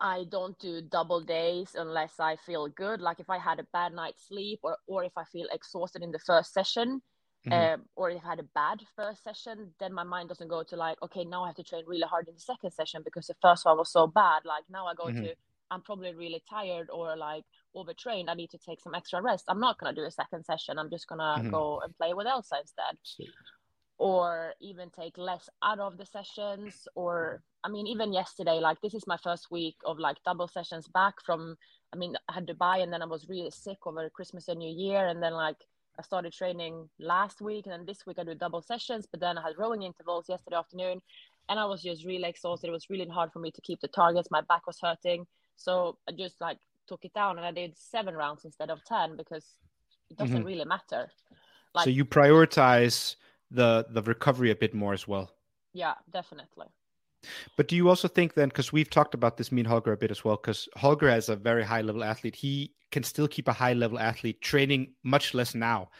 I 0.00 0.24
don't 0.30 0.58
do 0.58 0.80
double 0.82 1.20
days 1.22 1.74
unless 1.74 2.20
I 2.20 2.36
feel 2.36 2.68
good. 2.68 3.00
Like, 3.00 3.20
if 3.20 3.30
I 3.30 3.38
had 3.38 3.60
a 3.60 3.66
bad 3.72 3.92
night's 3.94 4.26
sleep, 4.28 4.60
or 4.62 4.78
or 4.86 5.04
if 5.04 5.12
I 5.16 5.24
feel 5.24 5.46
exhausted 5.52 6.02
in 6.02 6.10
the 6.12 6.18
first 6.18 6.52
session, 6.52 7.02
Mhm. 7.46 7.70
um, 7.74 7.88
or 7.96 8.10
if 8.10 8.24
I 8.24 8.28
had 8.30 8.40
a 8.40 8.44
bad 8.54 8.80
first 8.96 9.22
session, 9.24 9.74
then 9.80 9.92
my 9.92 10.04
mind 10.04 10.28
doesn't 10.28 10.48
go 10.48 10.62
to 10.62 10.76
like, 10.76 11.00
okay, 11.02 11.24
now 11.24 11.44
I 11.44 11.48
have 11.48 11.56
to 11.56 11.64
train 11.64 11.84
really 11.86 12.06
hard 12.08 12.28
in 12.28 12.34
the 12.34 12.40
second 12.40 12.72
session 12.72 13.02
because 13.04 13.26
the 13.26 13.34
first 13.42 13.64
one 13.64 13.76
was 13.78 13.90
so 13.92 14.06
bad. 14.06 14.44
Like 14.44 14.64
now 14.70 14.86
I 14.86 14.94
go 14.94 15.10
Mhm. 15.10 15.26
to, 15.26 15.34
I'm 15.70 15.82
probably 15.82 16.14
really 16.14 16.42
tired 16.48 16.88
or 16.90 17.16
like 17.16 17.44
overtrained. 17.74 18.30
I 18.30 18.34
need 18.34 18.50
to 18.50 18.58
take 18.58 18.80
some 18.80 18.94
extra 18.94 19.20
rest. 19.22 19.44
I'm 19.48 19.60
not 19.60 19.78
gonna 19.78 19.94
do 19.94 20.04
a 20.04 20.10
second 20.10 20.44
session. 20.44 20.78
I'm 20.78 20.90
just 20.90 21.08
gonna 21.08 21.42
Mhm. 21.42 21.50
go 21.50 21.80
and 21.80 21.96
play 21.96 22.14
with 22.14 22.26
Elsa 22.26 22.58
instead 22.60 22.96
or 24.00 24.54
even 24.60 24.88
take 24.88 25.18
less 25.18 25.46
out 25.62 25.78
of 25.78 25.98
the 25.98 26.06
sessions 26.06 26.88
or 26.94 27.42
i 27.64 27.68
mean 27.68 27.86
even 27.86 28.14
yesterday 28.14 28.58
like 28.58 28.80
this 28.80 28.94
is 28.94 29.06
my 29.06 29.18
first 29.22 29.50
week 29.50 29.76
of 29.84 29.98
like 29.98 30.16
double 30.24 30.48
sessions 30.48 30.88
back 30.88 31.14
from 31.24 31.54
i 31.92 31.96
mean 31.96 32.16
i 32.28 32.32
had 32.32 32.46
dubai 32.46 32.82
and 32.82 32.90
then 32.90 33.02
i 33.02 33.06
was 33.14 33.28
really 33.28 33.50
sick 33.50 33.76
over 33.84 34.08
christmas 34.08 34.48
and 34.48 34.58
new 34.58 34.74
year 34.84 35.08
and 35.08 35.22
then 35.22 35.34
like 35.34 35.60
i 35.98 36.02
started 36.02 36.32
training 36.32 36.88
last 36.98 37.42
week 37.42 37.66
and 37.66 37.74
then 37.74 37.84
this 37.84 38.06
week 38.06 38.18
i 38.18 38.24
do 38.24 38.34
double 38.34 38.62
sessions 38.62 39.06
but 39.10 39.20
then 39.20 39.36
i 39.36 39.42
had 39.42 39.58
rowing 39.58 39.82
intervals 39.82 40.30
yesterday 40.30 40.56
afternoon 40.56 40.98
and 41.50 41.60
i 41.60 41.66
was 41.66 41.82
just 41.82 42.06
really 42.06 42.28
exhausted. 42.28 42.68
It 42.68 42.72
was 42.78 42.88
really 42.88 43.08
hard 43.08 43.32
for 43.32 43.40
me 43.40 43.50
to 43.50 43.60
keep 43.60 43.80
the 43.80 43.88
targets. 43.88 44.30
My 44.30 44.40
back 44.40 44.66
was 44.66 44.78
hurting. 44.80 45.26
So 45.56 45.98
i 46.08 46.12
just 46.12 46.40
like 46.40 46.58
took 46.86 47.04
it 47.04 47.12
down 47.12 47.36
and 47.38 47.46
i 47.46 47.52
did 47.52 47.76
seven 47.76 48.14
rounds 48.14 48.44
instead 48.44 48.70
of 48.70 48.78
10 48.84 49.16
because 49.16 49.46
it 50.10 50.16
doesn't 50.16 50.42
Mhm. 50.42 50.46
really 50.46 50.64
matter. 50.64 51.10
Like, 51.74 51.84
so 51.84 51.90
you 51.90 52.04
prioritize 52.04 53.16
the 53.50 53.86
the 53.90 54.02
recovery 54.02 54.50
a 54.50 54.56
bit 54.56 54.74
more 54.74 54.92
as 54.92 55.06
well. 55.08 55.30
yeah, 55.72 55.94
definitely. 56.10 56.66
But 57.56 57.68
do 57.68 57.76
you 57.76 57.88
also 57.88 58.08
think 58.08 58.34
then, 58.34 58.48
because 58.48 58.72
we've 58.72 58.88
talked 58.88 59.14
about 59.14 59.36
this, 59.36 59.52
me 59.52 59.60
and 59.60 59.68
Holger 59.68 59.92
a 59.92 59.96
bit 59.96 60.10
as 60.10 60.24
well, 60.24 60.36
because 60.36 60.68
Holger 60.76 61.08
as 61.08 61.28
a 61.28 61.36
very 61.36 61.62
high 61.64 61.82
level 61.82 62.02
athlete, 62.02 62.34
he 62.34 62.72
can 62.90 63.02
still 63.02 63.28
keep 63.28 63.46
a 63.46 63.52
high 63.52 63.74
level 63.74 63.98
athlete 63.98 64.40
training 64.40 64.94
much 65.04 65.34
less 65.34 65.54
now. 65.54 65.90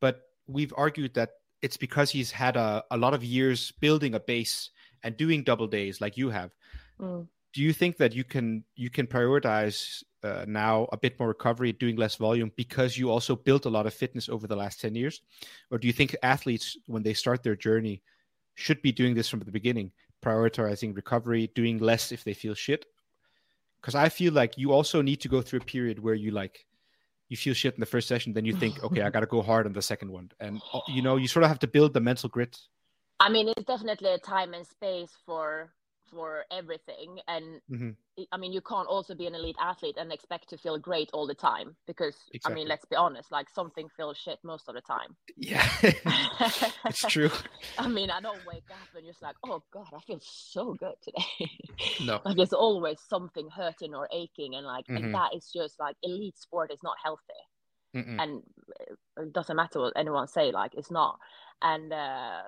But 0.00 0.20
we've 0.46 0.74
argued 0.76 1.14
that 1.14 1.30
it's 1.62 1.78
because 1.78 2.10
he's 2.10 2.30
had 2.30 2.56
a, 2.56 2.84
a 2.90 2.96
lot 2.96 3.14
of 3.14 3.24
years 3.24 3.72
building 3.80 4.14
a 4.14 4.20
base 4.20 4.70
and 5.02 5.16
doing 5.16 5.44
double 5.44 5.66
days 5.66 6.00
like 6.00 6.16
you 6.16 6.28
have. 6.30 6.50
Mm. 7.00 7.26
Do 7.54 7.62
you 7.62 7.72
think 7.72 7.96
that 7.96 8.14
you 8.14 8.22
can 8.24 8.64
you 8.74 8.90
can 8.90 9.06
prioritize 9.06 10.02
uh, 10.26 10.44
now 10.48 10.88
a 10.92 10.96
bit 10.96 11.18
more 11.18 11.28
recovery, 11.28 11.72
doing 11.72 11.96
less 11.96 12.16
volume 12.16 12.50
because 12.56 12.98
you 12.98 13.10
also 13.10 13.36
built 13.36 13.66
a 13.66 13.70
lot 13.70 13.86
of 13.86 13.94
fitness 13.94 14.28
over 14.28 14.46
the 14.46 14.56
last 14.56 14.80
10 14.80 14.94
years? 14.94 15.22
Or 15.70 15.78
do 15.78 15.86
you 15.86 15.92
think 15.92 16.16
athletes, 16.22 16.76
when 16.86 17.02
they 17.02 17.14
start 17.14 17.42
their 17.42 17.56
journey, 17.56 18.02
should 18.54 18.82
be 18.82 18.92
doing 18.92 19.14
this 19.14 19.28
from 19.28 19.40
the 19.40 19.52
beginning, 19.52 19.92
prioritizing 20.24 20.94
recovery, 20.96 21.50
doing 21.54 21.78
less 21.78 22.12
if 22.12 22.24
they 22.24 22.34
feel 22.34 22.54
shit? 22.54 22.86
Because 23.80 23.94
I 23.94 24.08
feel 24.08 24.32
like 24.32 24.58
you 24.58 24.72
also 24.72 25.02
need 25.02 25.20
to 25.20 25.28
go 25.28 25.42
through 25.42 25.60
a 25.60 25.64
period 25.64 25.98
where 25.98 26.14
you 26.14 26.32
like, 26.32 26.66
you 27.28 27.36
feel 27.36 27.54
shit 27.54 27.74
in 27.74 27.80
the 27.80 27.86
first 27.86 28.08
session, 28.08 28.32
then 28.32 28.44
you 28.44 28.54
think, 28.54 28.82
okay, 28.82 29.02
I 29.02 29.10
got 29.14 29.20
to 29.20 29.26
go 29.26 29.42
hard 29.42 29.66
on 29.66 29.72
the 29.72 29.82
second 29.82 30.10
one. 30.10 30.30
And, 30.40 30.60
uh, 30.72 30.80
you 30.88 31.02
know, 31.02 31.16
you 31.16 31.28
sort 31.28 31.44
of 31.44 31.48
have 31.48 31.60
to 31.60 31.68
build 31.68 31.92
the 31.92 32.00
mental 32.00 32.28
grit. 32.28 32.58
I 33.20 33.28
mean, 33.28 33.48
it's 33.48 33.64
definitely 33.64 34.10
a 34.10 34.18
time 34.18 34.54
and 34.54 34.66
space 34.66 35.12
for 35.24 35.70
for 36.10 36.44
everything, 36.50 37.20
and 37.28 37.60
Mhm. 37.70 37.96
I- 38.32 38.38
mean, 38.38 38.52
you 38.52 38.62
can't 38.62 38.88
also 38.88 39.14
be 39.14 39.26
an 39.26 39.34
elite 39.34 39.56
athlete 39.60 39.96
and 39.98 40.10
expect 40.10 40.48
to 40.48 40.56
feel 40.56 40.78
great 40.78 41.10
all 41.12 41.26
the 41.26 41.34
time 41.34 41.76
because 41.86 42.16
I 42.44 42.48
mean, 42.54 42.66
let's 42.66 42.84
be 42.86 42.96
honest, 42.96 43.30
like 43.30 43.50
something 43.50 43.88
feels 43.90 44.16
shit 44.16 44.38
most 44.42 44.68
of 44.68 44.74
the 44.74 44.80
time. 44.80 45.16
Yeah, 45.36 45.66
it's 46.86 47.02
true. 47.08 47.30
I 47.78 47.88
mean, 47.88 48.10
I 48.10 48.20
don't 48.22 48.44
wake 48.46 48.70
up 48.70 48.88
and 48.94 49.04
just 49.06 49.20
like, 49.20 49.36
oh 49.44 49.62
god, 49.70 49.88
I 49.94 50.00
feel 50.00 50.20
so 50.22 50.72
good 50.74 50.94
today. 51.02 51.50
No. 52.00 52.20
like 52.24 52.36
there's 52.36 52.54
always 52.54 53.00
something 53.02 53.50
hurting 53.50 53.94
or 53.94 54.08
aching, 54.10 54.54
and 54.54 54.64
like, 54.66 54.86
Mhm. 54.86 54.96
and 54.96 55.14
that 55.14 55.34
is 55.34 55.50
just 55.52 55.78
like 55.78 55.96
elite 56.02 56.38
sport 56.38 56.72
is 56.72 56.82
not 56.82 56.96
healthy 57.02 57.22
Mm-mm. 57.94 58.20
and 58.20 58.42
it 59.18 59.32
doesn't 59.32 59.56
matter 59.56 59.80
what 59.80 59.92
anyone 59.96 60.26
say 60.26 60.50
like 60.50 60.74
it's 60.74 60.90
not 60.90 61.18
and 61.62 61.92
uh 61.92 62.42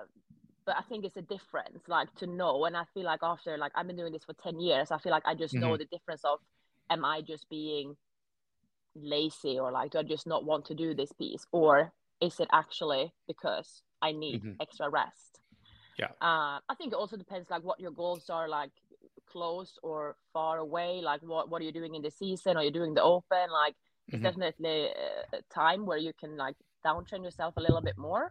but 0.69 0.77
i 0.77 0.83
think 0.87 1.03
it's 1.03 1.17
a 1.17 1.21
difference 1.23 1.81
like 1.87 2.13
to 2.21 2.27
know. 2.27 2.65
And 2.65 2.77
i 2.77 2.83
feel 2.93 3.05
like 3.05 3.21
after 3.23 3.57
like 3.57 3.71
i've 3.75 3.87
been 3.87 3.95
doing 4.01 4.13
this 4.13 4.23
for 4.23 4.35
10 4.35 4.59
years 4.59 4.91
i 4.91 4.99
feel 4.99 5.11
like 5.11 5.23
i 5.25 5.33
just 5.33 5.55
know 5.55 5.75
the 5.77 5.85
difference 5.85 6.23
of 6.23 6.37
am 6.91 7.03
i 7.03 7.21
just 7.21 7.49
being 7.49 7.95
lazy 8.95 9.57
or 9.59 9.71
like 9.71 9.89
do 9.91 9.97
i 9.97 10.03
just 10.03 10.27
not 10.27 10.45
want 10.45 10.65
to 10.65 10.75
do 10.75 10.93
this 10.93 11.11
piece? 11.13 11.43
Or 11.51 11.91
is 12.21 12.39
it 12.39 12.49
actually 12.51 13.11
because 13.27 13.81
i 14.07 14.11
need 14.11 14.41
Mhm. 14.43 14.55
extra 14.61 14.87
rest? 14.89 15.31
Yeah. 16.01 16.11
uh 16.29 16.57
i 16.71 16.75
think 16.77 16.93
it 16.93 16.99
also 17.01 17.17
depends 17.17 17.49
like 17.49 17.63
what 17.69 17.79
your 17.79 17.91
goals 18.03 18.29
are 18.29 18.47
like 18.59 18.71
close 19.33 19.71
or 19.83 20.15
far 20.33 20.55
away. 20.67 20.91
Like 21.09 21.21
what 21.21 21.49
what 21.49 21.61
are 21.61 21.65
you 21.69 21.71
doing 21.79 21.93
in 21.95 22.01
the 22.07 22.11
season? 22.11 22.57
Are 22.57 22.63
you 22.67 22.71
doing 22.79 22.93
the 22.99 23.03
open? 23.15 23.45
Like 23.61 23.75
it's 24.07 24.21
Mhm. 24.21 24.27
definitely 24.27 24.77
a 25.37 25.41
time 25.61 25.81
where 25.89 26.01
you 26.07 26.13
can 26.21 26.31
like 26.45 26.57
downtrain 26.85 27.23
yourself 27.23 27.53
a 27.57 27.61
little 27.61 27.81
bit 27.89 27.97
more 27.97 28.29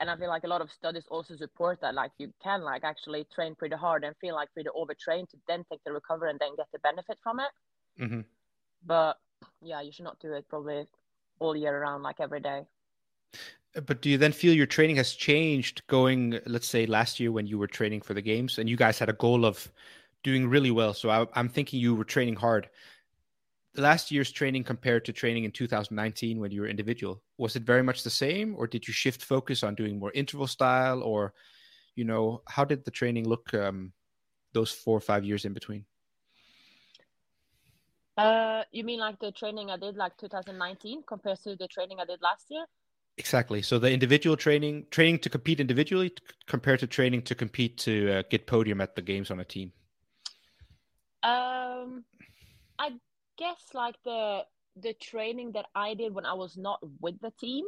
and 0.00 0.10
i 0.10 0.16
feel 0.16 0.28
like 0.28 0.44
a 0.44 0.48
lot 0.48 0.60
of 0.60 0.70
studies 0.70 1.04
also 1.10 1.36
support 1.36 1.80
that 1.80 1.94
like 1.94 2.12
you 2.18 2.32
can 2.42 2.62
like 2.62 2.84
actually 2.84 3.24
train 3.34 3.54
pretty 3.54 3.76
hard 3.76 4.04
and 4.04 4.16
feel 4.20 4.34
like 4.34 4.52
pretty 4.52 4.68
overtrained 4.74 5.28
to 5.28 5.36
then 5.48 5.64
take 5.70 5.82
the 5.84 5.92
recovery 5.92 6.30
and 6.30 6.38
then 6.40 6.54
get 6.56 6.66
the 6.72 6.78
benefit 6.80 7.18
from 7.22 7.40
it 7.40 7.50
Mhm. 7.96 8.24
but 8.84 9.18
yeah 9.62 9.80
you 9.80 9.92
should 9.92 10.04
not 10.04 10.18
do 10.20 10.32
it 10.32 10.48
probably 10.48 10.86
all 11.38 11.56
year 11.56 11.76
around 11.76 12.02
like 12.02 12.20
every 12.20 12.40
day 12.40 12.66
But 13.74 14.00
do 14.02 14.10
you 14.10 14.18
then 14.18 14.32
feel 14.32 14.54
your 14.54 14.66
training 14.66 14.96
has 14.96 15.12
changed 15.14 15.86
going, 15.86 16.40
let's 16.46 16.66
say, 16.66 16.86
last 16.86 17.20
year 17.20 17.30
when 17.30 17.46
you 17.46 17.58
were 17.58 17.66
training 17.66 18.00
for 18.00 18.14
the 18.14 18.22
games 18.22 18.58
and 18.58 18.68
you 18.68 18.76
guys 18.76 18.98
had 18.98 19.08
a 19.08 19.12
goal 19.14 19.44
of 19.44 19.70
doing 20.24 20.48
really 20.48 20.70
well? 20.70 20.94
So 20.94 21.10
I, 21.10 21.26
I'm 21.34 21.48
thinking 21.48 21.80
you 21.80 21.94
were 21.94 22.04
training 22.04 22.36
hard. 22.36 22.70
Last 23.76 24.10
year's 24.10 24.32
training 24.32 24.64
compared 24.64 25.04
to 25.04 25.12
training 25.12 25.44
in 25.44 25.52
2019 25.52 26.40
when 26.40 26.50
you 26.50 26.62
were 26.62 26.66
individual, 26.68 27.22
was 27.36 27.54
it 27.54 27.62
very 27.62 27.82
much 27.82 28.02
the 28.02 28.10
same 28.10 28.54
or 28.56 28.66
did 28.66 28.88
you 28.88 28.92
shift 28.92 29.22
focus 29.24 29.62
on 29.62 29.74
doing 29.74 29.98
more 29.98 30.12
interval 30.12 30.46
style 30.46 31.02
or, 31.02 31.34
you 31.94 32.04
know, 32.04 32.42
how 32.48 32.64
did 32.64 32.84
the 32.84 32.90
training 32.90 33.28
look 33.28 33.52
um, 33.54 33.92
those 34.52 34.72
four 34.72 34.96
or 34.96 35.00
five 35.00 35.24
years 35.24 35.44
in 35.44 35.52
between? 35.52 35.84
uh 38.16 38.64
you 38.72 38.82
mean 38.82 38.98
like 38.98 39.16
the 39.20 39.30
training 39.30 39.70
i 39.70 39.76
did 39.76 39.96
like 39.96 40.16
2019 40.16 41.04
compared 41.06 41.38
to 41.38 41.54
the 41.54 41.68
training 41.68 41.98
i 42.00 42.04
did 42.04 42.20
last 42.20 42.46
year 42.50 42.64
Exactly. 43.18 43.62
So 43.62 43.80
the 43.80 43.90
individual 43.90 44.36
training, 44.36 44.86
training 44.90 45.18
to 45.20 45.28
compete 45.28 45.58
individually 45.58 46.10
t- 46.10 46.22
compared 46.46 46.78
to 46.80 46.86
training 46.86 47.22
to 47.22 47.34
compete 47.34 47.76
to 47.78 48.12
uh, 48.12 48.22
get 48.30 48.46
podium 48.46 48.80
at 48.80 48.94
the 48.94 49.02
games 49.02 49.32
on 49.32 49.40
a 49.40 49.44
team. 49.44 49.72
Um, 51.24 52.04
I 52.78 52.92
guess 53.38 53.74
like 53.74 53.96
the 54.04 54.46
the 54.76 54.94
training 54.94 55.52
that 55.52 55.66
I 55.74 55.94
did 55.94 56.14
when 56.14 56.26
I 56.26 56.34
was 56.34 56.56
not 56.56 56.80
with 57.00 57.20
the 57.20 57.32
team 57.32 57.66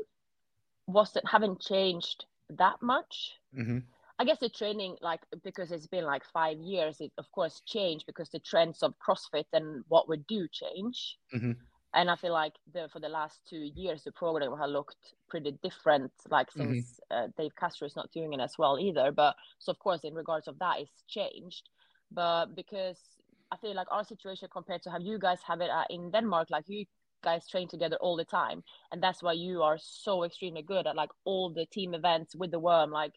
wasn't 0.87 1.29
haven't 1.29 1.61
changed 1.61 2.27
that 2.51 2.83
much. 2.83 3.39
hmm 3.55 3.79
I 4.19 4.25
guess 4.25 4.39
the 4.39 4.51
training, 4.51 4.97
like 5.01 5.21
because 5.43 5.73
it's 5.73 5.87
been 5.87 6.05
like 6.05 6.25
five 6.25 6.59
years, 6.59 7.01
it 7.01 7.13
of 7.19 7.31
course 7.33 7.61
changed 7.67 8.07
because 8.07 8.31
the 8.31 8.39
trends 8.41 8.83
of 8.83 8.95
CrossFit 8.99 9.47
and 9.53 9.85
what 9.89 10.09
we 10.09 10.19
do 10.19 10.47
change. 10.49 11.19
Mhm. 11.33 11.57
And 11.95 12.11
I 12.11 12.17
feel 12.17 12.33
like 12.33 12.55
the 12.73 12.89
for 12.93 13.01
the 13.01 13.09
last 13.09 13.41
two 13.49 13.71
years, 13.75 14.05
the 14.05 14.13
program 14.13 14.57
has 14.59 14.71
looked 14.71 15.15
pretty 15.29 15.53
different. 15.63 16.13
Like 16.29 16.51
Mhm. 16.57 16.57
since 16.57 17.01
uh, 17.11 17.29
Dave 17.37 17.57
Castro 17.57 17.87
is 17.87 17.97
not 17.97 18.13
doing 18.13 18.33
it 18.33 18.41
as 18.41 18.59
well 18.59 18.79
either. 18.79 19.11
But 19.13 19.37
so 19.59 19.73
of 19.73 19.79
course, 19.79 20.05
in 20.05 20.15
regards 20.15 20.49
of 20.49 20.59
that, 20.59 20.81
it's 20.81 21.03
changed. 21.09 21.69
But 22.11 22.55
because 22.55 23.20
I 23.53 23.57
feel 23.57 23.75
like 23.75 23.89
our 23.91 24.05
situation 24.05 24.49
compared 24.53 24.83
to 24.83 24.91
how 24.91 24.99
you 24.99 25.19
guys 25.19 25.41
have 25.47 25.61
it 25.61 25.71
uh, 25.71 25.85
in 25.91 26.11
Denmark, 26.11 26.49
like 26.51 26.65
you 26.69 26.85
guys 27.23 27.47
train 27.49 27.69
together 27.69 27.97
all 28.01 28.17
the 28.17 28.25
time, 28.25 28.63
and 28.93 29.03
that's 29.03 29.23
why 29.23 29.33
you 29.33 29.63
are 29.63 29.79
so 29.81 30.25
extremely 30.25 30.63
good 30.63 30.87
at 30.87 30.97
like 30.97 31.11
all 31.25 31.53
the 31.53 31.67
team 31.67 31.95
events 31.95 32.35
with 32.37 32.51
the 32.51 32.59
worm, 32.61 32.91
like 32.91 33.13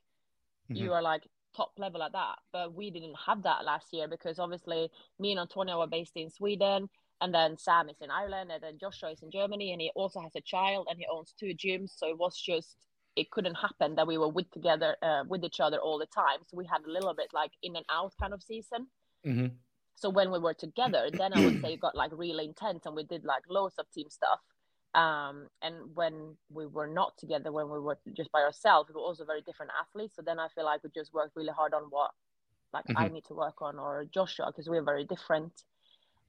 you 0.74 0.92
are 0.94 1.02
like 1.02 1.24
top 1.56 1.72
level 1.78 2.02
at 2.04 2.14
that. 2.14 2.36
But 2.52 2.74
we 2.74 2.90
didn't 2.92 3.16
have 3.28 3.44
that 3.44 3.64
last 3.66 3.88
year 3.94 4.08
because 4.08 4.40
obviously 4.40 4.90
me 5.20 5.32
and 5.32 5.40
Antonio 5.40 5.80
were 5.80 5.88
based 5.88 6.14
in 6.16 6.30
Sweden, 6.30 6.90
and 7.22 7.34
then 7.34 7.58
Sam 7.58 7.90
is 7.90 7.98
in 8.02 8.12
Ireland, 8.12 8.52
and 8.52 8.62
then 8.62 8.78
Joshua 8.80 9.12
is 9.12 9.22
in 9.22 9.32
Germany, 9.32 9.72
and 9.72 9.82
he 9.82 9.92
also 9.96 10.20
has 10.22 10.36
a 10.36 10.42
child, 10.42 10.88
and 10.90 11.00
he 11.00 11.06
owns 11.12 11.34
two 11.40 11.54
gyms. 11.56 11.92
So 11.96 12.08
it 12.08 12.18
was 12.18 12.38
just 12.40 12.76
it 13.16 13.30
couldn't 13.30 13.56
happen 13.56 13.96
that 13.96 14.08
we 14.08 14.18
were 14.18 14.30
with 14.30 14.50
together 14.52 14.96
uh, 15.04 15.24
with 15.28 15.44
each 15.44 15.60
other 15.60 15.78
all 15.78 16.00
the 16.00 16.08
time. 16.08 16.40
So 16.48 16.58
we 16.58 16.66
had 16.66 16.82
a 16.86 16.92
little 16.92 17.14
bit 17.14 17.28
like 17.34 17.52
in 17.62 17.76
and 17.76 17.86
out 17.92 18.14
kind 18.20 18.34
of 18.34 18.42
season. 18.42 18.88
hmm 19.24 19.48
So 19.96 20.10
when 20.10 20.32
we 20.32 20.40
were 20.40 20.54
together, 20.54 21.10
then 21.12 21.34
I 21.34 21.46
would 21.46 21.62
say 21.62 21.74
it 21.74 21.80
got 21.80 21.96
like 21.96 22.12
really 22.14 22.46
intense, 22.46 22.86
and 22.86 22.96
we 22.96 23.04
did 23.04 23.24
like 23.24 23.44
loads 23.50 23.76
of 23.78 23.90
team 23.92 24.10
stuff. 24.10 24.40
Um, 24.96 25.48
and 25.62 25.76
when 25.96 26.36
we 26.52 26.68
were 26.68 26.88
not 26.88 27.18
together, 27.18 27.52
when 27.52 27.70
we 27.70 27.80
were 27.80 27.98
just 28.16 28.32
by 28.32 28.42
ourselves, 28.42 28.90
we 28.90 28.96
were 28.96 29.08
also 29.08 29.26
very 29.26 29.42
different 29.42 29.72
athletes. 29.80 30.16
So 30.16 30.22
then 30.22 30.40
I 30.40 30.48
feel 30.50 30.66
like 30.66 30.84
we 30.84 30.90
just 30.94 31.14
worked 31.14 31.36
really 31.36 31.54
hard 31.56 31.74
on 31.74 31.84
what 31.90 32.12
like 32.74 32.86
I 32.96 33.08
need 33.08 33.24
to 33.26 33.34
work 33.34 33.62
on 33.62 33.78
or 33.78 34.06
Joshua 34.12 34.48
because 34.48 34.68
we're 34.68 34.84
very 34.84 35.06
different. 35.06 35.54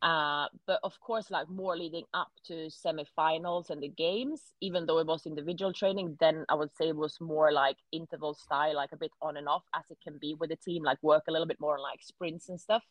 Uh, 0.03 0.49
but 0.67 0.79
of 0.85 0.93
course, 1.01 1.31
like 1.31 1.49
more 1.49 1.77
leading 1.77 2.05
up 2.13 2.29
to 2.47 2.69
semifinals 2.69 3.71
and 3.71 3.83
the 3.83 3.89
games, 3.89 4.53
even 4.61 4.85
though 4.85 4.99
it 4.99 5.07
was 5.07 5.25
individual 5.25 5.73
training, 5.73 6.17
then 6.21 6.45
I 6.51 6.55
would 6.55 6.75
say 6.77 6.89
it 6.89 6.97
was 6.97 7.17
more 7.21 7.51
like 7.51 7.79
interval 7.91 8.35
style, 8.35 8.77
like 8.77 8.93
a 8.93 8.99
bit 8.99 9.13
on 9.23 9.39
and 9.39 9.49
off 9.49 9.63
as 9.75 9.85
it 9.91 9.97
can 10.05 10.19
be 10.19 10.35
with 10.35 10.51
the 10.51 10.57
team, 10.57 10.83
like 10.83 10.99
work 11.03 11.25
a 11.27 11.33
little 11.33 11.47
bit 11.47 11.59
more 11.59 11.77
on 11.77 11.83
like 11.83 12.03
sprints 12.03 12.51
and 12.51 12.61
stuff. 12.61 12.83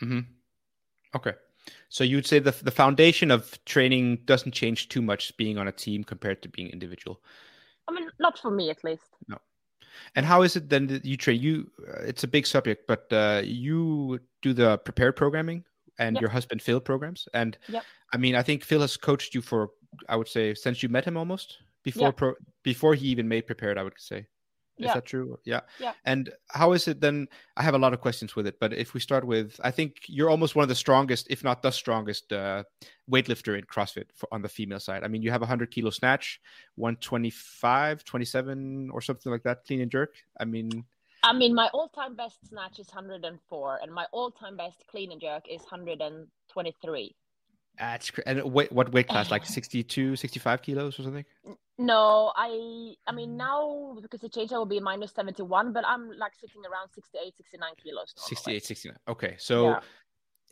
Hmm 0.00 0.20
Okay. 1.14 1.32
So 1.88 2.04
you 2.04 2.16
would 2.16 2.26
say 2.26 2.40
the 2.40 2.50
the 2.50 2.70
foundation 2.70 3.30
of 3.30 3.58
training 3.64 4.18
doesn't 4.24 4.52
change 4.52 4.88
too 4.88 5.00
much 5.00 5.36
being 5.36 5.58
on 5.58 5.68
a 5.68 5.72
team 5.72 6.04
compared 6.04 6.42
to 6.42 6.48
being 6.48 6.68
individual. 6.68 7.20
I 7.88 7.92
mean, 7.92 8.08
not 8.18 8.38
for 8.38 8.50
me 8.50 8.70
at 8.70 8.82
least. 8.84 9.08
No. 9.28 9.38
And 10.16 10.26
how 10.26 10.42
is 10.42 10.56
it 10.56 10.68
then 10.68 10.86
that 10.88 11.04
you 11.04 11.16
train? 11.16 11.40
You, 11.40 11.70
uh, 11.88 12.02
it's 12.02 12.24
a 12.24 12.28
big 12.28 12.46
subject, 12.46 12.86
but 12.86 13.12
uh, 13.12 13.42
you 13.44 14.18
do 14.42 14.52
the 14.52 14.78
prepared 14.78 15.16
programming, 15.16 15.64
and 15.98 16.14
Yep. 16.16 16.20
your 16.20 16.30
husband 16.30 16.62
Phil 16.62 16.80
programs. 16.80 17.28
And 17.34 17.56
Yep. 17.68 17.84
I 18.12 18.16
mean, 18.16 18.34
I 18.34 18.42
think 18.42 18.64
Phil 18.64 18.80
has 18.80 18.96
coached 18.96 19.34
you 19.34 19.42
for, 19.42 19.70
I 20.08 20.16
would 20.16 20.28
say, 20.28 20.54
since 20.54 20.82
you 20.82 20.88
met 20.88 21.04
him 21.04 21.16
almost 21.16 21.58
before 21.82 22.08
Yeah. 22.08 22.12
pro, 22.12 22.34
before 22.62 22.94
he 22.94 23.08
even 23.08 23.28
made 23.28 23.46
prepared. 23.46 23.78
I 23.78 23.82
would 23.82 23.94
say. 23.98 24.26
Is 24.78 24.86
Yeah. 24.86 24.94
that 24.94 25.04
true? 25.04 25.38
Yeah. 25.44 25.60
Yeah. 25.78 25.92
And 26.04 26.30
how 26.48 26.72
is 26.72 26.88
it 26.88 27.00
then? 27.00 27.28
I 27.56 27.62
have 27.62 27.74
a 27.74 27.78
lot 27.78 27.92
of 27.94 28.00
questions 28.00 28.34
with 28.34 28.46
it, 28.46 28.58
but 28.58 28.72
if 28.72 28.92
we 28.92 28.98
start 29.00 29.24
with, 29.24 29.60
I 29.62 29.70
think 29.70 29.98
you're 30.08 30.30
almost 30.30 30.56
one 30.56 30.64
of 30.64 30.68
the 30.68 30.74
strongest, 30.74 31.28
if 31.30 31.44
not 31.44 31.62
the 31.62 31.70
strongest, 31.70 32.32
uh, 32.32 32.64
weightlifter 33.08 33.56
in 33.56 33.64
CrossFit 33.66 34.06
for, 34.14 34.28
on 34.32 34.42
the 34.42 34.48
female 34.48 34.80
side. 34.80 35.04
I 35.04 35.08
mean, 35.08 35.22
you 35.22 35.30
have 35.30 35.42
a 35.42 35.46
100 35.46 35.70
kilo 35.70 35.90
snatch, 35.90 36.40
125, 36.74 38.04
27, 38.04 38.90
or 38.92 39.00
something 39.00 39.30
like 39.30 39.44
that, 39.44 39.64
clean 39.64 39.80
and 39.80 39.90
jerk. 39.90 40.16
I 40.40 40.44
mean, 40.44 40.84
I 41.22 41.32
mean, 41.32 41.54
my 41.54 41.68
all-time 41.72 42.16
best 42.16 42.46
snatch 42.48 42.78
is 42.78 42.88
104, 42.88 43.78
and 43.82 43.90
my 43.92 44.06
all-time 44.12 44.56
best 44.58 44.84
clean 44.90 45.10
and 45.10 45.20
jerk 45.20 45.44
is 45.48 45.62
123. 45.62 47.16
That's 47.78 48.10
cra- 48.10 48.24
and 48.26 48.42
wait, 48.52 48.70
what 48.72 48.92
weight 48.92 49.08
class? 49.08 49.30
Like 49.30 49.44
62, 49.58 50.16
65 50.16 50.62
kilos 50.62 50.98
or 50.98 51.02
something? 51.02 51.24
No, 51.78 52.32
I 52.36 52.94
I 53.06 53.12
mean 53.12 53.36
now 53.36 53.96
because 54.00 54.20
the 54.20 54.28
change 54.28 54.52
I 54.52 54.58
will 54.58 54.66
be 54.66 54.80
minus 54.80 55.12
71, 55.12 55.72
but 55.72 55.84
I'm 55.86 56.10
like 56.18 56.32
sitting 56.40 56.62
around 56.70 56.90
68, 56.94 57.36
69 57.36 57.70
kilos. 57.82 58.14
normally. 58.16 58.28
68, 58.28 58.64
69. 58.64 58.96
Okay, 59.08 59.34
so 59.38 59.70
Yeah. 59.70 59.80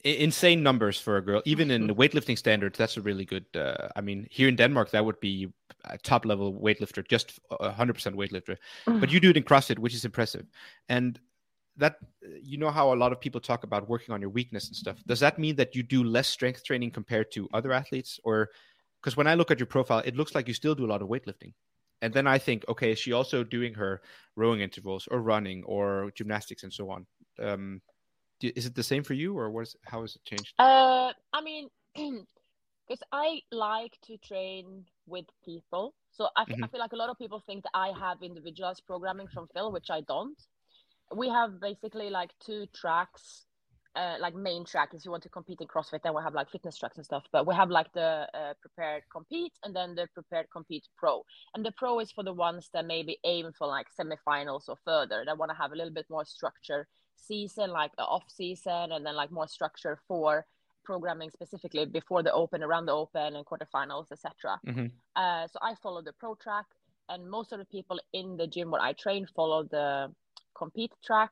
insane 0.04 0.62
numbers 0.64 0.98
for 1.00 1.16
a 1.16 1.22
girl. 1.22 1.40
Even 1.44 1.70
in 1.70 1.86
the 1.86 1.94
weightlifting 1.94 2.36
standards, 2.36 2.76
that's 2.76 2.96
a 2.96 3.00
really 3.02 3.24
good. 3.24 3.46
Uh, 3.54 3.88
I 3.94 4.00
mean, 4.00 4.26
here 4.30 4.48
in 4.48 4.56
Denmark, 4.56 4.90
that 4.90 5.04
would 5.04 5.20
be 5.20 5.48
a 5.84 5.96
top 5.98 6.24
level 6.24 6.52
weightlifter, 6.54 7.06
just 7.06 7.38
a 7.50 7.70
hundred 7.70 7.94
percent 7.94 8.16
weightlifter. 8.16 8.56
But 8.86 9.10
you 9.12 9.20
do 9.20 9.30
it 9.30 9.36
in 9.36 9.44
CrossFit, 9.44 9.78
which 9.78 9.94
is 9.94 10.04
impressive. 10.04 10.46
And 10.88 11.20
that 11.76 11.96
you 12.42 12.58
know 12.58 12.70
how 12.70 12.92
a 12.92 12.96
lot 12.96 13.12
of 13.12 13.20
people 13.20 13.40
talk 13.40 13.64
about 13.64 13.88
working 13.88 14.12
on 14.14 14.20
your 14.20 14.30
weakness 14.30 14.68
and 14.68 14.76
stuff. 14.76 14.98
Does 15.06 15.20
that 15.20 15.38
mean 15.38 15.56
that 15.56 15.74
you 15.74 15.82
do 15.82 16.04
less 16.04 16.28
strength 16.28 16.64
training 16.64 16.90
compared 16.90 17.32
to 17.32 17.48
other 17.54 17.72
athletes, 17.72 18.20
or 18.24 18.50
because 19.00 19.16
when 19.16 19.26
I 19.26 19.34
look 19.34 19.50
at 19.50 19.58
your 19.58 19.66
profile, 19.66 20.02
it 20.04 20.16
looks 20.16 20.34
like 20.34 20.48
you 20.48 20.54
still 20.54 20.74
do 20.74 20.84
a 20.84 20.92
lot 20.92 21.02
of 21.02 21.08
weightlifting. 21.08 21.54
And 22.02 22.12
then 22.12 22.26
I 22.26 22.38
think, 22.38 22.64
okay, 22.68 22.92
is 22.92 22.98
she 22.98 23.12
also 23.12 23.44
doing 23.44 23.74
her 23.74 24.02
rowing 24.36 24.60
intervals 24.60 25.06
or 25.10 25.22
running 25.22 25.62
or 25.64 26.10
gymnastics 26.16 26.62
and 26.64 26.72
so 26.72 26.90
on? 26.90 27.06
Um, 27.38 27.80
do- 28.40 28.52
is 28.56 28.66
it 28.66 28.74
the 28.74 28.82
same 28.82 29.04
for 29.04 29.14
you, 29.14 29.36
or 29.38 29.50
what 29.50 29.62
is 29.62 29.76
how 29.86 30.02
has 30.02 30.16
it 30.16 30.24
changed? 30.24 30.54
Uh, 30.58 31.12
I 31.32 31.40
mean, 31.42 31.68
because 31.94 33.02
I 33.12 33.40
like 33.50 33.96
to 34.06 34.16
train 34.18 34.84
with 35.06 35.26
people. 35.44 35.94
So 36.10 36.28
I, 36.36 36.42
f- 36.42 36.48
I 36.62 36.66
Mhm. 36.66 36.70
feel 36.70 36.80
like 36.80 36.92
a 36.92 36.96
lot 36.96 37.08
of 37.08 37.18
people 37.18 37.40
think 37.46 37.62
that 37.64 37.70
I 37.74 37.92
have 37.98 38.22
individualized 38.22 38.82
programming 38.86 39.28
from 39.28 39.48
Phil, 39.54 39.72
which 39.72 39.90
I 39.90 40.02
don't. 40.02 40.38
We 41.14 41.28
have 41.28 41.60
basically 41.60 42.10
like 42.10 42.30
two 42.40 42.66
tracks, 42.74 43.46
uh, 43.94 44.16
like 44.20 44.34
main 44.34 44.64
track 44.64 44.90
if 44.94 45.04
you 45.04 45.10
want 45.10 45.22
to 45.24 45.28
compete 45.28 45.60
in 45.60 45.68
CrossFit. 45.68 46.02
Then 46.02 46.14
we 46.14 46.22
have 46.22 46.34
like 46.34 46.50
fitness 46.50 46.78
tracks 46.78 46.96
and 46.96 47.04
stuff. 47.04 47.24
But 47.32 47.46
we 47.46 47.54
have 47.54 47.70
like 47.70 47.92
the 47.92 48.26
uh, 48.34 48.54
prepared 48.60 49.02
compete 49.10 49.52
and 49.64 49.74
then 49.74 49.94
the 49.94 50.08
prepared 50.14 50.46
compete 50.50 50.86
pro. 50.96 51.22
And 51.54 51.64
the 51.64 51.72
pro 51.72 51.98
is 52.00 52.10
for 52.10 52.24
the 52.24 52.32
ones 52.32 52.70
that 52.72 52.86
maybe 52.86 53.18
aim 53.24 53.52
for 53.56 53.66
like 53.66 53.86
semifinals 53.98 54.68
or 54.68 54.76
further. 54.84 55.24
That 55.26 55.38
want 55.38 55.50
to 55.50 55.56
have 55.56 55.72
a 55.72 55.76
little 55.76 55.92
bit 55.92 56.06
more 56.08 56.24
structure 56.24 56.88
season, 57.16 57.70
like 57.70 57.94
the 57.96 58.04
off 58.04 58.24
season, 58.28 58.92
and 58.92 59.04
then 59.04 59.14
like 59.14 59.30
more 59.30 59.48
structure 59.48 59.98
for 60.08 60.46
programming 60.84 61.30
specifically 61.30 61.84
before 61.86 62.22
the 62.22 62.32
open, 62.32 62.62
around 62.62 62.86
the 62.86 62.92
open, 62.92 63.36
and 63.36 63.46
quarterfinals, 63.46 64.10
etc. 64.10 64.58
Mhm. 64.66 64.90
Uh, 65.14 65.46
so 65.46 65.58
I 65.62 65.74
follow 65.76 66.02
the 66.02 66.12
pro 66.14 66.34
track, 66.34 66.66
and 67.08 67.30
most 67.30 67.52
of 67.52 67.58
the 67.58 67.64
people 67.66 68.00
in 68.12 68.36
the 68.36 68.46
gym 68.46 68.70
where 68.70 68.80
I 68.80 68.92
train 68.92 69.26
follow 69.26 69.62
the 69.62 70.12
compete 70.54 70.92
track. 71.04 71.30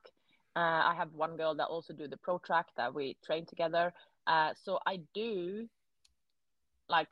Uh, 0.57 0.83
I 0.91 0.95
have 0.97 1.13
one 1.13 1.37
girl 1.37 1.55
that 1.55 1.67
also 1.67 1.93
do 1.93 2.09
the 2.09 2.17
pro 2.17 2.39
track 2.39 2.67
that 2.77 2.93
we 2.95 3.17
train 3.25 3.47
together. 3.47 3.93
Uh, 4.27 4.53
so 4.65 4.79
I 4.87 5.01
do 5.15 5.69
like 6.89 7.09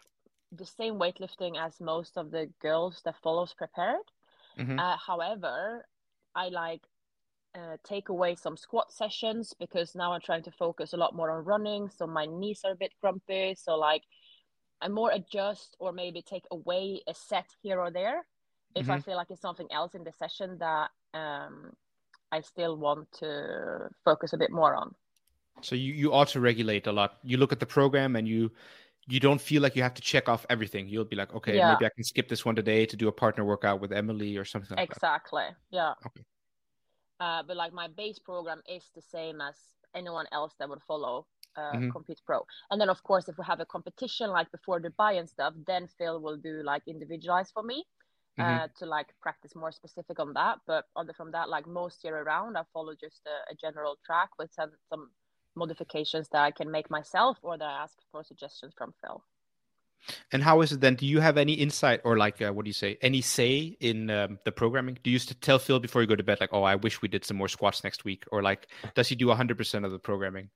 the 0.52 0.66
same 0.66 0.94
weightlifting 0.94 1.56
as 1.58 1.80
most 1.80 2.16
of 2.16 2.30
the 2.30 2.50
girls 2.60 3.00
that 3.04 3.16
follows 3.22 3.54
prepared. 3.54 4.10
Mhm. 4.56 4.78
Uh, 4.78 4.96
however, 4.96 5.86
I 6.34 6.48
like 6.48 6.82
uh, 7.54 7.76
take 7.82 8.08
away 8.08 8.34
some 8.34 8.56
squat 8.56 8.92
sessions 8.92 9.54
because 9.58 9.94
now 9.94 10.12
I'm 10.12 10.20
trying 10.20 10.42
to 10.42 10.50
focus 10.50 10.92
a 10.92 10.96
lot 10.96 11.14
more 11.14 11.30
on 11.30 11.44
running. 11.44 11.88
So 11.90 12.06
my 12.06 12.26
knees 12.26 12.62
are 12.64 12.72
a 12.72 12.76
bit 12.76 12.92
grumpy. 13.00 13.54
So 13.54 13.76
like 13.76 14.04
I 14.80 14.88
more 14.88 15.10
adjust 15.10 15.76
or 15.78 15.92
maybe 15.92 16.22
take 16.22 16.44
away 16.50 17.02
a 17.06 17.14
set 17.14 17.46
here 17.62 17.80
or 17.80 17.90
there 17.90 18.26
if 18.74 18.90
I 18.90 18.98
feel 19.00 19.16
like 19.16 19.30
it's 19.30 19.40
something 19.40 19.66
else 19.72 19.94
in 19.94 20.04
the 20.04 20.12
session 20.12 20.58
that 20.58 20.90
um, 21.14 21.72
I 22.32 22.40
still 22.40 22.76
want 22.76 23.10
to 23.20 23.88
focus 24.04 24.32
a 24.32 24.38
bit 24.38 24.50
more 24.50 24.74
on. 24.74 24.94
So 25.62 25.74
you 25.74 25.92
you 25.92 26.12
auto 26.12 26.40
regulate 26.40 26.86
a 26.86 26.92
lot. 26.92 27.18
You 27.24 27.36
look 27.38 27.52
at 27.52 27.60
the 27.60 27.66
program 27.66 28.16
and 28.16 28.28
you 28.28 28.50
you 29.06 29.20
don't 29.20 29.40
feel 29.40 29.62
like 29.62 29.74
you 29.74 29.82
have 29.82 29.94
to 29.94 30.02
check 30.02 30.28
off 30.28 30.44
everything. 30.50 30.86
You'll 30.86 31.06
be 31.06 31.16
like, 31.16 31.32
okay, 31.34 31.56
Yeah. 31.56 31.72
maybe 31.72 31.86
I 31.86 31.90
can 31.94 32.04
skip 32.04 32.28
this 32.28 32.44
one 32.44 32.54
today 32.54 32.84
to 32.86 32.96
do 32.96 33.08
a 33.08 33.12
partner 33.12 33.44
workout 33.44 33.80
with 33.80 33.90
Emily 33.92 34.36
or 34.36 34.44
something 34.44 34.76
like 34.76 34.88
that. 34.90 34.96
Exactly. 34.96 35.48
Yeah. 35.70 35.94
Okay. 36.06 36.24
Uh, 37.18 37.42
but 37.42 37.56
like 37.56 37.72
my 37.72 37.88
base 37.88 38.18
program 38.18 38.60
is 38.68 38.84
the 38.94 39.00
same 39.02 39.40
as 39.40 39.56
anyone 39.94 40.26
else 40.30 40.54
that 40.58 40.68
would 40.68 40.82
follow 40.82 41.26
uh, 41.56 41.72
Mhm. 41.72 41.90
Compete 41.90 42.20
Pro. 42.24 42.46
And 42.70 42.80
then 42.80 42.88
of 42.88 43.02
course, 43.02 43.28
if 43.28 43.36
we 43.38 43.44
have 43.44 43.58
a 43.58 43.66
competition 43.66 44.30
like 44.30 44.48
before 44.52 44.80
Dubai 44.80 45.18
and 45.18 45.28
stuff, 45.28 45.54
then 45.66 45.88
Phil 45.88 46.20
will 46.20 46.36
do 46.36 46.62
like 46.62 46.82
individualized 46.86 47.52
for 47.52 47.64
me. 47.64 47.84
Mhm. 48.38 48.64
Uh, 48.64 48.68
to 48.78 48.86
like 48.86 49.08
practice 49.20 49.54
more 49.56 49.72
specific 49.72 50.20
on 50.20 50.32
that, 50.34 50.58
but 50.66 50.84
other 50.94 51.12
from 51.12 51.32
that, 51.32 51.48
like 51.48 51.66
most 51.66 52.04
year 52.04 52.16
around, 52.22 52.56
I 52.56 52.62
follow 52.72 52.94
just 52.94 53.20
a, 53.26 53.52
a 53.52 53.54
general 53.54 53.98
track 54.06 54.30
with 54.38 54.52
some 54.54 54.70
some 54.88 55.10
modifications 55.56 56.28
that 56.30 56.42
I 56.42 56.52
can 56.52 56.70
make 56.70 56.88
myself 56.88 57.36
or 57.42 57.58
that 57.58 57.64
I 57.64 57.82
ask 57.82 57.96
for 58.12 58.22
suggestions 58.22 58.74
from 58.78 58.94
Phil. 59.00 59.24
And 60.30 60.42
how 60.42 60.60
is 60.60 60.70
it 60.70 60.80
then? 60.80 60.94
Do 60.94 61.04
you 61.04 61.18
have 61.20 61.36
any 61.36 61.54
insight 61.54 62.00
or 62.04 62.16
like 62.16 62.40
uh, 62.40 62.52
what 62.52 62.64
do 62.64 62.68
you 62.68 62.80
say? 62.84 62.96
Any 63.02 63.20
say 63.22 63.76
in 63.80 64.08
um, 64.10 64.38
the 64.44 64.52
programming? 64.52 64.98
Do 65.02 65.10
you 65.10 65.14
used 65.14 65.28
to 65.28 65.34
tell 65.34 65.58
Phil 65.58 65.80
before 65.80 66.00
you 66.02 66.06
go 66.06 66.14
to 66.14 66.22
bed, 66.22 66.38
like, 66.40 66.52
oh, 66.52 66.62
I 66.62 66.76
wish 66.76 67.02
we 67.02 67.08
did 67.08 67.24
some 67.24 67.36
more 67.36 67.48
squats 67.48 67.82
next 67.82 68.04
week, 68.04 68.24
or 68.30 68.40
like, 68.40 68.68
does 68.94 69.08
he 69.08 69.16
do 69.16 69.28
hundred 69.30 69.58
percent 69.58 69.84
of 69.84 69.90
the 69.90 69.98
programming? 69.98 70.50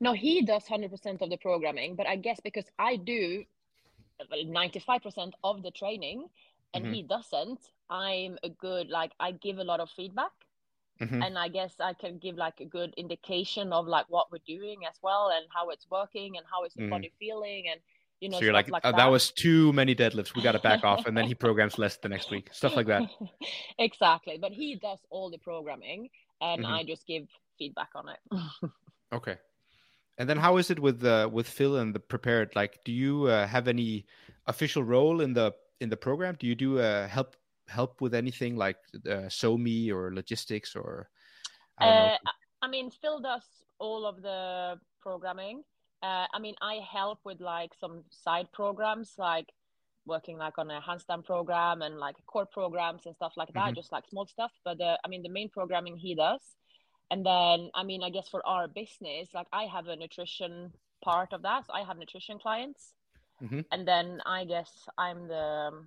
No, 0.00 0.12
he 0.12 0.42
does 0.42 0.64
100% 0.64 1.22
of 1.22 1.30
the 1.30 1.36
programming, 1.36 1.96
but 1.96 2.06
I 2.06 2.16
guess 2.16 2.38
because 2.40 2.66
I 2.78 2.96
do 2.96 3.44
95% 4.32 5.32
of 5.42 5.62
the 5.62 5.70
training 5.72 6.28
and 6.74 6.84
Mhm. 6.84 6.94
he 6.94 7.02
doesn't, 7.02 7.60
I'm 7.90 8.38
a 8.42 8.48
good, 8.50 8.88
like, 8.90 9.12
I 9.20 9.32
give 9.32 9.58
a 9.58 9.64
lot 9.64 9.80
of 9.80 9.90
feedback. 9.90 10.32
Mhm. 11.00 11.22
And 11.22 11.38
I 11.38 11.48
guess 11.48 11.74
I 11.80 11.94
can 11.94 12.18
give 12.18 12.36
like 12.36 12.60
a 12.60 12.64
good 12.64 12.94
indication 12.96 13.72
of 13.72 13.86
like 13.86 14.06
what 14.08 14.30
we're 14.30 14.38
doing 14.46 14.86
as 14.86 14.96
well 15.02 15.30
and 15.30 15.46
how 15.52 15.70
it's 15.70 15.88
working 15.90 16.36
and 16.36 16.46
how 16.46 16.64
is 16.64 16.74
the 16.74 16.82
Mhm. 16.82 16.90
body 16.90 17.12
feeling 17.18 17.68
and, 17.68 17.80
you 18.20 18.28
know, 18.28 18.38
so 18.38 18.44
you're 18.44 18.52
like, 18.52 18.70
like, 18.70 18.84
"Oh, 18.84 18.92
that 18.92 19.06
was 19.06 19.32
too 19.32 19.72
many 19.72 19.94
deadlifts. 19.94 20.34
We 20.34 20.42
got 20.42 20.52
to 20.52 20.58
back 20.58 20.84
off, 20.84 21.06
and 21.06 21.16
then 21.16 21.26
he 21.26 21.34
programs 21.34 21.78
less 21.78 21.96
the 21.98 22.08
next 22.08 22.30
week, 22.30 22.50
stuff 22.52 22.76
like 22.76 22.86
that. 22.86 23.04
exactly. 23.78 24.38
But 24.38 24.52
he 24.52 24.76
does 24.76 24.98
all 25.10 25.30
the 25.30 25.38
programming 25.38 26.10
and 26.40 26.64
Mhm. 26.64 26.66
I 26.66 26.84
just 26.84 27.06
give 27.06 27.28
feedback 27.58 27.90
on 27.94 28.08
it. 28.08 28.18
Okay. 29.12 29.38
And 30.18 30.28
then 30.28 30.38
how 30.38 30.58
is 30.58 30.70
it 30.70 30.80
with 30.80 31.04
uh, 31.04 31.28
with 31.32 31.48
Phil 31.48 31.76
and 31.76 31.94
the 31.94 32.00
prepared? 32.00 32.56
Like, 32.56 32.84
do 32.84 32.92
you 32.92 33.24
uh, 33.26 33.46
have 33.46 33.68
any 33.68 34.06
official 34.46 34.84
role 34.84 35.20
in 35.20 35.34
the 35.34 35.54
in 35.80 35.88
the 35.88 35.96
program? 35.96 36.36
Do 36.38 36.46
you 36.46 36.54
do 36.54 36.78
uh, 36.78 37.08
help 37.08 37.36
help 37.68 38.00
with 38.00 38.14
anything 38.14 38.56
like 38.56 38.78
uh, 39.06 39.28
SoMe 39.28 39.92
or 39.92 40.14
logistics 40.14 40.74
or 40.74 41.08
I? 41.78 41.88
Uh, 41.88 42.16
I- 42.62 42.68
mean, 42.68 42.90
Phil 42.90 43.20
does 43.20 43.44
all 43.78 44.04
of 44.04 44.20
the 44.22 44.78
programming. 45.00 45.62
Uh, 46.02 46.26
I 46.32 46.38
mean, 46.40 46.54
I 46.60 46.80
help 46.90 47.20
with 47.24 47.40
like 47.40 47.70
some 47.80 48.04
side 48.10 48.48
programs, 48.52 49.14
like 49.16 49.46
working 50.06 50.38
like 50.38 50.58
on 50.58 50.70
a 50.70 50.80
handstand 50.80 51.24
program 51.24 51.82
and 51.82 51.98
like 51.98 52.16
core 52.26 52.46
programs 52.46 53.06
and 53.06 53.14
stuff 53.14 53.32
like 53.36 53.52
that, 53.54 53.72
Mhm. 53.72 53.76
just 53.76 53.92
like 53.92 54.04
small 54.08 54.26
stuff. 54.26 54.52
But 54.64 54.80
uh, 54.80 54.96
I 55.04 55.08
mean, 55.08 55.22
the 55.22 55.28
main 55.28 55.48
programming 55.50 55.96
he 55.96 56.14
does. 56.14 56.40
And 57.10 57.24
then, 57.24 57.70
I 57.74 57.84
mean, 57.84 58.02
I 58.02 58.10
guess 58.10 58.28
for 58.28 58.44
our 58.46 58.68
business, 58.68 59.28
like 59.32 59.46
I 59.52 59.64
have 59.64 59.86
a 59.88 59.96
nutrition 59.96 60.72
part 61.02 61.32
of 61.32 61.42
that. 61.42 61.66
So 61.66 61.72
I 61.72 61.82
have 61.84 61.96
nutrition 61.96 62.38
clients. 62.38 62.92
Mhm. 63.40 63.64
And 63.70 63.86
then 63.86 64.20
I 64.26 64.44
guess 64.44 64.88
I'm 64.98 65.28
the 65.28 65.84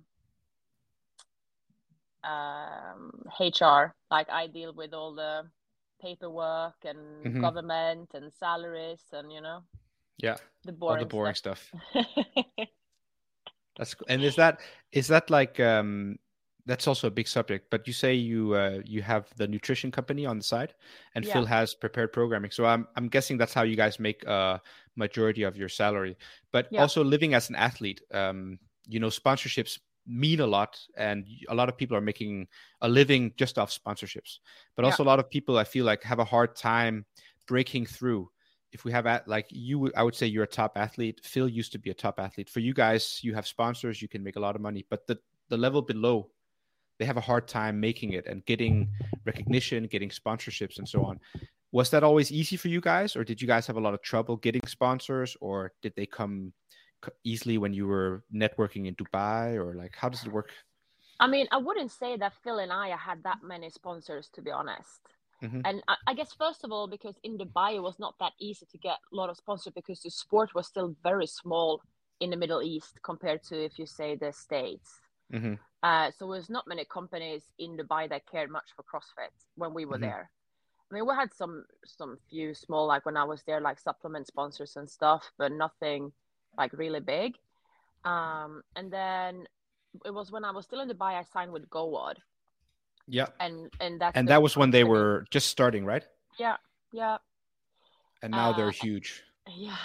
um, 2.24 3.12
HR. 3.40 3.94
Like 4.10 4.28
I 4.30 4.46
deal 4.46 4.72
with 4.74 4.92
all 4.94 5.14
the 5.14 5.44
paperwork 6.00 6.74
and 6.84 7.36
Mhm. 7.36 7.38
government 7.38 8.10
and 8.14 8.32
salaries 8.32 9.04
and 9.12 9.32
you 9.32 9.40
know 9.40 9.62
Yeah, 10.18 10.38
the 10.64 10.72
all 10.86 10.96
boring, 10.96 10.98
the 10.98 11.06
boring 11.06 11.34
stuff. 11.34 11.72
stuff. 11.72 11.72
That's 13.76 13.94
and 14.08 14.24
is 14.24 14.36
that 14.36 14.60
is 14.92 15.08
that 15.08 15.30
like 15.30 15.58
um 15.60 16.18
that's 16.66 16.86
also 16.86 17.08
a 17.08 17.10
big 17.10 17.26
subject. 17.26 17.70
But 17.70 17.86
you 17.86 17.92
say 17.92 18.14
you 18.14 18.54
uh, 18.54 18.80
you 18.84 19.02
have 19.02 19.26
the 19.36 19.48
nutrition 19.48 19.90
company 19.90 20.26
on 20.26 20.38
the 20.38 20.44
side, 20.44 20.74
and 21.14 21.24
Yeah. 21.24 21.32
Phil 21.32 21.44
has 21.46 21.74
prepared 21.74 22.12
programming. 22.12 22.50
So 22.50 22.64
I'm 22.64 22.86
I'm 22.96 23.08
guessing 23.08 23.36
that's 23.38 23.54
how 23.54 23.62
you 23.62 23.76
guys 23.76 23.98
make 23.98 24.24
a 24.24 24.60
majority 24.96 25.42
of 25.42 25.56
your 25.56 25.68
salary. 25.68 26.16
But 26.52 26.68
Yeah. 26.70 26.80
also 26.82 27.02
living 27.02 27.34
as 27.34 27.48
an 27.50 27.56
athlete, 27.56 28.00
um, 28.12 28.58
you 28.86 29.00
know, 29.00 29.08
sponsorships 29.08 29.78
mean 30.06 30.40
a 30.40 30.46
lot, 30.46 30.78
and 30.96 31.26
a 31.48 31.54
lot 31.54 31.68
of 31.68 31.76
people 31.76 31.96
are 31.96 32.00
making 32.00 32.46
a 32.80 32.88
living 32.88 33.32
just 33.36 33.58
off 33.58 33.70
sponsorships. 33.70 34.38
But 34.76 34.84
Yeah. 34.84 34.90
also 34.90 35.02
a 35.02 35.10
lot 35.10 35.18
of 35.18 35.30
people 35.30 35.58
I 35.58 35.64
feel 35.64 35.84
like 35.84 36.02
have 36.04 36.18
a 36.20 36.24
hard 36.24 36.54
time 36.56 37.06
breaking 37.48 37.86
through 37.86 38.30
if 38.72 38.84
we 38.84 38.92
have 38.92 39.04
at 39.06 39.26
like 39.28 39.46
you 39.50 39.90
i 39.96 40.02
would 40.02 40.14
say 40.14 40.26
you're 40.26 40.44
a 40.44 40.46
top 40.46 40.78
athlete 40.78 41.20
phil 41.24 41.48
used 41.48 41.72
to 41.72 41.78
be 41.78 41.90
a 41.90 41.94
top 41.94 42.18
athlete 42.18 42.48
for 42.48 42.60
you 42.60 42.72
guys 42.72 43.20
you 43.22 43.34
have 43.34 43.46
sponsors 43.46 44.00
you 44.00 44.08
can 44.08 44.22
make 44.22 44.36
a 44.36 44.40
lot 44.40 44.54
of 44.54 44.62
money 44.62 44.86
but 44.88 45.06
the 45.08 45.18
the 45.48 45.56
level 45.56 45.82
below 45.82 46.30
they 47.02 47.06
have 47.06 47.16
a 47.16 47.28
hard 47.32 47.48
time 47.48 47.80
making 47.80 48.12
it 48.12 48.26
and 48.28 48.46
getting 48.46 48.88
recognition 49.26 49.88
getting 49.88 50.08
sponsorships 50.08 50.78
and 50.78 50.88
so 50.88 51.02
on 51.02 51.18
was 51.72 51.90
that 51.90 52.04
always 52.04 52.30
easy 52.30 52.56
for 52.56 52.68
you 52.68 52.80
guys 52.80 53.16
or 53.16 53.24
did 53.24 53.42
you 53.42 53.48
guys 53.48 53.66
have 53.66 53.76
a 53.76 53.80
lot 53.80 53.92
of 53.92 54.00
trouble 54.02 54.36
getting 54.36 54.64
sponsors 54.66 55.36
or 55.40 55.72
did 55.82 55.92
they 55.96 56.06
come 56.06 56.52
easily 57.24 57.58
when 57.58 57.72
you 57.74 57.88
were 57.88 58.22
networking 58.32 58.86
in 58.86 58.94
dubai 58.94 59.56
or 59.56 59.74
like 59.74 59.94
how 59.96 60.08
does 60.08 60.22
it 60.24 60.32
work 60.32 60.50
I 61.20 61.28
mean, 61.28 61.46
I 61.52 61.58
wouldn't 61.58 61.92
say 61.92 62.16
that 62.16 62.32
Phil 62.42 62.58
and 62.58 62.72
I 62.72 62.88
had 62.96 63.22
that 63.22 63.38
many 63.44 63.70
sponsors, 63.70 64.28
to 64.34 64.42
be 64.42 64.50
honest. 64.50 65.00
Mhm. 65.40 65.62
And 65.64 65.76
I, 65.86 65.94
I 66.08 66.14
guess 66.14 66.32
first 66.32 66.64
of 66.64 66.72
all, 66.72 66.88
because 66.88 67.16
in 67.22 67.38
Dubai 67.38 67.76
it 67.76 67.82
was 67.88 67.98
not 68.00 68.14
that 68.18 68.32
easy 68.40 68.66
to 68.72 68.78
get 68.78 68.98
a 69.12 69.14
lot 69.20 69.30
of 69.30 69.36
sponsors 69.36 69.72
because 69.72 70.00
the 70.00 70.10
sport 70.10 70.52
was 70.56 70.66
still 70.66 70.96
very 71.04 71.28
small 71.28 71.80
in 72.18 72.30
the 72.30 72.36
Middle 72.36 72.62
East 72.62 72.94
compared 73.02 73.42
to 73.44 73.54
if 73.68 73.78
you 73.78 73.86
say 73.86 74.16
the 74.16 74.32
States. 74.32 74.90
Mhm. 75.32 75.58
Uh, 75.82 76.10
so 76.16 76.30
there's 76.30 76.50
not 76.50 76.66
many 76.68 76.84
companies 76.84 77.42
in 77.58 77.76
Dubai 77.76 78.08
that 78.08 78.26
cared 78.30 78.50
much 78.50 78.68
for 78.76 78.84
CrossFit 78.84 79.34
when 79.56 79.74
we 79.74 79.84
were 79.84 79.98
Mhm. 79.98 80.02
there. 80.02 80.30
I 80.90 80.94
mean, 80.94 81.06
we 81.06 81.14
had 81.14 81.32
some 81.32 81.64
some 81.84 82.18
few 82.30 82.54
small 82.54 82.86
like 82.86 83.04
when 83.06 83.16
I 83.16 83.24
was 83.24 83.42
there, 83.44 83.60
like 83.60 83.78
supplement 83.78 84.26
sponsors 84.26 84.76
and 84.76 84.88
stuff, 84.88 85.32
but 85.38 85.50
nothing 85.50 86.12
like 86.56 86.72
really 86.72 87.00
big. 87.00 87.38
Um, 88.04 88.62
and 88.76 88.92
then 88.92 89.48
it 90.04 90.10
was 90.12 90.30
when 90.30 90.44
I 90.44 90.50
was 90.52 90.64
still 90.66 90.80
in 90.80 90.88
Dubai, 90.88 91.14
I 91.18 91.24
signed 91.24 91.52
with 91.52 91.68
GOWOD, 91.70 92.16
Yeah. 93.08 93.26
and 93.40 93.70
and 93.80 94.00
that's 94.00 94.16
And 94.16 94.28
that 94.28 94.42
was 94.42 94.56
when 94.56 94.70
they 94.70 94.84
were 94.84 95.24
just 95.30 95.48
starting, 95.48 95.84
right? 95.84 96.04
yeah 96.38 96.56
yeah 96.92 97.18
And 98.22 98.30
now 98.32 98.52
they're 98.52 98.68
Uh, 98.68 98.84
huge. 98.86 99.24
yeah 99.48 99.76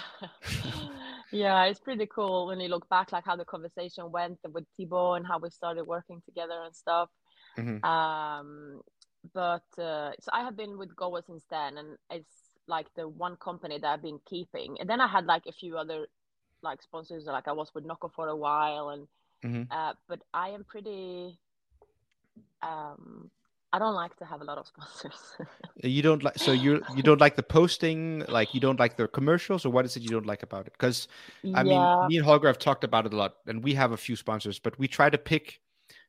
yeah 1.32 1.64
it's 1.64 1.80
pretty 1.80 2.06
cool 2.06 2.46
when 2.46 2.60
you 2.60 2.68
look 2.68 2.88
back 2.88 3.12
like 3.12 3.24
how 3.24 3.36
the 3.36 3.44
conversation 3.44 4.10
went 4.10 4.38
with 4.52 4.64
Thibaut 4.76 5.18
and 5.18 5.26
how 5.26 5.38
we 5.38 5.50
started 5.50 5.84
working 5.84 6.22
together 6.24 6.62
and 6.64 6.74
stuff 6.74 7.10
Mhm. 7.56 7.84
um 7.84 8.80
but 9.34 9.64
uh, 9.78 10.12
so 10.20 10.30
I 10.32 10.42
have 10.44 10.56
been 10.56 10.78
with 10.78 10.94
GOWOD 10.94 11.26
since 11.26 11.44
then 11.50 11.76
and 11.76 11.98
it's 12.10 12.34
like 12.66 12.86
the 12.94 13.08
one 13.08 13.36
company 13.36 13.78
that 13.78 13.86
I've 13.86 14.02
been 14.02 14.20
keeping 14.28 14.76
and 14.80 14.88
then 14.88 15.00
I 15.00 15.08
had 15.08 15.26
like 15.26 15.42
a 15.46 15.52
few 15.52 15.76
other 15.76 16.06
like 16.62 16.82
sponsors 16.82 17.24
like 17.26 17.48
I 17.48 17.52
was 17.52 17.70
with 17.74 17.84
Nocco 17.84 18.10
for 18.14 18.28
a 18.28 18.36
while 18.36 18.90
and 18.90 19.06
Mhm. 19.44 19.68
uh 19.70 19.94
but 20.08 20.20
I 20.32 20.50
am 20.50 20.64
pretty 20.64 21.38
um 22.62 23.30
I 23.72 23.78
don't 23.78 23.94
like 23.94 24.16
to 24.16 24.24
have 24.24 24.40
a 24.40 24.44
lot 24.44 24.58
of 24.58 24.66
sponsors 24.66 25.36
You 25.84 26.02
don't 26.02 26.24
like 26.24 26.38
so 26.38 26.50
you 26.50 26.84
you 26.88 27.04
don't 27.04 27.20
like 27.20 27.36
the 27.36 27.42
posting, 27.42 28.24
like 28.28 28.52
you 28.52 28.58
don't 28.58 28.80
like 28.80 28.96
the 28.96 29.06
commercials, 29.06 29.64
or 29.64 29.70
what 29.70 29.84
is 29.84 29.96
it 29.96 30.02
you 30.02 30.10
don't 30.10 30.26
like 30.26 30.42
about 30.42 30.66
it? 30.66 30.72
Because 30.72 31.06
I 31.54 31.62
yeah 31.62 31.62
mean, 31.62 31.94
me 32.00 32.16
and 32.16 32.24
Holger 32.26 32.48
have 32.48 32.58
talked 32.58 32.82
about 32.82 33.06
it 33.06 33.12
a 33.14 33.16
lot, 33.16 33.36
and 33.46 33.62
we 33.62 33.74
have 33.74 33.92
a 33.92 33.96
few 33.96 34.16
sponsors, 34.16 34.58
but 34.58 34.76
we 34.78 34.88
try 34.88 35.08
to 35.08 35.18
pick 35.18 35.60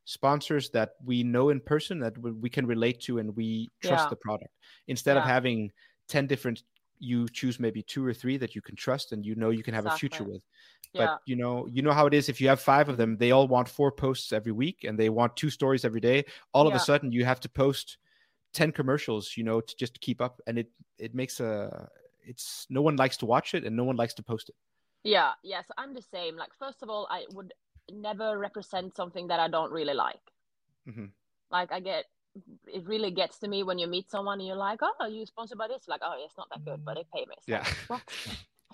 sponsors 0.06 0.72
that 0.72 0.94
we 1.06 1.24
know 1.24 1.50
in 1.50 1.60
person 1.60 2.00
that 2.00 2.18
we 2.18 2.50
can 2.50 2.66
relate 2.66 3.00
to 3.02 3.20
and 3.20 3.36
we 3.36 3.72
trust 3.82 4.06
Yeah. 4.06 4.10
the 4.10 4.16
product 4.18 4.52
instead 4.88 5.18
of 5.18 5.24
having 5.24 5.72
10 6.08 6.26
different 6.26 6.64
you 7.00 7.28
choose 7.30 7.60
maybe 7.60 7.82
two 7.82 8.06
or 8.06 8.14
three 8.14 8.38
that 8.38 8.56
you 8.56 8.62
can 8.62 8.76
trust 8.76 9.12
and 9.12 9.26
you 9.26 9.36
know 9.36 9.50
you 9.50 9.64
can 9.64 9.74
have 9.74 9.86
a 9.86 9.90
future 9.90 10.24
Exactly. 10.24 10.34
with 10.34 10.44
yeah 10.94 11.06
but 11.08 11.22
you 11.26 11.36
know 11.36 11.68
you 11.68 11.82
know 11.82 11.92
how 11.94 12.06
it 12.06 12.14
is 12.14 12.30
if 12.30 12.42
you 12.42 12.48
have 12.48 12.60
five 12.60 12.90
of 12.90 12.98
them 12.98 13.18
they 13.18 13.32
all 13.32 13.48
want 13.48 13.68
four 13.70 13.92
posts 13.92 14.34
every 14.34 14.52
week 14.52 14.84
and 14.84 14.98
they 15.00 15.10
want 15.10 15.36
two 15.36 15.50
stories 15.50 15.86
every 15.86 16.02
day 16.02 16.26
all 16.54 16.68
of 16.68 16.76
a 16.76 16.80
sudden 16.80 17.12
you 17.12 17.24
have 17.26 17.40
to 17.40 17.50
post 17.50 17.98
10 18.54 18.72
commercials 18.72 19.38
you 19.38 19.44
know 19.44 19.62
to 19.62 19.76
just 19.78 20.00
keep 20.02 20.22
up 20.22 20.42
and 20.48 20.58
it 20.60 20.70
it 20.98 21.14
makes 21.16 21.40
a 21.40 21.88
it's 22.26 22.66
no 22.70 22.82
one 22.82 22.96
likes 22.96 23.18
to 23.18 23.26
watch 23.26 23.54
it 23.54 23.64
and 23.64 23.76
no 23.76 23.84
one 23.84 23.96
likes 23.96 24.14
to 24.14 24.24
post 24.24 24.50
it 24.50 24.56
Yeah, 25.04 25.34
yes, 25.44 25.66
I'm 25.78 25.94
the 25.94 26.02
same. 26.02 26.36
Like, 26.38 26.54
first 26.58 26.82
of 26.84 26.90
all, 26.90 27.08
I 27.10 27.26
would 27.34 27.54
never 27.92 28.38
represent 28.38 28.96
something 28.96 29.28
that 29.28 29.40
I 29.40 29.48
don't 29.48 29.72
really 29.72 29.94
like. 29.94 30.22
Mhm. 30.86 31.14
Like, 31.52 31.72
I 31.72 31.80
get 31.80 32.06
it 32.68 32.86
really 32.86 33.12
gets 33.12 33.40
to 33.40 33.48
me 33.48 33.64
when 33.64 33.80
you 33.80 33.88
meet 33.88 34.10
someone 34.10 34.40
and 34.40 34.48
you're 34.48 34.56
like, 34.58 34.80
"Oh, 34.82 34.94
are 35.00 35.10
you 35.10 35.26
sponsored 35.26 35.58
by 35.58 35.68
this?" 35.68 35.88
Like, 35.88 36.02
"Oh, 36.04 36.14
it's 36.24 36.38
not 36.38 36.48
that 36.52 36.64
good, 36.66 36.84
but 36.86 36.96
they 36.96 37.06
pay 37.14 37.26
me." 37.26 37.36
It's 37.38 37.48
Yeah. 37.48 37.66
like. 37.90 38.02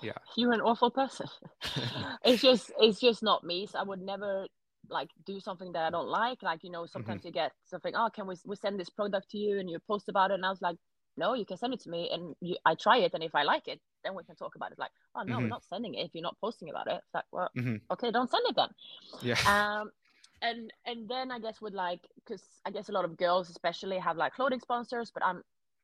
Yeah. 0.01 0.14
You're 0.38 0.53
an 0.53 0.62
awful 0.62 0.91
person. 0.91 1.28
it's 2.24 2.41
just, 2.41 2.72
it's 2.80 2.99
just 2.99 3.24
not 3.24 3.43
me. 3.43 3.68
So 3.68 3.80
I 3.80 3.84
would 3.84 4.01
never 4.01 4.47
like 4.89 5.10
do 5.26 5.39
something 5.39 5.72
that 5.74 5.86
I 5.86 5.89
don't 5.89 6.08
like. 6.10 6.43
Like, 6.43 6.64
you 6.64 6.70
know, 6.72 6.86
sometimes 6.86 7.22
Mm-hmm. 7.22 7.28
you 7.28 7.34
get 7.34 7.51
something. 7.66 7.93
Oh, 7.95 8.10
can 8.14 8.28
we 8.28 8.36
we 8.45 8.56
send 8.56 8.80
this 8.80 8.89
product 8.89 9.30
to 9.32 9.38
you 9.38 9.60
and 9.60 9.70
you 9.70 9.80
post 9.88 10.10
about 10.10 10.32
it? 10.32 10.36
And 10.36 10.45
I 10.45 10.49
was 10.49 10.62
like, 10.62 10.78
no, 11.18 11.34
you 11.34 11.45
can 11.45 11.58
send 11.58 11.74
it 11.74 11.80
to 11.82 11.89
me 11.89 12.10
and 12.12 12.36
you, 12.41 12.58
I 12.66 12.76
try 12.76 12.97
it. 12.97 13.14
And 13.14 13.24
if 13.24 13.34
I 13.36 13.43
like 13.43 13.68
it, 13.68 13.80
then 14.03 14.16
we 14.16 14.24
can 14.24 14.36
talk 14.36 14.56
about 14.56 14.72
it. 14.72 14.80
Like, 14.80 14.91
oh 15.16 15.24
no, 15.24 15.38
Mhm. 15.38 15.43
we're 15.43 15.47
not 15.47 15.64
sending 15.64 15.93
it 15.95 16.06
if 16.06 16.12
you're 16.14 16.22
not 16.24 16.38
posting 16.41 16.70
about 16.70 16.88
it. 16.88 17.01
It's 17.03 17.14
like, 17.14 17.26
well, 17.32 17.49
Mhm. 17.58 17.80
okay, 17.91 18.12
don't 18.12 18.30
send 18.30 18.43
it 18.47 18.56
then. 18.56 18.70
yeah 19.22 19.36
Um, 19.45 19.91
and 20.46 20.72
and 20.86 21.10
then 21.10 21.32
I 21.32 21.39
guess 21.39 21.62
with 21.62 21.74
like, 21.74 22.02
because 22.16 22.43
I 22.66 22.72
guess 22.72 22.89
a 22.89 22.91
lot 22.93 23.06
of 23.06 23.18
girls 23.18 23.50
especially 23.50 23.98
have 24.00 24.18
like 24.18 24.34
clothing 24.34 24.60
sponsors, 24.60 25.12
but 25.12 25.24
I'm 25.26 25.43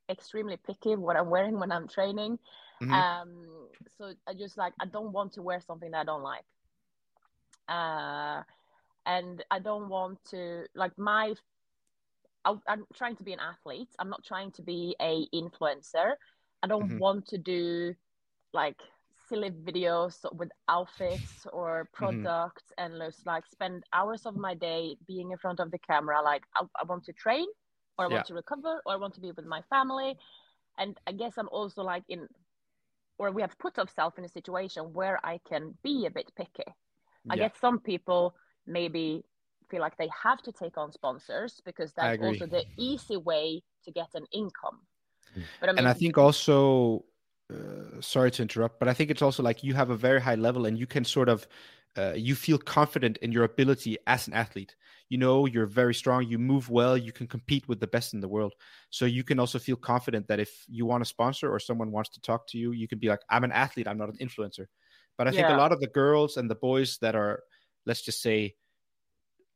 extremely 0.10 0.58
picky 0.58 0.96
what 0.96 1.18
I'm 1.18 1.30
wearing 1.30 1.60
when 1.60 1.72
I'm 1.72 1.88
training. 1.88 2.40
Mhm. 2.82 2.92
Um, 2.94 3.70
so 3.98 4.14
I 4.28 4.34
just 4.34 4.58
like 4.58 4.74
I 4.80 4.86
don't 4.86 5.12
want 5.14 5.34
to 5.34 5.42
wear 5.42 5.62
something 5.62 5.92
that 5.92 6.02
I 6.02 6.04
don't 6.06 6.24
like. 6.24 6.46
Uh, 7.70 8.44
and 9.06 9.44
I 9.52 9.60
don't 9.60 9.90
want 9.90 10.20
to 10.32 10.66
like 10.76 10.98
my. 10.98 11.34
I, 12.46 12.56
I'm 12.68 12.86
trying 12.96 13.16
to 13.18 13.24
be 13.24 13.34
an 13.34 13.40
athlete. 13.40 13.90
I'm 14.00 14.10
not 14.10 14.24
trying 14.26 14.52
to 14.54 14.62
be 14.62 14.96
a 15.02 15.28
influencer. 15.34 16.14
I 16.64 16.68
don't 16.68 16.92
Mhm. 16.92 16.98
want 16.98 17.28
to 17.28 17.38
do 17.38 17.96
like 18.54 18.80
silly 19.32 19.52
videos 19.70 20.16
with 20.40 20.52
outfits 20.68 21.48
or 21.54 21.72
mm-hmm. 21.72 22.00
products 22.00 22.66
and 22.78 22.92
just 23.00 23.26
like 23.26 23.46
spend 23.48 23.84
hours 23.94 24.26
of 24.26 24.36
my 24.36 24.54
day 24.54 24.96
being 25.08 25.32
in 25.32 25.38
front 25.38 25.60
of 25.62 25.72
the 25.72 25.80
camera. 25.80 26.22
Like 26.22 26.44
I, 26.56 26.62
I 26.80 26.84
want 26.84 27.04
to 27.06 27.14
train 27.14 27.48
or 27.98 28.06
I 28.06 28.08
Yeah. 28.10 28.16
want 28.16 28.28
to 28.28 28.34
recover 28.34 28.74
or 28.86 28.94
I 28.94 28.98
want 28.98 29.14
to 29.16 29.22
be 29.22 29.32
with 29.32 29.46
my 29.46 29.62
family. 29.70 30.12
And 30.78 30.98
I 31.08 31.14
guess 31.14 31.34
I'm 31.38 31.50
also 31.50 31.82
like 31.82 32.04
in, 32.10 32.28
or 33.18 33.32
we 33.32 33.42
have 33.42 33.58
put 33.66 33.80
ourselves 33.80 34.18
in 34.18 34.26
a 34.26 34.34
situation 34.40 34.94
where 34.94 35.18
I 35.26 35.40
can 35.50 35.64
be 35.84 36.06
a 36.06 36.12
bit 36.12 36.30
picky. 36.36 36.70
I 37.30 37.36
Yeah. 37.36 37.48
guess 37.48 37.54
some 37.66 37.80
people 37.80 38.36
maybe 38.68 39.24
feel 39.70 39.82
like 39.82 39.98
they 39.98 40.10
have 40.24 40.42
to 40.48 40.52
take 40.52 40.78
on 40.78 40.92
sponsors 40.92 41.62
because 41.70 41.94
that's 41.94 42.20
also 42.20 42.46
the 42.46 42.66
easy 42.78 43.18
way 43.18 43.64
to 43.86 43.92
get 43.92 44.10
an 44.20 44.26
income. 44.34 44.80
Mm. 45.38 45.44
But 45.60 45.70
I 45.70 45.72
mean, 45.72 45.80
and 45.80 45.88
I 45.88 45.94
think 45.94 46.18
also, 46.18 47.06
uh, 47.52 48.02
sorry 48.02 48.32
to 48.32 48.42
interrupt, 48.42 48.80
but 48.80 48.88
I 48.88 48.94
think 48.94 49.12
it's 49.12 49.22
also 49.22 49.44
like 49.44 49.64
you 49.64 49.74
have 49.74 49.90
a 49.90 49.96
very 49.96 50.22
high 50.22 50.36
level 50.36 50.66
and 50.66 50.78
you 50.78 50.88
can 50.88 51.04
sort 51.04 51.30
of, 51.30 51.48
uh, 51.98 52.14
you 52.16 52.36
feel 52.36 52.58
confident 52.58 53.18
in 53.18 53.32
your 53.32 53.44
ability 53.44 53.98
as 54.08 54.28
an 54.28 54.34
athlete. 54.34 54.76
You 55.10 55.18
know, 55.18 55.46
you're 55.46 55.66
very 55.66 55.94
strong, 55.94 56.26
you 56.28 56.40
move 56.40 56.70
well, 56.70 56.98
you 56.98 57.12
can 57.12 57.28
compete 57.28 57.68
with 57.68 57.80
the 57.80 57.88
best 57.88 58.14
in 58.14 58.22
the 58.22 58.30
world. 58.30 58.54
So 58.90 59.06
you 59.06 59.24
can 59.24 59.40
also 59.40 59.60
feel 59.60 59.76
confident 59.76 60.28
that 60.28 60.40
if 60.40 60.64
you 60.70 60.86
want 60.86 61.02
a 61.04 61.06
sponsor 61.06 61.52
or 61.52 61.60
someone 61.60 61.92
wants 61.92 62.10
to 62.12 62.22
talk 62.22 62.48
to 62.48 62.58
you, 62.58 62.72
you 62.72 62.88
can 62.88 63.00
be 63.00 63.10
like, 63.10 63.22
I'm 63.30 63.44
an 63.44 63.52
athlete, 63.52 63.88
I'm 63.88 63.98
not 63.98 64.10
an 64.10 64.18
influencer. 64.18 64.68
But 65.18 65.28
I 65.28 65.32
think 65.32 65.50
a 65.50 65.54
lot 65.54 65.74
of 65.74 65.80
the 65.82 65.88
girls 65.88 66.38
and 66.38 66.50
the 66.50 66.56
boys 66.56 66.98
that 67.00 67.16
are, 67.16 67.44
let's 67.86 68.02
just 68.02 68.22
say, 68.22 68.56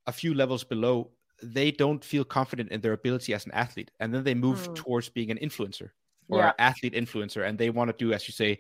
a 0.08 0.12
few 0.12 0.34
levels 0.34 0.64
below, 0.64 1.12
they 1.42 1.72
don't 1.72 2.04
feel 2.04 2.24
confident 2.24 2.72
in 2.72 2.82
their 2.82 2.94
ability 2.94 3.34
as 3.34 3.46
an 3.46 3.52
athlete. 3.52 3.92
And 4.00 4.14
then 4.14 4.24
they 4.24 4.34
move 4.36 4.70
Mm. 4.70 4.76
towards 4.76 5.10
being 5.10 5.32
an 5.32 5.38
influencer 5.38 5.92
or 6.30 6.40
Yeah. 6.40 6.54
athlete 6.60 6.94
influencer. 6.94 7.48
And 7.48 7.58
they 7.58 7.70
want 7.70 7.90
to 7.92 7.98
do, 8.06 8.14
as 8.14 8.28
you 8.28 8.32
say, 8.34 8.58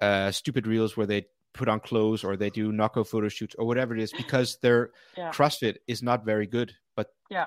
uh, 0.00 0.30
stupid 0.30 0.66
reels 0.66 0.96
where 0.96 1.06
they 1.06 1.26
put 1.54 1.68
on 1.68 1.80
clothes 1.80 2.22
or 2.24 2.36
they 2.36 2.50
do 2.50 2.72
knockout 2.72 3.08
photo 3.08 3.28
shoots 3.28 3.54
or 3.58 3.66
whatever 3.66 3.94
it 3.94 4.00
is 4.00 4.12
because 4.24 4.58
their 4.62 4.92
Yeah. 5.16 5.30
CrossFit 5.32 5.78
is 5.86 6.02
not 6.02 6.24
very 6.24 6.46
good. 6.46 6.74
But 6.94 7.08
Yeah. 7.30 7.46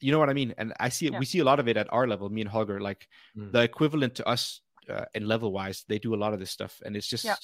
you 0.00 0.12
know 0.12 0.18
what 0.18 0.30
I 0.30 0.34
mean? 0.34 0.54
And 0.58 0.72
I 0.78 0.90
see 0.90 1.06
it, 1.06 1.12
Yeah. 1.12 1.18
we 1.18 1.24
see 1.24 1.40
a 1.40 1.44
lot 1.44 1.58
of 1.58 1.66
it 1.68 1.76
at 1.76 1.92
our 1.92 2.06
level, 2.06 2.28
me 2.30 2.40
and 2.42 2.50
Holger, 2.50 2.80
like 2.80 3.08
Mm. 3.36 3.52
the 3.52 3.62
equivalent 3.62 4.14
to 4.16 4.28
us 4.28 4.60
uh, 4.88 5.04
in 5.14 5.26
level 5.28 5.52
wise, 5.52 5.84
they 5.88 5.98
do 5.98 6.14
a 6.14 6.16
lot 6.24 6.32
of 6.32 6.38
this 6.40 6.50
stuff. 6.50 6.80
And 6.82 6.96
it's 6.96 7.06
just, 7.06 7.24
Yeah. 7.26 7.36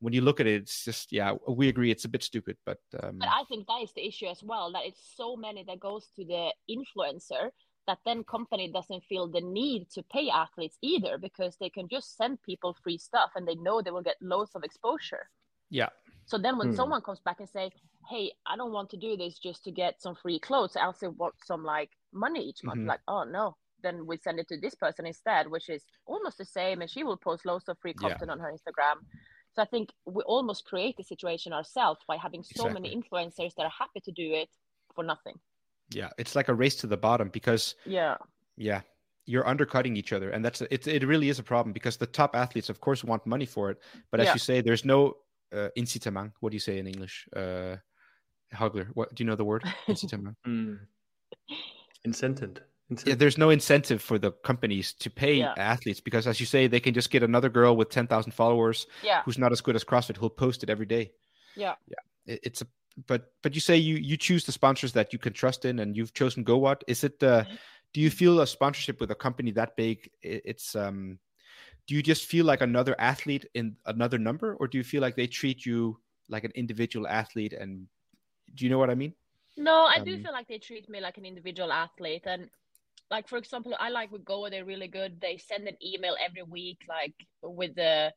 when 0.00 0.12
you 0.12 0.22
look 0.22 0.40
at 0.40 0.46
it, 0.48 0.62
it's 0.62 0.84
just, 0.84 1.12
yeah, 1.12 1.36
we 1.46 1.68
agree 1.68 1.90
it's 1.92 2.04
a 2.04 2.08
bit 2.08 2.22
stupid, 2.24 2.56
but 2.66 2.80
um, 3.00 3.18
But 3.18 3.28
I 3.28 3.44
think 3.44 3.68
that 3.68 3.80
is 3.82 3.92
the 3.92 4.04
issue 4.04 4.26
as 4.26 4.42
well. 4.42 4.72
That 4.72 4.84
it's 4.84 5.14
so 5.14 5.36
many 5.36 5.62
that 5.64 5.78
goes 5.78 6.08
to 6.16 6.24
the 6.24 6.52
influencer 6.68 7.50
that 7.86 7.98
then 8.04 8.24
company 8.24 8.70
doesn't 8.72 9.04
feel 9.04 9.28
the 9.28 9.40
need 9.40 9.90
to 9.90 10.02
pay 10.02 10.28
athletes 10.30 10.78
either 10.82 11.18
because 11.18 11.56
they 11.58 11.70
can 11.70 11.88
just 11.88 12.16
send 12.16 12.42
people 12.42 12.74
free 12.82 12.98
stuff 12.98 13.30
and 13.36 13.46
they 13.46 13.54
know 13.56 13.82
they 13.82 13.90
will 13.90 14.02
get 14.02 14.16
loads 14.22 14.54
of 14.54 14.64
exposure. 14.64 15.28
yeah. 15.70 15.88
So 16.26 16.38
then 16.38 16.58
when 16.58 16.68
Hmm. 16.68 16.72
someone 16.72 17.02
comes 17.02 17.20
back 17.20 17.40
and 17.40 17.48
say, 17.48 17.72
"Hey, 18.08 18.32
I 18.46 18.56
don't 18.56 18.72
want 18.72 18.90
to 18.90 18.96
do 18.98 19.16
this 19.16 19.38
just 19.38 19.64
to 19.64 19.70
get 19.72 20.02
some 20.02 20.14
free 20.14 20.38
clothes. 20.38 20.76
I 20.76 20.84
also 20.84 21.10
want 21.10 21.34
some 21.44 21.64
like 21.64 21.90
money 22.12 22.42
each 22.44 22.62
month." 22.64 22.80
Mhm. 22.80 22.84
Like, 22.84 23.00
oh 23.08 23.24
no, 23.24 23.56
then 23.82 24.06
we 24.06 24.16
send 24.18 24.38
it 24.38 24.48
to 24.48 24.58
this 24.60 24.74
person 24.74 25.06
instead, 25.06 25.48
which 25.50 25.68
is 25.68 25.84
almost 26.06 26.38
the 26.38 26.44
same, 26.44 26.80
and 26.82 26.90
she 26.90 27.04
will 27.04 27.16
post 27.16 27.46
loads 27.46 27.68
of 27.68 27.78
free 27.78 27.94
Yeah. 27.94 28.18
content 28.18 28.30
on 28.30 28.40
her 28.40 28.52
Instagram. 28.52 29.02
So 29.54 29.62
I 29.62 29.66
think 29.66 29.90
we 30.04 30.22
almost 30.24 30.64
create 30.66 30.96
the 30.96 31.04
situation 31.04 31.52
ourselves 31.52 32.00
by 32.06 32.16
having 32.16 32.42
so 32.42 32.68
many 32.68 32.94
influencers 32.94 33.54
that 33.54 33.64
are 33.66 33.70
happy 33.78 34.00
to 34.00 34.12
do 34.12 34.32
it 34.32 34.50
for 34.94 35.04
nothing. 35.04 35.40
Yeah. 35.90 36.10
It's 36.18 36.34
like 36.34 36.48
a 36.48 36.54
race 36.54 36.76
to 36.76 36.86
the 36.86 36.96
bottom 36.96 37.28
because 37.28 37.74
Yeah, 37.86 38.16
yeah 38.56 38.80
you're 39.26 39.48
undercutting 39.48 39.96
each 39.96 40.12
other 40.12 40.30
and 40.30 40.44
that's 40.44 40.60
it 40.60 40.86
it 40.86 41.02
really 41.06 41.30
is 41.30 41.38
a 41.38 41.42
problem 41.42 41.72
because 41.72 41.96
the 41.96 42.06
top 42.06 42.36
athletes 42.36 42.68
of 42.68 42.78
course 42.80 43.02
want 43.02 43.24
money 43.26 43.46
for 43.46 43.70
it 43.70 43.78
but 44.10 44.20
as 44.20 44.26
Yeah. 44.26 44.32
you 44.34 44.38
say 44.38 44.60
there's 44.60 44.84
no 44.84 45.14
uh, 45.50 45.68
incitament 45.76 46.32
what 46.40 46.50
do 46.50 46.56
you 46.56 46.60
say 46.60 46.78
in 46.78 46.86
english 46.86 47.26
uh 47.34 47.76
Holger, 48.52 48.90
what 48.94 49.14
do 49.14 49.24
you 49.24 49.26
know 49.28 49.34
the 49.36 49.44
word 49.44 49.64
incitament 49.88 50.36
Mm. 50.46 50.78
Incented. 52.06 52.58
yeah, 53.06 53.14
there's 53.14 53.38
no 53.38 53.48
incentive 53.50 54.02
for 54.02 54.18
the 54.18 54.32
companies 54.44 54.92
to 54.92 55.10
pay 55.10 55.34
Yeah. 55.36 55.54
athletes 55.56 56.00
because 56.00 56.26
as 56.26 56.38
you 56.38 56.46
say 56.46 56.66
they 56.66 56.80
can 56.80 56.92
just 56.94 57.10
get 57.10 57.22
another 57.22 57.48
girl 57.48 57.74
with 57.76 57.88
10,000 57.88 58.32
followers 58.32 58.86
yeah, 59.02 59.22
who's 59.24 59.38
not 59.38 59.52
as 59.52 59.60
good 59.62 59.74
as 59.74 59.84
CrossFit 59.84 60.16
who'll 60.18 60.28
post 60.30 60.62
it 60.62 60.68
every 60.70 60.86
day 60.86 61.12
yeah. 61.56 61.74
it, 62.26 62.40
it's 62.42 62.60
a 62.62 62.66
but 63.06 63.32
but 63.42 63.54
you 63.54 63.60
say 63.60 63.76
you 63.76 63.96
you 63.96 64.16
choose 64.16 64.44
the 64.44 64.52
sponsors 64.52 64.92
that 64.92 65.12
you 65.12 65.18
can 65.18 65.32
trust 65.32 65.64
in 65.64 65.80
and 65.80 65.96
you've 65.96 66.14
chosen 66.14 66.44
GOWOD. 66.44 66.82
Is 66.86 67.04
it 67.04 67.22
uh 67.22 67.44
Mm-hmm. 67.44 67.54
do 67.92 68.00
you 68.00 68.10
feel 68.10 68.40
a 68.40 68.46
sponsorship 68.46 69.00
with 69.00 69.10
a 69.10 69.14
company 69.14 69.52
that 69.52 69.76
big 69.76 70.10
it's 70.22 70.74
um 70.74 71.18
do 71.86 71.94
you 71.94 72.02
just 72.02 72.26
feel 72.26 72.44
like 72.46 72.60
another 72.62 72.94
athlete 72.98 73.46
in 73.54 73.76
another 73.86 74.18
number 74.18 74.54
or 74.56 74.68
do 74.68 74.78
you 74.78 74.84
feel 74.84 75.02
like 75.02 75.16
they 75.16 75.26
treat 75.26 75.66
you 75.66 75.98
like 76.28 76.44
an 76.44 76.52
individual 76.54 77.06
athlete 77.08 77.52
and 77.52 77.86
do 78.54 78.64
you 78.64 78.70
know 78.70 78.78
what 78.78 78.90
I 78.90 78.94
mean? 78.94 79.14
No, 79.56 79.84
I 79.84 80.00
do 80.00 80.16
Um, 80.16 80.18
feel 80.18 80.32
like 80.32 80.48
they 80.48 80.58
treat 80.58 80.88
me 80.88 81.00
like 81.00 81.18
an 81.18 81.24
individual 81.24 81.72
athlete. 81.72 82.22
And 82.26 82.50
like 83.10 83.28
for 83.28 83.38
example, 83.38 83.74
I 83.78 83.90
like 83.90 84.10
with 84.10 84.24
GOWOD, 84.24 84.50
they're 84.50 84.64
really 84.64 84.88
good. 84.88 85.20
They 85.20 85.36
send 85.38 85.68
an 85.68 85.76
email 85.84 86.16
every 86.20 86.42
week, 86.42 86.78
like 86.88 87.14
with 87.42 87.74
the 87.74 88.12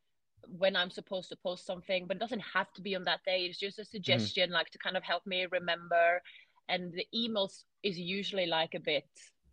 when 0.49 0.75
I'm 0.75 0.89
supposed 0.91 1.29
to 1.29 1.35
post 1.37 1.65
something, 1.65 2.07
but 2.07 2.17
it 2.17 2.19
doesn't 2.19 2.41
have 2.53 2.71
to 2.73 2.81
be 2.81 2.95
on 2.95 3.03
that 3.05 3.21
day. 3.25 3.45
It's 3.45 3.59
just 3.59 3.79
a 3.79 3.85
suggestion, 3.85 4.51
like 4.51 4.69
to 4.71 4.77
kind 4.79 4.97
of 4.97 5.03
help 5.03 5.25
me 5.25 5.45
remember. 5.51 6.21
And 6.69 6.93
the 6.93 7.07
emails 7.15 7.63
is 7.83 7.97
usually 7.99 8.45
like 8.47 8.73
a 8.75 8.79
bit 8.79 9.05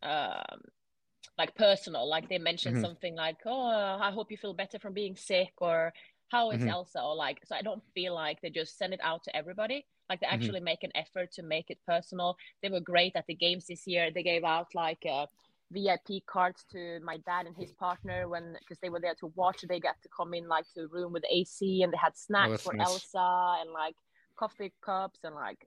um 0.03 0.61
like 1.39 1.55
personal, 1.57 2.09
like 2.09 2.29
they 2.29 2.39
mention 2.39 2.75
Mhm. 2.75 2.77
something 2.77 3.15
like, 3.17 3.39
"Oh, 3.47 3.67
I 4.01 4.11
hope 4.13 4.31
you 4.31 4.37
feel 4.37 4.55
better 4.55 4.79
from 4.79 4.93
being 4.95 5.17
sick," 5.17 5.53
or 5.59 5.93
"How 6.29 6.51
is 6.53 6.65
Mhm. 6.65 6.67
Elsa?" 6.67 7.03
Or 7.03 7.15
like, 7.17 7.41
so 7.45 7.55
I 7.57 7.63
don't 7.63 7.83
feel 7.95 8.15
like 8.15 8.41
they 8.41 8.51
just 8.51 8.77
send 8.79 8.95
it 8.95 9.01
out 9.03 9.25
to 9.25 9.37
everybody. 9.37 9.87
Like 10.09 10.21
they 10.21 10.27
Mhm. 10.31 10.37
actually 10.37 10.61
make 10.61 10.83
an 10.85 10.93
effort 10.95 11.33
to 11.33 11.43
make 11.43 11.71
it 11.71 11.79
personal. 11.87 12.37
They 12.63 12.69
were 12.69 12.81
great 12.81 13.17
at 13.17 13.27
the 13.27 13.35
games 13.35 13.67
this 13.67 13.87
year. 13.87 14.11
They 14.13 14.23
gave 14.23 14.45
out 14.45 14.69
like 14.75 15.05
uh, 15.11 15.27
VIP 15.75 16.25
cards 16.27 16.65
to 16.73 17.01
my 17.11 17.17
dad 17.31 17.47
and 17.47 17.57
his 17.57 17.73
partner 17.73 18.29
when 18.29 18.45
because 18.61 18.79
they 18.83 18.89
were 18.91 19.01
there 19.01 19.17
to 19.23 19.27
watch. 19.35 19.59
They 19.69 19.81
got 19.81 19.97
to 20.03 20.09
come 20.19 20.33
in 20.39 20.45
like 20.49 20.67
to 20.75 20.83
a 20.83 20.87
room 20.97 21.13
with 21.13 21.25
AC 21.31 21.83
and 21.83 21.93
they 21.93 21.97
had 22.07 22.17
snacks 22.17 22.51
that's 22.53 22.63
for 22.63 22.75
nice. 22.75 22.87
Elsa 22.89 23.29
and 23.61 23.71
like 23.83 23.97
coffee 24.37 24.73
cups 24.89 25.21
and 25.25 25.35
like 25.35 25.61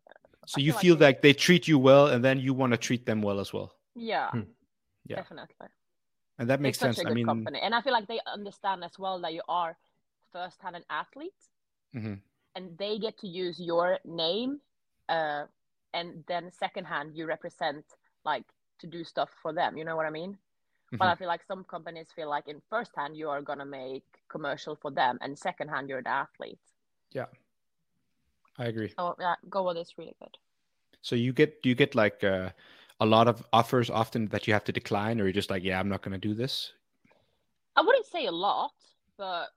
So 0.46 0.60
I 0.60 0.62
you 0.62 0.72
feel 0.72 0.76
like 0.76 0.82
feel 0.86 0.96
they- 0.96 1.06
like 1.06 1.22
they 1.22 1.34
treat 1.34 1.68
you 1.68 1.78
well, 1.90 2.08
and 2.14 2.22
then 2.26 2.40
you 2.40 2.54
want 2.54 2.72
to 2.74 2.78
treat 2.88 3.06
them 3.06 3.22
well 3.22 3.40
as 3.40 3.50
well, 3.54 3.70
yeah, 3.96 4.30
Hmm. 4.32 4.42
Yeah. 5.06 5.18
definitely. 5.22 5.68
and 6.40 6.48
that 6.50 6.60
It's 6.60 6.66
makes 6.68 6.80
such 6.80 6.96
sense. 6.96 7.00
a 7.00 7.08
I 7.08 7.10
good 7.10 7.16
mean, 7.16 7.26
company, 7.26 7.60
and 7.66 7.74
I 7.78 7.82
feel 7.82 7.94
like 7.94 8.08
they 8.08 8.20
understand 8.38 8.84
as 8.84 8.96
well 9.00 9.18
that 9.22 9.34
you 9.34 9.42
are 9.50 9.72
first-hand 10.36 10.76
an 10.76 10.86
athlete, 10.90 11.42
Mhm. 11.96 12.22
and 12.56 12.78
they 12.78 13.00
get 13.00 13.18
to 13.20 13.28
use 13.28 13.58
your 13.60 14.00
name, 14.06 14.52
uh, 15.10 15.44
and 15.98 16.24
then 16.28 16.52
second-hand 16.52 17.16
you 17.18 17.26
represent 17.26 17.86
like 18.32 18.46
to 18.80 18.88
do 18.88 19.04
stuff 19.04 19.30
for 19.42 19.54
them. 19.54 19.78
You 19.78 19.86
know 19.86 19.96
what 19.96 20.06
I 20.06 20.10
mean? 20.12 20.38
But 21.00 21.08
Mhm. 21.08 21.12
I 21.12 21.16
feel 21.16 21.28
like 21.28 21.44
some 21.44 21.64
companies 21.64 22.12
feel 22.16 22.30
like 22.30 22.48
in 22.48 22.62
first-hand 22.70 23.18
you 23.18 23.30
are 23.30 23.42
gonna 23.42 23.66
make 23.66 24.06
commercial 24.30 24.76
for 24.76 24.92
them, 24.92 25.18
and 25.22 25.38
second-hand 25.38 25.90
you're 25.90 26.04
the 26.04 26.10
athlete. 26.10 26.60
Yeah, 27.12 27.28
I 28.58 28.66
agree. 28.66 28.94
So 28.98 29.16
yeah, 29.20 29.36
GOWOD 29.50 29.78
is 29.78 29.98
really 29.98 30.16
good. 30.20 30.38
So 31.02 31.16
you 31.16 31.34
get 31.34 31.62
do 31.62 31.70
you 31.70 31.76
get 31.76 31.96
like 31.96 32.24
uh, 32.24 32.52
a 33.00 33.06
lot 33.06 33.28
of 33.28 33.46
offers 33.54 33.90
often 33.90 34.28
that 34.30 34.48
you 34.48 34.54
have 34.54 34.64
to 34.66 34.72
decline, 34.72 35.20
or 35.20 35.26
you're 35.26 35.34
just 35.34 35.50
like, 35.50 35.64
yeah, 35.64 35.80
I'm 35.80 35.90
not 35.90 36.02
to 36.04 36.18
do 36.18 36.34
this. 36.34 36.74
I 37.76 37.82
wouldn't 37.82 38.06
say 38.06 38.26
a 38.26 38.32
lot, 38.32 38.74
but 39.18 39.50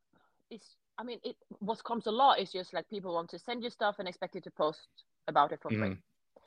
it's. 0.50 0.76
I 0.98 1.02
mean, 1.02 1.18
it 1.24 1.36
what 1.60 1.82
comes 1.84 2.06
a 2.06 2.10
lot 2.10 2.38
is 2.38 2.52
just 2.52 2.74
like 2.74 2.88
people 2.90 3.14
want 3.14 3.30
to 3.30 3.38
send 3.38 3.64
you 3.64 3.70
stuff 3.70 3.96
and 3.98 4.06
expect 4.06 4.34
you 4.34 4.42
to 4.42 4.50
post 4.50 4.88
about 5.28 5.52
it 5.52 5.60
for 5.62 5.70
free. 5.70 5.96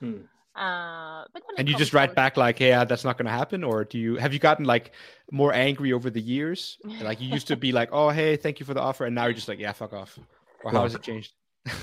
Hmm. 0.04 0.22
Uh, 0.56 1.26
but 1.34 1.42
And 1.58 1.68
you 1.68 1.76
just 1.76 1.94
write 1.94 2.08
down- 2.10 2.16
back 2.16 2.38
like, 2.38 2.60
yeah, 2.60 2.84
that's 2.86 3.04
not 3.04 3.18
going 3.18 3.26
to 3.26 3.32
happen, 3.32 3.64
or 3.64 3.84
do 3.86 3.98
you 3.98 4.18
have 4.18 4.34
you 4.34 4.40
gotten 4.40 4.66
like 4.66 4.92
more 5.32 5.52
angry 5.54 5.94
over 5.94 6.10
the 6.12 6.22
years? 6.22 6.78
Like 7.02 7.20
you 7.22 7.28
used 7.30 7.48
to 7.48 7.56
be 7.56 7.72
like, 7.72 7.90
oh, 7.92 8.10
hey, 8.10 8.36
thank 8.38 8.60
you 8.60 8.66
for 8.66 8.74
the 8.76 8.82
offer, 8.82 9.06
and 9.06 9.16
now 9.16 9.26
you're 9.26 9.34
just 9.34 9.48
like, 9.48 9.60
yeah, 9.60 9.72
fuck 9.74 9.94
off. 9.94 10.20
Or 10.64 10.72
how 10.72 10.84
has 10.84 10.94
it 10.96 11.02
changed? 11.02 11.34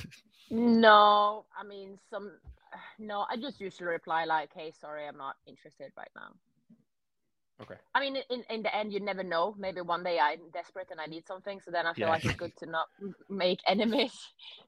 No, 0.53 1.45
I 1.57 1.63
mean 1.65 1.97
some. 2.11 2.33
No, 2.99 3.25
I 3.31 3.37
just 3.37 3.61
usually 3.61 3.87
reply 3.89 4.25
like, 4.25 4.51
"Hey, 4.53 4.73
sorry, 4.81 5.07
I'm 5.07 5.17
not 5.17 5.37
interested 5.47 5.93
right 5.97 6.11
now." 6.17 6.31
Okay. 7.63 7.77
I 7.95 8.01
mean, 8.01 8.17
in 8.31 8.43
in 8.51 8.63
the 8.63 8.75
end, 8.75 8.93
you 8.93 8.99
never 8.99 9.23
know. 9.23 9.55
Maybe 9.59 9.81
one 9.81 10.03
day 10.03 10.19
I'm 10.19 10.51
desperate 10.53 10.89
and 10.91 11.01
I 11.01 11.07
need 11.07 11.25
something, 11.25 11.61
so 11.61 11.71
then 11.71 11.87
I 11.87 11.93
feel 11.95 12.07
Yeah. 12.09 12.15
like 12.15 12.25
it's 12.25 12.35
good 12.35 12.57
to 12.59 12.67
not 12.67 12.89
make 13.29 13.61
enemies. 13.65 14.15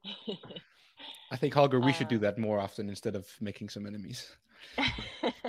I 1.31 1.35
think 1.35 1.53
Holger, 1.53 1.79
we 1.79 1.93
should 1.93 2.07
do 2.09 2.17
Uh, 2.17 2.19
that 2.21 2.37
more 2.37 2.59
often 2.59 2.89
instead 2.89 3.15
of 3.15 3.27
making 3.41 3.69
some 3.69 3.85
enemies. 3.87 4.31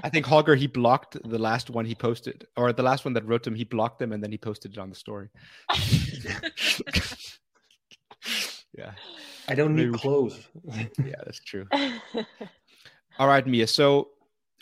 I 0.03 0.09
think 0.11 0.27
Holger 0.33 0.55
he 0.55 0.67
blocked 0.67 1.17
the 1.25 1.39
last 1.39 1.71
one 1.71 1.85
he 1.85 1.95
posted, 1.95 2.47
or 2.57 2.73
the 2.73 2.83
last 2.83 3.05
one 3.05 3.15
that 3.15 3.25
wrote 3.27 3.43
to 3.45 3.51
him. 3.51 3.55
He 3.57 3.65
blocked 3.65 3.99
them 3.99 4.13
and 4.13 4.23
then 4.23 4.31
he 4.33 4.39
posted 4.39 4.73
it 4.73 4.79
on 4.79 4.89
the 4.91 4.97
story. 4.97 5.29
yeah, 8.77 8.93
I 9.49 9.55
don't 9.55 9.77
need 9.77 9.87
Maybe- 9.91 9.99
clothes. 9.99 10.49
yeah, 10.73 11.21
that's 11.25 11.41
true. 11.41 11.67
All 13.19 13.29
right, 13.29 13.47
Mia. 13.47 13.67
So 13.67 14.09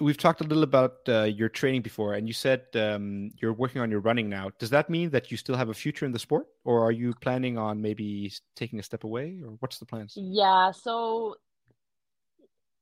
we've 0.00 0.16
talked 0.16 0.40
a 0.40 0.44
little 0.44 0.62
about 0.64 0.96
uh, 1.08 1.24
your 1.24 1.48
training 1.48 1.82
before, 1.82 2.14
and 2.14 2.26
you 2.26 2.34
said 2.34 2.62
um, 2.74 3.30
you're 3.40 3.52
working 3.52 3.80
on 3.80 3.90
your 3.90 4.00
running 4.00 4.28
now. 4.28 4.50
Does 4.58 4.70
that 4.70 4.90
mean 4.90 5.10
that 5.10 5.30
you 5.30 5.36
still 5.36 5.56
have 5.56 5.68
a 5.68 5.74
future 5.74 6.04
in 6.06 6.12
the 6.12 6.18
sport, 6.18 6.46
or 6.64 6.84
are 6.84 6.92
you 6.92 7.14
planning 7.20 7.58
on 7.58 7.80
maybe 7.80 8.32
taking 8.56 8.78
a 8.78 8.82
step 8.82 9.04
away, 9.04 9.40
or 9.44 9.56
what's 9.60 9.78
the 9.78 9.86
plans? 9.86 10.14
yeah. 10.16 10.70
So, 10.72 11.36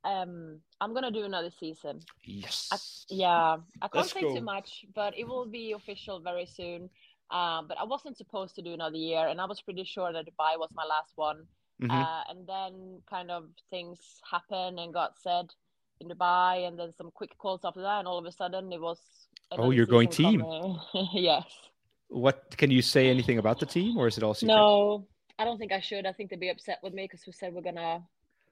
um, 0.04 0.61
I'm 0.80 0.94
gonna 0.94 1.11
do 1.11 1.24
another 1.24 1.50
season. 1.50 2.00
Yes. 2.24 3.04
Yeah, 3.11 3.56
I 3.82 3.88
can't 3.88 3.94
Let's 3.94 4.12
say 4.12 4.22
go. 4.22 4.34
too 4.34 4.40
much, 4.40 4.84
but 4.94 5.16
it 5.18 5.26
will 5.26 5.46
be 5.46 5.72
official 5.72 6.20
very 6.20 6.46
soon. 6.46 6.88
Um, 7.30 7.68
but 7.68 7.78
I 7.78 7.84
wasn't 7.84 8.16
supposed 8.16 8.56
to 8.56 8.62
do 8.62 8.72
another 8.72 8.96
year, 8.96 9.28
and 9.28 9.40
I 9.40 9.44
was 9.46 9.61
pretty 9.61 9.84
sure 9.84 10.12
that 10.12 10.26
Dubai 10.26 10.58
was 10.58 10.70
my 10.74 10.84
last 10.84 11.12
one. 11.16 11.46
Mhm. 11.82 11.90
Uh, 11.90 12.22
and 12.28 12.46
then 12.46 13.00
kind 13.08 13.30
of 13.30 13.48
things 13.70 13.98
happened 14.30 14.78
and 14.78 14.92
got 14.92 15.18
said 15.18 15.46
in 16.01 16.09
Dubai, 16.09 16.66
and 16.66 16.78
then 16.78 16.92
some 16.96 17.11
quick 17.11 17.36
calls 17.38 17.61
after 17.64 17.82
that, 17.82 17.98
and 18.01 18.09
all 18.09 18.18
of 18.18 18.24
a 18.24 18.32
sudden 18.32 18.72
it 18.72 18.80
was. 18.80 18.98
Oh, 19.53 19.70
you're 19.70 19.86
going 19.86 20.09
team. 20.09 20.44
yes. 21.12 21.44
What 22.09 22.57
can 22.57 22.70
you 22.70 22.82
say 22.82 23.09
anything 23.09 23.38
about 23.38 23.61
the 23.61 23.66
team, 23.66 23.96
or 23.96 24.09
is 24.09 24.16
it 24.16 24.24
all 24.24 24.34
secret? 24.34 24.55
No, 24.55 25.07
I 25.38 25.44
don't 25.44 25.59
think 25.59 25.72
I 25.72 25.80
should. 25.80 26.07
I 26.07 26.12
think 26.12 26.30
they'd 26.30 26.40
be 26.40 26.48
upset 26.48 26.78
with 26.82 26.92
me 26.92 27.05
because 27.05 27.26
we 27.26 27.32
said 27.32 27.55
we're 27.55 27.62
gonna. 27.62 28.03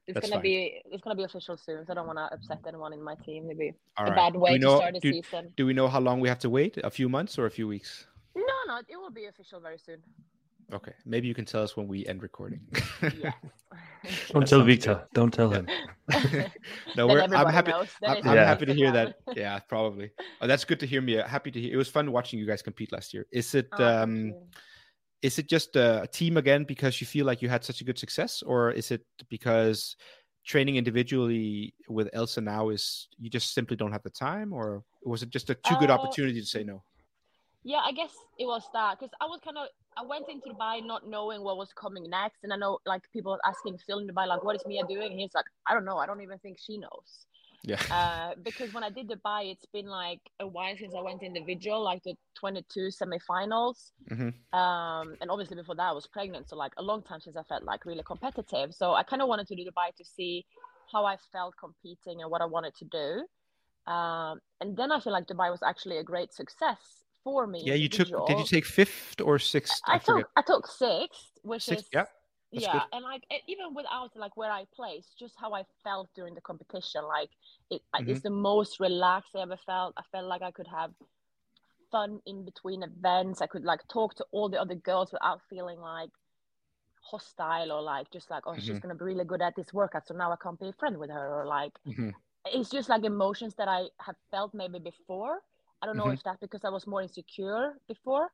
It's 0.06 0.14
That's 0.14 0.26
gonna 0.26 0.36
fine. 0.36 0.42
be 0.42 0.82
it's 0.86 1.02
gonna 1.02 1.16
be 1.16 1.24
official 1.24 1.56
soon, 1.56 1.84
so 1.84 1.92
I 1.92 1.94
don't 1.94 2.06
want 2.06 2.18
to 2.18 2.32
upset 2.34 2.58
mm-hmm. 2.58 2.68
anyone 2.68 2.92
in 2.92 3.02
my 3.02 3.14
team. 3.16 3.44
It'd 3.46 3.58
be 3.58 3.72
All 3.96 4.06
a 4.06 4.10
right. 4.10 4.16
bad 4.16 4.36
way 4.36 4.52
we 4.52 4.58
to 4.60 4.76
start 4.76 4.96
a 4.96 5.00
do, 5.00 5.12
season. 5.12 5.52
do 5.56 5.66
we 5.66 5.74
know 5.74 5.88
how 5.88 6.00
long 6.00 6.20
we 6.20 6.28
have 6.28 6.38
to 6.40 6.50
wait? 6.50 6.78
A 6.82 6.90
few 6.90 7.08
months 7.08 7.38
or 7.38 7.46
a 7.46 7.50
few 7.50 7.68
weeks? 7.68 8.06
No, 8.34 8.42
no, 8.66 8.78
it 8.88 8.96
will 8.96 9.10
be 9.10 9.26
official 9.26 9.60
very 9.60 9.78
soon. 9.78 9.98
Okay. 10.72 10.92
Maybe 11.06 11.28
you 11.28 11.34
can 11.34 11.44
tell 11.44 11.62
us 11.62 11.76
when 11.76 11.88
we 11.88 12.06
end 12.06 12.22
recording. 12.22 12.60
Yes. 13.02 13.34
Don't 14.30 14.46
tell 14.46 14.60
sounds 14.60 14.66
Viktor. 14.66 15.06
Don't 15.14 15.32
tell 15.32 15.50
him. 15.50 15.66
no, 16.96 17.06
we're, 17.06 17.20
I'm 17.22 17.46
happy. 17.46 17.72
I'm, 17.72 17.86
I'm 18.06 18.36
Yeah. 18.36 18.44
happy 18.44 18.66
to 18.66 18.74
hear 18.74 18.92
that. 18.92 19.16
Yeah, 19.36 19.58
probably. 19.60 20.10
Oh, 20.40 20.46
that's 20.46 20.64
good 20.64 20.80
to 20.80 20.86
hear, 20.86 21.00
me. 21.00 21.14
Happy 21.14 21.50
to 21.50 21.60
hear. 21.60 21.72
It 21.72 21.76
was 21.76 21.88
fun 21.88 22.12
watching 22.12 22.38
you 22.38 22.46
guys 22.46 22.62
compete 22.62 22.92
last 22.92 23.12
year. 23.12 23.26
Is 23.32 23.54
it 23.54 23.68
Oh, 23.72 23.84
um 23.84 24.34
is 25.20 25.38
it 25.38 25.48
just 25.48 25.74
a 25.74 26.06
team 26.12 26.36
again 26.36 26.62
because 26.64 27.00
you 27.00 27.06
feel 27.06 27.26
like 27.26 27.42
you 27.42 27.48
had 27.48 27.64
such 27.64 27.80
a 27.80 27.84
good 27.84 27.98
success, 27.98 28.42
or 28.42 28.70
is 28.70 28.90
it 28.92 29.02
because 29.28 29.96
training 30.46 30.76
individually 30.76 31.74
with 31.88 32.08
Elsa 32.12 32.40
now 32.40 32.68
is 32.68 33.08
you 33.18 33.28
just 33.28 33.52
simply 33.52 33.76
don't 33.76 33.92
have 33.92 34.02
the 34.04 34.10
time, 34.10 34.52
or 34.52 34.84
was 35.02 35.22
it 35.22 35.30
just 35.30 35.50
a 35.50 35.54
too 35.56 35.76
good 35.80 35.90
Uh, 35.90 35.94
opportunity 35.94 36.40
to 36.40 36.46
say 36.46 36.62
no? 36.62 36.84
Yeah, 37.68 37.82
I 37.84 37.92
guess 37.92 38.14
it 38.38 38.46
was 38.46 38.64
that 38.72 38.98
because 38.98 39.12
I 39.20 39.26
was 39.26 39.40
kind 39.44 39.58
of 39.58 39.66
I 39.94 40.02
went 40.02 40.26
into 40.30 40.48
Dubai 40.48 40.76
not 40.92 41.06
knowing 41.06 41.42
what 41.46 41.58
was 41.58 41.70
coming 41.74 42.04
next, 42.08 42.38
and 42.42 42.50
I 42.50 42.56
know 42.56 42.78
like 42.86 43.02
people 43.12 43.38
asking 43.44 43.76
Phil 43.84 43.98
in 43.98 44.08
Dubai 44.08 44.26
like, 44.26 44.42
"What 44.42 44.56
is 44.56 44.62
Mia 44.64 44.84
doing?" 44.88 45.10
And 45.12 45.20
he's 45.20 45.34
like, 45.34 45.44
"I 45.66 45.74
don't 45.74 45.84
know. 45.84 45.98
I 45.98 46.06
don't 46.06 46.22
even 46.22 46.38
think 46.38 46.56
she 46.58 46.78
knows." 46.78 47.10
Yeah. 47.72 47.82
Uh, 47.98 48.30
because 48.42 48.72
when 48.72 48.84
I 48.84 48.88
did 48.88 49.06
Dubai, 49.10 49.52
it's 49.52 49.66
been 49.66 49.88
like 50.02 50.22
a 50.40 50.46
while 50.46 50.74
since 50.78 50.94
I 50.94 51.02
went 51.02 51.22
individual, 51.22 51.82
like 51.84 52.02
the 52.04 52.14
22 52.40 52.88
semifinals. 53.00 53.92
Mhm. 54.10 54.32
Um, 54.60 55.06
and 55.20 55.30
obviously 55.30 55.56
before 55.56 55.74
that 55.74 55.88
I 55.92 55.96
was 56.00 56.06
pregnant, 56.06 56.48
so 56.48 56.56
like 56.56 56.72
a 56.78 56.82
long 56.90 57.02
time 57.02 57.20
since 57.20 57.36
I 57.36 57.42
felt 57.42 57.64
like 57.64 57.84
really 57.84 58.06
competitive. 58.12 58.74
So 58.80 58.94
I 58.94 59.02
kind 59.02 59.20
of 59.20 59.28
wanted 59.28 59.46
to 59.48 59.54
do 59.58 59.64
Dubai 59.70 59.88
to 59.94 60.04
see 60.16 60.46
how 60.90 61.04
I 61.04 61.18
felt 61.34 61.52
competing 61.64 62.22
and 62.22 62.30
what 62.30 62.40
I 62.40 62.46
wanted 62.46 62.74
to 62.76 62.86
do. 63.00 63.92
Um, 63.92 64.40
and 64.62 64.74
then 64.74 64.90
I 64.90 65.00
feel 65.00 65.12
like 65.12 65.26
Dubai 65.26 65.50
was 65.50 65.62
actually 65.62 65.98
a 65.98 66.06
great 66.12 66.32
success 66.32 67.04
for 67.28 67.46
me. 67.46 67.60
Yeah, 67.70 67.74
you 67.74 67.88
took. 67.88 68.08
Did 68.28 68.38
you 68.38 68.46
take 68.56 68.64
fifth 68.64 69.20
or 69.20 69.38
sixth? 69.38 69.80
I 69.86 69.98
forget. 69.98 70.24
took 70.24 70.30
I 70.40 70.42
took 70.50 70.66
sixth, 70.66 71.26
which 71.42 71.64
Sixth, 71.64 71.84
is 71.84 71.90
yeah, 71.92 72.06
that's 72.52 72.66
yeah, 72.66 72.72
good. 72.72 72.82
and 72.94 73.02
like 73.04 73.22
even 73.52 73.74
without 73.74 74.10
like 74.16 74.34
where 74.40 74.50
I 74.60 74.64
placed, 74.74 75.10
just 75.18 75.34
how 75.42 75.50
I 75.60 75.62
felt 75.84 76.08
during 76.18 76.34
the 76.34 76.40
competition, 76.50 77.02
like 77.16 77.30
it 77.74 77.82
Mm-hmm. 77.94 78.10
it's 78.10 78.22
the 78.22 78.30
most 78.30 78.80
relaxed 78.80 79.32
I 79.36 79.40
ever 79.42 79.58
felt. 79.70 79.90
I 79.98 80.04
felt 80.12 80.26
like 80.34 80.42
I 80.50 80.52
could 80.58 80.70
have 80.78 80.90
fun 81.92 82.10
in 82.26 82.44
between 82.50 82.82
events. 82.82 83.42
I 83.42 83.46
could 83.52 83.64
like 83.72 83.82
talk 83.96 84.14
to 84.16 84.24
all 84.32 84.48
the 84.48 84.60
other 84.64 84.78
girls 84.90 85.12
without 85.12 85.40
feeling 85.50 85.80
like 85.80 86.10
hostile 87.10 87.72
or 87.72 87.80
like 87.94 88.06
just 88.16 88.28
like 88.30 88.44
oh 88.46 88.54
she's 88.58 88.78
Mhm. 88.78 88.82
gonna 88.82 88.94
be 89.02 89.04
really 89.10 89.24
good 89.32 89.42
at 89.42 89.54
this 89.56 89.70
workout, 89.72 90.06
so 90.08 90.14
now 90.14 90.30
I 90.32 90.36
can't 90.42 90.60
be 90.64 90.68
a 90.68 90.78
friend 90.80 90.96
with 91.02 91.10
her 91.10 91.26
or 91.40 91.44
like 91.46 91.74
Mhm. 91.86 92.12
it's 92.56 92.70
just 92.70 92.88
like 92.88 93.04
emotions 93.04 93.54
that 93.58 93.68
I 93.68 93.80
have 94.06 94.16
felt 94.30 94.54
maybe 94.54 94.78
before. 94.78 95.36
I 95.82 95.86
don't 95.86 95.96
know 95.96 96.08
Mhm. 96.08 96.10
if 96.10 96.22
that's 96.22 96.40
because 96.40 96.64
I 96.64 96.70
was 96.70 96.86
more 96.86 97.02
insecure 97.02 97.80
before. 97.88 98.32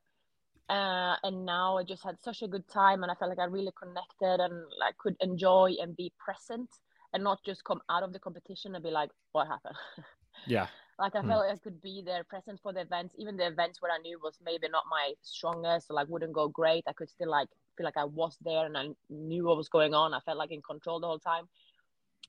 Uh, 0.69 1.15
and 1.23 1.45
now 1.45 1.77
I 1.77 1.83
just 1.83 2.03
had 2.03 2.19
such 2.21 2.41
a 2.41 2.47
good 2.47 2.67
time 2.67 3.03
and 3.03 3.11
I 3.11 3.15
felt 3.15 3.29
like 3.29 3.39
I 3.39 3.45
really 3.45 3.71
connected 3.77 4.43
and 4.43 4.65
like 4.79 4.97
could 4.97 5.15
enjoy 5.21 5.75
and 5.79 5.95
be 5.95 6.11
present 6.17 6.69
and 7.13 7.23
not 7.23 7.39
just 7.45 7.63
come 7.63 7.81
out 7.89 8.03
of 8.03 8.13
the 8.13 8.19
competition 8.19 8.73
and 8.75 8.83
be 8.83 8.89
like, 8.89 9.11
what 9.31 9.47
happened? 9.47 9.77
Yeah. 10.45 10.69
like 10.99 11.15
I 11.15 11.21
Hmm. 11.21 11.23
felt 11.23 11.45
like 11.45 11.55
I 11.55 11.59
could 11.59 11.81
be 11.81 12.01
there 12.05 12.23
present 12.23 12.59
for 12.61 12.73
the 12.73 12.81
events, 12.81 13.15
even 13.17 13.37
the 13.37 13.47
events 13.47 13.81
where 13.81 13.91
I 13.91 13.97
knew 13.99 14.19
was 14.23 14.39
maybe 14.43 14.69
not 14.69 14.85
my 14.89 15.13
strongest 15.21 15.89
or 15.89 15.95
like 15.95 16.07
wouldn't 16.07 16.33
go 16.33 16.47
great. 16.47 16.83
I 16.87 16.93
could 16.93 17.09
still 17.09 17.29
like 17.29 17.49
feel 17.77 17.85
like 17.85 17.97
I 17.97 18.05
was 18.05 18.37
there 18.41 18.65
and 18.65 18.77
I 18.77 18.87
knew 19.09 19.45
what 19.45 19.57
was 19.57 19.69
going 19.69 19.93
on. 19.93 20.13
I 20.13 20.19
felt 20.21 20.37
like 20.37 20.51
in 20.51 20.61
control 20.61 20.99
the 20.99 21.07
whole 21.07 21.19
time. 21.19 21.45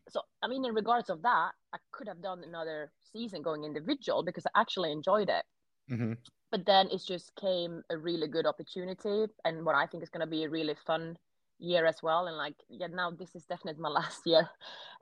So 0.09 0.21
I 0.43 0.49
mean, 0.49 0.65
in 0.65 0.75
regards 0.75 1.11
of 1.11 1.23
that, 1.23 1.51
I 1.75 1.79
could 1.93 2.09
have 2.09 2.23
done 2.23 2.43
another 2.47 2.93
season 3.13 3.43
going 3.43 3.65
individual 3.65 4.23
because 4.23 4.47
I 4.47 4.61
actually 4.61 4.93
enjoyed 4.93 5.29
it. 5.29 5.45
hmm 5.89 6.13
But 6.51 6.65
then 6.67 6.89
it 6.91 7.03
just 7.07 7.33
came 7.37 7.83
a 7.91 7.97
really 7.99 8.29
good 8.29 8.47
opportunity, 8.47 9.27
and 9.45 9.65
what 9.67 9.75
I 9.75 9.87
think 9.87 10.03
is 10.03 10.11
going 10.11 10.21
to 10.27 10.31
be 10.39 10.45
a 10.45 10.49
really 10.51 10.77
fun 10.87 11.17
year 11.59 11.87
as 11.87 12.03
well. 12.03 12.27
And 12.29 12.37
like, 12.37 12.55
yeah, 12.69 12.87
now 12.87 13.11
this 13.11 13.35
is 13.35 13.45
definitely 13.47 13.81
my 13.83 13.89
last 14.01 14.21
year, 14.27 14.49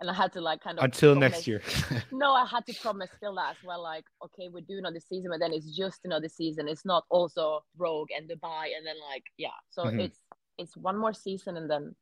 and 0.00 0.08
I 0.10 0.14
had 0.14 0.32
to 0.34 0.40
like 0.40 0.60
kind 0.62 0.78
of 0.78 0.84
Until 0.84 1.12
promise- 1.14 1.32
next 1.32 1.46
year. 1.46 1.62
no, 2.12 2.32
I 2.32 2.46
had 2.46 2.64
to 2.66 2.74
promise 2.80 3.10
Phil 3.20 3.34
that 3.36 3.50
as 3.56 3.62
well. 3.64 3.82
Like, 3.82 4.04
okay, 4.24 4.48
we're 4.52 4.60
doing 4.70 4.80
another 4.86 5.00
season, 5.00 5.30
but 5.30 5.40
then 5.40 5.52
it's 5.52 5.70
just 5.76 6.00
another 6.04 6.28
season. 6.28 6.68
It's 6.68 6.84
not 6.84 7.04
also 7.10 7.60
Rogue 7.76 8.08
and 8.16 8.28
Dubai, 8.30 8.64
and 8.76 8.86
then 8.86 8.96
like, 9.10 9.24
yeah. 9.36 9.58
So 9.70 9.82
Mhm. 9.84 10.00
it's 10.06 10.20
it's 10.56 10.76
one 10.76 10.96
more 10.96 11.12
season, 11.12 11.56
and 11.56 11.68
then 11.68 11.94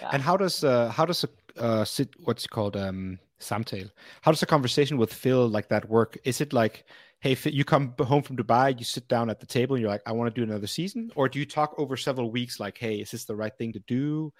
yeah. 0.00 0.10
And 0.12 0.22
how 0.22 0.36
does 0.36 0.64
uh 0.64 0.88
how 0.90 1.04
does 1.04 1.24
a 1.24 1.28
uh 1.60 1.84
sit 1.84 2.10
what's 2.24 2.46
called 2.46 2.76
um 2.76 3.18
samtale? 3.40 3.90
How 4.22 4.30
does 4.30 4.42
a 4.42 4.46
conversation 4.46 4.96
with 4.98 5.12
Phil 5.12 5.48
like 5.48 5.68
that 5.68 5.88
work? 5.88 6.18
Is 6.24 6.40
it 6.40 6.52
like, 6.52 6.84
hey, 7.20 7.34
Phil, 7.34 7.52
you 7.52 7.64
come 7.64 7.94
home 8.00 8.22
from 8.22 8.36
Dubai, 8.36 8.78
you 8.78 8.84
sit 8.84 9.08
down 9.08 9.30
at 9.30 9.40
the 9.40 9.46
table, 9.46 9.74
and 9.74 9.82
you're 9.82 9.90
like, 9.90 10.02
I 10.06 10.12
want 10.12 10.32
to 10.34 10.40
do 10.40 10.48
another 10.48 10.66
season, 10.66 11.10
or 11.14 11.28
do 11.28 11.38
you 11.38 11.46
talk 11.46 11.74
over 11.78 11.96
several 11.96 12.30
weeks, 12.30 12.60
like, 12.60 12.78
hey, 12.78 12.96
is 12.96 13.10
this 13.10 13.24
the 13.24 13.36
right 13.36 13.56
thing 13.56 13.72
to 13.72 13.80
do? 13.80 14.32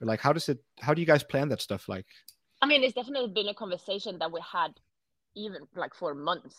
Or 0.00 0.06
like, 0.06 0.20
how 0.20 0.32
does 0.32 0.48
it? 0.48 0.58
How 0.80 0.94
do 0.94 1.00
you 1.00 1.06
guys 1.06 1.22
plan 1.22 1.48
that 1.50 1.62
stuff? 1.62 1.88
Like, 1.88 2.06
I 2.62 2.66
mean, 2.66 2.82
it's 2.82 2.94
definitely 2.94 3.32
been 3.32 3.48
a 3.48 3.54
conversation 3.54 4.18
that 4.18 4.32
we 4.32 4.40
had 4.40 4.72
even 5.34 5.66
like 5.76 5.94
for 5.94 6.14
months. 6.14 6.56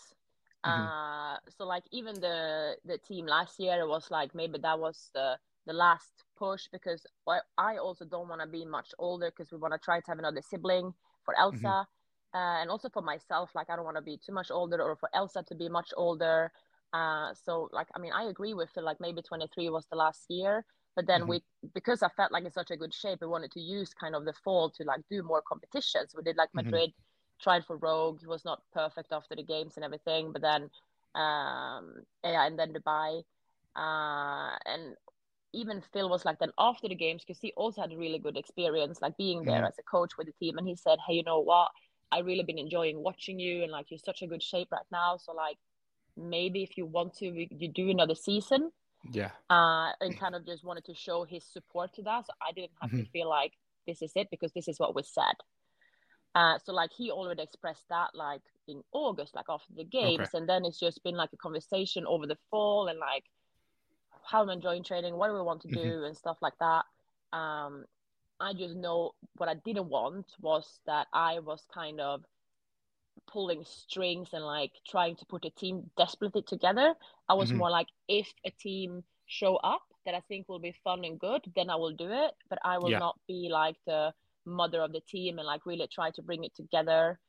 Mhm. 0.66 0.90
Uh, 0.90 1.38
so 1.58 1.66
like 1.66 1.84
even 1.92 2.16
the 2.16 2.78
the 2.86 2.98
team 2.98 3.26
last 3.26 3.60
year, 3.60 3.80
it 3.80 3.88
was 3.88 4.10
like 4.12 4.34
maybe 4.36 4.60
that 4.60 4.80
was 4.80 5.10
the 5.14 5.38
the 5.66 5.74
last 5.74 6.24
push 6.38 6.68
because 6.72 7.06
I, 7.28 7.40
I 7.58 7.78
also 7.78 8.06
don't 8.06 8.30
want 8.30 8.42
to 8.42 8.48
be 8.48 8.66
much 8.66 8.90
older 9.00 9.32
because 9.32 9.52
we 9.52 9.58
want 9.58 9.74
to 9.74 9.80
try 9.80 10.00
to 10.00 10.12
have 10.12 10.20
another 10.20 10.42
sibling 10.42 10.94
for 11.26 11.38
Elsa, 11.38 11.86
uh, 12.34 12.62
and 12.62 12.70
also 12.70 12.90
for 12.90 13.02
myself. 13.02 13.52
Like 13.56 13.70
I 13.70 13.76
don't 13.76 13.86
want 13.86 13.98
to 13.98 14.04
be 14.04 14.18
too 14.26 14.34
much 14.34 14.52
older, 14.52 14.82
or 14.82 14.96
for 14.96 15.10
Elsa 15.14 15.44
to 15.48 15.56
be 15.56 15.70
much 15.70 15.92
older. 15.98 16.52
Uh, 16.94 17.34
so 17.34 17.70
like 17.74 17.88
I 17.96 18.00
mean, 18.00 18.14
I 18.14 18.24
agree 18.26 18.54
with 18.54 18.70
Phil. 18.74 18.84
Like 18.86 19.00
maybe 19.00 19.22
twenty 19.22 19.48
three 19.54 19.70
was 19.70 19.86
the 19.92 19.98
last 19.98 20.26
year, 20.30 20.66
but 20.96 21.08
then 21.08 21.22
Mhm. 21.22 21.28
we 21.28 21.44
because 21.74 22.02
I 22.04 22.10
felt 22.10 22.32
like 22.32 22.46
in 22.46 22.52
such 22.52 22.72
a 22.72 22.78
good 22.78 22.94
shape, 22.94 23.20
we 23.22 23.28
wanted 23.28 23.52
to 23.52 23.60
use 23.60 23.94
kind 23.94 24.16
of 24.16 24.26
the 24.26 24.34
fall 24.44 24.70
to 24.72 24.84
like 24.84 25.02
do 25.10 25.24
more 25.24 25.42
competitions. 25.48 26.14
We 26.16 26.24
did 26.24 26.38
like 26.38 26.50
Mhm. 26.56 26.64
Madrid, 26.64 26.92
tried 27.42 27.66
for 27.66 27.78
Rogue. 27.78 28.22
It 28.24 28.30
was 28.30 28.46
not 28.46 28.62
perfect 28.74 29.12
after 29.12 29.36
the 29.36 29.44
games 29.44 29.76
and 29.76 29.86
everything, 29.86 30.32
but 30.32 30.42
then 30.42 30.70
um 31.16 32.04
yeah, 32.24 32.46
and 32.46 32.58
then 32.60 32.74
Dubai, 32.74 33.24
uh, 33.76 34.56
and 34.66 34.96
even 35.58 35.82
Phil 35.94 36.10
was 36.10 36.26
like 36.26 36.40
then 36.40 36.52
after 36.60 36.88
the 36.88 36.96
games 36.96 37.24
because 37.26 37.42
he 37.42 37.54
also 37.58 37.82
had 37.82 37.92
a 37.94 37.98
really 37.98 38.20
good 38.20 38.38
experience 38.38 39.02
like 39.02 39.18
being 39.18 39.46
there 39.46 39.64
Mhm. 39.64 39.68
as 39.68 39.78
a 39.80 39.84
coach 39.84 40.18
with 40.18 40.28
the 40.28 40.34
team, 40.34 40.58
and 40.58 40.68
he 40.68 40.76
said, 40.76 41.00
hey, 41.08 41.16
you 41.16 41.24
know 41.24 41.40
what? 41.40 41.70
I 42.12 42.20
really 42.20 42.44
been 42.44 42.60
enjoying 42.60 43.04
watching 43.04 43.40
you, 43.40 43.64
and 43.64 43.72
like 43.72 43.88
you're 43.90 44.00
such 44.00 44.22
a 44.22 44.28
good 44.28 44.44
shape 44.44 44.70
right 44.72 44.86
now. 44.92 45.18
So 45.18 45.34
like 45.34 45.58
maybe 46.16 46.64
if 46.64 46.78
you 46.78 46.86
want 46.86 47.16
to, 47.18 47.26
you 47.26 47.70
do 47.70 47.90
another 47.90 48.16
season 48.16 48.72
yeah, 49.12 49.32
uh, 49.50 49.92
and 50.02 50.18
kind 50.20 50.36
of 50.36 50.46
just 50.46 50.64
wanted 50.64 50.86
to 50.86 50.96
show 50.96 51.26
his 51.26 51.44
support 51.46 51.94
to 51.96 52.04
that. 52.04 52.26
So 52.28 52.34
I 52.48 52.52
didn't 52.54 52.72
have 52.82 52.92
to 52.92 53.04
Mhm. 53.04 53.08
feel 53.14 53.30
like 53.30 53.54
this 53.88 54.02
is 54.02 54.12
it 54.16 54.30
because 54.32 54.52
this 54.54 54.68
is 54.68 54.80
what 54.80 54.96
was 54.96 55.10
said. 55.14 55.36
Uh, 56.36 56.60
so 56.64 56.74
like 56.74 56.92
he 56.96 57.12
already 57.12 57.42
expressed 57.42 57.86
that 57.90 58.10
like 58.14 58.42
in 58.68 58.84
August, 58.92 59.36
like 59.36 59.46
after 59.50 59.74
the 59.76 59.86
games, 59.86 60.30
and 60.34 60.48
then 60.48 60.66
it's 60.66 60.80
just 60.80 61.04
been 61.04 61.16
like 61.16 61.34
a 61.34 61.38
conversation 61.38 62.06
over 62.06 62.28
the 62.28 62.38
fall 62.52 62.88
and 62.88 63.00
like 63.00 63.24
how 64.24 64.42
I'm 64.44 64.50
enjoying 64.50 64.84
training, 64.84 65.16
what 65.16 65.28
do 65.28 65.34
we 65.34 65.42
want 65.42 65.62
to 65.64 65.68
do, 65.68 66.04
and 66.06 66.16
stuff 66.16 66.38
like 66.42 66.58
that. 66.60 66.86
Um, 67.38 67.86
I 68.40 68.54
just 68.54 68.76
know 68.76 69.12
what 69.38 69.50
I 69.50 69.56
didn't 69.56 69.90
want 69.90 70.26
was 70.42 70.80
that 70.86 71.08
I 71.14 71.40
was 71.40 71.66
kind 71.74 72.00
of 72.00 72.24
pulling 73.28 73.64
strings 73.66 74.30
and 74.34 74.44
like 74.44 74.72
trying 74.88 75.16
to 75.18 75.26
put 75.26 75.46
a 75.46 75.50
team 75.52 75.90
desperately 75.98 76.42
together. 76.44 76.94
I 77.30 77.34
was 77.34 77.54
Mhm. 77.54 77.54
more 77.54 77.70
like 77.70 77.88
if 78.08 78.28
a 78.46 78.52
team 78.52 79.04
show 79.26 79.58
up 79.58 79.82
that 80.06 80.16
I 80.16 80.22
think 80.22 80.48
will 80.48 80.60
be 80.60 80.74
fun 80.84 81.04
and 81.04 81.20
good, 81.20 81.42
then 81.56 81.70
I 81.70 81.76
will 81.76 81.94
do 81.94 82.10
it. 82.12 82.32
But 82.50 82.60
I 82.64 82.78
will 82.78 82.92
Yeah. 82.92 82.98
not 82.98 83.20
be 83.28 83.50
like 83.52 83.76
the 83.86 84.14
mother 84.46 84.82
of 84.82 84.94
the 84.94 85.02
team 85.02 85.40
and 85.40 85.46
like 85.48 85.66
really 85.66 85.88
try 85.88 86.12
to 86.12 86.22
bring 86.22 86.44
it 86.44 86.56
together. 86.56 87.20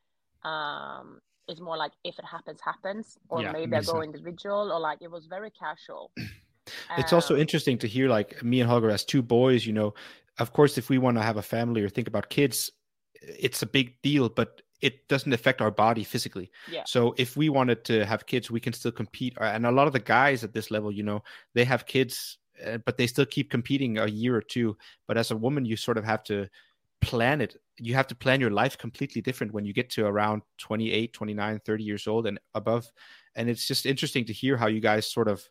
Um, 0.45 1.21
it's 1.49 1.61
more 1.61 1.77
like 1.77 1.93
if 2.05 2.19
it 2.19 2.25
happens, 2.25 2.61
happens, 2.61 3.19
or 3.29 3.43
Yeah, 3.43 3.53
maybe 3.53 3.77
I 3.77 3.83
go 3.83 4.03
sense. 4.03 4.05
individual, 4.05 4.71
or 4.73 4.79
like 4.79 4.99
it 5.03 5.11
was 5.11 5.27
very 5.27 5.51
casual. 5.51 6.13
it's 6.97 7.13
also 7.13 7.35
Um, 7.35 7.41
interesting 7.41 7.79
to 7.79 7.89
hear 7.89 8.09
like 8.09 8.43
me 8.43 8.61
and 8.61 8.71
Holger 8.71 8.91
as 8.91 9.05
two 9.05 9.23
boys. 9.23 9.67
You 9.67 9.73
know, 9.73 9.95
of 10.39 10.53
course, 10.53 10.79
if 10.79 10.89
we 10.89 10.99
want 10.99 11.17
to 11.17 11.23
have 11.23 11.37
a 11.37 11.43
family 11.43 11.83
or 11.83 11.89
think 11.89 12.09
about 12.09 12.29
kids, 12.29 12.71
it's 13.23 13.63
a 13.63 13.67
big 13.67 14.01
deal, 14.03 14.29
but 14.29 14.63
it 14.81 15.09
doesn't 15.09 15.33
affect 15.33 15.61
our 15.61 15.73
body 15.73 16.05
physically. 16.05 16.51
Yeah. 16.71 16.85
So 16.87 17.15
if 17.19 17.37
we 17.37 17.49
wanted 17.49 17.85
to 17.87 18.05
have 18.07 18.27
kids, 18.27 18.51
we 18.51 18.61
can 18.61 18.73
still 18.73 18.93
compete. 18.93 19.37
Uh, 19.37 19.45
And 19.55 19.67
a 19.67 19.73
lot 19.73 19.87
of 19.89 19.93
the 19.93 19.99
guys 19.99 20.45
at 20.45 20.53
this 20.53 20.71
level, 20.71 20.93
you 20.93 21.03
know, 21.03 21.23
they 21.55 21.65
have 21.65 21.85
kids, 21.87 22.39
uh, 22.65 22.79
but 22.79 22.97
they 22.97 23.09
still 23.09 23.27
keep 23.27 23.51
competing 23.51 23.99
a 23.99 24.07
year 24.07 24.37
or 24.37 24.43
two. 24.43 24.77
But 25.09 25.19
as 25.19 25.31
a 25.33 25.37
woman, 25.37 25.65
you 25.65 25.77
sort 25.77 25.99
of 25.99 26.05
have 26.05 26.23
to 26.25 26.49
plan 27.01 27.41
it. 27.41 27.57
You 27.77 27.95
have 27.95 28.07
to 28.09 28.15
plan 28.15 28.41
your 28.41 28.51
life 28.51 28.79
completely 28.79 29.21
different 29.21 29.53
when 29.53 29.65
you 29.65 29.73
get 29.73 29.91
to 29.91 30.07
around 30.07 30.43
28, 30.59 31.13
29, 31.13 31.61
30 31.65 31.85
years 31.85 32.07
old 32.07 32.27
and 32.27 32.39
above. 32.55 32.87
And 33.35 33.49
it's 33.49 33.67
just 33.67 33.87
interesting 33.87 34.27
to 34.27 34.33
hear 34.33 34.57
how 34.57 34.69
you 34.69 34.81
guys 34.81 35.11
sort 35.11 35.29
of, 35.29 35.49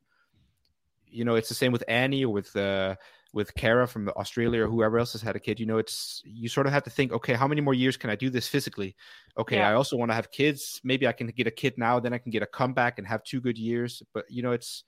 you 1.09 1.25
know, 1.25 1.35
it's 1.35 1.49
the 1.49 1.55
same 1.55 1.71
with 1.71 1.83
Annie 1.87 2.25
or 2.25 2.33
with, 2.33 2.55
uh, 2.55 2.95
with 3.33 3.53
Kara 3.55 3.87
from 3.87 4.09
Australia 4.09 4.63
or 4.63 4.67
whoever 4.67 4.97
else 4.97 5.11
has 5.11 5.21
had 5.21 5.35
a 5.35 5.39
kid, 5.39 5.59
you 5.59 5.65
know, 5.65 5.77
it's 5.77 6.21
you 6.25 6.49
sort 6.49 6.65
of 6.65 6.73
have 6.73 6.83
to 6.83 6.89
think, 6.89 7.11
okay, 7.11 7.33
how 7.33 7.47
many 7.47 7.61
more 7.61 7.73
years 7.73 7.97
can 7.97 8.09
I 8.09 8.15
do 8.15 8.29
this 8.29 8.47
physically? 8.47 8.95
Okay, 9.37 9.57
Yeah. 9.57 9.69
I 9.69 9.73
also 9.73 9.97
want 9.97 10.09
to 10.11 10.15
have 10.15 10.31
kids. 10.31 10.81
Maybe 10.83 11.07
I 11.07 11.11
can 11.11 11.27
get 11.27 11.45
a 11.45 11.51
kid 11.51 11.75
now, 11.77 11.99
then 11.99 12.13
I 12.13 12.17
can 12.17 12.31
get 12.31 12.41
a 12.41 12.47
comeback 12.47 12.97
and 12.97 13.07
have 13.07 13.23
two 13.23 13.41
good 13.41 13.57
years. 13.57 14.01
But 14.13 14.25
you 14.29 14.41
know, 14.41 14.53
it's 14.53 14.83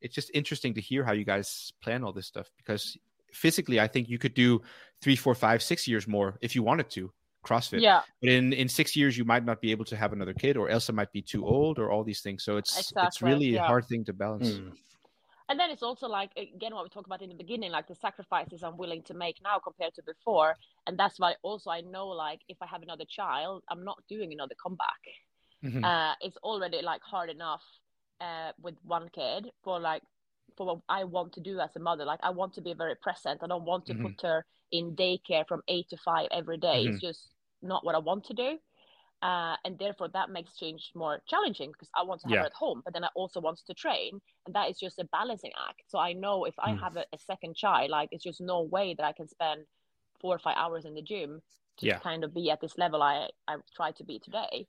it's 0.00 0.14
just 0.14 0.30
interesting 0.34 0.74
to 0.74 0.80
hear 0.80 1.04
how 1.04 1.12
you 1.12 1.24
guys 1.24 1.72
plan 1.82 2.04
all 2.04 2.12
this 2.12 2.26
stuff 2.26 2.50
because 2.56 2.96
physically, 3.32 3.78
I 3.80 3.86
think 3.86 4.08
you 4.08 4.18
could 4.18 4.34
do 4.34 4.62
three, 5.00 5.16
four, 5.16 5.34
five, 5.34 5.62
six 5.62 5.86
years 5.86 6.08
more 6.08 6.36
if 6.40 6.54
you 6.54 6.62
wanted 6.62 6.90
to 6.90 7.12
CrossFit. 7.44 7.80
yeah, 7.80 8.00
But 8.20 8.30
in 8.30 8.52
in 8.52 8.68
six 8.68 8.96
years, 8.96 9.16
you 9.18 9.24
might 9.24 9.44
not 9.44 9.60
be 9.60 9.70
able 9.70 9.84
to 9.86 9.96
have 9.96 10.12
another 10.12 10.34
kid, 10.34 10.56
or 10.56 10.68
Elsa 10.68 10.92
might 10.92 11.12
be 11.12 11.22
too 11.22 11.46
old, 11.46 11.78
or 11.78 11.90
all 11.90 12.02
these 12.02 12.22
things. 12.22 12.42
So 12.42 12.56
it's 12.56 12.76
it's 12.78 12.90
Exactly, 12.92 13.30
really 13.30 13.54
a 13.56 13.62
hard 13.62 13.86
thing 13.86 14.04
to 14.06 14.12
balance. 14.12 14.56
Hmm. 14.56 14.70
And 15.48 15.58
then 15.60 15.70
it's 15.70 15.82
also 15.82 16.06
like 16.08 16.30
again 16.36 16.74
what 16.74 16.84
we 16.84 16.88
talked 16.88 17.06
about 17.06 17.22
in 17.22 17.28
the 17.28 17.34
beginning 17.34 17.70
like 17.70 17.86
the 17.86 17.94
sacrifices 17.94 18.62
i'm 18.62 18.76
willing 18.76 19.02
to 19.02 19.14
make 19.14 19.36
now 19.42 19.58
compared 19.58 19.94
to 19.94 20.02
before 20.02 20.56
and 20.86 20.98
that's 20.98 21.18
why 21.18 21.34
also 21.42 21.70
i 21.70 21.80
know 21.82 22.08
like 22.08 22.40
if 22.48 22.56
i 22.62 22.66
have 22.66 22.82
another 22.82 23.04
child 23.08 23.62
i'm 23.70 23.84
not 23.84 23.98
doing 24.08 24.32
another 24.32 24.54
comeback 24.62 25.02
Mhm. 25.64 25.82
uh 25.84 26.14
it's 26.20 26.36
already 26.38 26.80
like 26.82 27.02
hard 27.02 27.30
enough 27.30 27.62
uh 28.20 28.52
with 28.60 28.74
one 28.84 29.08
kid 29.10 29.50
for 29.62 29.80
like 29.80 30.02
for 30.56 30.66
what 30.66 30.80
i 30.88 31.04
want 31.04 31.32
to 31.32 31.40
do 31.40 31.58
as 31.60 31.74
a 31.76 31.80
mother 31.80 32.04
like 32.04 32.20
i 32.22 32.30
want 32.30 32.52
to 32.54 32.60
be 32.60 32.74
very 32.74 32.94
present 33.02 33.40
i 33.42 33.46
don't 33.46 33.64
want 33.64 33.86
to 33.86 33.94
Mhm. 33.94 34.02
put 34.02 34.22
her 34.22 34.44
in 34.72 34.94
daycare 34.96 35.46
from 35.46 35.62
eight 35.68 35.88
to 35.90 35.96
five 35.96 36.28
every 36.30 36.56
day. 36.58 36.84
Mm-hmm. 36.84 36.94
it's 36.94 37.00
just 37.00 37.28
not 37.62 37.84
what 37.84 37.94
i 37.94 37.98
want 37.98 38.24
to 38.24 38.34
do 38.34 38.58
uh, 39.22 39.56
and 39.64 39.78
therefore 39.78 40.08
that 40.08 40.30
makes 40.30 40.56
change 40.56 40.92
more 40.94 41.20
challenging 41.26 41.72
because 41.72 41.90
I 41.94 42.02
want 42.02 42.20
to 42.22 42.28
have 42.28 42.38
Yeah. 42.38 42.40
her 42.40 42.46
at 42.46 42.52
home, 42.54 42.82
but 42.84 42.92
then 42.94 43.04
I 43.04 43.08
also 43.14 43.40
want 43.40 43.58
to 43.66 43.74
train, 43.74 44.20
and 44.46 44.54
that 44.54 44.70
is 44.70 44.78
just 44.78 44.98
a 44.98 45.04
balancing 45.04 45.52
act. 45.68 45.82
So 45.88 45.98
I 45.98 46.12
know 46.12 46.44
if 46.44 46.58
I 46.58 46.72
Mm. 46.72 46.78
have 46.80 46.96
a, 46.96 47.06
a 47.12 47.18
second 47.18 47.56
child, 47.56 47.90
like 47.90 48.10
it's 48.12 48.24
just 48.24 48.40
no 48.40 48.62
way 48.62 48.94
that 48.94 49.04
I 49.06 49.12
can 49.12 49.28
spend 49.28 49.66
four 50.20 50.34
or 50.34 50.38
five 50.38 50.56
hours 50.56 50.84
in 50.84 50.94
the 50.94 51.02
gym 51.02 51.42
to 51.78 51.88
Yeah. 51.88 52.00
kind 52.02 52.24
of 52.24 52.34
be 52.34 52.50
at 52.50 52.60
this 52.60 52.78
level 52.78 53.02
I 53.02 53.30
I 53.48 53.56
try 53.74 53.92
to 53.92 54.04
be 54.04 54.18
today. 54.18 54.68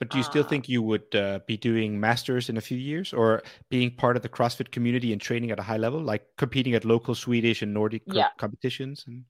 But 0.00 0.10
do 0.10 0.18
you 0.18 0.22
still 0.24 0.42
Uh, 0.42 0.44
think 0.44 0.68
you 0.68 0.80
would 0.82 1.14
uh, 1.14 1.40
be 1.46 1.56
doing 1.56 1.98
masters 2.00 2.48
in 2.48 2.56
a 2.56 2.60
few 2.60 2.76
years, 2.78 3.12
or 3.12 3.42
being 3.68 3.94
part 3.96 4.16
of 4.16 4.22
the 4.22 4.28
CrossFit 4.28 4.70
community 4.70 5.12
and 5.12 5.20
training 5.20 5.50
at 5.50 5.58
a 5.58 5.64
high 5.64 5.76
level, 5.76 6.00
like 6.00 6.36
competing 6.36 6.74
at 6.74 6.84
local 6.84 7.14
Swedish 7.16 7.62
and 7.62 7.74
Nordic 7.74 8.08
co- 8.08 8.26
competitions? 8.38 9.04
And 9.06 9.24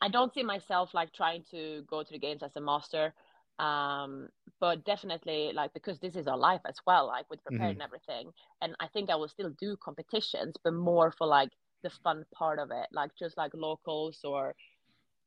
I 0.00 0.08
don't 0.08 0.34
see 0.34 0.42
myself 0.42 0.94
like 0.94 1.12
trying 1.12 1.44
to 1.50 1.82
go 1.88 2.02
to 2.02 2.12
the 2.12 2.18
games 2.18 2.42
as 2.42 2.56
a 2.56 2.60
master. 2.60 3.14
Um, 3.62 4.28
but 4.60 4.84
definitely 4.84 5.52
like 5.54 5.72
because 5.74 5.98
this 6.00 6.16
is 6.16 6.26
our 6.28 6.38
life 6.38 6.62
as 6.66 6.76
well, 6.86 7.06
like 7.08 7.26
with 7.30 7.42
prepared 7.44 7.76
and 7.76 7.82
everything. 7.82 8.32
And 8.62 8.74
I 8.80 8.88
think 8.88 9.10
I 9.10 9.16
will 9.16 9.28
still 9.28 9.50
do 9.60 9.76
competitions, 9.82 10.56
but 10.64 10.74
more 10.74 11.12
for 11.12 11.26
like 11.28 11.50
the 11.84 11.90
fun 11.90 12.24
part 12.34 12.58
of 12.58 12.70
it, 12.72 12.88
like 12.92 13.12
just 13.18 13.36
like 13.38 13.52
locals 13.54 14.20
or 14.24 14.54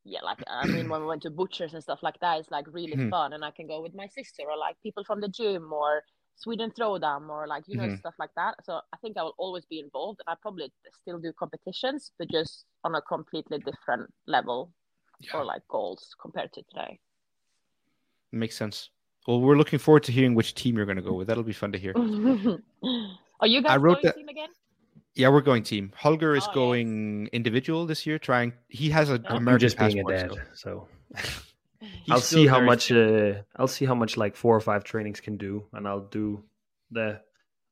yeah, 0.05 0.21
like 0.23 0.39
I 0.47 0.67
mean 0.67 0.89
when 0.89 1.01
we 1.01 1.07
went 1.07 1.23
to 1.23 1.31
butchers 1.31 1.73
and 1.73 1.83
stuff 1.83 1.99
like 2.03 2.19
that, 2.21 2.39
it's 2.39 2.51
like 2.51 2.65
really 2.71 2.97
Mhm. 2.97 3.11
fun 3.11 3.33
and 3.33 3.43
I 3.45 3.51
can 3.51 3.67
go 3.67 3.81
with 3.81 3.95
my 3.95 4.07
sister 4.07 4.43
or 4.49 4.57
like 4.57 4.77
people 4.83 5.03
from 5.05 5.21
the 5.21 5.29
gym 5.29 5.71
or 5.73 6.03
Sweden 6.35 6.71
Throwdown 6.71 7.29
or 7.29 7.47
like 7.47 7.63
you 7.67 7.77
know 7.77 7.87
Mhm. 7.87 7.99
stuff 7.99 8.15
like 8.19 8.31
that. 8.35 8.55
So 8.65 8.81
I 8.93 8.97
think 9.01 9.17
I 9.17 9.23
will 9.23 9.35
always 9.37 9.65
be 9.65 9.79
involved 9.79 10.21
and 10.25 10.33
I 10.33 10.37
probably 10.41 10.71
still 11.01 11.19
do 11.19 11.33
competitions, 11.39 12.11
but 12.19 12.29
just 12.31 12.65
on 12.83 12.95
a 12.95 13.01
completely 13.01 13.59
different 13.59 14.11
level 14.27 14.73
Yeah. 15.19 15.31
or 15.33 15.45
like 15.45 15.63
goals 15.69 16.15
compared 16.21 16.53
to 16.53 16.63
today. 16.71 16.99
Makes 18.31 18.55
sense. 18.57 18.89
Well, 19.27 19.41
we're 19.41 19.55
looking 19.57 19.79
forward 19.79 20.03
to 20.03 20.11
hearing 20.11 20.35
which 20.35 20.53
team 20.53 20.75
you're 20.77 20.85
going 20.85 20.97
to 20.97 21.01
go 21.01 21.13
with. 21.13 21.27
That'll 21.27 21.43
be 21.43 21.53
fun 21.53 21.71
to 21.71 21.79
hear. 21.79 21.93
Are 23.39 23.47
you 23.47 23.61
guys 23.61 23.71
I 23.71 23.77
wrote 23.77 23.95
going 23.95 24.03
that- 24.03 24.15
team 24.15 24.27
again? 24.29 24.49
Yeah, 25.15 25.29
we're 25.29 25.41
going 25.41 25.63
team. 25.63 25.93
Holger 25.95 26.35
is 26.35 26.43
Oh, 26.43 26.47
yes. 26.47 26.55
going 26.55 27.27
individual 27.31 27.85
this 27.85 28.05
year. 28.05 28.19
Trying, 28.19 28.51
he 28.67 28.89
has 28.89 29.09
a 29.09 29.13
Yeah. 29.13 29.19
I'm 29.29 29.35
I'm 29.37 29.41
American 29.43 29.59
just 29.69 29.77
being 29.79 29.99
a 29.99 30.03
passport, 30.03 30.37
dad, 30.39 30.47
so- 30.53 30.87
so 31.13 31.19
He's 31.79 31.89
I'll 32.11 32.19
see 32.19 32.47
how 32.47 32.59
much. 32.59 32.91
Uh, 32.91 33.35
I'll 33.55 33.67
see 33.67 33.85
how 33.85 33.95
much 33.95 34.17
like 34.17 34.35
four 34.35 34.55
or 34.55 34.59
five 34.59 34.83
trainings 34.83 35.21
can 35.21 35.37
do, 35.37 35.65
and 35.73 35.87
I'll 35.87 36.01
do 36.07 36.43
the 36.91 37.21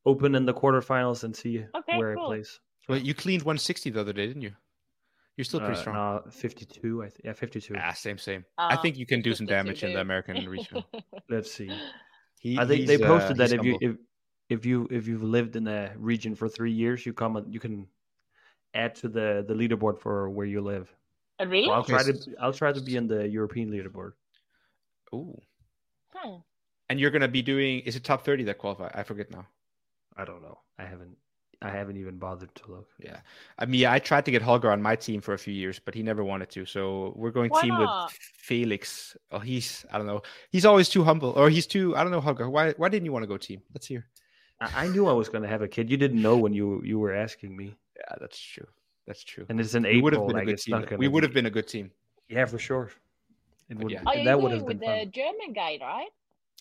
open 0.05 0.35
and 0.35 0.47
the 0.47 0.53
quarterfinals 0.53 1.23
and 1.23 1.35
see 1.35 1.65
Okay, 1.75 1.97
where 1.97 2.15
cool. 2.15 2.25
it 2.25 2.27
plays. 2.27 2.59
Well, 2.87 2.99
you 2.99 3.13
cleaned 3.13 3.43
160 3.43 3.89
the 3.89 3.99
other 4.01 4.13
day, 4.13 4.27
didn't 4.27 4.41
you? 4.43 4.53
You're 5.37 5.45
still 5.45 5.59
pretty 5.59 5.75
Uh, 5.77 5.81
strong. 5.81 5.95
no, 5.95 6.31
52. 6.31 7.03
I 7.03 7.07
th- 7.07 7.21
yeah, 7.23 7.33
52. 7.33 7.75
Ah, 7.77 7.91
same, 7.93 8.17
same. 8.17 8.45
I 8.57 8.75
Uh, 8.75 8.81
think 8.81 8.97
you 8.97 9.05
can 9.05 9.21
do 9.21 9.33
some 9.33 9.47
52 9.47 9.55
damage 9.55 9.83
in 9.83 9.93
the. 9.93 10.01
American 10.01 10.47
regional. 10.47 10.85
Let's 11.29 11.51
see. 11.51 11.71
He, 12.39 12.57
I 12.59 12.65
think 12.65 12.81
he's, 12.81 12.87
they 12.87 13.03
uh, 13.03 13.07
posted 13.07 13.37
that 13.37 13.51
he's 13.51 13.59
if 13.59 13.65
you 13.65 13.77
if 13.81 13.97
if 14.49 14.65
you 14.65 14.87
if 14.91 15.07
you've 15.07 15.23
lived 15.23 15.55
in 15.55 15.67
a 15.67 15.93
region 15.97 16.35
for 16.35 16.47
three 16.47 16.71
years, 16.71 17.05
you 17.05 17.13
come 17.13 17.43
you 17.49 17.59
can 17.59 17.87
add 18.73 18.95
to 18.95 19.09
the 19.09 19.43
the 19.47 19.53
leaderboard 19.53 19.99
for 19.99 20.29
where 20.29 20.45
you 20.45 20.61
live. 20.61 20.93
Uh, 21.39 21.47
really? 21.47 21.65
So 21.65 21.71
I'll 21.73 21.83
try 21.83 22.03
to 22.03 22.13
I'll 22.39 22.53
try 22.53 22.71
to 22.71 22.81
be 22.81 22.95
in 22.95 23.07
the 23.07 23.27
European 23.27 23.71
leaderboard. 23.71 24.13
Ooh. 25.13 25.41
Hmm. 26.13 26.37
And 26.89 26.99
you're 26.99 27.11
gonna 27.11 27.27
be 27.27 27.41
doing? 27.41 27.79
Is 27.81 27.95
it 27.95 28.03
top 28.03 28.23
30 28.23 28.43
that 28.43 28.57
qualify? 28.59 28.91
I 28.93 29.03
forget 29.03 29.31
now. 29.31 29.47
I 30.15 30.25
don't 30.25 30.43
know. 30.43 30.59
I 30.77 30.83
haven't 30.85 31.17
I 31.63 31.69
haven't 31.69 31.97
even 31.97 32.17
bothered 32.17 32.53
to 32.55 32.71
look. 32.71 32.89
Yeah, 32.99 33.19
I 33.57 33.65
mean, 33.65 33.85
I 33.85 33.99
tried 33.99 34.25
to 34.25 34.31
get 34.31 34.41
Holger 34.41 34.69
on 34.71 34.81
my 34.81 34.95
team 34.95 35.21
for 35.21 35.33
a 35.33 35.37
few 35.37 35.53
years, 35.53 35.79
but 35.79 35.95
he 35.95 36.03
never 36.03 36.23
wanted 36.23 36.49
to. 36.51 36.65
So 36.65 37.13
we're 37.15 37.31
going 37.31 37.49
Why 37.51 37.61
team 37.61 37.69
not? 37.75 38.11
with 38.11 38.13
Felix. 38.47 39.15
Oh, 39.31 39.39
he's 39.39 39.85
I 39.91 39.97
don't 39.97 40.07
know. 40.07 40.21
He's 40.51 40.65
always 40.65 40.89
too 40.89 41.03
humble, 41.03 41.31
or 41.31 41.49
he's 41.49 41.65
too 41.67 41.95
I 41.95 42.03
don't 42.03 42.11
know. 42.11 42.21
Holger, 42.21 42.49
why 42.49 42.73
why 42.77 42.89
didn't 42.89 43.05
you 43.05 43.13
want 43.13 43.23
to 43.23 43.27
go 43.27 43.37
team? 43.37 43.61
Let's 43.73 43.87
hear. 43.87 44.05
I, 44.59 44.85
I 44.85 44.87
knew 44.89 45.07
I 45.07 45.13
was 45.13 45.29
going 45.29 45.41
to 45.43 45.49
have 45.49 45.61
a 45.61 45.67
kid. 45.67 45.89
You 45.89 45.97
didn't 45.97 46.21
know 46.21 46.37
when 46.37 46.53
you 46.53 46.81
you 46.83 46.99
were 46.99 47.13
asking 47.13 47.55
me, 47.55 47.75
Yeah, 47.97 48.15
that's 48.19 48.39
true. 48.39 48.67
That's 49.07 49.23
true. 49.23 49.45
and 49.49 49.59
it's 49.59 49.73
an 49.73 49.85
April. 49.85 49.95
we 49.95 50.01
would 50.01 50.13
have 50.13 50.21
April. 50.23 50.33
been 50.33 50.43
a 50.43 50.45
good 50.51 50.59
team. 50.59 50.71
not 50.79 50.83
gonna 50.89 50.97
We 50.99 51.07
would 51.07 51.21
be- 51.21 51.27
have 51.27 51.33
been 51.33 51.45
a 51.45 51.55
good 51.57 51.67
team. 51.67 51.91
Yeah, 52.29 52.45
for 52.45 52.59
sure. 52.59 52.91
It 53.69 53.77
would. 53.77 53.91
yeah. 53.91 54.01
Oh, 54.05 54.13
you're 54.13 54.25
that 54.25 54.37
would 54.41 54.49
going 54.49 54.59
have 54.59 54.67
with 54.67 54.79
been 54.79 54.99
the. 54.99 55.05
German 55.05 55.53
guy, 55.53 55.77
right? 55.81 56.09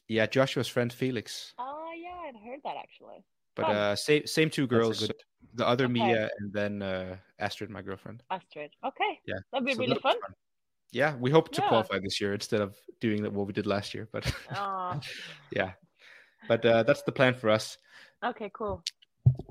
Yeah, 0.08 0.26
Joshua's 0.26 0.68
friend 0.68 0.92
Felix. 0.92 1.54
Oh, 1.58 1.90
yeah, 1.96 2.28
I've 2.28 2.40
heard 2.46 2.60
that 2.64 2.76
actually. 2.76 3.24
But 3.54 3.66
Fun. 3.66 3.76
uh, 3.76 3.96
same 3.96 4.26
same 4.26 4.50
two 4.50 4.66
girls. 4.66 5.00
good- 5.00 5.14
The 5.54 5.66
other 5.66 5.84
Okay. 5.84 5.92
Mia 5.92 6.30
and 6.38 6.52
then 6.52 6.80
uh, 6.82 7.16
Astrid, 7.38 7.68
my 7.68 7.82
girlfriend. 7.82 8.22
Astrid. 8.30 8.70
Okay. 8.84 9.20
Yeah, 9.26 9.40
That'd 9.52 9.66
be 9.66 9.74
So 9.74 9.80
really 9.80 9.92
was 9.94 10.00
fun. 10.02 10.16
Yeah, 10.92 11.16
we 11.16 11.30
hope 11.30 11.50
to 11.52 11.60
Yeah. 11.60 11.68
qualify 11.68 11.98
this 11.98 12.20
year 12.20 12.32
instead 12.32 12.60
of 12.62 12.74
doing 13.00 13.24
what 13.34 13.46
we 13.46 13.52
did 13.52 13.66
last 13.66 13.92
year. 13.94 14.08
But 14.12 14.24
Oh, 14.56 15.00
yeah, 15.50 15.72
but 16.48 16.64
uh, 16.64 16.82
that's 16.84 17.02
the 17.02 17.12
plan 17.12 17.34
for 17.34 17.50
us. 17.50 17.76
okay, 18.24 18.50
cool. 18.54 18.82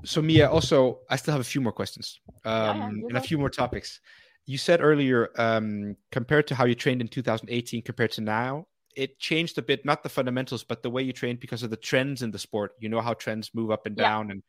so 0.04 0.20
Mia, 0.22 0.48
also, 0.50 1.00
I 1.08 1.16
still 1.16 1.32
have 1.32 1.40
a 1.40 1.44
few 1.54 1.60
more 1.60 1.72
questions 1.72 2.18
um, 2.44 2.76
yeah, 2.78 3.06
and 3.08 3.16
a 3.16 3.20
few 3.20 3.38
more 3.38 3.50
topics. 3.50 4.00
You 4.46 4.58
said 4.58 4.80
earlier, 4.80 5.30
um, 5.38 5.94
compared 6.10 6.46
to 6.48 6.54
how 6.56 6.64
you 6.64 6.74
trained 6.74 7.00
in 7.00 7.06
2018 7.08 7.82
compared 7.82 8.10
to 8.12 8.20
now, 8.22 8.66
it 8.96 9.18
changed 9.18 9.58
a 9.58 9.62
bit. 9.62 9.84
Not 9.84 10.02
the 10.02 10.08
fundamentals, 10.08 10.64
but 10.64 10.82
the 10.82 10.90
way 10.90 11.02
you 11.02 11.12
trained 11.12 11.40
because 11.40 11.62
of 11.62 11.70
the 11.70 11.76
trends 11.76 12.22
in 12.22 12.30
the 12.30 12.38
sport. 12.38 12.72
You 12.78 12.88
know 12.88 13.00
how 13.00 13.14
trends 13.14 13.54
move 13.54 13.70
up 13.70 13.86
and 13.86 13.96
Yeah. 13.96 14.04
down, 14.04 14.30
and 14.30 14.42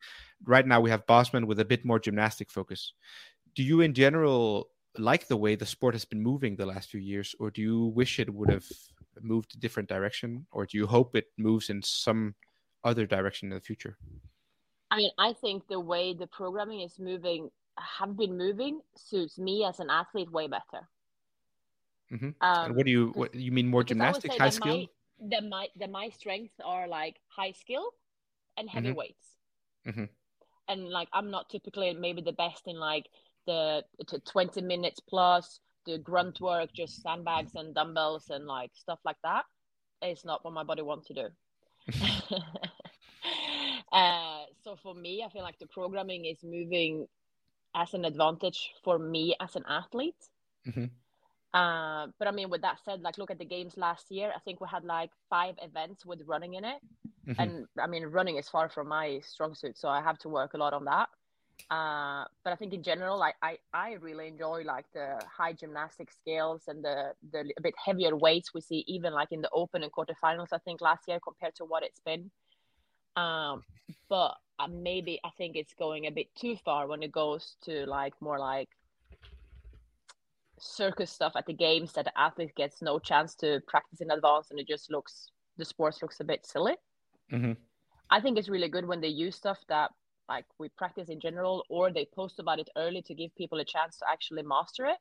right 0.44 0.66
now 0.66 0.80
we 0.80 0.90
have 0.90 1.06
Bozman 1.06 1.46
with 1.46 1.60
a 1.60 1.64
bit 1.64 1.84
more 1.84 1.98
gymnastic 1.98 2.50
focus. 2.50 2.92
Do 3.54 3.62
you, 3.62 3.80
in 3.80 3.94
general, 3.94 4.70
like 4.98 5.26
the 5.26 5.36
way 5.36 5.56
the 5.56 5.66
sport 5.66 5.94
has 5.94 6.04
been 6.04 6.22
moving 6.22 6.56
the 6.56 6.66
last 6.66 6.90
few 6.90 7.00
years, 7.00 7.34
or 7.38 7.50
do 7.50 7.62
you 7.62 7.86
wish 7.86 8.18
it 8.18 8.32
would 8.32 8.50
have 8.50 8.66
moved 9.20 9.54
a 9.54 9.58
different 9.58 9.88
direction, 9.88 10.46
or 10.52 10.66
do 10.66 10.76
you 10.78 10.86
hope 10.86 11.16
it 11.16 11.26
moves 11.36 11.70
in 11.70 11.82
some 11.82 12.34
other 12.84 13.06
direction 13.06 13.50
in 13.50 13.56
the 13.56 13.60
future? 13.60 13.96
I 14.90 14.96
mean, 14.96 15.10
I 15.18 15.32
think 15.32 15.66
the 15.66 15.80
way 15.80 16.14
the 16.14 16.26
programming 16.26 16.80
is 16.80 16.98
moving, 16.98 17.50
have 17.78 18.16
been 18.16 18.36
moving, 18.36 18.80
suits 18.96 19.38
me 19.38 19.64
as 19.64 19.80
an 19.80 19.90
athlete 19.90 20.30
way 20.30 20.46
better. 20.46 20.88
Mhm. 22.12 22.34
Um, 22.40 22.66
and 22.66 22.76
what 22.76 22.86
do 22.86 22.92
you 22.92 23.08
what 23.14 23.34
you 23.34 23.52
mean 23.52 23.68
more 23.68 23.82
because 23.82 24.00
I 24.00 24.12
would 24.12 24.22
gymnastics, 24.22 24.36
high 24.36 24.50
skill? 24.50 24.78
My, 24.78 24.88
that 25.30 25.44
my 25.44 25.68
that 25.76 25.90
my 25.90 26.08
strengths 26.10 26.54
are 26.64 26.88
like 26.88 27.16
high 27.28 27.52
skill 27.52 27.90
and 28.56 28.68
heavy 28.68 28.90
Mhm. 28.90 28.96
weights. 28.96 29.36
Mhm. 29.86 30.08
And 30.68 30.88
like 30.88 31.08
I'm 31.12 31.30
not 31.30 31.50
typically 31.50 31.92
maybe 31.94 32.22
the 32.22 32.32
best 32.32 32.66
in 32.66 32.78
like 32.78 33.08
the 33.46 33.84
to 34.06 34.18
20 34.20 34.60
minutes 34.62 35.00
plus 35.00 35.60
the 35.86 35.98
grunt 35.98 36.40
work, 36.40 36.72
just 36.72 37.02
sandbags 37.02 37.54
and 37.54 37.74
dumbbells 37.74 38.30
and 38.30 38.46
like 38.46 38.74
stuff 38.74 39.00
like 39.04 39.20
that. 39.22 39.44
It's 40.02 40.24
not 40.24 40.44
what 40.44 40.54
my 40.54 40.64
body 40.64 40.82
wants 40.82 41.06
to 41.08 41.14
do. 41.14 41.28
uh, 43.92 44.44
so 44.62 44.76
for 44.76 44.94
me, 44.94 45.22
I 45.22 45.28
feel 45.30 45.42
like 45.42 45.58
the 45.58 45.66
programming 45.66 46.24
is 46.24 46.42
moving 46.42 47.06
as 47.74 47.94
an 47.94 48.04
advantage 48.04 48.72
for 48.82 48.98
me 48.98 49.36
as 49.40 49.56
an 49.56 49.64
athlete. 49.68 50.28
Mhm. 50.64 50.90
Uh, 51.54 52.08
but 52.18 52.26
I 52.26 52.32
mean, 52.32 52.50
with 52.50 52.62
that 52.62 52.78
said, 52.84 53.00
like 53.02 53.16
look 53.16 53.30
at 53.30 53.38
the 53.38 53.44
games 53.44 53.76
last 53.76 54.10
year. 54.10 54.32
I 54.34 54.40
think 54.40 54.60
we 54.60 54.66
had 54.68 54.84
like 54.84 55.10
five 55.30 55.54
events 55.62 56.04
with 56.04 56.20
running 56.26 56.54
in 56.54 56.64
it, 56.64 56.80
Mhm. 57.28 57.38
and 57.38 57.68
I 57.78 57.86
mean, 57.86 58.06
running 58.06 58.36
is 58.38 58.48
far 58.48 58.68
from 58.68 58.88
my 58.88 59.20
strong 59.20 59.54
suit, 59.54 59.78
so 59.78 59.88
I 59.88 60.02
have 60.02 60.18
to 60.20 60.28
work 60.28 60.54
a 60.54 60.58
lot 60.58 60.72
on 60.72 60.84
that. 60.86 61.08
Uh, 61.70 62.24
but 62.42 62.52
I 62.52 62.56
think 62.56 62.74
in 62.74 62.82
general, 62.82 63.16
like 63.18 63.36
I, 63.40 63.58
I 63.72 63.92
really 63.92 64.26
enjoy 64.28 64.62
like 64.64 64.84
the 64.92 65.24
high 65.30 65.52
gymnastic 65.52 66.10
skills 66.10 66.64
and 66.66 66.84
the 66.84 67.14
the 67.30 67.52
a 67.56 67.62
bit 67.62 67.74
heavier 67.82 68.16
weights 68.16 68.52
we 68.52 68.60
see 68.60 68.84
even 68.88 69.12
like 69.12 69.30
in 69.30 69.40
the 69.40 69.50
open 69.50 69.82
and 69.84 69.92
quarterfinals. 69.92 70.48
I 70.52 70.58
think 70.58 70.80
last 70.80 71.06
year 71.08 71.20
compared 71.20 71.54
to 71.56 71.64
what 71.64 71.84
it's 71.84 72.00
been. 72.00 72.30
Um, 73.16 73.62
but 74.08 74.36
uh, 74.58 74.66
maybe 74.68 75.20
I 75.24 75.30
think 75.38 75.56
it's 75.56 75.74
going 75.74 76.06
a 76.06 76.10
bit 76.10 76.34
too 76.34 76.56
far 76.64 76.86
when 76.88 77.02
it 77.02 77.12
goes 77.12 77.56
to 77.62 77.86
like 77.86 78.14
more 78.20 78.38
like 78.38 78.68
circus 80.64 81.10
stuff 81.10 81.32
at 81.36 81.46
the 81.46 81.52
games 81.52 81.92
that 81.92 82.06
the 82.06 82.18
athlete 82.18 82.54
gets 82.56 82.80
no 82.80 82.98
chance 82.98 83.34
to 83.36 83.60
practice 83.68 84.00
in 84.00 84.10
advance 84.10 84.50
and 84.50 84.58
it 84.58 84.66
just 84.66 84.90
looks 84.90 85.30
the 85.56 85.64
sports 85.64 86.00
looks 86.02 86.18
a 86.20 86.24
bit 86.24 86.44
silly. 86.46 86.74
Mhm. 87.30 87.56
I 88.10 88.20
think 88.20 88.38
it's 88.38 88.48
really 88.48 88.68
good 88.68 88.86
when 88.86 89.00
they 89.00 89.08
use 89.08 89.36
stuff 89.36 89.58
that 89.68 89.90
like 90.28 90.46
we 90.58 90.68
practice 90.70 91.08
in 91.10 91.20
general 91.20 91.64
or 91.68 91.92
they 91.92 92.06
post 92.14 92.38
about 92.38 92.58
it 92.58 92.70
early 92.76 93.02
to 93.02 93.14
give 93.14 93.34
people 93.36 93.60
a 93.60 93.64
chance 93.64 93.98
to 93.98 94.06
actually 94.10 94.42
master 94.42 94.86
it. 94.86 94.98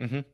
Mhm. 0.00 0.24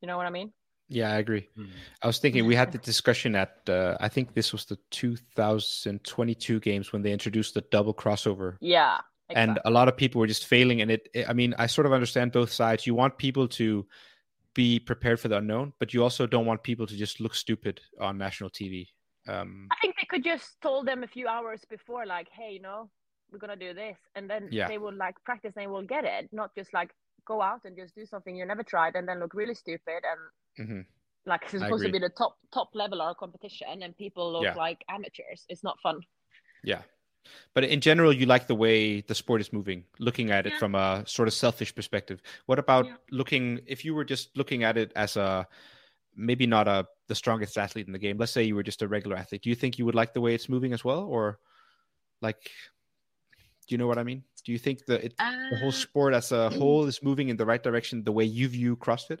You 0.00 0.06
know 0.08 0.16
what 0.16 0.26
I 0.26 0.30
mean? 0.30 0.52
Yeah, 0.88 1.10
I 1.12 1.16
agree. 1.16 1.48
Mhm. 1.56 1.70
I 2.02 2.06
was 2.06 2.18
thinking 2.18 2.46
we 2.46 2.54
had 2.54 2.70
the 2.72 2.78
discussion 2.78 3.34
at 3.34 3.68
uh, 3.68 3.96
I 4.00 4.08
think 4.08 4.34
this 4.34 4.52
was 4.52 4.66
the 4.66 4.76
2022 4.90 6.60
games 6.60 6.92
when 6.92 7.02
they 7.02 7.12
introduced 7.12 7.54
the 7.54 7.62
double 7.62 7.94
crossover, 7.94 8.56
Yeah. 8.60 9.00
and 9.30 9.58
a 9.64 9.70
lot 9.70 9.88
of 9.88 9.96
people 9.96 10.20
were 10.20 10.26
just 10.26 10.46
failing. 10.46 10.80
And 10.82 10.90
it, 10.90 11.08
I 11.26 11.32
mean, 11.32 11.54
I 11.58 11.66
sort 11.66 11.86
of 11.86 11.92
understand 11.92 12.32
both 12.32 12.52
sides. 12.52 12.86
You 12.86 12.94
want 12.94 13.18
people 13.18 13.48
to 13.48 13.86
be 14.54 14.78
prepared 14.78 15.18
for 15.20 15.28
the 15.28 15.36
unknown, 15.38 15.72
but 15.78 15.94
you 15.94 16.02
also 16.02 16.26
don't 16.26 16.46
want 16.46 16.62
people 16.62 16.86
to 16.86 16.96
just 16.96 17.20
look 17.20 17.34
stupid 17.34 17.80
on 18.00 18.18
national 18.18 18.50
TV. 18.50 18.88
Um, 19.28 19.68
I 19.70 19.76
think 19.80 19.96
they 19.96 20.06
could 20.08 20.24
just 20.24 20.60
told 20.60 20.86
them 20.86 21.02
a 21.04 21.06
few 21.06 21.28
hours 21.28 21.64
before, 21.70 22.04
like, 22.06 22.28
hey, 22.32 22.52
you 22.52 22.60
know, 22.60 22.90
we're 23.30 23.38
gonna 23.38 23.56
do 23.56 23.72
this, 23.72 23.96
and 24.14 24.28
then 24.28 24.48
Yeah. 24.50 24.68
they 24.68 24.78
will 24.78 24.94
like 24.94 25.14
practice 25.24 25.54
and 25.56 25.62
they 25.64 25.66
will 25.68 25.82
get 25.86 26.04
it, 26.04 26.28
not 26.32 26.54
just 26.54 26.72
like 26.74 26.92
go 27.24 27.40
out 27.40 27.60
and 27.64 27.76
just 27.76 27.94
do 27.94 28.04
something 28.04 28.34
you 28.36 28.44
never 28.44 28.62
tried 28.64 28.96
and 28.96 29.08
then 29.08 29.20
look 29.20 29.32
really 29.32 29.54
stupid 29.54 30.02
and 30.58 30.68
mhm. 30.68 30.86
like 31.24 31.40
it's 31.44 31.52
supposed 31.52 31.84
to 31.84 31.92
be 31.92 32.00
the 32.00 32.10
top 32.18 32.36
top 32.52 32.68
level 32.74 33.00
of 33.00 33.16
competition 33.16 33.82
and 33.82 33.96
people 33.96 34.32
look 34.32 34.42
Yeah. 34.42 34.54
like 34.54 34.84
amateurs. 34.88 35.46
It's 35.48 35.62
not 35.62 35.78
fun. 35.80 36.00
Yeah. 36.64 36.82
But 37.54 37.64
in 37.64 37.80
general, 37.80 38.12
you 38.12 38.26
like 38.26 38.46
the 38.46 38.54
way 38.54 39.00
the 39.02 39.14
sport 39.14 39.40
is 39.40 39.52
moving, 39.52 39.84
looking 39.98 40.30
at 40.30 40.46
it 40.46 40.52
Yeah. 40.54 40.58
from 40.58 40.74
a 40.74 41.04
sort 41.06 41.28
of 41.28 41.34
selfish 41.34 41.74
perspective. 41.74 42.22
What 42.46 42.58
about 42.58 42.86
Yeah. 42.86 42.96
looking, 43.10 43.60
if 43.66 43.84
you 43.84 43.94
were 43.94 44.04
just 44.04 44.36
looking 44.36 44.64
at 44.64 44.76
it 44.76 44.92
as 44.96 45.16
a, 45.16 45.46
maybe 46.14 46.46
not 46.46 46.68
a 46.68 46.86
the 47.08 47.14
strongest 47.14 47.58
athlete 47.58 47.86
in 47.86 47.92
the 47.92 47.98
game, 47.98 48.16
let's 48.18 48.32
say 48.32 48.42
you 48.42 48.54
were 48.54 48.62
just 48.62 48.82
a 48.82 48.88
regular 48.88 49.16
athlete, 49.16 49.42
do 49.42 49.50
you 49.50 49.56
think 49.56 49.78
you 49.78 49.84
would 49.84 49.94
like 49.94 50.12
the 50.14 50.20
way 50.20 50.34
it's 50.34 50.48
moving 50.48 50.72
as 50.72 50.84
well? 50.84 51.04
Or 51.04 51.38
like, 52.20 52.50
do 53.66 53.74
you 53.74 53.78
know 53.78 53.86
what 53.86 53.98
I 53.98 54.02
mean? 54.02 54.24
Do 54.44 54.52
you 54.52 54.58
think 54.58 54.84
that 54.86 55.04
it, 55.04 55.14
the 55.16 55.56
whole 55.58 55.68
Uh, 55.68 55.72
sport 55.72 56.14
as 56.14 56.32
a 56.32 56.50
whole 56.58 56.86
is 56.86 57.02
moving 57.02 57.28
in 57.28 57.36
the 57.36 57.46
right 57.46 57.62
direction 57.62 58.02
the 58.02 58.12
way 58.12 58.24
you 58.24 58.48
view 58.48 58.76
CrossFit? 58.76 59.20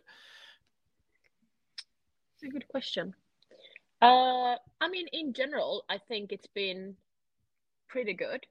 It's 2.34 2.42
a 2.44 2.48
good 2.48 2.66
question. 2.68 3.14
Uh, 4.00 4.56
I 4.80 4.88
mean, 4.90 5.06
in 5.12 5.32
general, 5.32 5.84
I 5.88 5.98
think 5.98 6.32
it's 6.32 6.48
been 6.48 6.96
pretty 7.92 8.14
good. 8.14 8.46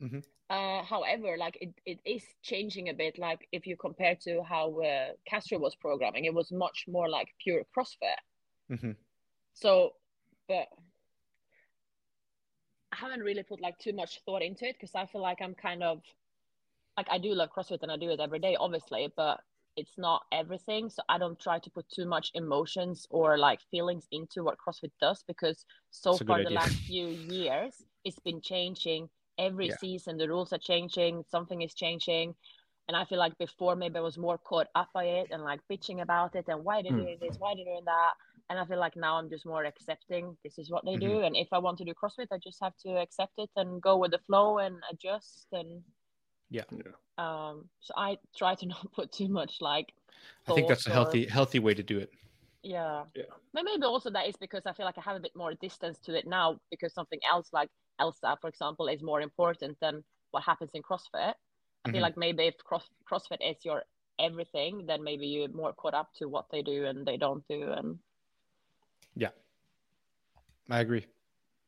Mhm. 0.00 0.24
Uh, 0.50 0.82
however, 0.82 1.36
like 1.38 1.56
it, 1.60 1.72
it 1.86 1.98
is 2.04 2.24
changing 2.42 2.88
a 2.88 2.94
bit. 2.94 3.18
Like 3.18 3.46
if 3.52 3.66
you 3.66 3.76
compare 3.76 4.16
to 4.24 4.42
how 4.42 4.80
uh, 4.80 5.12
Castro 5.26 5.58
was 5.58 5.74
programming, 5.76 6.24
it 6.24 6.34
was 6.34 6.50
much 6.50 6.84
more 6.88 7.08
like 7.08 7.28
pure 7.42 7.62
CrossFit. 7.76 8.20
hmm 8.68 8.92
So, 9.54 9.92
but 10.48 10.66
I 12.92 12.96
haven't 12.96 13.20
really 13.20 13.42
put 13.42 13.60
like 13.60 13.78
too 13.78 13.94
much 13.94 14.20
thought 14.24 14.42
into 14.42 14.66
it 14.66 14.76
because 14.78 14.94
I 14.94 15.06
feel 15.06 15.22
like 15.22 15.40
I'm 15.40 15.54
kind 15.54 15.82
of 15.82 16.02
like 16.96 17.08
I 17.10 17.18
do 17.18 17.34
love 17.34 17.50
CrossFit 17.56 17.82
and 17.82 17.92
I 17.92 17.96
do 17.96 18.10
it 18.10 18.20
every 18.20 18.38
day, 18.38 18.56
obviously, 18.56 19.12
but 19.16 19.40
it's 19.76 19.96
not 19.98 20.22
everything. 20.32 20.90
So 20.90 21.02
I 21.08 21.18
don't 21.18 21.38
try 21.40 21.58
to 21.58 21.70
put 21.70 21.88
too 21.88 22.06
much 22.06 22.30
emotions 22.34 23.06
or 23.10 23.38
like 23.38 23.60
feelings 23.70 24.06
into 24.12 24.42
what 24.44 24.58
CrossFit 24.58 24.92
does 25.00 25.24
because 25.26 25.64
so 25.90 26.18
far 26.18 26.38
the 26.38 26.44
idea. 26.46 26.56
last 26.56 26.82
few 26.86 27.10
years 27.10 27.84
it's 28.04 28.18
been 28.20 28.40
changing 28.42 29.08
every 29.38 29.68
Yeah. 29.68 29.76
season. 29.78 30.18
The 30.18 30.28
rules 30.28 30.52
are 30.52 30.58
changing, 30.58 31.24
something 31.30 31.62
is 31.62 31.74
changing. 31.74 32.34
And 32.88 32.96
I 32.96 33.04
feel 33.04 33.18
like 33.18 33.36
before 33.38 33.76
maybe 33.76 33.96
I 33.96 34.00
was 34.00 34.18
more 34.18 34.38
caught 34.38 34.66
up 34.74 34.88
by 34.92 35.04
it 35.04 35.28
and 35.30 35.42
like 35.42 35.60
bitching 35.70 36.02
about 36.02 36.34
it 36.34 36.46
and 36.48 36.64
why 36.64 36.82
they're 36.82 36.92
Hmm. 36.92 36.98
doing 37.04 37.18
this, 37.20 37.36
why 37.38 37.54
they're 37.54 37.64
doing 37.64 37.84
that. 37.86 38.12
and 38.50 38.58
I 38.58 38.66
feel 38.66 38.78
like 38.78 38.96
now 38.96 39.16
I'm 39.16 39.30
just 39.30 39.46
more 39.46 39.64
accepting 39.64 40.36
this 40.44 40.58
is 40.58 40.70
what 40.70 40.84
they 40.84 40.96
do, 40.96 41.06
Mm-hmm. 41.06 41.24
and 41.24 41.36
if 41.36 41.48
I 41.52 41.58
want 41.58 41.78
to 41.78 41.84
do 41.84 41.94
CrossFit, 41.94 42.26
I 42.32 42.38
just 42.38 42.58
have 42.60 42.76
to 42.84 42.98
accept 43.00 43.32
it 43.38 43.48
and 43.56 43.80
go 43.80 43.96
with 43.96 44.10
the 44.10 44.18
flow 44.26 44.58
and 44.58 44.76
adjust 44.90 45.46
and 45.52 45.82
Yeah. 46.52 46.62
um. 47.18 47.68
So 47.80 47.94
I 47.96 48.18
try 48.36 48.54
to 48.54 48.66
not 48.74 48.92
put 48.92 49.12
too 49.12 49.28
much 49.28 49.56
like. 49.60 49.92
I 50.48 50.54
think 50.54 50.68
that's 50.68 50.86
a 50.86 50.90
thought 50.90 50.92
or- 50.92 50.94
healthy 50.94 51.26
healthy 51.26 51.58
way 51.58 51.74
to 51.74 51.82
do 51.82 51.98
it. 51.98 52.10
Yeah. 52.62 53.04
Yeah. 53.16 53.24
But 53.52 53.64
maybe 53.64 53.84
also 53.84 54.10
that 54.10 54.28
is 54.28 54.36
because 54.36 54.62
I 54.66 54.72
feel 54.72 54.86
like 54.86 54.98
I 54.98 55.00
have 55.00 55.16
a 55.16 55.20
bit 55.20 55.34
more 55.34 55.54
distance 55.54 55.98
to 56.06 56.14
it 56.14 56.26
now 56.26 56.60
because 56.70 56.94
something 56.94 57.18
else 57.28 57.48
like 57.52 57.68
Elsa, 57.98 58.36
for 58.40 58.48
example, 58.48 58.86
is 58.86 59.02
more 59.02 59.20
important 59.20 59.78
than 59.80 60.04
what 60.30 60.44
happens 60.44 60.70
in 60.74 60.82
CrossFit. 60.82 61.34
I 61.84 61.90
feel 61.90 62.02
like 62.02 62.16
maybe 62.16 62.44
if 62.44 62.56
cross, 62.58 62.88
CrossFit 63.10 63.38
is 63.42 63.56
your 63.64 63.82
everything, 64.20 64.86
then 64.86 65.02
maybe 65.02 65.26
you're 65.26 65.48
more 65.48 65.72
caught 65.72 65.94
up 65.94 66.14
to 66.18 66.28
what 66.28 66.46
they 66.52 66.62
do 66.62 66.84
and 66.86 67.04
they 67.04 67.16
don't 67.16 67.46
do. 67.48 67.72
And 67.72 67.98
yeah, 69.16 69.30
I 70.70 70.80
agree. 70.80 71.06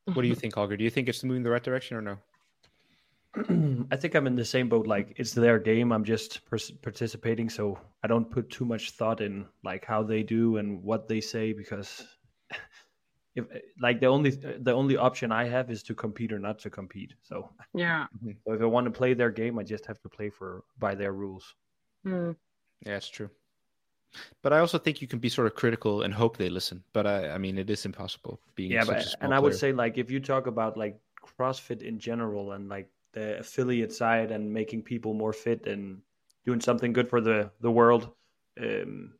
What 0.04 0.22
do 0.22 0.28
you 0.28 0.34
think, 0.42 0.54
Holger? 0.54 0.76
Do 0.76 0.84
you 0.84 0.90
think 0.90 1.08
it's 1.08 1.24
moving 1.24 1.38
in 1.38 1.42
the 1.42 1.50
right 1.50 1.62
direction 1.62 1.96
or 1.96 2.02
no? 2.02 2.18
I 3.90 3.96
think 3.96 4.14
I'm 4.14 4.26
in 4.26 4.36
the 4.36 4.44
same 4.44 4.68
boat. 4.68 4.86
Like 4.86 5.14
it's 5.16 5.32
their 5.32 5.58
game. 5.58 5.92
I'm 5.92 6.04
just 6.04 6.44
pers- 6.46 6.70
participating, 6.70 7.50
so 7.50 7.78
I 8.02 8.06
don't 8.06 8.30
put 8.30 8.50
too 8.50 8.64
much 8.64 8.92
thought 8.92 9.20
in 9.20 9.46
like 9.64 9.84
how 9.84 10.02
they 10.02 10.22
do 10.22 10.56
and 10.58 10.82
what 10.82 11.08
they 11.08 11.20
say 11.20 11.52
because 11.52 12.06
if 13.34 13.46
like 13.80 14.00
the 14.00 14.06
only 14.06 14.30
the 14.30 14.72
only 14.72 14.96
option 14.96 15.32
I 15.32 15.44
have 15.46 15.70
is 15.70 15.82
to 15.84 15.94
compete 15.94 16.32
or 16.32 16.38
not 16.38 16.60
to 16.60 16.70
compete. 16.70 17.14
So, 17.22 17.50
yeah. 17.74 18.06
so 18.46 18.52
if 18.52 18.62
I 18.62 18.66
want 18.66 18.86
to 18.86 18.92
play 18.92 19.14
their 19.14 19.30
game, 19.30 19.58
I 19.58 19.64
just 19.64 19.86
have 19.86 20.00
to 20.02 20.08
play 20.08 20.30
for 20.30 20.62
by 20.78 20.94
their 20.94 21.12
rules. 21.12 21.54
Mm. 22.06 22.36
Yeah, 22.86 22.96
it's 22.96 23.08
true. 23.08 23.30
But 24.42 24.52
I 24.52 24.60
also 24.60 24.78
think 24.78 25.02
you 25.02 25.08
can 25.08 25.18
be 25.18 25.28
sort 25.28 25.48
of 25.48 25.56
critical 25.56 26.02
and 26.02 26.14
hope 26.14 26.36
they 26.36 26.48
listen. 26.48 26.84
But 26.92 27.06
I, 27.06 27.30
I 27.30 27.38
mean, 27.38 27.58
it 27.58 27.68
is 27.68 27.84
impossible 27.84 28.38
being 28.54 28.70
yeah, 28.70 28.84
such 28.84 28.94
but 28.94 28.98
a 28.98 29.08
small 29.08 29.24
and 29.24 29.34
I 29.34 29.40
would 29.40 29.56
say 29.56 29.72
like 29.72 29.98
if 29.98 30.08
you 30.10 30.20
talk 30.20 30.46
about 30.46 30.76
like 30.76 31.00
CrossFit 31.38 31.82
in 31.82 31.98
general 31.98 32.52
and 32.52 32.68
like 32.68 32.88
the 33.14 33.38
affiliate 33.40 33.92
side 33.92 34.30
and 34.32 34.52
making 34.52 34.82
people 34.82 35.14
more 35.14 35.32
fit 35.32 35.66
and 35.66 36.02
doing 36.44 36.60
something 36.60 36.92
good 36.92 37.08
for 37.08 37.20
the 37.22 37.50
the 37.60 37.70
world, 37.70 38.14
um, 38.60 39.18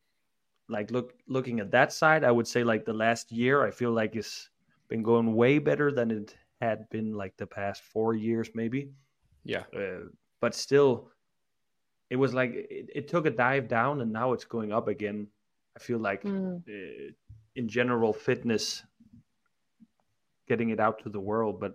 like 0.69 0.91
look 0.91 1.15
looking 1.29 1.61
at 1.61 1.71
that 1.73 1.93
side, 1.93 2.25
I 2.25 2.31
would 2.31 2.49
say 2.49 2.65
like 2.65 2.85
the 2.85 2.93
last 2.95 3.33
year 3.33 3.67
I 3.67 3.71
feel 3.71 3.93
like 3.93 4.17
it's 4.17 4.51
been 4.89 5.03
going 5.03 5.35
way 5.35 5.59
better 5.59 5.93
than 5.93 6.11
it 6.11 6.37
had 6.61 6.89
been 6.91 7.13
like 7.15 7.37
the 7.37 7.47
past 7.47 7.83
four 7.83 8.15
years 8.15 8.51
maybe. 8.55 8.93
yeah, 9.45 9.65
Uh, 9.77 10.09
but 10.41 10.55
still, 10.55 11.11
it 12.11 12.17
was 12.17 12.35
like 12.35 12.53
it, 12.55 12.91
it 12.95 13.09
took 13.09 13.27
a 13.27 13.31
dive 13.31 13.69
down 13.69 14.01
and 14.01 14.13
now 14.13 14.33
it's 14.33 14.45
going 14.45 14.73
up 14.73 14.89
again. 14.89 15.29
I 15.77 15.81
feel 15.81 15.99
like 15.99 16.23
Mm. 16.25 16.63
uh, 16.69 17.13
in 17.57 17.69
general 17.69 18.13
fitness 18.13 18.85
getting 20.49 20.71
it 20.71 20.81
out 20.81 20.99
to 21.03 21.09
the 21.09 21.21
world 21.21 21.61
but 21.61 21.75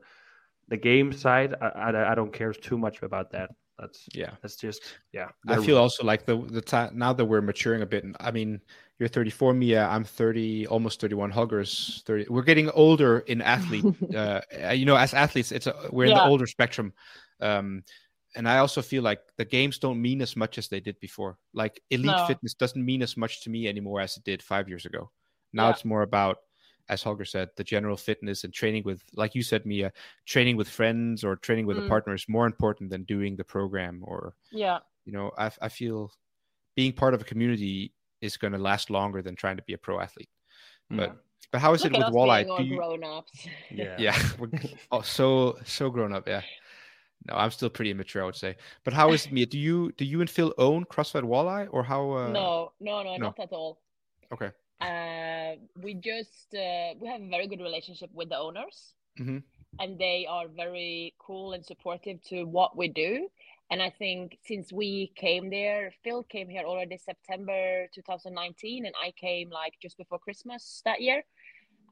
the 0.69 0.77
game 0.77 1.11
side 1.11 1.55
I, 1.61 1.67
I, 1.67 2.11
I 2.11 2.15
don't 2.15 2.31
care 2.31 2.53
too 2.53 2.77
much 2.77 3.01
about 3.01 3.31
that 3.31 3.51
that's 3.79 4.07
yeah. 4.13 4.31
that's 4.41 4.57
just 4.57 4.81
yeah 5.13 5.29
I 5.47 5.63
feel 5.63 5.77
also 5.77 6.03
like 6.03 6.25
the 6.25 6.37
the 6.37 6.61
time 6.61 6.97
now 6.97 7.13
that 7.13 7.23
we're 7.25 7.41
maturing 7.41 7.81
a 7.81 7.85
bit. 7.85 8.03
and 8.03 8.15
I 8.19 8.29
mean, 8.31 8.59
you're 8.99 9.07
34, 9.07 9.53
Mia. 9.53 9.87
I'm 9.87 10.03
30, 10.03 10.67
almost 10.67 10.99
31. 10.99 11.31
Holger's 11.31 12.03
30. 12.05 12.25
We're 12.29 12.43
getting 12.43 12.69
older 12.71 13.19
in 13.19 13.41
athlete. 13.41 13.85
uh, 14.15 14.41
you 14.73 14.85
know, 14.85 14.97
as 14.97 15.13
athletes, 15.13 15.53
it's 15.53 15.67
a, 15.67 15.89
we're 15.91 16.07
in 16.07 16.13
the 16.13 16.23
older 16.23 16.45
spectrum. 16.45 16.93
Um, 17.39 17.83
and 18.35 18.47
I 18.47 18.57
also 18.57 18.81
feel 18.81 19.01
like 19.01 19.21
the 19.37 19.45
games 19.45 19.79
don't 19.79 20.01
mean 20.01 20.21
as 20.21 20.35
much 20.35 20.57
as 20.57 20.67
they 20.67 20.81
did 20.81 20.99
before. 20.99 21.37
Like 21.53 21.81
elite 21.89 22.07
No. 22.07 22.25
fitness 22.27 22.53
doesn't 22.53 22.83
mean 22.83 23.01
as 23.01 23.15
much 23.15 23.41
to 23.43 23.49
me 23.49 23.67
anymore 23.67 24.01
as 24.01 24.17
it 24.17 24.25
did 24.25 24.43
five 24.43 24.67
years 24.67 24.85
ago. 24.85 25.09
Now 25.53 25.67
Yeah. 25.67 25.71
it's 25.71 25.85
more 25.85 26.01
about, 26.01 26.39
as 26.89 27.03
Holger 27.03 27.25
said, 27.25 27.49
the 27.55 27.63
general 27.63 27.95
fitness 27.95 28.43
and 28.43 28.53
training 28.53 28.83
with, 28.83 29.01
like 29.13 29.35
you 29.35 29.43
said, 29.43 29.65
Mia, 29.65 29.91
training 30.25 30.57
with 30.57 30.67
friends 30.67 31.23
or 31.23 31.35
training 31.35 31.65
with 31.67 31.77
a 31.77 31.81
Mm. 31.81 31.87
partner 31.87 32.13
is 32.15 32.27
more 32.27 32.45
important 32.47 32.89
than 32.89 33.03
doing 33.03 33.35
the 33.35 33.43
program 33.43 34.03
or 34.05 34.33
Yeah. 34.51 34.79
you 35.05 35.13
know 35.13 35.31
I, 35.37 35.51
I 35.61 35.69
feel 35.69 36.11
being 36.75 36.93
part 36.93 37.13
of 37.13 37.21
a 37.21 37.25
community 37.25 37.93
is 38.21 38.37
going 38.37 38.53
to 38.53 38.59
last 38.59 38.89
longer 38.89 39.21
than 39.21 39.35
trying 39.35 39.57
to 39.57 39.63
be 39.63 39.73
a 39.73 39.77
pro 39.77 39.99
athlete 39.99 40.29
but 40.89 41.15
but 41.51 41.61
how 41.61 41.73
is 41.73 41.83
Look 41.83 41.93
it 41.93 41.97
with 41.99 42.13
walleye 42.13 42.45
Do 42.57 42.63
you- 42.63 42.75
grown 42.77 43.03
ups. 43.03 43.47
yeah 43.71 43.95
yeah 43.99 44.17
oh, 44.91 45.01
so 45.01 45.57
so 45.65 45.89
grown 45.89 46.11
up 46.13 46.27
yeah 46.27 46.41
no 47.27 47.33
i'm 47.35 47.51
still 47.51 47.69
pretty 47.69 47.91
immature 47.91 48.21
i 48.23 48.25
would 48.25 48.35
say 48.45 48.55
but 48.83 48.93
how 48.93 49.11
is 49.15 49.25
it 49.25 49.31
Mia? 49.31 49.45
do 49.45 49.57
you 49.59 49.91
do 49.97 50.05
you 50.05 50.19
and 50.21 50.29
phil 50.29 50.53
own 50.57 50.85
crossfit 50.85 51.23
walleye 51.23 51.67
or 51.71 51.83
how 51.83 52.01
uh, 52.11 52.27
no, 52.29 52.71
no, 52.79 53.03
no, 53.03 53.11
no. 53.17 53.25
not 53.27 53.39
at 53.39 53.51
all. 53.51 53.79
okay 54.33 54.51
Uh, 54.81 55.55
we 55.75 55.93
just 55.95 56.53
uh, 56.55 56.93
we 56.99 57.07
have 57.07 57.21
a 57.21 57.29
very 57.29 57.47
good 57.47 57.61
relationship 57.61 58.09
with 58.13 58.29
the 58.29 58.37
owners, 58.37 58.93
Mhm. 59.19 59.43
and 59.79 59.97
they 59.99 60.25
are 60.29 60.47
very 60.47 61.13
cool 61.19 61.53
and 61.53 61.65
supportive 61.65 62.21
to 62.23 62.43
what 62.45 62.77
we 62.77 62.87
do. 62.87 63.29
And 63.71 63.81
I 63.81 63.89
think 63.91 64.37
since 64.45 64.71
we 64.73 65.11
came 65.15 65.49
there, 65.49 65.91
Phil 66.03 66.23
came 66.23 66.49
here 66.49 66.63
already 66.63 66.97
September 66.97 67.87
2019, 67.93 68.85
and 68.85 68.95
I 69.01 69.11
came 69.11 69.49
like 69.49 69.73
just 69.81 69.97
before 69.97 70.19
Christmas 70.19 70.81
that 70.85 71.01
year. 71.01 71.23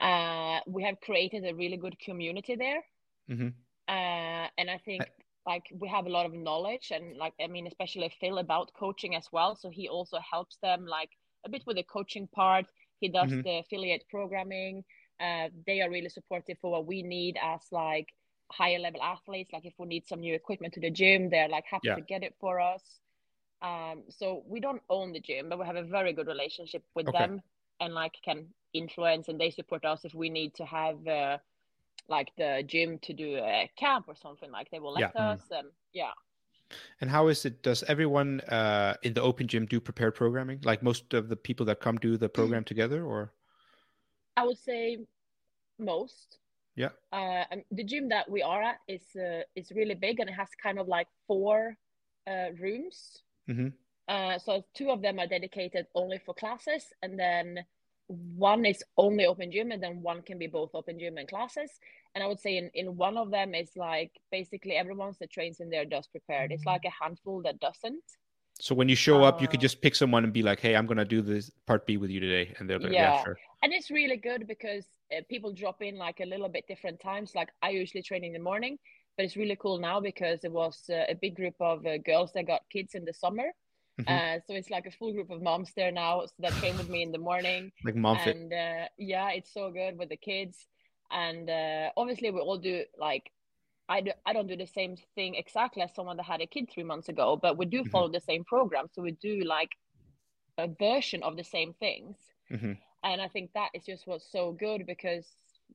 Uh, 0.02 0.60
we 0.68 0.84
have 0.84 1.00
created 1.02 1.46
a 1.46 1.54
really 1.56 1.78
good 1.78 1.98
community 2.00 2.56
there, 2.56 2.84
Mhm. 3.28 3.54
uh, 3.88 4.48
and 4.58 4.70
I 4.70 4.78
think 4.86 5.10
like 5.46 5.66
we 5.80 5.88
have 5.88 6.06
a 6.06 6.10
lot 6.10 6.26
of 6.26 6.34
knowledge 6.34 6.92
and 6.92 7.18
like 7.18 7.34
I 7.42 7.48
mean 7.48 7.68
especially 7.68 8.10
Phil 8.20 8.38
about 8.40 8.74
coaching 8.74 9.16
as 9.16 9.28
well. 9.32 9.56
So 9.56 9.70
he 9.70 9.88
also 9.88 10.20
helps 10.20 10.58
them 10.58 10.86
like 10.86 11.12
a 11.46 11.50
bit 11.50 11.64
with 11.66 11.78
the 11.78 11.84
coaching 11.84 12.28
part. 12.28 12.66
He 13.00 13.10
does 13.10 13.36
Mhm. 13.36 13.44
the 13.44 13.60
affiliate 13.60 14.06
programming. 14.10 14.84
Uh, 15.20 15.50
they 15.66 15.82
are 15.82 15.90
really 15.90 16.10
supportive 16.10 16.58
for 16.60 16.72
what 16.72 16.86
we 16.86 17.02
need 17.04 17.38
as 17.42 17.62
like 17.72 18.10
higher 18.52 18.80
level 18.80 19.02
athletes. 19.02 19.52
Like 19.54 19.66
if 19.66 19.74
we 19.78 19.88
need 19.88 20.08
some 20.08 20.20
new 20.22 20.34
equipment 20.36 20.74
to 20.76 20.82
the 20.82 20.92
gym, 20.92 21.30
they're 21.30 21.50
like 21.50 21.66
happy 21.70 21.92
Yeah. 21.92 21.96
to 21.96 22.02
get 22.02 22.24
it 22.24 22.36
for 22.40 22.60
us. 22.60 23.00
Um, 23.62 24.04
so 24.10 24.44
we 24.48 24.60
don't 24.60 24.82
own 24.90 25.12
the 25.14 25.20
gym, 25.20 25.50
but 25.50 25.60
we 25.60 25.66
have 25.66 25.76
a 25.76 25.84
very 25.84 26.14
good 26.14 26.28
relationship 26.28 26.84
with 26.96 27.10
Okay. 27.10 27.28
them 27.28 27.42
and 27.80 27.94
like 27.94 28.14
can 28.24 28.48
influence 28.74 29.28
and 29.30 29.40
they 29.40 29.50
support 29.52 29.86
us 29.86 30.06
if 30.06 30.14
we 30.14 30.30
need 30.30 30.54
to 30.56 30.66
have 30.66 31.06
uh, 31.08 31.38
like 32.08 32.30
the 32.38 32.64
gym 32.66 33.00
to 33.00 33.14
do 33.14 33.36
a 33.38 33.70
camp 33.78 34.06
or 34.08 34.16
something 34.16 34.52
like 34.52 34.70
they 34.72 34.80
will 34.80 34.94
let 34.94 35.08
Yeah. 35.16 35.16
us 35.16 35.42
and 35.52 35.68
yeah 35.94 36.12
and 37.02 37.10
how 37.10 37.28
is 37.28 37.46
it 37.46 37.62
does 37.64 37.84
everyone 37.84 38.42
uh 38.42 38.96
in 39.04 39.14
the 39.14 39.22
open 39.22 39.48
gym 39.48 39.66
do 39.66 39.80
prepared 39.80 40.16
programming? 40.16 40.60
Like 40.64 40.84
most 40.84 41.14
of 41.14 41.30
the 41.30 41.36
people 41.36 41.66
that 41.68 41.80
come 41.80 41.98
do 41.98 42.18
the 42.18 42.30
program 42.30 42.64
together 42.64 43.04
or? 43.04 43.34
I 44.36 44.46
would 44.46 44.58
say 44.58 45.00
most. 45.80 46.40
Yeah. 46.76 46.90
uh 47.12 47.44
the 47.72 47.84
gym 47.84 48.10
that 48.10 48.30
we 48.30 48.42
are 48.42 48.62
at 48.62 48.80
is 48.88 49.04
uh, 49.16 49.42
is 49.56 49.72
really 49.72 49.96
big 49.96 50.20
and 50.20 50.30
it 50.30 50.34
has 50.34 50.50
kind 50.62 50.80
of 50.80 50.88
like 50.88 51.08
four 51.28 51.78
uh 52.28 52.50
rooms. 52.60 53.24
Mhm. 53.50 53.74
uh 54.08 54.38
so 54.38 54.64
two 54.74 54.92
of 54.92 55.02
them 55.02 55.20
are 55.20 55.28
dedicated 55.28 55.88
only 55.96 56.20
for 56.20 56.34
classes 56.34 56.94
and 57.02 57.18
then 57.18 57.64
one 58.08 58.66
is 58.66 58.84
only 58.98 59.26
open 59.26 59.52
gym 59.52 59.72
and 59.72 59.82
then 59.84 60.02
one 60.02 60.22
can 60.22 60.38
be 60.38 60.48
both 60.48 60.72
open 60.74 61.00
gym 61.00 61.18
and 61.18 61.28
classes. 61.28 61.72
And 62.16 62.24
i 62.24 62.28
would 62.28 62.40
say 62.40 62.58
in, 62.58 62.70
in 62.74 62.96
one 62.98 63.18
of 63.18 63.32
them 63.32 63.54
is 63.56 63.72
like 63.76 64.12
basically 64.32 64.74
everyone 64.74 65.14
that 65.20 65.32
trains 65.32 65.60
in 65.60 65.70
there 65.70 65.86
does 65.86 66.08
prepared. 66.08 66.52
It's 66.52 66.66
like 66.66 66.86
a 66.86 67.04
handful 67.04 67.42
that 67.44 67.60
doesn't. 67.60 68.04
So 68.60 68.76
when 68.76 68.90
you 68.90 68.96
show 68.96 69.24
up 69.24 69.42
you 69.42 69.48
could 69.48 69.60
Uh, 69.60 69.62
just 69.62 69.82
pick 69.82 69.96
someone 69.96 70.24
and 70.24 70.34
be 70.34 70.42
like 70.44 70.60
hey 70.60 70.76
i'm 70.76 70.86
gonna 70.88 71.06
do 71.06 71.22
this 71.22 71.50
part 71.66 71.86
b 71.86 71.98
with 71.98 72.10
you 72.10 72.20
today 72.20 72.54
and 72.60 72.70
they're 72.70 72.80
like, 72.80 72.98
yeah 72.98 73.12
Yeah. 73.12 73.24
sure. 73.24 73.38
And 73.64 73.74
it's 73.74 73.90
really 73.90 74.18
good 74.18 74.48
because 74.48 74.86
uh, 75.16 75.22
people 75.30 75.54
drop 75.54 75.82
in 75.82 75.98
like 75.98 76.20
a 76.20 76.26
little 76.26 76.50
bit 76.50 76.66
different 76.68 77.00
times. 77.00 77.34
Like 77.36 77.50
i 77.62 77.70
usually 77.70 78.04
train 78.04 78.24
in 78.24 78.34
the 78.34 78.40
morning 78.40 78.78
but 79.18 79.26
it's 79.26 79.36
really 79.36 79.56
cool 79.60 79.80
now 79.80 80.00
because 80.00 80.44
it 80.44 80.52
was 80.52 80.84
uh, 80.92 81.06
a 81.10 81.16
big 81.16 81.36
group 81.36 81.56
of 81.60 81.86
uh, 81.88 81.98
girls 81.98 82.32
that 82.34 82.46
got 82.46 82.62
kids 82.72 82.94
in 82.96 83.04
the 83.04 83.14
summer 83.14 83.52
Mhm. 84.00 84.10
uh, 84.10 84.40
so 84.46 84.54
it's 84.54 84.70
like 84.70 84.86
a 84.86 84.92
full 84.92 85.12
group 85.12 85.30
of 85.30 85.42
moms 85.42 85.72
there 85.76 85.92
now 85.92 86.22
so 86.26 86.34
that 86.40 86.54
train 86.54 86.78
with 86.78 86.90
me 86.90 87.02
in 87.02 87.12
the 87.12 87.18
morning 87.18 87.72
like 87.84 87.96
mom 87.96 88.18
fit 88.20 88.36
and 88.36 88.54
uh, 88.54 88.88
yeah 88.98 89.30
it's 89.32 89.52
so 89.54 89.72
good 89.72 89.98
with 89.98 90.10
the 90.10 90.18
kids 90.18 90.68
and 91.12 91.50
uh, 91.50 91.90
obviously 91.98 92.30
we 92.32 92.40
all 92.40 92.58
do 92.58 92.84
like 92.98 93.32
I, 93.90 94.02
do, 94.02 94.12
I 94.26 94.34
don't 94.34 94.48
do 94.48 94.58
the 94.58 94.68
same 94.68 94.98
thing 95.16 95.36
exactly 95.36 95.82
as 95.82 95.96
someone 95.96 96.18
that 96.18 96.24
had 96.24 96.42
a 96.42 96.46
kid 96.48 96.70
three 96.70 96.84
months 96.84 97.10
ago 97.10 97.40
but 97.42 97.58
we 97.58 97.66
do 97.66 97.84
Mhm. 97.84 97.90
follow 97.92 98.10
the 98.12 98.20
same 98.20 98.44
program 98.44 98.88
so 98.94 99.02
we 99.02 99.12
do 99.14 99.42
like 99.46 99.72
a 100.58 100.68
version 100.68 101.24
of 101.24 101.38
the 101.38 101.44
same 101.44 101.74
things 101.74 102.18
Mhm. 102.52 102.78
and 103.04 103.22
i 103.22 103.28
think 103.28 103.52
that 103.54 103.70
is 103.74 103.86
just 103.86 104.06
what's 104.08 104.30
so 104.32 104.52
good 104.52 104.86
because 104.86 105.26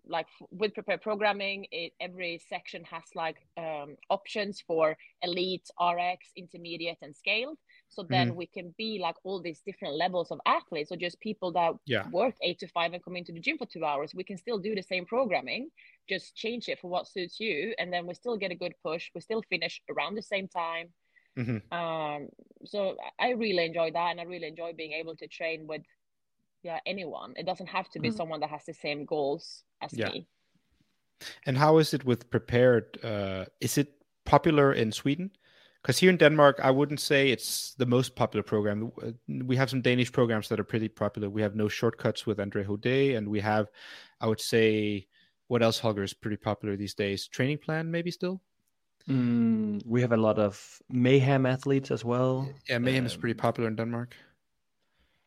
like 0.07 0.27
with 0.51 0.75
prepared 0.75 1.03
programming 1.03 1.67
it 1.71 1.93
every 2.01 2.39
section 2.49 2.83
has 2.85 3.05
like 3.15 3.37
um, 3.57 3.97
options 4.11 4.61
for 4.61 4.97
elite 5.23 5.69
rx 5.81 6.31
intermediate 6.37 6.99
and 7.03 7.15
scaled 7.17 7.59
so 7.95 8.03
then 8.09 8.35
we 8.35 8.47
can 8.47 8.75
be 8.79 8.99
like 9.01 9.17
all 9.25 9.41
these 9.41 9.61
different 9.61 9.95
levels 9.95 10.31
of 10.31 10.41
athletes 10.47 10.91
or 10.91 10.97
just 10.97 11.21
people 11.21 11.53
that 11.53 11.73
Yeah. 11.87 12.07
work 12.11 12.35
eight 12.43 12.59
to 12.59 12.69
five 12.69 12.93
and 12.93 13.05
come 13.05 13.17
into 13.17 13.33
the 13.33 13.41
gym 13.41 13.59
for 13.59 13.67
two 13.67 13.85
hours 13.85 14.15
we 14.15 14.25
can 14.25 14.37
still 14.37 14.59
do 14.59 14.75
the 14.75 14.83
same 14.83 15.05
programming 15.05 15.69
just 16.09 16.35
change 16.35 16.69
it 16.69 16.79
for 16.81 16.89
what 16.89 17.07
suits 17.07 17.39
you 17.39 17.75
and 17.79 17.93
then 17.93 18.07
we 18.07 18.15
still 18.15 18.37
get 18.37 18.51
a 18.51 18.57
good 18.57 18.75
push 18.83 19.11
we 19.15 19.21
still 19.21 19.43
finish 19.51 19.81
around 19.91 20.15
the 20.15 20.23
same 20.23 20.49
time 20.49 20.89
Mhm. 21.37 21.63
um 21.73 22.29
so 22.65 22.97
i 23.19 23.31
really 23.31 23.65
enjoy 23.65 23.91
that 23.91 24.11
and 24.11 24.21
i 24.21 24.25
really 24.25 24.49
enjoy 24.49 24.73
being 24.73 24.93
able 24.93 25.17
to 25.17 25.27
train 25.29 25.67
with 25.67 25.83
yeah 26.63 26.79
anyone. 26.87 27.35
It 27.37 27.47
doesn't 27.47 27.69
have 27.69 27.89
to 27.91 28.01
be 28.01 28.09
Mm. 28.09 28.17
someone 28.17 28.41
that 28.41 28.51
has 28.51 28.65
the 28.65 28.75
same 28.75 29.05
goals 29.05 29.65
as 29.81 29.93
Yeah. 29.99 30.09
me. 30.11 30.29
And 31.47 31.59
how 31.59 31.79
is 31.79 31.95
it 31.95 32.05
with 32.05 32.31
prepared? 32.31 32.99
Uh, 33.05 33.47
is 33.61 33.79
it 33.79 34.05
popular 34.25 34.73
in 34.73 34.93
Sweden? 34.93 35.31
Because 35.83 35.99
here 35.99 36.11
in 36.11 36.17
Denmark, 36.17 36.61
I 36.63 36.71
wouldn't 36.71 37.01
say 37.01 37.31
it's 37.31 37.75
the 37.75 37.87
most 37.87 38.15
popular 38.15 38.45
program. 38.45 38.93
Uh, 39.03 39.13
We 39.47 39.57
have 39.57 39.69
some 39.69 39.83
Danish 39.83 40.13
programs 40.13 40.49
that 40.49 40.61
are 40.61 40.65
pretty 40.65 40.89
popular. 40.89 41.29
We 41.29 41.43
have 41.43 41.57
No 41.57 41.69
Shortcuts 41.69 42.25
with 42.27 42.39
Andre 42.41 42.65
Houdet, 42.65 43.17
and 43.17 43.29
we 43.29 43.41
have, 43.41 43.67
I 44.21 44.27
would 44.27 44.41
say, 44.41 45.07
what 45.49 45.63
else, 45.63 45.81
Holger, 45.81 46.05
is 46.05 46.15
pretty 46.15 46.37
popular 46.37 46.77
these 46.77 46.95
days? 46.95 47.29
Training 47.29 47.59
Plan, 47.59 47.91
maybe 47.91 48.11
still? 48.13 48.41
Mm, 49.09 49.83
we 49.85 50.01
have 50.01 50.13
a 50.13 50.17
lot 50.17 50.39
of 50.39 50.81
mayhem 50.89 51.47
athletes 51.47 51.91
as 51.91 52.05
well. 52.05 52.49
Yeah, 52.69 52.79
Mayhem 52.79 53.07
is 53.07 53.15
Um, 53.15 53.21
pretty 53.21 53.35
popular 53.35 53.69
in 53.69 53.77
Denmark. 53.77 54.15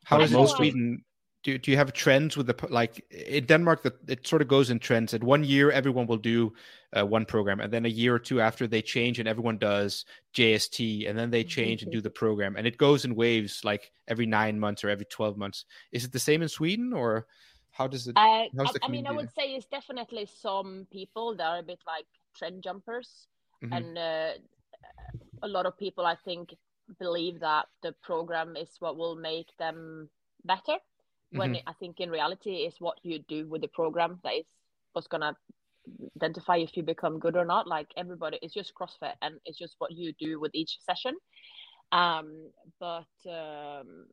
How 0.05 0.21
is 0.21 0.31
it 0.31 0.39
in 0.39 0.47
Sweden? 0.47 1.03
Do, 1.45 1.59
do 1.59 1.69
you 1.69 1.77
have 1.77 1.93
trends 1.93 2.35
with 2.35 2.47
the 2.47 2.55
like 2.71 3.05
in 3.11 3.45
Denmark? 3.45 3.83
That 3.83 4.09
it 4.09 4.25
sort 4.25 4.41
of 4.41 4.47
goes 4.47 4.71
in 4.71 4.79
trends. 4.79 5.13
At 5.13 5.23
one 5.23 5.43
year, 5.43 5.69
everyone 5.69 6.07
will 6.07 6.17
do 6.17 6.53
uh, 6.97 7.05
one 7.05 7.23
program, 7.23 7.59
and 7.59 7.71
then 7.71 7.85
a 7.85 7.89
year 7.89 8.15
or 8.15 8.19
two 8.19 8.41
after, 8.41 8.65
they 8.65 8.81
change, 8.81 9.19
and 9.19 9.27
everyone 9.27 9.59
does 9.59 10.05
JST, 10.33 11.07
and 11.07 11.15
then 11.15 11.29
they 11.29 11.43
change 11.43 11.83
and 11.83 11.91
do 11.91 12.01
the 12.01 12.09
program, 12.09 12.55
and 12.55 12.65
it 12.65 12.79
goes 12.79 13.05
in 13.05 13.13
waves, 13.13 13.61
like 13.63 13.91
every 14.07 14.25
nine 14.25 14.59
months 14.59 14.83
or 14.83 14.89
every 14.89 15.05
twelve 15.05 15.37
months. 15.37 15.65
Is 15.91 16.03
it 16.03 16.11
the 16.11 16.17
same 16.17 16.41
in 16.41 16.49
Sweden, 16.49 16.93
or 16.93 17.27
how 17.69 17.85
does 17.85 18.07
it? 18.07 18.17
Uh, 18.17 18.45
I, 18.81 18.87
mean, 18.89 19.05
I 19.05 19.11
would 19.11 19.31
say 19.31 19.53
it's 19.53 19.67
definitely 19.67 20.25
some 20.25 20.87
people 20.91 21.35
that 21.37 21.45
are 21.45 21.59
a 21.59 21.63
bit 21.63 21.79
like 21.85 22.07
trend 22.35 22.63
jumpers, 22.63 23.27
Mhm. 23.63 23.77
and 23.77 23.97
uh, 23.99 24.31
a 25.43 25.47
lot 25.47 25.67
of 25.67 25.77
people, 25.77 26.07
I 26.07 26.15
think, 26.25 26.55
believe 26.97 27.39
that 27.41 27.67
the 27.83 27.91
program 28.01 28.57
is 28.57 28.77
what 28.79 28.97
will 28.97 29.15
make 29.15 29.55
them 29.59 30.09
better. 30.43 30.79
When 31.35 31.55
Mhm. 31.55 31.63
I 31.67 31.73
think 31.73 31.99
in 31.99 32.09
reality, 32.09 32.65
is 32.67 32.75
what 32.79 32.97
you 33.03 33.19
do 33.19 33.47
with 33.47 33.61
the 33.61 33.67
program 33.67 34.19
that 34.23 34.33
is 34.33 34.45
what's 34.93 35.07
gonna 35.07 35.35
identify 36.15 36.57
if 36.57 36.75
you 36.77 36.83
become 36.83 37.19
good 37.19 37.35
or 37.35 37.45
not. 37.45 37.67
Like 37.67 37.87
everybody, 37.97 38.39
it's 38.41 38.53
just 38.53 38.73
CrossFit, 38.73 39.15
and 39.21 39.39
it's 39.45 39.57
just 39.57 39.75
what 39.79 39.91
you 39.91 40.13
do 40.13 40.39
with 40.39 40.51
each 40.55 40.79
session. 40.81 41.15
Um, 41.91 42.51
but 42.79 43.13
um, 43.29 44.07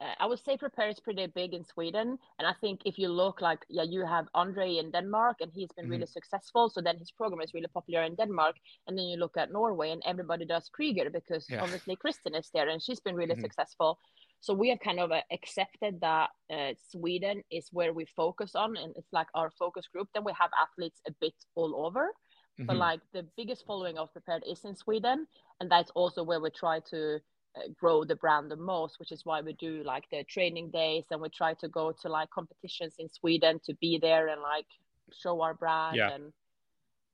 uh, 0.00 0.14
I 0.18 0.26
would 0.26 0.38
say 0.38 0.56
prepare 0.56 0.88
is 0.88 1.00
pretty 1.00 1.26
big 1.26 1.52
in 1.52 1.64
Sweden, 1.64 2.18
and 2.38 2.46
I 2.46 2.54
think 2.60 2.82
if 2.84 2.98
you 2.98 3.08
look 3.08 3.40
like 3.40 3.66
yeah, 3.68 3.82
you 3.82 4.06
have 4.06 4.26
Andre 4.34 4.76
in 4.76 4.90
Denmark, 4.90 5.36
and 5.40 5.52
he's 5.52 5.72
been 5.72 5.88
really 5.88 6.06
successful. 6.06 6.70
So 6.70 6.80
then 6.80 6.98
his 6.98 7.10
program 7.10 7.40
is 7.40 7.52
really 7.54 7.68
popular 7.78 8.02
in 8.04 8.14
Denmark, 8.14 8.56
and 8.86 8.96
then 8.96 9.06
you 9.06 9.16
look 9.16 9.36
at 9.36 9.50
Norway, 9.52 9.90
and 9.90 10.02
everybody 10.06 10.44
does 10.44 10.68
Krieger 10.68 11.10
because 11.10 11.46
Yeah. 11.50 11.62
obviously 11.62 11.96
Kristin 11.96 12.38
is 12.38 12.50
there, 12.54 12.68
and 12.68 12.80
she's 12.82 13.00
been 13.00 13.16
really 13.16 13.34
Mhm. 13.34 13.42
successful. 13.42 13.98
So 14.40 14.54
we 14.54 14.70
have 14.70 14.80
kind 14.80 15.00
of 15.00 15.12
uh, 15.12 15.20
accepted 15.30 16.00
that 16.00 16.30
uh, 16.50 16.72
Sweden 16.90 17.42
is 17.50 17.68
where 17.72 17.92
we 17.92 18.06
focus 18.16 18.54
on, 18.54 18.76
and 18.76 18.94
it's 18.96 19.12
like 19.12 19.28
our 19.34 19.50
focus 19.58 19.86
group. 19.92 20.08
Then 20.14 20.24
we 20.24 20.32
have 20.38 20.50
athletes 20.60 21.00
a 21.06 21.12
bit 21.20 21.34
all 21.54 21.86
over, 21.86 22.14
but 22.66 22.76
Mhm. 22.76 22.78
like 22.78 23.00
the 23.12 23.24
biggest 23.36 23.66
following 23.66 23.98
of 23.98 24.12
prepared 24.12 24.44
is 24.46 24.64
in 24.64 24.74
Sweden, 24.76 25.26
and 25.60 25.70
that's 25.70 25.90
also 25.94 26.22
where 26.22 26.40
we 26.40 26.50
try 26.50 26.80
to 26.90 27.20
uh, 27.56 27.66
grow 27.80 28.04
the 28.04 28.14
brand 28.14 28.50
the 28.50 28.56
most, 28.56 28.98
which 29.00 29.12
is 29.12 29.24
why 29.24 29.40
we 29.40 29.52
do 29.54 29.82
like 29.82 30.04
the 30.10 30.22
training 30.24 30.70
days, 30.70 31.04
and 31.10 31.20
we 31.20 31.28
try 31.28 31.52
to 31.54 31.68
go 31.68 31.92
to 32.00 32.08
like 32.08 32.30
competitions 32.30 32.94
in 32.98 33.08
Sweden 33.10 33.60
to 33.64 33.74
be 33.74 33.98
there 33.98 34.28
and 34.28 34.40
like 34.40 34.66
show 35.12 35.40
our 35.42 35.54
brand 35.54 35.96
Yeah. 35.96 36.10
and 36.14 36.32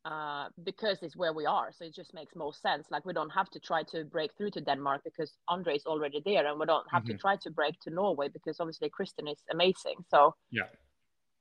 uh, 0.07 0.49
because 0.63 1.03
it's 1.03 1.17
where 1.17 1.33
we 1.33 1.47
are, 1.47 1.73
so 1.73 1.85
it 1.85 1.95
just 1.95 2.15
makes 2.15 2.37
most 2.37 2.63
sense. 2.63 2.87
Like 2.91 3.05
we 3.05 3.13
don't 3.13 3.31
have 3.31 3.51
to 3.51 3.59
try 3.59 3.83
to 3.91 4.05
break 4.05 4.31
through 4.37 4.53
to 4.53 4.61
Denmark 4.61 5.03
because 5.05 5.33
Andre 5.49 5.75
is 5.75 5.85
already 5.85 6.23
there, 6.25 6.47
and 6.47 6.61
we 6.61 6.67
don't 6.67 6.87
have 6.93 7.03
Mhm. 7.03 7.09
to 7.09 7.15
try 7.19 7.37
to 7.37 7.51
break 7.51 7.75
to 7.81 7.91
Norway 7.91 8.29
because 8.29 8.61
obviously 8.61 8.89
Kristin 8.89 9.31
is 9.33 9.43
amazing. 9.51 9.97
So 10.09 10.37
Yeah. 10.51 10.69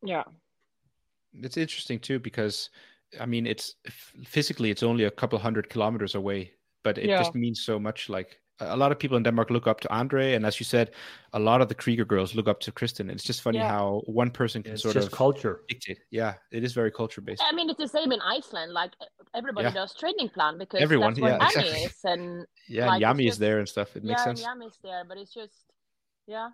yeah, 0.01 0.23
it's 1.33 1.57
interesting 1.57 1.99
too 1.99 2.19
because 2.19 2.69
I 3.19 3.25
mean, 3.25 3.45
it's 3.45 3.75
physically 4.25 4.71
it's 4.71 4.83
only 4.83 5.03
a 5.03 5.11
couple 5.11 5.37
hundred 5.39 5.69
kilometers 5.69 6.15
away, 6.15 6.53
but 6.83 6.97
it 6.97 7.09
Yeah. 7.09 7.17
just 7.19 7.35
means 7.35 7.63
so 7.63 7.79
much. 7.79 8.09
Like 8.09 8.41
a 8.59 8.75
a 8.75 8.77
lot 8.77 8.91
of 8.91 8.99
people 8.99 9.17
in 9.17 9.23
Denmark 9.23 9.49
look 9.49 9.67
up 9.67 9.79
to 9.81 9.87
Andre, 9.93 10.33
and 10.35 10.45
as 10.45 10.59
you 10.59 10.65
said, 10.65 10.91
a 11.33 11.39
lot 11.39 11.61
of 11.61 11.67
the 11.67 11.75
Krieger 11.75 12.05
girls 12.05 12.33
look 12.35 12.47
up 12.47 12.59
to 12.61 12.71
Kristin. 12.71 13.09
It's 13.11 13.23
just 13.23 13.41
funny 13.41 13.57
Yeah. 13.59 13.69
how 13.77 14.01
one 14.21 14.31
person 14.31 14.63
can 14.63 14.73
It's 14.73 14.83
sort 14.83 14.95
just 14.95 15.07
of 15.07 15.13
culture. 15.17 15.55
dictate. 15.67 15.99
Yeah, 16.11 16.33
it 16.51 16.63
is 16.63 16.73
very 16.73 16.91
culture 16.91 17.21
based. 17.21 17.43
I 17.51 17.55
mean, 17.55 17.69
it's 17.69 17.79
the 17.79 17.87
same 17.99 18.11
in 18.11 18.21
Iceland. 18.37 18.71
Like 18.73 18.91
everybody 19.33 19.67
Yeah. 19.67 19.73
does 19.81 19.95
training 19.95 20.29
plan 20.29 20.57
because 20.57 20.81
Everyone, 20.81 21.13
that's 21.13 21.21
where 21.21 21.31
yeah, 21.31 21.45
Annie 21.47 21.69
exactly. 21.69 21.83
is, 21.83 21.99
and 22.03 22.45
Yeah, 22.67 22.87
like, 22.87 23.03
and 23.03 23.19
it's 23.19 23.27
Yami 23.27 23.29
is 23.29 23.37
there 23.37 23.59
and 23.59 23.67
stuff. 23.69 23.95
It 23.95 24.03
makes 24.03 24.19
yeah, 24.19 24.23
sense. 24.25 24.41
Yami 24.43 24.67
is 24.67 24.77
there, 24.81 25.03
but 25.07 25.17
it's 25.17 25.33
just, 25.33 25.65
yeah, 26.27 26.49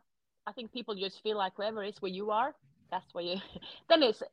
I 0.49 0.51
think 0.53 0.71
people 0.73 0.95
just 0.95 1.21
feel 1.23 1.37
like 1.37 1.53
whoever 1.55 1.83
is 1.83 2.01
where 2.01 2.11
you 2.11 2.31
are, 2.31 2.53
that's 2.91 3.13
where 3.13 3.23
you. 3.23 3.37
then 3.89 4.03
it's 4.03 4.23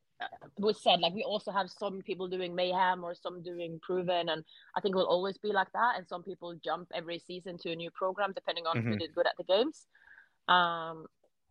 we 0.58 0.72
said 0.74 1.00
like 1.00 1.14
we 1.14 1.22
also 1.22 1.52
have 1.52 1.70
some 1.70 2.02
people 2.02 2.28
doing 2.28 2.54
mayhem 2.54 3.04
or 3.04 3.14
some 3.14 3.42
doing 3.42 3.80
PRVN, 3.88 4.30
and 4.32 4.44
I 4.76 4.80
think 4.80 4.94
it 4.94 4.98
will 4.98 5.06
always 5.06 5.38
be 5.38 5.52
like 5.52 5.70
that. 5.72 5.96
And 5.96 6.06
some 6.06 6.22
people 6.22 6.54
jump 6.64 6.88
every 6.94 7.18
season 7.18 7.56
to 7.58 7.72
a 7.72 7.76
new 7.76 7.90
program 7.92 8.32
depending 8.34 8.66
on 8.66 8.78
who 8.78 8.94
Mhm. 8.94 8.98
did 8.98 9.14
good 9.14 9.26
at 9.26 9.36
the 9.38 9.44
games. 9.44 9.86
Um, 10.48 11.06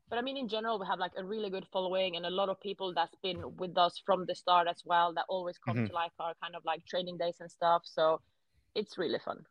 but 0.09 0.17
I 0.19 0.21
mean, 0.21 0.37
in 0.37 0.47
general, 0.47 0.79
we 0.79 0.85
have 0.87 0.99
like 0.99 1.11
a 1.17 1.23
really 1.23 1.49
good 1.49 1.67
following 1.71 2.15
and 2.15 2.25
a 2.25 2.29
lot 2.29 2.49
of 2.49 2.59
people 2.61 2.93
that's 2.93 3.15
been 3.21 3.57
with 3.57 3.77
us 3.77 4.01
from 4.05 4.25
the 4.25 4.35
start 4.35 4.67
as 4.67 4.81
well 4.85 5.13
that 5.13 5.25
always 5.27 5.57
come 5.57 5.77
Mhm. 5.77 5.87
to 5.87 5.93
like 5.93 6.11
our 6.19 6.33
kind 6.41 6.55
of 6.55 6.63
like 6.65 6.85
training 6.85 7.17
days 7.17 7.39
and 7.39 7.51
stuff. 7.51 7.81
So 7.85 8.21
it's 8.73 8.97
really 8.97 9.19
fun. 9.19 9.45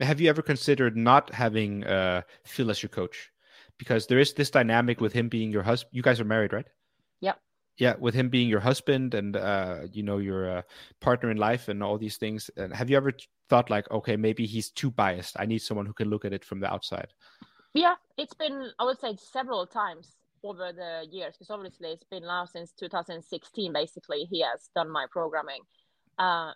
Have 0.00 0.20
you 0.20 0.28
ever 0.28 0.42
considered 0.42 0.96
not 0.96 1.32
having 1.32 1.84
uh, 1.84 2.22
Phil 2.44 2.70
as 2.70 2.82
your 2.82 2.90
coach? 2.90 3.30
Because 3.78 4.06
there 4.06 4.18
is 4.18 4.34
this 4.34 4.50
dynamic 4.50 5.00
with 5.00 5.12
him 5.12 5.28
being 5.28 5.50
your 5.50 5.62
husband. 5.62 5.94
You 5.94 6.02
guys 6.02 6.20
are 6.20 6.24
married, 6.24 6.52
right? 6.52 6.66
Yeah, 7.78 7.94
with 7.98 8.14
him 8.14 8.30
being 8.30 8.48
your 8.48 8.60
husband 8.60 9.14
and 9.14 9.36
uh, 9.36 9.80
you 9.92 10.02
know 10.02 10.18
your 10.18 10.58
uh, 10.58 10.62
partner 11.00 11.30
in 11.30 11.36
life 11.36 11.68
and 11.68 11.82
all 11.82 11.98
these 11.98 12.16
things. 12.16 12.50
And 12.56 12.72
have 12.74 12.88
you 12.88 12.96
ever 12.96 13.12
thought 13.48 13.70
like, 13.70 13.90
okay, 13.90 14.16
maybe 14.16 14.46
he's 14.46 14.70
too 14.70 14.90
biased. 14.90 15.36
I 15.38 15.46
need 15.46 15.58
someone 15.60 15.86
who 15.86 15.92
can 15.92 16.08
look 16.08 16.24
at 16.24 16.32
it 16.32 16.44
from 16.44 16.60
the 16.60 16.72
outside. 16.72 17.08
Yeah, 17.74 17.94
it's 18.16 18.34
been, 18.34 18.70
I 18.78 18.84
would 18.84 19.00
say, 19.00 19.16
several 19.16 19.66
times 19.66 20.16
over 20.42 20.72
the 20.72 21.06
years 21.10 21.34
because 21.34 21.50
obviously 21.50 21.90
it's 21.90 22.04
been 22.04 22.22
now 22.22 22.44
since 22.46 22.72
2016. 22.72 23.72
Basically, 23.72 24.24
he 24.30 24.40
has 24.42 24.70
done 24.74 24.90
my 24.90 25.06
programming, 25.10 25.60
uh, 26.18 26.52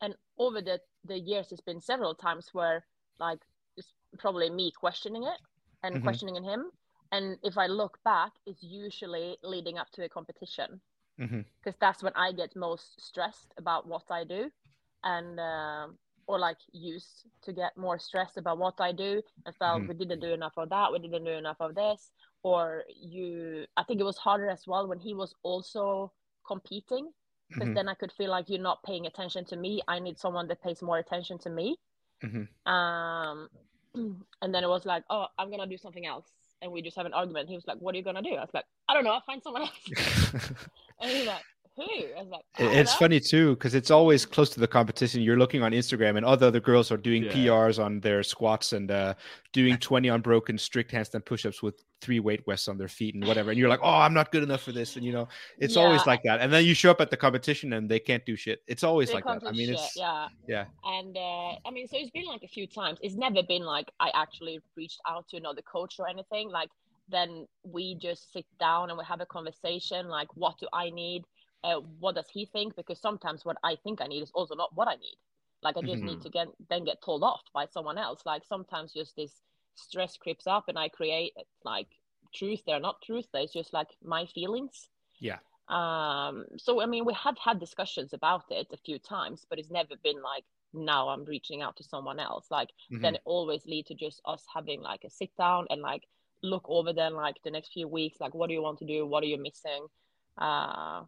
and 0.00 0.14
over 0.38 0.60
the 0.60 0.80
the 1.04 1.18
years, 1.18 1.52
it's 1.52 1.60
been 1.60 1.80
several 1.80 2.14
times 2.14 2.48
where 2.52 2.84
like 3.20 3.38
it's 3.76 3.92
probably 4.18 4.50
me 4.50 4.72
questioning 4.78 5.22
it 5.22 5.38
and 5.82 5.94
Mhm. 5.94 6.02
questioning 6.02 6.42
him. 6.42 6.70
And 7.12 7.38
if 7.42 7.56
I 7.58 7.66
look 7.66 7.98
back, 8.04 8.32
it's 8.46 8.62
usually 8.62 9.38
leading 9.42 9.78
up 9.78 9.90
to 9.92 10.04
a 10.04 10.08
competition 10.08 10.80
because 11.62 11.76
that's 11.80 12.02
when 12.02 12.12
I 12.14 12.32
get 12.32 12.56
most 12.56 13.00
stressed 13.00 13.52
about 13.58 13.86
what 13.86 14.10
I 14.10 14.24
do, 14.24 14.50
and 15.04 15.38
um 15.40 15.98
or 16.26 16.38
like 16.40 16.58
used 16.72 17.26
to 17.42 17.52
get 17.52 17.76
more 17.76 17.98
stressed 17.98 18.36
about 18.36 18.58
what 18.58 18.80
I 18.80 18.92
do 18.92 19.22
and 19.44 19.54
felt 19.56 19.82
Mhm. 19.82 19.88
we 19.88 19.94
didn't 19.94 20.20
do 20.20 20.32
enough 20.32 20.54
of 20.56 20.68
that, 20.70 20.92
we 20.92 20.98
didn't 20.98 21.24
do 21.24 21.30
enough 21.32 21.58
of 21.60 21.74
this, 21.74 22.10
or 22.42 22.84
you. 22.88 23.66
I 23.76 23.84
think 23.84 24.00
it 24.00 24.04
was 24.04 24.18
harder 24.18 24.48
as 24.48 24.66
well 24.66 24.88
when 24.88 24.98
he 24.98 25.14
was 25.14 25.34
also 25.42 26.12
competing 26.46 27.12
because 27.48 27.70
Mhm. 27.70 27.74
then 27.74 27.88
I 27.88 27.94
could 27.94 28.12
feel 28.12 28.30
like 28.30 28.48
you're 28.48 28.60
not 28.60 28.82
paying 28.82 29.06
attention 29.06 29.44
to 29.46 29.56
me. 29.56 29.82
I 29.88 29.98
need 30.00 30.18
someone 30.18 30.48
that 30.48 30.62
pays 30.62 30.82
more 30.82 30.98
attention 30.98 31.38
to 31.38 31.50
me. 31.50 31.78
Mhm. 32.22 32.48
Um, 32.66 33.48
and 33.94 34.54
then 34.54 34.64
it 34.64 34.68
was 34.68 34.84
like, 34.84 35.04
oh, 35.10 35.26
I'm 35.38 35.50
gonna 35.50 35.66
do 35.66 35.78
something 35.78 36.06
else, 36.06 36.30
and 36.62 36.72
we 36.72 36.82
just 36.82 36.96
have 36.96 37.06
an 37.06 37.12
argument. 37.12 37.48
He 37.48 37.54
was 37.54 37.66
like, 37.66 37.78
"What 37.78 37.94
are 37.94 37.98
you 37.98 38.04
gonna 38.04 38.22
do?" 38.22 38.34
I 38.34 38.40
was 38.40 38.54
like, 38.54 38.64
"I 38.88 38.94
don't 38.94 39.04
know. 39.04 39.10
I'll 39.10 39.22
find 39.26 39.42
someone 39.42 39.62
else." 39.62 39.80
and 41.00 41.10
he's 41.10 41.26
like, 41.26 41.42
"Who?" 41.76 41.82
I 41.84 42.22
was 42.22 42.28
like, 42.28 42.44
"I 42.58 42.62
It's 42.80 42.92
know." 42.94 42.98
funny 42.98 43.20
too 43.20 43.54
because 43.54 43.74
it's 43.74 43.90
always 43.90 44.24
close 44.26 44.50
to 44.50 44.60
the 44.60 44.66
competition. 44.68 45.20
You're 45.20 45.36
looking 45.38 45.62
on 45.62 45.72
Instagram, 45.72 46.16
and 46.16 46.24
other 46.24 46.46
other 46.46 46.60
girls 46.60 46.90
are 46.90 46.96
doing 46.96 47.24
Yeah. 47.24 47.32
PRs 47.32 47.78
on 47.82 48.00
their 48.00 48.22
squats 48.22 48.72
and 48.72 48.90
uh, 48.90 49.14
doing 49.52 49.76
20 49.78 50.08
unbroken 50.08 50.58
strict 50.58 50.90
handstand 50.92 51.24
push-ups 51.24 51.62
with 51.62 51.82
three 52.00 52.20
weight 52.20 52.44
vests 52.46 52.68
on 52.68 52.76
their 52.78 52.88
feet 52.88 53.14
and 53.14 53.26
whatever. 53.26 53.50
And 53.50 53.58
you're 53.58 53.68
like, 53.68 53.80
"Oh, 53.82 53.88
I'm 54.04 54.14
not 54.14 54.32
good 54.32 54.42
enough 54.42 54.62
for 54.62 54.72
this." 54.72 54.96
And 54.96 55.04
you 55.04 55.12
know, 55.12 55.28
it's 55.58 55.76
always 55.76 56.06
like 56.06 56.22
that. 56.24 56.40
And 56.40 56.52
then 56.52 56.64
you 56.64 56.74
show 56.74 56.90
up 56.90 57.00
at 57.00 57.10
the 57.10 57.16
competition 57.16 57.72
and 57.74 57.88
they 57.90 57.98
can't 58.00 58.24
do 58.24 58.36
shit. 58.36 58.62
It's 58.66 58.82
always 58.84 59.08
They 59.08 59.14
like 59.14 59.24
that. 59.24 59.42
I 59.46 59.52
mean, 59.52 59.68
shit, 59.68 59.74
it's 59.76 59.96
yeah. 59.96 60.28
yeah. 60.46 60.64
And 60.84 61.16
uh, 61.16 61.52
I 61.66 61.70
mean, 61.72 61.86
so 61.88 61.96
it's 61.98 62.10
been 62.10 62.26
like 62.26 62.42
a 62.42 62.48
few 62.48 62.66
times. 62.66 62.98
It's 63.02 63.14
never 63.16 63.42
been 63.42 63.62
like 63.62 63.90
I 64.00 64.10
actually 64.14 64.60
reached 64.76 65.00
out 65.08 65.28
to 65.28 65.36
another 65.36 65.62
coach 65.62 65.96
or 65.98 66.08
anything. 66.08 66.50
Like 66.50 66.70
then 67.08 67.46
we 67.62 67.94
just 67.94 68.32
sit 68.32 68.44
down 68.58 68.90
and 68.90 68.98
we 68.98 69.04
have 69.04 69.20
a 69.20 69.26
conversation. 69.26 70.08
Like, 70.08 70.28
what 70.36 70.58
do 70.58 70.66
I 70.72 70.90
need? 70.90 71.22
Uh, 71.64 71.80
what 71.98 72.14
does 72.14 72.28
he 72.30 72.46
think? 72.46 72.76
Because 72.76 73.00
sometimes 73.00 73.44
what 73.44 73.56
I 73.64 73.76
think 73.76 74.00
I 74.00 74.06
need 74.06 74.22
is 74.22 74.30
also 74.34 74.54
not 74.54 74.74
what 74.74 74.88
I 74.88 74.96
need. 74.96 75.16
Like 75.62 75.76
I 75.76 75.82
just 75.82 76.02
need 76.04 76.20
Mhm. 76.20 76.22
to 76.22 76.30
get 76.30 76.48
then 76.68 76.84
get 76.84 77.02
told 77.02 77.22
off 77.24 77.42
by 77.52 77.66
someone 77.66 77.98
else. 77.98 78.24
Like 78.26 78.44
sometimes 78.44 78.92
just 78.92 79.16
this 79.16 79.42
stress 79.74 80.16
creeps 80.16 80.46
up 80.46 80.68
and 80.68 80.78
I 80.78 80.88
create 80.88 81.34
like 81.64 81.88
truth 82.34 82.62
there, 82.66 82.80
not 82.80 83.02
truth 83.02 83.26
there. 83.32 83.42
It's 83.42 83.52
just 83.52 83.72
like 83.72 83.88
my 84.02 84.26
feelings. 84.26 84.88
Yeah. 85.20 85.38
Um, 85.68 86.44
so 86.56 86.80
I 86.80 86.86
mean, 86.86 87.04
we 87.04 87.14
have 87.14 87.36
had 87.38 87.58
discussions 87.58 88.12
about 88.12 88.44
it 88.50 88.68
a 88.72 88.76
few 88.76 88.98
times, 88.98 89.46
but 89.48 89.58
it's 89.58 89.70
never 89.70 89.96
been 90.02 90.22
like 90.22 90.44
now 90.72 91.08
I'm 91.08 91.24
reaching 91.24 91.62
out 91.62 91.76
to 91.78 91.84
someone 91.84 92.20
else. 92.20 92.50
Like 92.50 92.70
Mhm. 92.90 93.00
then 93.02 93.16
it 93.16 93.22
always 93.24 93.66
lead 93.66 93.86
to 93.86 93.94
just 93.94 94.20
us 94.24 94.44
having 94.54 94.80
like 94.82 95.04
a 95.04 95.10
sit 95.10 95.36
down 95.36 95.66
and 95.70 95.82
like 95.82 96.04
look 96.42 96.64
over 96.68 96.92
then 96.92 97.14
like 97.14 97.36
the 97.42 97.50
next 97.50 97.72
few 97.72 97.88
weeks, 97.88 98.20
like 98.20 98.34
what 98.34 98.48
do 98.48 98.54
you 98.54 98.62
want 98.62 98.78
to 98.80 98.86
do, 98.86 99.06
what 99.06 99.24
are 99.24 99.26
you 99.26 99.38
missing, 99.38 99.86
uh, 100.38 101.02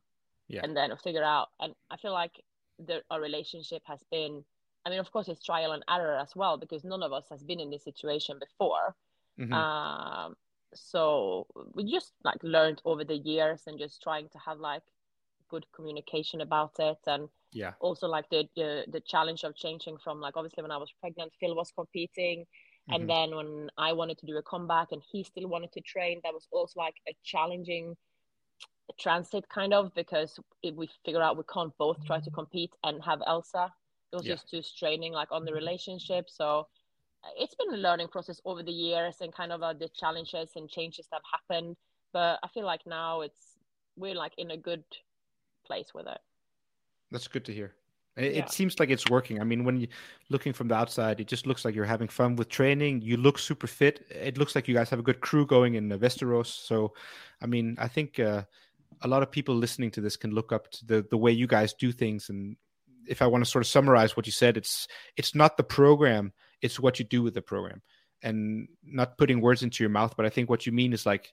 Yeah. 0.49 0.61
and 0.65 0.77
then 0.77 0.97
figure 0.97 1.25
out. 1.25 1.49
And 1.61 1.75
I 1.91 1.97
feel 1.97 2.12
like 2.12 2.33
the 2.79 3.03
our 3.11 3.20
relationship 3.20 3.83
has 3.87 4.03
been. 4.11 4.45
I 4.87 4.91
mean, 4.91 5.01
of 5.01 5.11
course, 5.11 5.29
it's 5.29 5.45
trial 5.45 5.73
and 5.73 5.85
error 5.91 6.16
as 6.16 6.35
well 6.35 6.57
because 6.57 6.85
none 6.85 7.03
of 7.03 7.12
us 7.12 7.27
has 7.31 7.43
been 7.43 7.61
in 7.61 7.70
this 7.70 7.85
situation 7.85 8.39
before. 8.39 8.95
Mhm. 9.39 9.53
Um, 9.53 10.37
so 10.75 11.47
we 11.75 11.91
just 11.91 12.12
like 12.25 12.43
learned 12.43 12.81
over 12.85 13.05
the 13.05 13.16
years 13.16 13.62
and 13.66 13.79
just 13.79 14.03
trying 14.03 14.29
to 14.31 14.39
have 14.39 14.59
like 14.59 14.83
good 15.49 15.66
communication 15.73 16.41
about 16.43 16.73
it 16.79 16.99
and 17.07 17.29
yeah. 17.53 17.73
also 17.81 18.07
like 18.07 18.29
the, 18.31 18.47
the 18.55 18.85
the 18.89 19.01
challenge 19.01 19.45
of 19.45 19.57
changing 19.57 19.97
from 20.05 20.20
like 20.20 20.37
obviously 20.37 20.62
when 20.62 20.70
I 20.70 20.77
was 20.77 20.93
pregnant, 21.01 21.33
Phil 21.41 21.55
was 21.55 21.73
competing, 21.73 22.45
and 22.91 23.09
then 23.09 23.35
when 23.35 23.70
I 23.77 23.93
wanted 23.93 24.19
to 24.19 24.27
do 24.27 24.37
a 24.37 24.43
comeback 24.43 24.89
and 24.93 25.03
he 25.11 25.23
still 25.25 25.49
wanted 25.49 25.73
to 25.73 25.81
train, 25.81 26.20
that 26.25 26.33
was 26.33 26.47
also 26.53 26.81
like 26.81 26.95
a 27.09 27.12
challenging 27.25 27.97
transit 28.98 29.48
kind 29.48 29.74
of 29.74 29.94
because 29.94 30.39
if 30.62 30.74
we 30.74 30.89
figure 31.05 31.23
out 31.23 31.36
we 31.36 31.44
can't 31.52 31.77
both 31.78 32.05
try 32.05 32.20
to 32.20 32.31
compete 32.31 32.73
and 32.85 33.02
have 33.05 33.20
Elsa, 33.27 33.73
it 34.12 34.16
was 34.16 34.24
Yeah. 34.24 34.35
just 34.35 34.48
too 34.51 34.62
straining 34.62 35.12
like 35.12 35.31
on 35.31 35.44
the 35.44 35.52
relationship. 35.52 36.28
So 36.28 36.66
uh, 37.24 37.28
it's 37.36 37.55
been 37.55 37.74
a 37.74 37.77
learning 37.77 38.09
process 38.09 38.40
over 38.44 38.62
the 38.62 38.73
years 38.73 39.16
and 39.20 39.32
kind 39.32 39.52
of 39.52 39.62
uh, 39.62 39.73
the 39.74 39.89
challenges 39.89 40.51
and 40.56 40.69
changes 40.69 41.06
that 41.10 41.20
have 41.23 41.40
happened. 41.40 41.77
But 42.12 42.39
I 42.43 42.48
feel 42.48 42.65
like 42.65 42.86
now 42.86 43.20
it's 43.20 43.56
we're 43.97 44.15
like 44.15 44.32
in 44.39 44.51
a 44.52 44.56
good 44.56 44.85
place 45.66 45.93
with 45.94 46.06
it. 46.06 46.19
That's 47.10 47.28
good 47.28 47.44
to 47.47 47.52
hear. 47.52 47.74
It, 48.16 48.35
Yeah. 48.35 48.47
seems 48.47 48.81
like 48.81 48.90
it's 48.90 49.09
working. 49.09 49.40
I 49.40 49.44
mean, 49.44 49.65
when 49.65 49.77
you 49.81 49.89
looking 50.28 50.52
from 50.52 50.69
the 50.69 50.74
outside, 50.74 51.20
it 51.20 51.28
just 51.28 51.47
looks 51.47 51.65
like 51.65 51.74
you're 51.74 51.85
having 51.85 52.09
fun 52.09 52.35
with 52.35 52.48
training. 52.48 53.02
You 53.02 53.16
look 53.16 53.39
super 53.39 53.69
fit. 53.69 54.06
It 54.10 54.39
looks 54.39 54.55
like 54.56 54.66
you 54.66 54.74
guys 54.74 54.90
have 54.90 54.98
a 54.98 55.02
good 55.05 55.20
crew 55.20 55.47
going 55.47 55.74
in 55.74 55.89
Västerås. 55.89 56.47
So, 56.47 56.94
I 57.40 57.47
mean, 57.47 57.77
I 57.78 57.86
think 57.86 58.19
uh, 58.19 58.43
a 59.03 59.09
lot 59.09 59.23
of 59.23 59.31
people 59.31 59.55
listening 59.55 59.91
to 59.93 60.01
this 60.01 60.16
can 60.16 60.31
look 60.33 60.53
up 60.53 60.70
to 60.73 60.87
the 60.87 61.07
the 61.11 61.16
way 61.16 61.33
you 61.33 61.47
guys 61.47 61.73
do 61.75 61.93
things. 61.93 62.29
And 62.29 62.57
if 63.07 63.23
I 63.23 63.27
want 63.27 63.45
to 63.45 63.51
sort 63.51 63.62
of 63.65 63.69
summarize 63.69 64.16
what 64.16 64.27
you 64.27 64.33
said, 64.33 64.57
it's 64.57 64.89
it's 65.16 65.35
not 65.35 65.57
the 65.57 65.65
program, 65.65 66.33
it's 66.62 66.79
what 66.81 66.99
you 66.99 67.05
do 67.05 67.23
with 67.23 67.35
the 67.35 67.43
program, 67.43 67.83
and 68.23 68.69
not 68.85 69.16
putting 69.19 69.41
words 69.41 69.62
into 69.62 69.83
your 69.83 69.91
mouth. 69.91 70.15
But 70.16 70.27
I 70.27 70.31
think 70.31 70.51
what 70.51 70.66
you 70.66 70.73
mean 70.73 70.93
is 70.93 71.07
like 71.07 71.33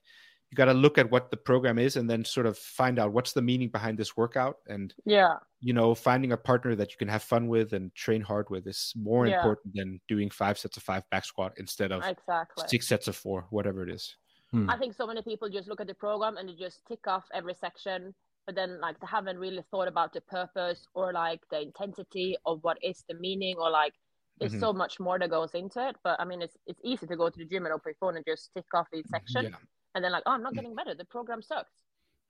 you 0.50 0.54
got 0.54 0.66
to 0.66 0.74
look 0.74 0.96
at 0.96 1.10
what 1.10 1.32
the 1.32 1.36
program 1.36 1.76
is 1.76 1.96
and 1.96 2.08
then 2.08 2.24
sort 2.24 2.46
of 2.46 2.56
find 2.56 3.00
out 3.00 3.12
what's 3.12 3.32
the 3.32 3.42
meaning 3.42 3.68
behind 3.68 3.98
this 3.98 4.16
workout 4.16 4.58
and 4.68 4.94
Yeah. 5.04 5.38
you 5.60 5.72
know, 5.72 5.92
finding 5.96 6.30
a 6.30 6.36
partner 6.36 6.76
that 6.76 6.92
you 6.92 6.98
can 6.98 7.08
have 7.08 7.24
fun 7.24 7.48
with 7.48 7.72
and 7.72 7.92
train 7.96 8.20
hard 8.20 8.48
with 8.48 8.64
is 8.68 8.92
more 8.94 9.26
Yeah. 9.26 9.38
important 9.38 9.74
than 9.74 10.00
doing 10.06 10.30
five 10.30 10.56
sets 10.56 10.76
of 10.76 10.84
five 10.84 11.02
back 11.10 11.24
squat 11.24 11.54
instead 11.56 11.90
of 11.90 12.04
Exactly. 12.06 12.64
six 12.68 12.86
sets 12.86 13.08
of 13.08 13.16
four, 13.16 13.48
whatever 13.50 13.82
it 13.82 13.92
is. 13.92 14.14
Hmm. 14.52 14.70
I 14.70 14.76
think 14.78 14.94
so 14.94 15.06
many 15.06 15.22
people 15.22 15.48
just 15.48 15.68
look 15.68 15.80
at 15.80 15.86
the 15.86 15.94
program 15.94 16.36
and 16.36 16.48
they 16.48 16.54
just 16.54 16.84
tick 16.86 17.06
off 17.06 17.24
every 17.34 17.54
section, 17.54 18.14
but 18.46 18.54
then 18.54 18.80
like 18.80 18.98
they 19.00 19.06
haven't 19.06 19.38
really 19.38 19.62
thought 19.70 19.88
about 19.88 20.12
the 20.12 20.20
purpose 20.22 20.86
or 20.94 21.12
like 21.12 21.40
the 21.50 21.60
intensity 21.62 22.36
of 22.46 22.62
what 22.62 22.78
is 22.82 23.04
the 23.08 23.14
meaning 23.14 23.56
or 23.58 23.70
like 23.70 23.94
there's 24.38 24.52
Mhm. 24.52 24.60
so 24.60 24.72
much 24.72 25.00
more 25.00 25.18
that 25.18 25.30
goes 25.30 25.54
into 25.54 25.86
it. 25.88 25.96
But 26.04 26.20
I 26.20 26.24
mean, 26.24 26.42
it's 26.42 26.56
it's 26.66 26.80
easy 26.84 27.06
to 27.06 27.16
go 27.16 27.28
to 27.30 27.38
the 27.38 27.44
gym 27.46 27.64
and 27.66 27.72
open 27.74 27.90
your 27.90 27.96
phone 28.00 28.16
and 28.16 28.24
just 28.26 28.52
tick 28.54 28.66
off 28.74 28.86
each 28.94 29.06
section, 29.06 29.44
Yeah, 29.46 29.56
and 29.94 30.04
then 30.04 30.12
like, 30.12 30.22
oh, 30.26 30.32
I'm 30.32 30.42
not 30.42 30.54
getting 30.54 30.74
better. 30.74 30.94
The 30.94 31.06
program 31.06 31.42
sucks. 31.42 31.72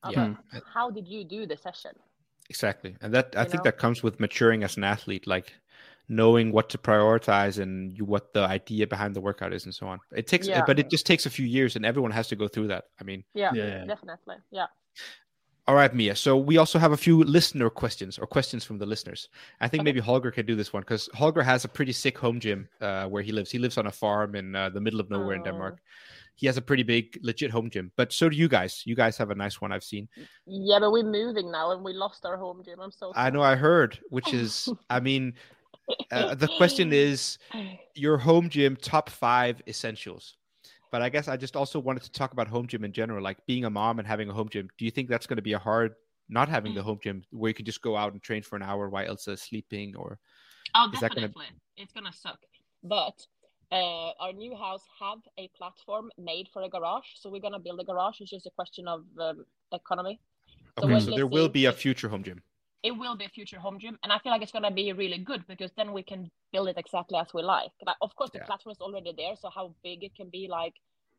Yeah, 0.09 0.36
how 0.72 0.90
did 0.90 1.09
you 1.09 1.24
do 1.24 1.47
the 1.47 1.56
session? 1.56 1.93
exactly. 2.48 2.97
And 3.01 3.12
that 3.14 3.34
I 3.36 3.43
You 3.43 3.48
think 3.51 3.64
know? 3.64 3.70
that 3.70 3.78
comes 3.78 4.02
with 4.02 4.20
maturing 4.20 4.62
as 4.62 4.76
an 4.76 4.84
athlete, 4.84 5.26
like 5.26 5.52
knowing 6.08 6.52
what 6.52 6.68
to 6.70 6.78
prioritize 6.78 7.58
and 7.62 7.92
you, 7.96 8.04
what 8.04 8.32
the 8.32 8.40
idea 8.40 8.86
behind 8.86 9.14
the 9.14 9.20
workout 9.20 9.52
is 9.52 9.64
and 9.64 9.74
so 9.74 9.86
on. 9.88 9.98
It 10.14 10.26
takes, 10.26 10.46
Yeah. 10.46 10.62
but 10.66 10.78
it 10.78 10.88
just 10.90 11.06
takes 11.06 11.26
a 11.26 11.30
few 11.30 11.46
years, 11.46 11.76
and 11.76 11.84
everyone 11.84 12.12
has 12.12 12.28
to 12.28 12.36
go 12.36 12.48
through 12.48 12.68
that. 12.68 12.84
I 13.00 13.04
mean, 13.04 13.24
Yeah, 13.34 13.52
Yeah. 13.54 13.84
definitely. 13.86 14.36
Yeah. 14.50 14.66
All 15.68 15.74
right, 15.74 15.92
Mia. 15.92 16.14
So 16.14 16.36
we 16.36 16.58
also 16.58 16.78
have 16.78 16.92
a 16.92 16.96
few 16.96 17.24
listener 17.24 17.68
questions 17.70 18.18
or 18.20 18.26
questions 18.26 18.64
from 18.64 18.78
the 18.78 18.86
listeners. 18.86 19.28
I 19.60 19.66
think 19.66 19.80
Okay. 19.80 19.84
maybe 19.86 19.98
Holger 20.00 20.30
can 20.30 20.46
do 20.46 20.54
this 20.54 20.72
one 20.72 20.82
because 20.82 21.08
Holger 21.12 21.42
has 21.42 21.64
a 21.64 21.68
pretty 21.68 21.92
sick 21.92 22.16
home 22.16 22.38
gym 22.38 22.68
uh, 22.80 23.06
where 23.08 23.20
he 23.24 23.32
lives. 23.32 23.50
He 23.50 23.58
lives 23.58 23.76
on 23.76 23.86
a 23.88 23.90
farm 23.90 24.36
in 24.36 24.54
uh, 24.54 24.70
the 24.70 24.80
middle 24.80 25.00
of 25.00 25.10
nowhere 25.10 25.34
in 25.34 25.40
Oh. 25.40 25.44
Denmark. 25.50 25.80
He 26.36 26.46
has 26.46 26.56
a 26.56 26.62
pretty 26.62 26.84
big, 26.84 27.18
legit 27.22 27.50
home 27.50 27.68
gym. 27.70 27.90
But 27.96 28.12
so 28.12 28.28
do 28.28 28.36
you 28.36 28.46
guys. 28.46 28.82
You 28.86 28.94
guys 28.94 29.16
have 29.18 29.30
a 29.30 29.34
nice 29.34 29.60
one 29.60 29.72
I've 29.72 29.82
seen. 29.82 30.06
Yeah, 30.46 30.78
but 30.78 30.92
we're 30.92 31.02
moving 31.02 31.50
now 31.50 31.72
and 31.72 31.82
we 31.82 31.94
lost 31.94 32.24
our 32.26 32.36
home 32.36 32.62
gym. 32.64 32.78
I'm 32.78 32.92
so 32.92 33.10
I 33.16 33.30
know 33.30 33.42
I 33.42 33.56
heard, 33.56 33.98
which 34.10 34.32
is, 34.34 34.68
I 34.88 35.00
mean, 35.00 35.34
uh, 36.12 36.34
the 36.34 36.48
question 36.48 36.92
is 36.92 37.38
your 37.94 38.18
home 38.18 38.48
gym 38.48 38.76
top 38.76 39.08
five 39.10 39.62
essentials. 39.66 40.36
But 40.92 41.02
I 41.02 41.08
guess 41.08 41.28
I 41.28 41.36
just 41.36 41.56
also 41.56 41.78
wanted 41.80 42.02
to 42.04 42.12
talk 42.12 42.32
about 42.32 42.48
home 42.48 42.66
gym 42.66 42.84
in 42.84 42.92
general, 42.92 43.22
like 43.22 43.44
being 43.46 43.64
a 43.64 43.70
mom 43.70 43.98
and 43.98 44.06
having 44.06 44.28
a 44.30 44.32
home 44.32 44.48
gym. 44.48 44.68
Do 44.78 44.84
you 44.84 44.90
think 44.90 45.08
that's 45.08 45.26
going 45.26 45.36
to 45.36 45.42
be 45.42 45.52
a 45.54 45.58
hard 45.58 45.94
not 46.28 46.48
having 46.48 46.74
the 46.74 46.82
home 46.82 46.98
gym 47.02 47.22
where 47.30 47.48
you 47.50 47.54
can 47.54 47.64
just 47.64 47.82
go 47.82 47.96
out 47.96 48.12
and 48.12 48.22
train 48.22 48.42
for 48.42 48.56
an 48.56 48.62
hour 48.62 48.88
while 48.88 49.06
Elsa 49.06 49.32
is 49.32 49.42
sleeping 49.42 49.94
or 49.96 50.18
Oh, 50.74 50.90
Is 50.92 51.00
that 51.00 51.14
gonna- 51.14 51.32
It's 51.76 51.92
gonna 51.92 52.12
suck. 52.12 52.38
But 52.82 53.26
uh, 53.72 54.10
our 54.20 54.32
new 54.32 54.54
house 54.56 54.82
have 55.00 55.18
a 55.38 55.48
platform 55.56 56.10
made 56.18 56.48
for 56.52 56.62
a 56.62 56.68
garage, 56.68 57.06
so 57.14 57.30
we're 57.30 57.40
gonna 57.40 57.58
build 57.58 57.80
a 57.80 57.84
garage. 57.84 58.20
It's 58.20 58.30
just 58.30 58.46
a 58.46 58.50
question 58.50 58.86
of 58.88 59.04
um, 59.18 59.44
economy. 59.72 60.20
So 60.78 60.86
okay, 60.86 61.00
so 61.00 61.10
there 61.12 61.26
will 61.26 61.48
be 61.48 61.64
a 61.66 61.72
future 61.72 62.08
home 62.08 62.22
gym. 62.22 62.42
It 62.82 62.92
will 62.92 63.16
be 63.16 63.24
a 63.24 63.28
future 63.28 63.58
home 63.58 63.78
gym, 63.80 63.98
and 64.02 64.12
I 64.12 64.18
feel 64.18 64.32
like 64.32 64.42
it's 64.42 64.52
gonna 64.52 64.70
be 64.70 64.92
really 64.92 65.18
good 65.18 65.46
because 65.48 65.72
then 65.76 65.92
we 65.92 66.02
can 66.02 66.30
build 66.52 66.68
it 66.68 66.78
exactly 66.78 67.18
as 67.18 67.32
we 67.34 67.42
like. 67.42 67.72
Like, 67.84 67.96
of 68.00 68.14
course, 68.14 68.30
the 68.30 68.38
Yeah. 68.38 68.44
platform 68.46 68.72
is 68.72 68.80
already 68.80 69.12
there, 69.16 69.34
so 69.36 69.50
how 69.50 69.74
big 69.82 70.04
it 70.04 70.14
can 70.14 70.30
be, 70.30 70.46
like 70.48 70.74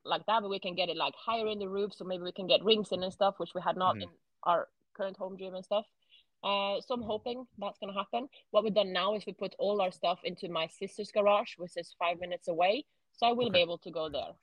like 0.05 0.25
that, 0.27 0.41
but 0.41 0.49
we 0.49 0.59
can 0.59 0.75
get 0.75 0.87
it 0.89 0.95
like 0.95 1.13
higher 1.15 1.47
in 1.47 1.59
the 1.59 1.67
roof, 1.67 1.93
so 1.93 2.05
maybe 2.05 2.23
we 2.23 2.31
can 2.31 2.47
get 2.47 2.63
rings 2.63 2.91
in 2.93 3.03
and 3.03 3.11
stuff, 3.11 3.35
which 3.39 3.53
we 3.53 3.61
had 3.61 3.75
not 3.75 3.95
Mhm. 3.97 4.03
in 4.03 4.09
our 4.43 4.69
current 4.95 5.17
home 5.17 5.37
gym 5.37 5.53
and 5.55 5.65
stuff. 5.65 5.85
Uh, 6.43 6.79
so 6.79 6.93
I'm 6.93 7.01
hoping 7.01 7.45
that's 7.57 7.77
gonna 7.79 7.93
happen. 7.93 8.29
What 8.51 8.63
we've 8.63 8.73
done 8.73 8.93
now 8.93 9.15
is 9.15 9.25
we 9.25 9.33
put 9.33 9.53
all 9.59 9.81
our 9.81 9.91
stuff 9.91 10.19
into 10.23 10.47
my 10.49 10.67
sister's 10.67 11.11
garage, 11.11 11.53
which 11.57 11.75
is 11.75 11.93
five 11.99 12.19
minutes 12.19 12.47
away, 12.47 12.85
so 13.13 13.27
I 13.27 13.33
will 13.33 13.49
be 13.49 13.59
able 13.59 13.79
to 13.79 13.91
go 13.91 14.07
there. 14.07 14.33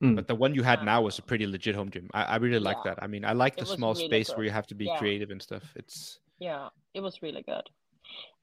But 0.00 0.28
the 0.28 0.34
one 0.34 0.54
you 0.54 0.62
had 0.62 0.80
Uh, 0.80 0.84
now 0.84 1.02
was 1.02 1.18
a 1.18 1.22
pretty 1.22 1.46
legit 1.46 1.74
home 1.74 1.90
gym. 1.90 2.08
I, 2.12 2.24
I 2.24 2.36
really 2.36 2.58
like 2.60 2.76
Yeah. 2.76 2.84
that. 2.84 3.02
I 3.02 3.06
mean, 3.06 3.24
I 3.24 3.32
like 3.32 3.56
It 3.56 3.60
the 3.60 3.66
small 3.66 3.94
really 3.94 4.08
space 4.08 4.28
good. 4.28 4.36
where 4.36 4.44
you 4.44 4.52
have 4.52 4.66
to 4.66 4.74
be 4.74 4.86
Yeah. 4.86 4.98
creative 4.98 5.30
and 5.30 5.40
stuff. 5.40 5.72
It's 5.76 6.20
Yeah, 6.38 6.68
it 6.94 7.00
was 7.00 7.22
really 7.22 7.42
good. 7.42 7.62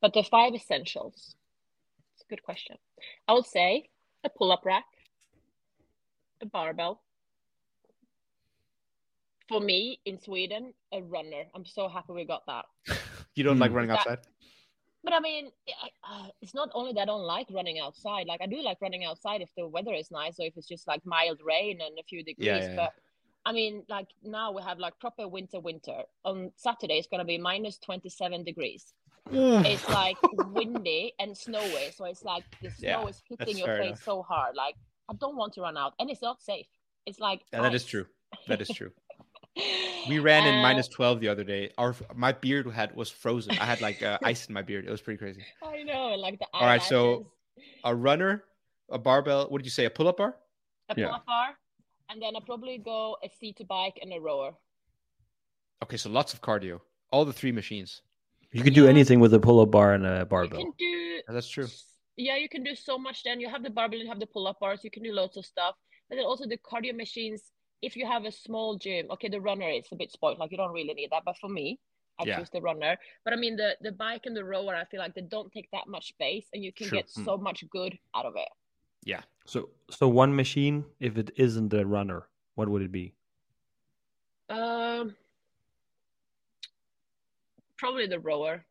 But 0.02 0.14
the 0.14 0.24
five 0.24 0.54
essentials. 0.54 1.36
It's 2.16 2.24
a 2.24 2.30
good 2.30 2.44
question. 2.44 2.78
I 3.28 3.34
would 3.34 3.46
say 3.46 3.90
a 4.24 4.30
pull-up 4.30 4.66
rack, 4.66 4.86
a 6.42 6.46
barbell. 6.46 7.02
For 9.50 9.60
me, 9.60 10.00
in 10.06 10.20
Sweden, 10.22 10.74
a 10.94 11.02
runner. 11.02 11.44
I'm 11.54 11.66
so 11.66 11.90
happy 11.90 12.14
we 12.14 12.26
got 12.26 12.46
that. 12.48 12.66
you 13.36 13.44
don't 13.44 13.60
like 13.60 13.72
Hmm. 13.72 13.76
running 13.78 13.90
That- 13.90 14.00
outside. 14.00 14.20
But 15.04 15.14
I 15.14 15.20
mean, 15.20 15.52
uh, 16.04 16.28
it's 16.44 16.54
not 16.54 16.70
only 16.76 16.94
that 16.94 17.02
I 17.02 17.06
don't 17.06 17.24
like 17.24 17.48
running 17.50 17.80
outside. 17.80 18.28
Like 18.28 18.40
I 18.40 18.46
do 18.46 18.62
like 18.62 18.78
running 18.82 19.04
outside 19.04 19.42
if 19.42 19.50
the 19.58 19.68
weather 19.68 19.94
is 19.96 20.12
nice 20.12 20.40
or 20.40 20.46
if 20.46 20.56
it's 20.56 20.68
just 20.68 20.88
like 20.88 21.04
mild 21.08 21.40
rain 21.44 21.80
and 21.82 21.98
a 21.98 22.04
few 22.04 22.24
degrees. 22.24 22.46
Yeah, 22.46 22.58
yeah, 22.58 22.70
yeah. 22.70 22.76
but 22.76 22.94
I 23.46 23.52
mean, 23.54 23.84
like 23.90 24.08
now 24.24 24.52
we 24.52 24.62
have 24.62 24.78
like 24.80 25.00
proper 25.00 25.28
winter, 25.28 25.60
winter. 25.60 26.04
On 26.26 26.52
Saturday, 26.56 26.96
it's 27.00 27.08
gonna 27.08 27.26
be 27.26 27.38
minus 27.38 27.78
twenty-seven 27.80 28.44
degrees. 28.44 28.94
It's 29.32 29.88
like 29.90 30.18
windy 30.52 31.14
and 31.20 31.38
snowy, 31.38 31.92
so 31.96 32.06
it's 32.06 32.24
like 32.24 32.44
the 32.62 32.70
snow 32.72 32.88
Yeah, 32.90 33.06
is 33.08 33.22
hitting 33.40 33.58
your 33.58 33.68
face 33.78 33.88
enough. 33.88 34.04
so 34.04 34.22
hard. 34.24 34.56
Like 34.56 34.76
I 35.10 35.14
don't 35.20 35.36
want 35.38 35.54
to 35.54 35.62
run 35.62 35.78
out, 35.78 35.94
and 36.00 36.10
it's 36.10 36.22
not 36.22 36.42
safe. 36.42 36.68
It's 37.06 37.20
like 37.20 37.42
Yeah, 37.54 37.62
that 37.62 37.74
is 37.74 37.86
true. 37.86 38.06
That 38.48 38.62
is 38.62 38.70
true. 38.70 38.92
We 40.08 40.20
ran 40.20 40.48
in 40.48 40.56
Uh, 40.60 40.62
minus 40.62 40.88
twelve 40.88 41.20
the 41.20 41.28
other 41.28 41.44
day. 41.44 41.72
Our 41.78 41.96
my 42.16 42.32
beard 42.32 42.68
had 42.72 42.96
was 42.96 43.10
frozen. 43.10 43.52
I 43.60 43.66
had 43.66 43.82
like 43.82 44.02
uh, 44.02 44.18
ice 44.24 44.48
in 44.48 44.54
my 44.54 44.62
beard. 44.62 44.86
It 44.86 44.92
was 44.92 45.02
pretty 45.02 45.18
crazy. 45.18 45.44
I 45.64 45.84
know, 45.84 46.16
like 46.16 46.40
the 46.40 46.48
All 46.54 46.66
right, 46.66 46.82
so- 46.82 47.28
A 47.84 47.94
runner, 47.94 48.44
a 48.90 48.98
barbell. 48.98 49.48
What 49.50 49.58
did 49.60 49.66
you 49.66 49.72
say? 49.72 49.86
A 49.86 49.90
pull-up 49.90 50.18
bar? 50.18 50.36
a 50.90 50.94
Yeah. 50.98 51.08
pull-up 51.08 51.26
bar, 51.26 51.50
and 52.12 52.22
then 52.22 52.36
I 52.36 52.40
probably 52.46 52.78
go 52.78 53.18
a 53.24 53.30
seated 53.40 53.68
bike 53.68 53.98
and 54.02 54.12
a 54.14 54.20
rower. 54.20 54.52
Okay, 55.84 55.98
so 55.98 56.10
lots 56.10 56.34
of 56.34 56.42
cardio. 56.42 56.82
All 57.12 57.26
the 57.26 57.34
three 57.34 57.52
machines. 57.52 58.02
You 58.52 58.64
can 58.64 58.74
do 58.74 58.84
Yeah. 58.84 58.90
anything 58.90 59.20
with 59.20 59.34
a 59.34 59.40
pull-up 59.40 59.72
bar 59.72 59.94
and 59.94 60.06
a 60.06 60.20
You 60.20 60.26
barbell. 60.26 60.60
can 60.60 60.72
do 60.78 60.86
Yeah, 60.86 61.34
that's 61.34 61.48
true. 61.50 61.68
Yeah, 62.18 62.36
you 62.36 62.50
can 62.50 62.64
do 62.64 62.76
so 62.76 62.98
much. 62.98 63.24
Then 63.24 63.40
you 63.40 63.50
have 63.50 63.64
the 63.64 63.70
barbell, 63.70 64.00
you 64.00 64.08
have 64.08 64.20
the 64.20 64.28
pull-up 64.28 64.60
bars, 64.60 64.84
you 64.84 64.92
can 64.92 65.04
do 65.04 65.14
loads 65.14 65.38
of 65.38 65.46
stuff. 65.46 65.76
But 66.10 66.18
then 66.18 66.26
also 66.26 66.46
the 66.46 66.58
cardio 66.58 66.96
machines. 66.96 67.52
If 67.82 67.96
you 67.96 68.06
have 68.06 68.26
a 68.26 68.32
small 68.32 68.78
gym, 68.78 69.10
okay, 69.12 69.30
the 69.30 69.40
runner 69.42 69.70
is 69.70 69.88
a 69.92 69.96
bit 69.96 70.12
spoiled. 70.12 70.38
Like 70.38 70.52
you 70.52 70.58
don't 70.58 70.74
really 70.74 70.94
need 70.94 71.10
that. 71.12 71.24
But 71.26 71.38
for 71.38 71.50
me, 71.50 71.80
I 72.20 72.26
Yeah. 72.26 72.38
choose 72.38 72.50
the 72.52 72.62
runner. 72.62 72.98
But 73.24 73.34
I 73.34 73.38
mean, 73.38 73.56
the 73.56 73.78
the 73.82 73.92
bike 73.94 74.26
and 74.28 74.36
the 74.36 74.44
rower, 74.44 74.76
I 74.76 74.86
feel 74.86 75.00
like 75.00 75.16
they 75.16 75.22
don't 75.22 75.52
take 75.52 75.70
that 75.72 75.88
much 75.88 76.10
space, 76.10 76.48
and 76.54 76.64
you 76.64 76.72
can 76.74 76.88
True. 76.88 76.98
get 77.00 77.08
Mm. 77.08 77.26
so 77.26 77.38
much 77.38 77.68
good 77.70 77.98
out 78.14 78.26
of 78.26 78.36
it. 78.36 78.50
Yeah. 79.04 79.22
So, 79.46 79.70
so 79.90 80.08
one 80.08 80.36
machine, 80.36 80.86
if 81.00 81.18
it 81.18 81.32
isn't 81.36 81.74
a 81.74 81.86
runner, 81.86 82.28
what 82.56 82.70
would 82.70 82.82
it 82.82 82.92
be? 82.92 83.14
Um, 84.50 85.16
probably 87.78 88.08
the 88.08 88.20
rower. 88.20 88.64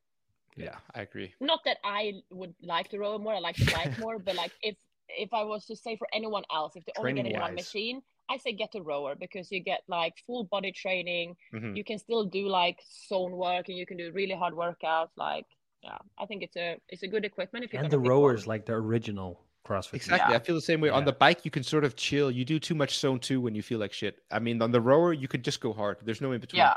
Yeah, 0.57 0.77
I 0.95 1.03
agree. 1.03 1.35
Not 1.41 1.61
that 1.65 1.79
I 1.85 2.23
would 2.31 2.55
like 2.63 2.91
the 2.91 2.99
rower 2.99 3.19
more. 3.19 3.35
I 3.35 3.39
like 3.39 3.57
the 3.57 3.71
bike 3.73 3.99
more. 4.05 4.19
But 4.19 4.37
like 4.37 4.53
if 4.63 4.77
if 5.09 5.33
I 5.33 5.43
was 5.43 5.67
to 5.67 5.77
say 5.77 5.97
for 5.97 6.07
anyone 6.13 6.45
else, 6.53 6.77
if 6.77 6.85
they're 6.85 6.95
only 6.99 7.15
getting 7.15 7.35
in 7.35 7.41
one 7.41 7.55
machine, 7.55 8.03
I 8.29 8.37
say 8.37 8.53
get 8.53 8.75
a 8.75 8.83
rower 8.83 9.15
because 9.15 9.51
you 9.51 9.61
get 9.61 9.81
like 9.89 10.15
full 10.27 10.45
body 10.45 10.73
training. 10.73 11.37
Mhm. 11.53 11.77
You 11.77 11.85
can 11.85 11.99
still 11.99 12.25
do 12.25 12.49
like 12.49 12.79
zone 13.09 13.33
work 13.33 13.69
and 13.69 13.77
you 13.77 13.87
can 13.87 13.97
do 13.97 14.13
really 14.13 14.35
hard 14.35 14.55
workouts. 14.55 15.11
Like, 15.17 15.47
yeah, 15.83 15.99
I 16.19 16.27
think 16.27 16.43
it's 16.43 16.57
a 16.57 16.77
it's 16.89 17.03
a 17.03 17.09
good 17.09 17.25
equipment 17.25 17.65
if 17.65 17.73
you 17.73 17.79
And 17.79 17.91
the 17.91 17.99
rowers, 17.99 18.47
like 18.47 18.67
the 18.67 18.75
original 18.75 19.41
CrossFit. 19.67 19.95
Exactly. 19.95 20.33
Yeah. 20.33 20.37
I 20.37 20.43
feel 20.43 20.55
the 20.55 20.61
same 20.61 20.81
way. 20.81 20.89
On 20.89 21.05
the 21.05 21.13
bike, 21.13 21.45
you 21.45 21.51
can 21.51 21.63
sort 21.63 21.85
of 21.85 21.97
chill. 21.97 22.31
You 22.31 22.45
do 22.45 22.59
too 22.59 22.75
much 22.75 22.99
zone 22.99 23.21
two 23.21 23.41
when 23.41 23.55
you 23.55 23.63
feel 23.63 23.79
like 23.79 23.93
shit. 23.93 24.19
I 24.31 24.39
mean, 24.39 24.63
on 24.63 24.71
the 24.71 24.81
rower, 24.81 25.13
you 25.13 25.29
could 25.29 25.45
just 25.45 25.61
go 25.61 25.73
hard. 25.73 25.99
There's 26.03 26.21
no 26.21 26.33
in 26.33 26.41
between. 26.41 26.59
Yeah, 26.59 26.75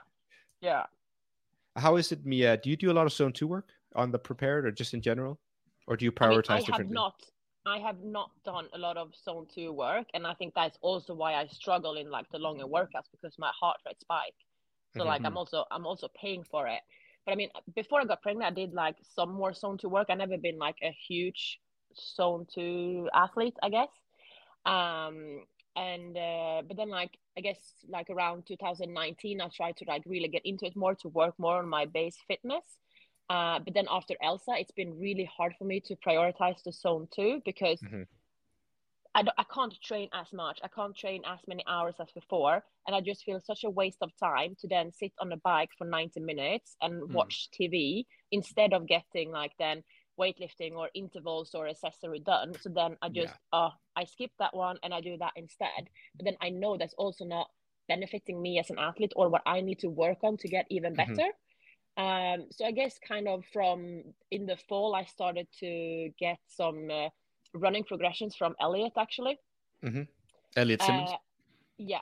yeah. 0.61 0.83
How 1.75 1.95
is 1.95 2.11
it, 2.11 2.25
Mia? 2.25 2.57
Do 2.57 2.69
you 2.69 2.77
do 2.77 2.91
a 2.91 2.93
lot 2.93 3.05
of 3.05 3.13
zone 3.13 3.33
two 3.33 3.47
work 3.47 3.69
on 3.95 4.11
the 4.11 4.19
prepared 4.19 4.65
or 4.65 4.71
just 4.71 4.93
in 4.93 5.01
general? 5.01 5.39
Or 5.87 5.97
do 5.97 6.05
you 6.05 6.13
I 6.19 6.27
mean, 6.29 6.39
prioritize 6.39 6.69
I 6.71 6.77
have 6.77 6.89
not 6.89 7.15
I 7.65 7.79
have 7.79 8.03
not 8.03 8.31
done 8.43 8.67
a 8.73 8.77
lot 8.77 8.97
of 8.97 9.15
zone 9.15 9.47
two 9.53 9.71
work, 9.71 10.07
and 10.13 10.27
I 10.27 10.33
think 10.33 10.53
that's 10.53 10.77
also 10.81 11.13
why 11.13 11.35
I 11.35 11.47
struggle 11.47 11.95
in 11.95 12.09
like 12.11 12.29
the 12.31 12.39
longer 12.39 12.65
workouts 12.65 13.09
because 13.11 13.35
my 13.39 13.51
heart 13.59 13.77
rate 13.85 13.99
spike. 13.99 14.35
So 14.95 15.03
like 15.03 15.21
Mm-hmm. 15.21 15.27
I'm 15.27 15.37
also 15.37 15.65
I'm 15.71 15.85
also 15.85 16.09
paying 16.19 16.43
for 16.43 16.67
it. 16.67 16.81
But 17.25 17.31
I 17.31 17.35
mean, 17.35 17.49
before 17.75 18.01
I 18.01 18.05
got 18.05 18.21
pregnant, 18.21 18.51
I 18.51 18.53
did 18.53 18.73
like 18.73 18.97
some 19.15 19.33
more 19.33 19.53
zone 19.53 19.77
two 19.77 19.89
work. 19.89 20.07
I 20.09 20.15
never 20.15 20.37
been 20.37 20.59
like 20.59 20.75
a 20.83 20.91
huge 21.07 21.59
zone 21.97 22.45
two 22.53 23.09
athlete, 23.13 23.55
I 23.61 23.69
guess. 23.69 23.89
Um, 24.65 25.45
and 25.75 26.15
uh, 26.15 26.61
but 26.67 26.77
then 26.77 26.89
like 26.89 27.17
I 27.37 27.41
guess 27.41 27.57
like 27.89 28.09
around 28.09 28.45
2019, 28.47 29.41
I 29.41 29.47
tried 29.49 29.77
to 29.77 29.85
like 29.87 30.03
really 30.05 30.27
get 30.27 30.45
into 30.45 30.65
it 30.65 30.75
more 30.75 30.95
to 30.95 31.07
work 31.09 31.33
more 31.39 31.57
on 31.57 31.67
my 31.67 31.85
base 31.85 32.17
fitness. 32.27 32.63
Uh, 33.29 33.59
but 33.59 33.73
then 33.73 33.87
after 33.89 34.15
Elsa, 34.21 34.51
it's 34.57 34.71
been 34.71 34.99
really 34.99 35.25
hard 35.35 35.53
for 35.57 35.65
me 35.65 35.79
to 35.81 35.95
prioritize 35.95 36.61
the 36.63 36.71
zone 36.71 37.07
two 37.15 37.41
because 37.45 37.79
Mhm. 37.81 38.05
I, 39.15 39.21
don't- 39.21 39.35
I 39.37 39.43
can't 39.43 39.73
train 39.81 40.09
as 40.13 40.33
much. 40.33 40.59
I 40.63 40.67
can't 40.67 40.95
train 40.95 41.21
as 41.25 41.39
many 41.47 41.63
hours 41.67 41.95
as 41.99 42.11
before. 42.11 42.63
And 42.87 42.95
I 42.95 43.01
just 43.01 43.23
feel 43.23 43.39
such 43.39 43.63
a 43.63 43.69
waste 43.69 43.99
of 44.01 44.11
time 44.17 44.55
to 44.59 44.67
then 44.67 44.91
sit 44.91 45.13
on 45.19 45.31
a 45.31 45.37
bike 45.37 45.69
for 45.77 45.85
90 45.85 46.19
minutes 46.19 46.75
and 46.81 47.03
Mm. 47.03 47.11
watch 47.13 47.49
TV 47.51 48.07
instead 48.31 48.73
of 48.73 48.87
getting 48.87 49.31
like 49.31 49.55
then 49.57 49.83
weightlifting 50.19 50.73
or 50.73 50.89
intervals 50.93 51.55
or 51.55 51.67
accessory 51.67 52.19
done. 52.19 52.53
So 52.61 52.69
then 52.69 52.97
I 53.01 53.09
just, 53.09 53.33
uh, 53.51 53.69
I 53.95 54.05
skip 54.05 54.31
that 54.39 54.55
one 54.55 54.77
and 54.83 54.93
I 54.93 55.01
do 55.01 55.17
that 55.17 55.33
instead. 55.35 55.89
But 56.15 56.25
then 56.25 56.37
I 56.41 56.49
know 56.49 56.77
that's 56.77 56.93
also 56.95 57.25
not 57.25 57.49
benefiting 57.87 58.41
me 58.41 58.59
as 58.59 58.69
an 58.69 58.79
athlete 58.79 59.13
or 59.15 59.29
what 59.29 59.41
I 59.45 59.61
need 59.61 59.79
to 59.79 59.87
work 59.89 60.19
on 60.23 60.37
to 60.37 60.47
get 60.47 60.65
even 60.69 60.93
Mhm. 60.95 60.97
better. 60.97 61.31
Um, 61.95 62.47
so 62.51 62.65
I 62.65 62.71
guess 62.71 62.97
kind 62.99 63.27
of 63.27 63.45
from 63.53 64.03
in 64.31 64.45
the 64.45 64.57
fall, 64.57 64.95
I 64.95 65.05
started 65.05 65.47
to 65.59 66.09
get 66.17 66.39
some 66.47 66.89
uh, 66.89 67.09
running 67.53 67.83
progressions 67.83 68.35
from 68.35 68.55
Elliot 68.59 68.93
actually. 68.97 69.37
Elliot 70.55 70.81
Simmons. 70.81 71.11
Uh, 71.11 71.17
yeah. 71.77 72.01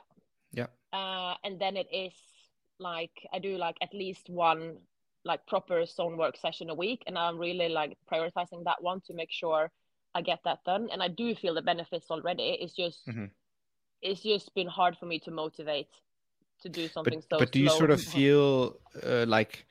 Yeah. 0.52 0.66
Uh, 0.92 1.36
and 1.44 1.58
then 1.58 1.76
it 1.76 1.88
is 1.92 2.14
like 2.78 3.26
I 3.32 3.38
do 3.38 3.56
like 3.56 3.76
at 3.82 3.92
least 3.92 4.28
one 4.28 4.78
like 5.24 5.46
proper 5.46 5.84
zone 5.86 6.16
work 6.16 6.36
session 6.36 6.70
a 6.70 6.74
week, 6.74 7.02
and 7.06 7.16
I'm 7.16 7.38
really 7.38 7.68
like 7.68 7.96
prioritizing 8.10 8.64
that 8.64 8.82
one 8.82 9.00
to 9.06 9.14
make 9.14 9.30
sure 9.30 9.70
I 10.14 10.22
get 10.22 10.40
that 10.44 10.64
done. 10.64 10.88
And 10.92 11.02
I 11.02 11.08
do 11.08 11.34
feel 11.34 11.54
the 11.54 11.62
benefits 11.62 12.10
already. 12.10 12.58
It's 12.60 12.74
just 12.74 13.06
Mhm. 13.08 13.30
it's 14.02 14.22
just 14.22 14.54
been 14.54 14.66
hard 14.66 14.96
for 14.98 15.06
me 15.06 15.18
to 15.20 15.30
motivate 15.30 15.88
to 16.62 16.68
do 16.68 16.88
something 16.88 17.20
but, 17.20 17.28
so. 17.30 17.38
but 17.38 17.52
do 17.52 17.60
you 17.60 17.68
sort 17.68 17.90
of 17.90 18.00
feel 18.00 18.78
uh, 19.04 19.24
like 19.26 19.66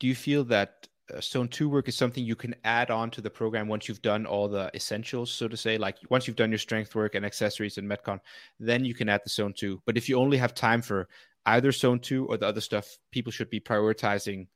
do 0.00 0.06
you 0.06 0.14
feel 0.14 0.44
that 0.44 0.88
uh, 1.14 1.20
zone 1.20 1.48
two 1.48 1.68
work 1.68 1.88
is 1.88 1.96
something 1.96 2.24
you 2.24 2.34
can 2.34 2.54
add 2.64 2.90
on 2.90 3.10
to 3.10 3.20
the 3.20 3.30
program 3.30 3.68
once 3.68 3.88
you've 3.88 4.02
done 4.02 4.26
all 4.26 4.48
the 4.48 4.70
essentials 4.74 5.30
so 5.30 5.46
to 5.46 5.56
say 5.56 5.78
like 5.78 5.98
once 6.10 6.26
you've 6.26 6.36
done 6.36 6.50
your 6.50 6.58
strength 6.58 6.94
work 6.94 7.14
and 7.14 7.24
accessories 7.24 7.78
and 7.78 7.88
metcon 7.88 8.18
then 8.58 8.84
you 8.84 8.94
can 8.94 9.08
add 9.08 9.20
the 9.24 9.30
zone 9.30 9.52
two 9.52 9.80
but 9.86 9.96
if 9.96 10.08
you 10.08 10.16
only 10.16 10.36
have 10.36 10.54
time 10.54 10.82
for 10.82 11.08
either 11.46 11.72
zone 11.72 11.98
two 12.00 12.26
or 12.26 12.36
the 12.36 12.46
other 12.46 12.60
stuff 12.60 12.98
people 13.10 13.30
should 13.32 13.50
be 13.50 13.60
prioritizing 13.60 14.46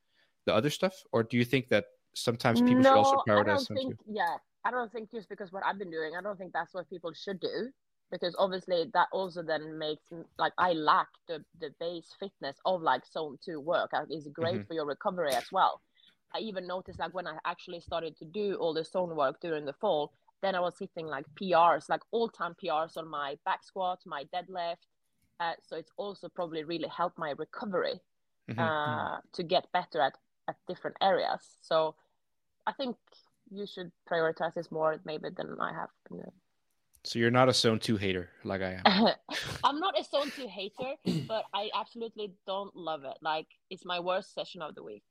the 0.47 0.55
other 0.55 0.71
stuff 0.71 0.95
or 1.13 1.23
do 1.23 1.37
you 1.37 1.45
think 1.45 1.69
that 1.69 1.85
sometimes 2.15 2.61
people 2.63 2.83
should 2.83 2.97
also 2.97 3.17
prioritize 3.27 3.67
zone 3.67 3.77
think, 3.77 3.99
two 3.99 4.13
yeah, 4.13 4.37
I 4.65 4.71
don't 4.71 4.91
think 4.93 5.11
just 5.11 5.29
because 5.29 5.53
what 5.53 5.65
I've 5.65 5.79
been 5.79 5.91
doing, 5.91 6.13
I 6.19 6.23
don't 6.23 6.39
think 6.39 6.53
that's 6.53 6.75
what 6.75 6.89
people 6.91 7.13
should 7.13 7.41
do. 7.41 7.71
Because 8.11 8.35
obviously 8.39 8.91
that 8.95 9.09
also 9.13 9.43
then 9.43 9.79
makes 9.79 10.03
like 10.39 10.55
I 10.57 10.73
lack 10.73 11.09
the 11.27 11.45
the 11.61 11.71
base 11.79 12.09
fitness 12.19 12.57
of 12.65 12.81
like 12.81 13.05
zone 13.07 13.39
two 13.45 13.61
work. 13.61 13.91
Uh, 13.93 14.07
It's 14.09 14.27
great 14.29 14.61
Mhm. 14.61 14.67
for 14.67 14.73
your 14.75 14.87
recovery 14.87 15.35
as 15.35 15.53
well. 15.53 15.83
I 16.35 16.39
even 16.39 16.67
noticed 16.67 16.99
like 16.99 17.13
when 17.13 17.27
I 17.27 17.39
actually 17.45 17.81
started 17.81 18.17
to 18.17 18.25
do 18.25 18.55
all 18.57 18.73
the 18.73 18.85
zone 18.85 19.15
work 19.15 19.41
during 19.41 19.67
the 19.67 19.75
fall, 19.75 20.13
then 20.41 20.55
I 20.55 20.61
was 20.61 20.79
hitting 20.79 21.07
like 21.07 21.27
PRs, 21.35 21.91
like 21.91 22.01
all 22.11 22.29
time 22.31 22.55
PRs 22.55 22.97
on 22.97 23.07
my 23.09 23.39
back 23.45 23.63
squat, 23.63 24.01
my 24.07 24.25
deadlift. 24.25 24.87
Uh, 25.41 25.53
so 25.63 25.77
it's 25.77 25.93
also 25.97 26.29
probably 26.29 26.65
really 26.65 26.89
helped 26.89 27.19
my 27.19 27.31
recovery 27.39 28.01
Mhm. 28.51 28.59
uh, 28.59 29.21
to 29.33 29.43
get 29.43 29.71
better 29.73 30.01
at, 30.01 30.15
at 30.49 30.57
different 30.67 30.97
areas. 31.03 31.41
So 31.61 31.95
I 32.67 32.73
think 32.73 32.97
you 33.51 33.67
should 33.67 33.93
prioritize 34.11 34.55
this 34.55 34.71
more 34.71 35.01
maybe 35.05 35.29
than 35.37 35.57
I 35.61 35.73
have. 35.73 35.91
been 36.09 36.19
doing. 36.19 36.33
so 37.05 37.19
you're 37.19 37.31
not 37.31 37.49
a 37.49 37.53
zone 37.55 37.79
two 37.79 37.97
hater 37.97 38.29
like 38.45 38.61
i 38.61 38.73
am 38.85 38.85
I'm 39.67 39.79
not 39.79 39.95
a 39.99 40.03
zone 40.05 40.31
two 40.37 40.49
hater, 40.49 40.93
but 41.29 41.45
I 41.55 41.71
absolutely 41.75 42.33
don't 42.47 42.75
love 42.75 43.05
it. 43.05 43.17
Like 43.23 43.47
it's 43.71 43.85
my 43.85 44.01
worst 44.01 44.35
session 44.35 44.61
of 44.63 44.75
the 44.75 44.83
week. 44.83 45.05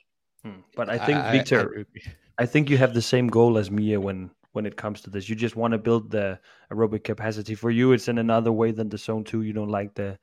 Hmm. 0.43 0.59
But 0.75 0.89
I 0.89 0.97
think 1.05 1.17
I- 1.19 1.29
I 1.29 1.31
Viktor, 1.37 1.59
agree 1.61 1.77
with 1.79 1.95
you. 1.95 2.11
I 2.37 2.45
think 2.45 2.69
you 2.69 2.77
have 2.77 2.93
the 2.93 3.01
same 3.01 3.27
goal 3.29 3.57
as 3.57 3.71
Mia 3.71 3.99
when 3.99 4.29
when 4.57 4.65
it 4.65 4.75
comes 4.75 5.01
to 5.01 5.09
this. 5.09 5.29
You 5.29 5.35
just 5.35 5.55
want 5.55 5.71
to 5.73 5.77
build 5.77 6.11
the 6.11 6.39
aerobic 6.71 7.03
capacity. 7.03 7.55
For 7.55 7.71
you, 7.71 7.93
it's 7.93 8.07
in 8.07 8.17
another 8.17 8.51
way 8.51 8.73
than 8.73 8.89
the 8.89 8.97
zone 8.97 9.23
two. 9.23 9.41
You 9.41 9.53
don't 9.53 9.69
like 9.79 9.93
the 9.93 10.17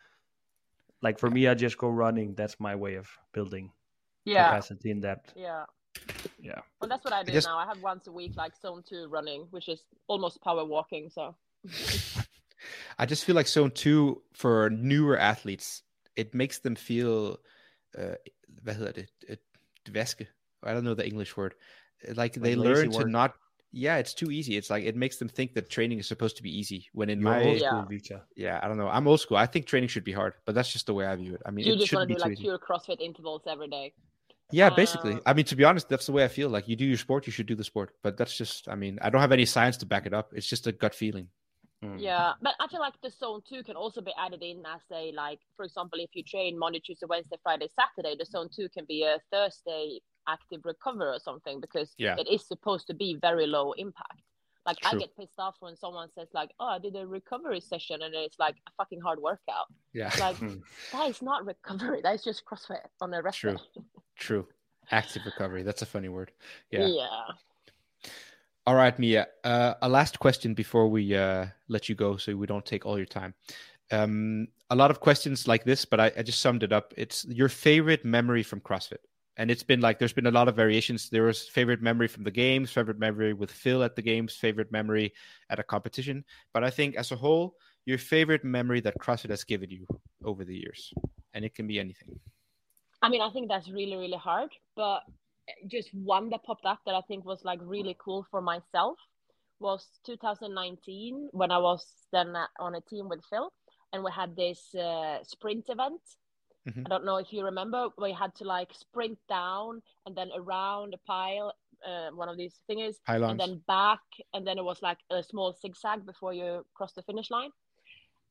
like 1.02 1.18
for 1.20 1.30
me. 1.30 1.40
I 1.50 1.54
just 1.54 1.78
go 1.78 1.88
running. 1.88 2.34
That's 2.36 2.58
my 2.60 2.74
way 2.76 2.96
of 2.98 3.06
building 3.32 3.72
Yeah, 4.24 4.44
capacity 4.48 4.90
in 4.90 5.00
that. 5.00 5.18
yeah. 5.36 5.64
Yeah. 6.42 6.60
Well, 6.80 6.88
that's 6.88 7.04
what 7.04 7.14
I 7.14 7.22
do 7.24 7.32
guess- 7.32 7.46
now. 7.46 7.58
I 7.58 7.66
have 7.66 7.82
once 7.82 8.08
a 8.08 8.12
week 8.12 8.32
like 8.36 8.52
zone 8.62 8.82
two 8.88 9.06
running, 9.16 9.46
which 9.52 9.68
is 9.68 9.80
almost 10.08 10.40
power 10.42 10.64
walking. 10.64 11.10
So 11.10 11.34
I 12.98 13.06
just 13.06 13.24
feel 13.24 13.36
like 13.36 13.48
zone 13.48 13.70
two 13.70 14.22
for 14.32 14.70
newer 14.70 15.18
athletes, 15.18 15.82
it 16.16 16.34
makes 16.34 16.58
them 16.60 16.76
feel, 16.76 17.38
uh, 17.98 18.14
hvad 18.62 18.74
hedder 18.74 18.92
det, 18.92 19.06
Et 19.28 19.38
dvaske. 19.86 20.26
I 20.62 20.72
don't 20.72 20.82
know 20.84 20.94
the 20.94 21.06
English 21.06 21.36
word. 21.36 21.52
Like 22.16 22.40
they 22.40 22.54
lazy 22.54 22.68
learn 22.68 22.90
to 22.90 22.98
work. 22.98 23.08
not. 23.10 23.30
Yeah, 23.76 23.96
it's 23.96 24.14
too 24.14 24.30
easy. 24.30 24.56
It's 24.56 24.70
like 24.70 24.84
it 24.84 24.94
makes 24.94 25.16
them 25.16 25.28
think 25.28 25.52
that 25.54 25.68
training 25.68 25.98
is 25.98 26.06
supposed 26.06 26.36
to 26.36 26.42
be 26.44 26.56
easy. 26.56 26.88
When 26.92 27.10
in 27.10 27.20
You're 27.20 27.30
my 27.30 27.44
old 27.44 27.60
Yeah. 27.60 27.70
school, 27.70 27.82
Viktor. 27.88 28.22
yeah, 28.36 28.60
I 28.62 28.68
don't 28.68 28.78
know. 28.78 28.88
I'm 28.88 29.08
old 29.08 29.20
school. 29.20 29.36
I 29.36 29.46
think 29.46 29.66
training 29.66 29.88
should 29.88 30.04
be 30.04 30.12
hard, 30.12 30.34
but 30.44 30.54
that's 30.54 30.72
just 30.72 30.86
the 30.86 30.94
way 30.94 31.06
I 31.06 31.16
view 31.16 31.34
it. 31.34 31.42
I 31.44 31.50
mean, 31.50 31.66
you 31.66 31.72
it 31.72 31.78
just 31.78 31.88
shouldn't 31.88 32.10
want 32.10 32.10
to 32.10 32.14
do 32.14 32.20
like 32.30 32.32
easy. 32.38 32.42
pure 32.42 32.58
CrossFit 32.58 33.00
intervals 33.00 33.42
every 33.48 33.68
day. 33.68 33.92
Yeah, 34.52 34.70
basically. 34.70 35.14
Uh, 35.14 35.20
I 35.26 35.32
mean, 35.32 35.44
to 35.46 35.56
be 35.56 35.64
honest, 35.64 35.88
that's 35.88 36.06
the 36.06 36.12
way 36.12 36.22
I 36.22 36.28
feel. 36.28 36.48
Like 36.48 36.68
you 36.68 36.76
do 36.76 36.84
your 36.84 36.98
sport, 36.98 37.26
you 37.26 37.32
should 37.32 37.46
do 37.46 37.56
the 37.56 37.64
sport. 37.64 37.94
But 38.04 38.16
that's 38.16 38.36
just. 38.36 38.68
I 38.68 38.76
mean, 38.76 38.98
I 39.02 39.10
don't 39.10 39.20
have 39.20 39.32
any 39.32 39.44
science 39.46 39.76
to 39.78 39.86
back 39.86 40.06
it 40.06 40.14
up. 40.14 40.32
It's 40.34 40.46
just 40.46 40.68
a 40.68 40.72
gut 40.72 40.94
feeling. 40.94 41.26
Mm. 41.84 42.00
Yeah, 42.00 42.34
but 42.40 42.54
I 42.60 42.68
feel 42.68 42.80
like 42.80 42.94
the 43.02 43.10
zone 43.10 43.42
two 43.48 43.64
can 43.64 43.74
also 43.74 44.00
be 44.00 44.12
added 44.16 44.42
in 44.42 44.62
as 44.66 44.82
a 44.92 45.10
like, 45.12 45.40
for 45.56 45.64
example, 45.64 45.98
if 46.00 46.10
you 46.14 46.22
train 46.22 46.56
Monday, 46.58 46.78
Tuesday, 46.78 47.06
Wednesday, 47.08 47.36
Friday, 47.42 47.68
Saturday, 47.74 48.14
the 48.16 48.24
zone 48.24 48.48
two 48.54 48.68
can 48.68 48.84
be 48.86 49.02
a 49.02 49.18
Thursday 49.32 49.98
active 50.28 50.60
recover 50.64 51.12
or 51.12 51.18
something 51.18 51.60
because 51.60 51.94
Yeah. 51.98 52.16
it 52.18 52.28
is 52.28 52.46
supposed 52.46 52.86
to 52.88 52.94
be 52.94 53.16
very 53.20 53.46
low 53.46 53.72
impact. 53.72 54.20
Like 54.66 54.78
I 54.82 54.94
get 54.96 55.14
pissed 55.14 55.38
off 55.38 55.56
when 55.60 55.76
someone 55.76 56.08
says 56.14 56.28
like, 56.32 56.50
"Oh, 56.58 56.66
I 56.68 56.78
did 56.78 56.96
a 56.96 57.06
recovery 57.06 57.60
session," 57.60 58.00
and 58.00 58.14
it's 58.14 58.38
like 58.38 58.56
a 58.66 58.70
fucking 58.78 59.00
hard 59.00 59.20
workout. 59.20 59.66
Yeah, 59.92 60.10
Like 60.18 60.36
Hmm. 60.36 60.56
that 60.92 61.10
is 61.10 61.20
not 61.20 61.44
recovery. 61.44 62.00
That 62.04 62.14
is 62.14 62.24
just 62.24 62.46
CrossFit 62.46 62.80
on 63.02 63.12
a 63.12 63.20
rest 63.20 63.38
True. 63.40 63.58
true. 64.16 64.48
Active 64.90 65.22
recovery. 65.26 65.62
That's 65.64 65.82
a 65.82 65.86
funny 65.86 66.08
word. 66.08 66.32
Yeah. 66.70 66.86
yeah. 66.86 67.20
All 68.66 68.74
right, 68.74 68.98
Mia. 68.98 69.26
Uh, 69.42 69.74
a 69.82 69.88
last 69.88 70.18
question 70.18 70.54
before 70.54 70.88
we 70.88 71.14
uh, 71.14 71.46
let 71.68 71.88
you 71.90 71.94
go, 71.94 72.16
so 72.16 72.34
we 72.34 72.46
don't 72.46 72.64
take 72.64 72.86
all 72.86 72.96
your 72.96 73.06
time. 73.06 73.34
Um, 73.90 74.48
a 74.70 74.76
lot 74.76 74.90
of 74.90 75.00
questions 75.00 75.46
like 75.46 75.64
this, 75.64 75.84
but 75.84 76.00
I, 76.00 76.10
I 76.16 76.22
just 76.22 76.40
summed 76.40 76.62
it 76.62 76.72
up. 76.72 76.94
It's 76.96 77.26
your 77.26 77.50
favorite 77.50 78.04
memory 78.06 78.42
from 78.42 78.60
CrossFit, 78.62 79.04
and 79.36 79.50
it's 79.50 79.62
been 79.62 79.80
like 79.80 79.98
there's 79.98 80.12
been 80.12 80.26
a 80.26 80.30
lot 80.30 80.48
of 80.48 80.56
variations. 80.56 81.10
There 81.10 81.24
was 81.24 81.48
favorite 81.48 81.82
memory 81.82 82.08
from 82.08 82.24
the 82.24 82.30
games, 82.30 82.70
favorite 82.70 82.98
memory 82.98 83.32
with 83.32 83.50
Phil 83.50 83.82
at 83.82 83.96
the 83.96 84.02
games, 84.02 84.34
favorite 84.34 84.70
memory 84.70 85.12
at 85.50 85.58
a 85.58 85.62
competition. 85.62 86.24
But 86.52 86.64
I 86.64 86.70
think 86.70 86.96
as 86.96 87.12
a 87.12 87.16
whole, 87.16 87.56
your 87.84 87.98
favorite 87.98 88.44
memory 88.44 88.80
that 88.80 88.98
CrossFit 88.98 89.30
has 89.30 89.44
given 89.44 89.70
you 89.70 89.86
over 90.24 90.44
the 90.44 90.56
years, 90.56 90.92
and 91.34 91.44
it 91.44 91.54
can 91.54 91.66
be 91.66 91.78
anything. 91.78 92.18
I 93.02 93.08
mean, 93.08 93.20
I 93.20 93.30
think 93.30 93.48
that's 93.48 93.68
really, 93.68 93.96
really 93.96 94.16
hard. 94.16 94.50
But 94.76 95.00
just 95.68 95.92
one 95.94 96.30
that 96.30 96.44
popped 96.44 96.64
up 96.64 96.80
that 96.86 96.94
I 96.94 97.02
think 97.02 97.24
was 97.24 97.44
like 97.44 97.60
really 97.62 97.96
cool 97.98 98.26
for 98.30 98.40
myself 98.40 98.96
was 99.60 99.86
2019 100.06 101.28
when 101.32 101.50
I 101.50 101.58
was 101.58 101.86
then 102.12 102.34
uh, 102.34 102.46
on 102.58 102.74
a 102.74 102.80
team 102.80 103.08
with 103.08 103.20
Phil 103.30 103.52
and 103.92 104.02
we 104.02 104.10
had 104.10 104.34
this 104.36 104.74
uh, 104.74 105.22
sprint 105.22 105.66
event. 105.68 106.00
Mhm. 106.66 106.86
I 106.86 106.88
don't 106.88 107.04
know 107.04 107.16
if 107.16 107.32
you 107.32 107.44
remember, 107.44 107.88
we 107.98 108.12
had 108.12 108.34
to 108.36 108.44
like 108.44 108.72
sprint 108.72 109.18
down 109.28 109.82
and 110.06 110.16
then 110.16 110.30
around 110.34 110.94
a 110.94 110.98
pile 110.98 111.52
uh, 111.84 112.10
one 112.10 112.28
of 112.28 112.36
these 112.36 112.60
thingies, 112.68 112.96
Pylons. 113.06 113.30
and 113.30 113.40
then 113.40 113.62
back, 113.66 114.00
and 114.32 114.46
then 114.46 114.58
it 114.58 114.64
was 114.64 114.80
like 114.82 114.98
a 115.10 115.22
small 115.22 115.52
zigzag 115.60 116.06
before 116.06 116.32
you 116.32 116.64
cross 116.74 116.92
the 116.92 117.02
finish 117.02 117.30
line. 117.30 117.50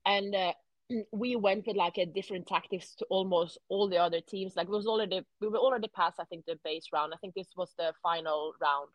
And 0.05 0.35
uh, 0.35 0.53
we 1.11 1.35
went 1.35 1.67
with 1.67 1.75
like 1.75 1.97
a 1.97 2.05
different 2.05 2.47
tactics 2.47 2.95
to 2.95 3.05
almost 3.05 3.57
all 3.69 3.87
the 3.87 3.97
other 3.97 4.21
teams. 4.21 4.55
Like 4.55 4.67
it 4.67 4.71
was 4.71 4.87
already 4.87 5.21
we 5.39 5.47
were 5.47 5.57
already 5.57 5.87
past, 5.89 6.19
I 6.19 6.25
think, 6.25 6.45
the 6.45 6.59
base 6.63 6.87
round. 6.91 7.13
I 7.13 7.17
think 7.17 7.35
this 7.35 7.49
was 7.55 7.73
the 7.77 7.93
final 8.01 8.53
round 8.61 8.89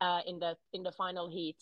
uh, 0.00 0.20
in 0.26 0.38
the 0.38 0.56
in 0.72 0.82
the 0.82 0.92
final 0.92 1.28
heat, 1.28 1.56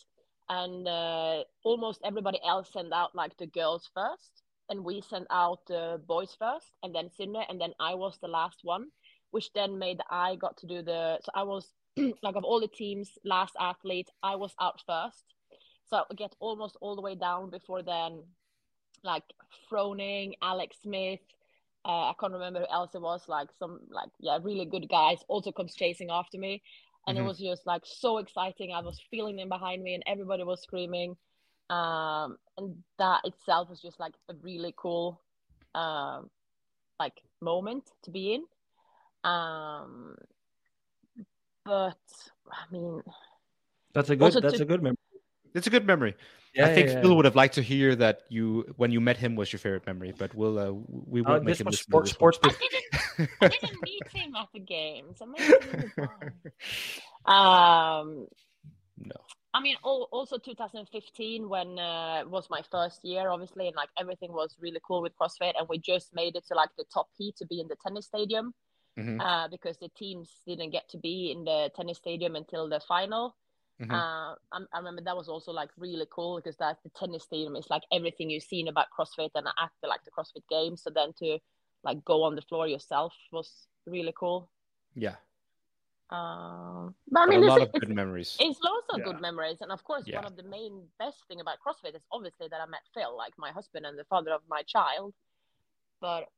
and 0.49 0.87
uh, 0.87 1.45
almost 1.65 2.01
everybody 2.05 2.41
else 2.45 2.73
sent 2.73 2.93
out 2.93 3.15
like 3.15 3.37
the 3.37 3.47
girls 3.47 3.89
first, 3.95 4.43
and 4.69 4.85
we 4.85 5.01
sent 5.01 5.27
out 5.31 5.61
the 5.67 6.01
boys 6.07 6.35
first, 6.39 6.73
and 6.83 6.95
then 6.95 7.11
Sydney, 7.11 7.45
and 7.49 7.61
then 7.61 7.73
I 7.81 7.95
was 7.95 8.19
the 8.19 8.29
last 8.29 8.61
one, 8.63 8.89
which 9.31 9.53
then 9.53 9.79
made 9.79 10.01
I 10.11 10.37
got 10.37 10.57
to 10.59 10.67
do 10.67 10.83
the. 10.83 11.19
So 11.23 11.31
I 11.35 11.43
was 11.45 11.73
like 12.23 12.37
of 12.37 12.45
all 12.45 12.61
the 12.61 12.69
teams, 12.69 13.19
last 13.25 13.55
athlete. 13.61 14.09
I 14.23 14.37
was 14.37 14.55
out 14.61 14.81
first, 14.87 15.35
so 15.87 16.05
I 16.11 16.15
get 16.15 16.35
almost 16.41 16.77
all 16.81 16.97
the 16.97 17.03
way 17.03 17.15
down 17.15 17.51
before 17.51 17.83
then, 17.83 18.23
like 19.05 19.25
Froning, 19.71 20.35
Alex 20.43 20.77
Smith. 20.83 21.21
Uh, 21.85 22.11
I 22.11 22.15
can't 22.21 22.33
remember 22.33 22.61
who 22.61 22.67
else 22.73 22.95
it 22.95 23.01
was. 23.01 23.29
Like 23.29 23.49
some 23.59 23.81
like 23.91 24.11
yeah, 24.21 24.39
really 24.43 24.67
good 24.67 24.89
guys 24.89 25.19
also 25.29 25.53
comes 25.53 25.75
chasing 25.75 26.11
after 26.11 26.39
me, 26.39 26.63
and 27.07 27.17
Mhm. 27.17 27.21
it 27.21 27.25
was 27.25 27.39
just 27.39 27.67
like 27.67 27.83
so 27.87 28.19
exciting. 28.19 28.73
I 28.73 28.81
was 28.81 29.01
feeling 29.11 29.37
them 29.37 29.49
behind 29.49 29.83
me, 29.83 29.95
and 29.95 30.03
everybody 30.07 30.43
was 30.45 30.63
screaming 30.63 31.17
um 31.71 32.37
and 32.57 32.77
that 32.99 33.21
itself 33.25 33.69
was 33.69 33.81
just 33.81 34.01
like 34.01 34.15
a 34.31 34.35
really 34.43 34.73
cool 34.77 35.21
um 35.75 36.31
like 36.99 37.21
moment 37.41 37.85
to 38.03 38.11
be 38.11 38.35
in 38.35 38.45
um 39.31 40.17
but 41.65 41.99
i 42.51 42.65
mean 42.73 43.03
That's 43.95 44.11
a 44.11 44.17
good. 44.17 44.33
That's 44.43 44.57
to- 44.57 44.63
a 44.63 44.67
good 44.67 44.83
memory. 44.83 44.97
It's 45.55 45.67
a 45.67 45.71
good 45.71 45.87
memory. 45.87 46.15
Yeah, 46.55 46.67
I 46.67 46.75
think 46.75 46.89
yeah, 46.89 47.01
Phil 47.01 47.11
yeah. 47.11 47.17
would 47.17 47.25
have 47.25 47.35
liked 47.37 47.55
to 47.55 47.63
hear 47.63 47.97
that 47.97 48.23
you 48.29 48.65
when 48.77 48.91
you 48.93 49.01
met 49.01 49.17
him 49.17 49.35
was 49.35 49.51
your 49.53 49.59
favorite 49.59 49.87
memory, 49.87 50.13
but 50.17 50.35
we'll 50.35 50.59
uh, 50.59 50.71
we 50.73 51.21
Uh, 51.21 51.25
won't 51.31 51.45
make 51.45 51.57
this 51.57 51.61
him 51.61 51.67
was 51.67 51.81
sports. 51.81 52.11
Sports. 52.13 52.39
i 52.45 52.49
didn't 52.49 53.31
i 53.41 53.49
didn't 53.55 53.83
meet 53.83 54.07
him 54.13 54.37
at 54.37 54.49
the 54.53 54.61
games 54.61 55.17
i 55.21 55.25
met 55.27 55.41
him 55.41 55.69
in 55.73 55.81
the 55.89 55.93
bar. 55.97 56.21
um 57.27 58.27
no. 58.99 59.17
I 59.55 59.61
mean, 59.61 59.77
also 59.83 60.37
2015 60.39 61.49
when 61.49 61.79
uh, 61.79 62.23
was 62.27 62.49
my 62.51 62.61
first 62.71 63.05
year, 63.05 63.31
obviously, 63.31 63.67
and 63.67 63.75
like 63.77 63.89
everything 63.99 64.33
was 64.33 64.55
really 64.61 64.81
cool 64.87 65.01
with 65.03 65.13
CrossFit, 65.21 65.55
and 65.59 65.67
we 65.69 65.79
just 65.79 66.15
made 66.15 66.37
it 66.37 66.47
to 66.49 66.55
like 66.55 66.69
the 66.77 66.85
top 66.93 67.09
heat 67.17 67.37
to 67.37 67.47
be 67.47 67.61
in 67.61 67.69
the 67.69 67.77
tennis 67.77 68.07
stadium 68.07 68.55
Mhm. 68.99 69.21
uh, 69.21 69.49
because 69.49 69.79
the 69.79 69.89
teams 69.91 70.43
didn't 70.47 70.71
get 70.71 70.89
to 70.91 70.99
be 70.99 71.31
in 71.31 71.45
the 71.45 71.71
tennis 71.75 71.99
stadium 71.99 72.37
until 72.37 72.69
the 72.69 72.81
final. 72.81 73.37
Mhm. 73.81 73.91
Uh, 73.93 74.35
I, 74.53 74.59
I 74.73 74.79
remember 74.79 75.03
that 75.03 75.17
was 75.17 75.29
also 75.29 75.53
like 75.53 75.71
really 75.79 76.07
cool 76.11 76.37
because 76.37 76.57
that 76.59 76.83
the 76.83 76.91
tennis 76.91 77.23
stadium 77.25 77.57
is 77.57 77.71
like 77.71 77.85
everything 77.91 78.29
you've 78.29 78.43
seen 78.43 78.69
about 78.69 78.89
CrossFit 78.97 79.31
and 79.35 79.47
at 79.47 79.71
the 79.83 79.89
like 79.89 80.05
the 80.05 80.11
CrossFit 80.11 80.47
Games. 80.51 80.83
So 80.83 80.91
then 80.91 81.13
to 81.21 81.39
like 81.85 82.05
go 82.05 82.23
on 82.25 82.35
the 82.35 82.43
floor 82.43 82.67
yourself 82.69 83.15
was 83.33 83.69
really 83.87 84.13
cool. 84.19 84.51
Yeah. 84.95 85.17
Um, 86.11 86.95
but 87.11 87.21
I 87.21 87.27
But 87.27 87.29
mean, 87.31 87.39
a 87.41 87.43
it's, 87.43 87.49
lot 87.49 87.61
of 87.63 87.69
it's, 87.75 87.79
good 87.81 87.95
memories. 87.95 88.37
it's 88.41 88.59
lots 88.63 88.87
of 88.91 88.99
Yeah. 89.01 89.05
good 89.05 89.21
memories, 89.21 89.59
and 89.61 89.71
of 89.71 89.85
course, 89.85 90.05
Yeah. 90.07 90.17
one 90.17 90.25
of 90.25 90.37
the 90.37 90.43
main 90.43 90.89
best 90.99 91.23
thing 91.29 91.41
about 91.41 91.59
CrossFit 91.61 91.95
is 91.95 92.03
obviously 92.11 92.49
that 92.49 92.61
I 92.61 92.67
met 92.67 92.81
Phil, 92.95 93.15
like 93.17 93.35
my 93.37 93.51
husband 93.53 93.85
and 93.85 93.99
the 93.99 94.05
father 94.05 94.33
of 94.33 94.41
my 94.49 94.63
child. 94.63 95.13
But 96.01 96.29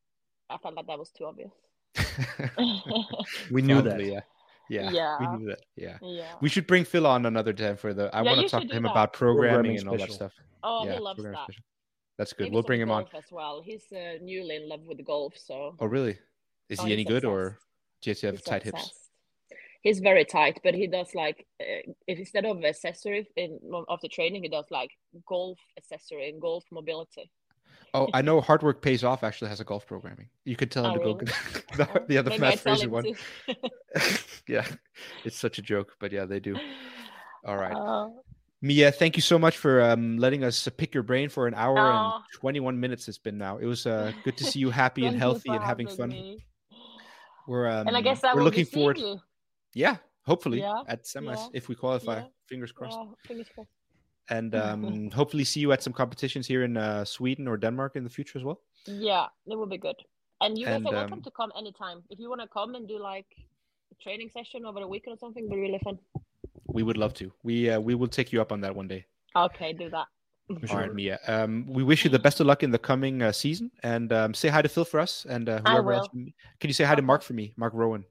I 0.48 0.58
felt 0.58 0.74
like 0.74 0.86
that 0.88 0.98
was 0.98 1.10
too 1.12 1.26
obvious. 1.26 1.52
We 3.50 3.62
knew 3.62 3.80
Probably, 3.82 4.10
that. 4.10 4.24
Yeah. 4.68 4.82
Yeah. 4.82 4.90
Yeah. 4.90 5.18
We 5.20 5.38
knew 5.38 5.48
that. 5.50 5.60
Yeah. 5.76 5.98
yeah. 6.02 6.34
We 6.40 6.48
should 6.48 6.66
bring 6.66 6.84
Phil 6.84 7.06
on 7.06 7.26
another 7.26 7.52
time 7.52 7.76
for 7.76 7.92
the. 7.94 8.14
I 8.14 8.22
Yeah, 8.22 8.26
want 8.26 8.36
you 8.38 8.42
to 8.44 8.48
talk 8.50 8.68
to 8.68 8.74
him 8.74 8.82
that. 8.84 8.90
about 8.90 9.12
programming, 9.12 9.76
Programming 9.76 9.78
and 9.80 9.88
all 9.88 9.98
that 9.98 10.12
stuff. 10.12 10.32
Oh, 10.62 10.84
yeah, 10.86 10.94
he 10.94 10.98
loves 11.00 11.22
that. 11.22 11.32
special. 11.44 11.64
That's 12.18 12.32
good. 12.32 12.44
Maybe 12.44 12.54
we'll 12.54 12.62
bring 12.64 12.80
him 12.80 12.90
on. 12.90 13.06
as 13.14 13.24
well. 13.32 13.62
He's 13.62 13.90
uh, 13.92 14.18
newly 14.20 14.56
in 14.56 14.68
love 14.68 14.82
with 14.82 15.04
golf, 15.04 15.34
so 15.38 15.74
Oh, 15.80 15.86
really? 15.86 16.18
Is 16.68 16.78
Oh, 16.80 16.84
he 16.84 16.92
any 16.92 17.02
he's 17.02 17.08
good, 17.08 17.24
or 17.24 17.46
obsessed. 17.46 17.62
do 18.02 18.10
you 18.10 18.12
have 18.12 18.18
to 18.20 18.26
have 18.26 18.34
he's 18.34 18.44
tight 18.44 18.62
hips? 18.62 18.99
He's 19.82 20.00
very 20.00 20.24
tight, 20.24 20.60
but 20.62 20.74
he 20.74 20.86
does 20.86 21.14
like 21.14 21.46
uh, 21.60 21.90
if 22.06 22.18
instead 22.18 22.44
of 22.44 22.62
accessory 22.64 23.26
in 23.36 23.58
of 23.88 23.98
the 24.02 24.08
training, 24.08 24.42
he 24.42 24.48
does 24.48 24.66
like 24.70 24.90
golf 25.26 25.58
accessory 25.78 26.28
and 26.28 26.40
golf 26.40 26.64
mobility. 26.70 27.30
Oh, 27.92 28.06
I 28.14 28.22
know 28.22 28.40
hard 28.40 28.62
work 28.62 28.82
pays 28.82 29.02
off. 29.02 29.24
Actually, 29.24 29.48
has 29.48 29.60
a 29.60 29.64
golf 29.64 29.86
programming. 29.86 30.28
You 30.44 30.54
could 30.54 30.70
tell 30.70 30.84
him 30.84 30.92
Oh, 30.92 30.94
to 30.94 31.00
go. 31.00 31.12
really? 31.14 31.24
get 31.24 31.66
the, 31.76 32.04
the 32.08 32.18
other 32.18 32.38
Mat 32.38 32.60
Fraser 32.60 32.88
one. 32.90 33.06
yeah, 34.48 34.66
it's 35.24 35.38
such 35.38 35.58
a 35.58 35.62
joke, 35.62 35.94
but 35.98 36.12
yeah, 36.12 36.24
they 36.24 36.40
do. 36.40 36.56
All 37.44 37.56
right, 37.56 37.74
Uh, 37.74 38.08
Mia, 38.62 38.92
thank 38.92 39.16
you 39.16 39.22
so 39.22 39.38
much 39.38 39.56
for 39.56 39.80
um, 39.80 40.18
letting 40.18 40.44
us 40.44 40.68
pick 40.76 40.92
your 40.92 41.02
brain 41.02 41.30
for 41.30 41.46
an 41.46 41.54
hour 41.54 41.78
and 41.78 42.12
21 42.34 42.78
minutes. 42.78 43.08
It's 43.08 43.16
been 43.16 43.38
now. 43.38 43.56
It 43.56 43.64
was 43.64 43.86
uh, 43.86 44.12
good 44.24 44.36
to 44.36 44.44
see 44.44 44.58
you 44.58 44.68
happy 44.70 45.06
and 45.06 45.16
healthy 45.16 45.48
and 45.48 45.64
having 45.64 45.88
fun. 45.88 46.10
me. 46.10 46.44
We're 47.48 47.66
um, 47.66 47.88
and 47.88 47.96
I 47.96 48.02
guess 48.02 48.22
I 48.22 48.34
we're 48.34 48.44
looking 48.44 48.66
forward. 48.66 48.98
you. 48.98 49.18
Yeah, 49.74 49.96
hopefully 50.22 50.60
Yeah, 50.60 50.82
at 50.88 51.04
semis 51.04 51.36
yeah, 51.36 51.48
if 51.52 51.68
we 51.68 51.74
qualify. 51.74 52.18
yeah, 52.18 52.26
Fingers 52.46 52.72
crossed. 52.72 52.98
Fingers 53.26 53.48
crossed. 53.54 53.70
And 54.28 54.54
um, 54.64 55.10
hopefully 55.10 55.44
see 55.44 55.60
you 55.60 55.72
at 55.72 55.82
some 55.82 55.92
competitions 55.92 56.46
here 56.46 56.64
in 56.64 56.76
uh, 56.76 57.04
Sweden 57.04 57.48
or 57.48 57.56
Denmark 57.56 57.96
in 57.96 58.04
the 58.04 58.10
future 58.10 58.38
as 58.38 58.44
well. 58.44 58.60
Yeah, 58.86 59.26
it 59.46 59.56
will 59.56 59.66
be 59.66 59.78
good. 59.78 59.96
And 60.40 60.56
you 60.58 60.66
guys 60.66 60.76
And, 60.76 60.86
are 60.86 60.92
welcome 60.92 61.14
um, 61.14 61.22
to 61.22 61.30
come 61.30 61.52
anytime. 61.56 62.02
If 62.08 62.18
you 62.18 62.28
want 62.28 62.40
to 62.40 62.48
come 62.48 62.74
and 62.74 62.88
do 62.88 62.98
like 62.98 63.26
a 63.92 64.02
training 64.02 64.30
session 64.30 64.64
over 64.64 64.80
a 64.80 64.88
weekend 64.88 65.16
or 65.16 65.18
something, 65.18 65.48
be 65.48 65.56
really 65.56 65.80
fun. 65.84 65.98
We 66.66 66.82
would 66.82 66.96
love 66.96 67.14
to. 67.14 67.32
We 67.42 67.68
uh, 67.70 67.80
we 67.80 67.94
will 67.94 68.08
take 68.08 68.32
you 68.32 68.40
up 68.40 68.52
on 68.52 68.60
that 68.62 68.74
one 68.74 68.88
day. 68.88 69.04
Okay, 69.36 69.72
do 69.72 69.90
that. 69.90 70.06
All 70.70 70.76
right, 70.78 70.94
Mia. 70.94 71.18
Um, 71.26 71.66
we 71.68 71.82
wish 71.82 72.04
you 72.04 72.10
the 72.10 72.18
best 72.18 72.40
of 72.40 72.46
luck 72.46 72.62
in 72.62 72.70
the 72.70 72.78
coming 72.78 73.22
uh, 73.22 73.32
season, 73.32 73.70
and 73.82 74.12
um, 74.12 74.34
say 74.34 74.48
hi 74.48 74.62
to 74.62 74.68
Phil 74.68 74.84
for 74.84 75.00
us, 75.00 75.26
and 75.28 75.48
uh, 75.48 75.60
whoever 75.66 75.92
else. 75.92 76.08
Can 76.08 76.32
you 76.62 76.72
say 76.72 76.84
hi 76.84 76.94
to 76.94 77.02
Mark 77.02 77.22
for 77.22 77.34
me, 77.34 77.52
Mark 77.56 77.74
Rowan? 77.74 78.04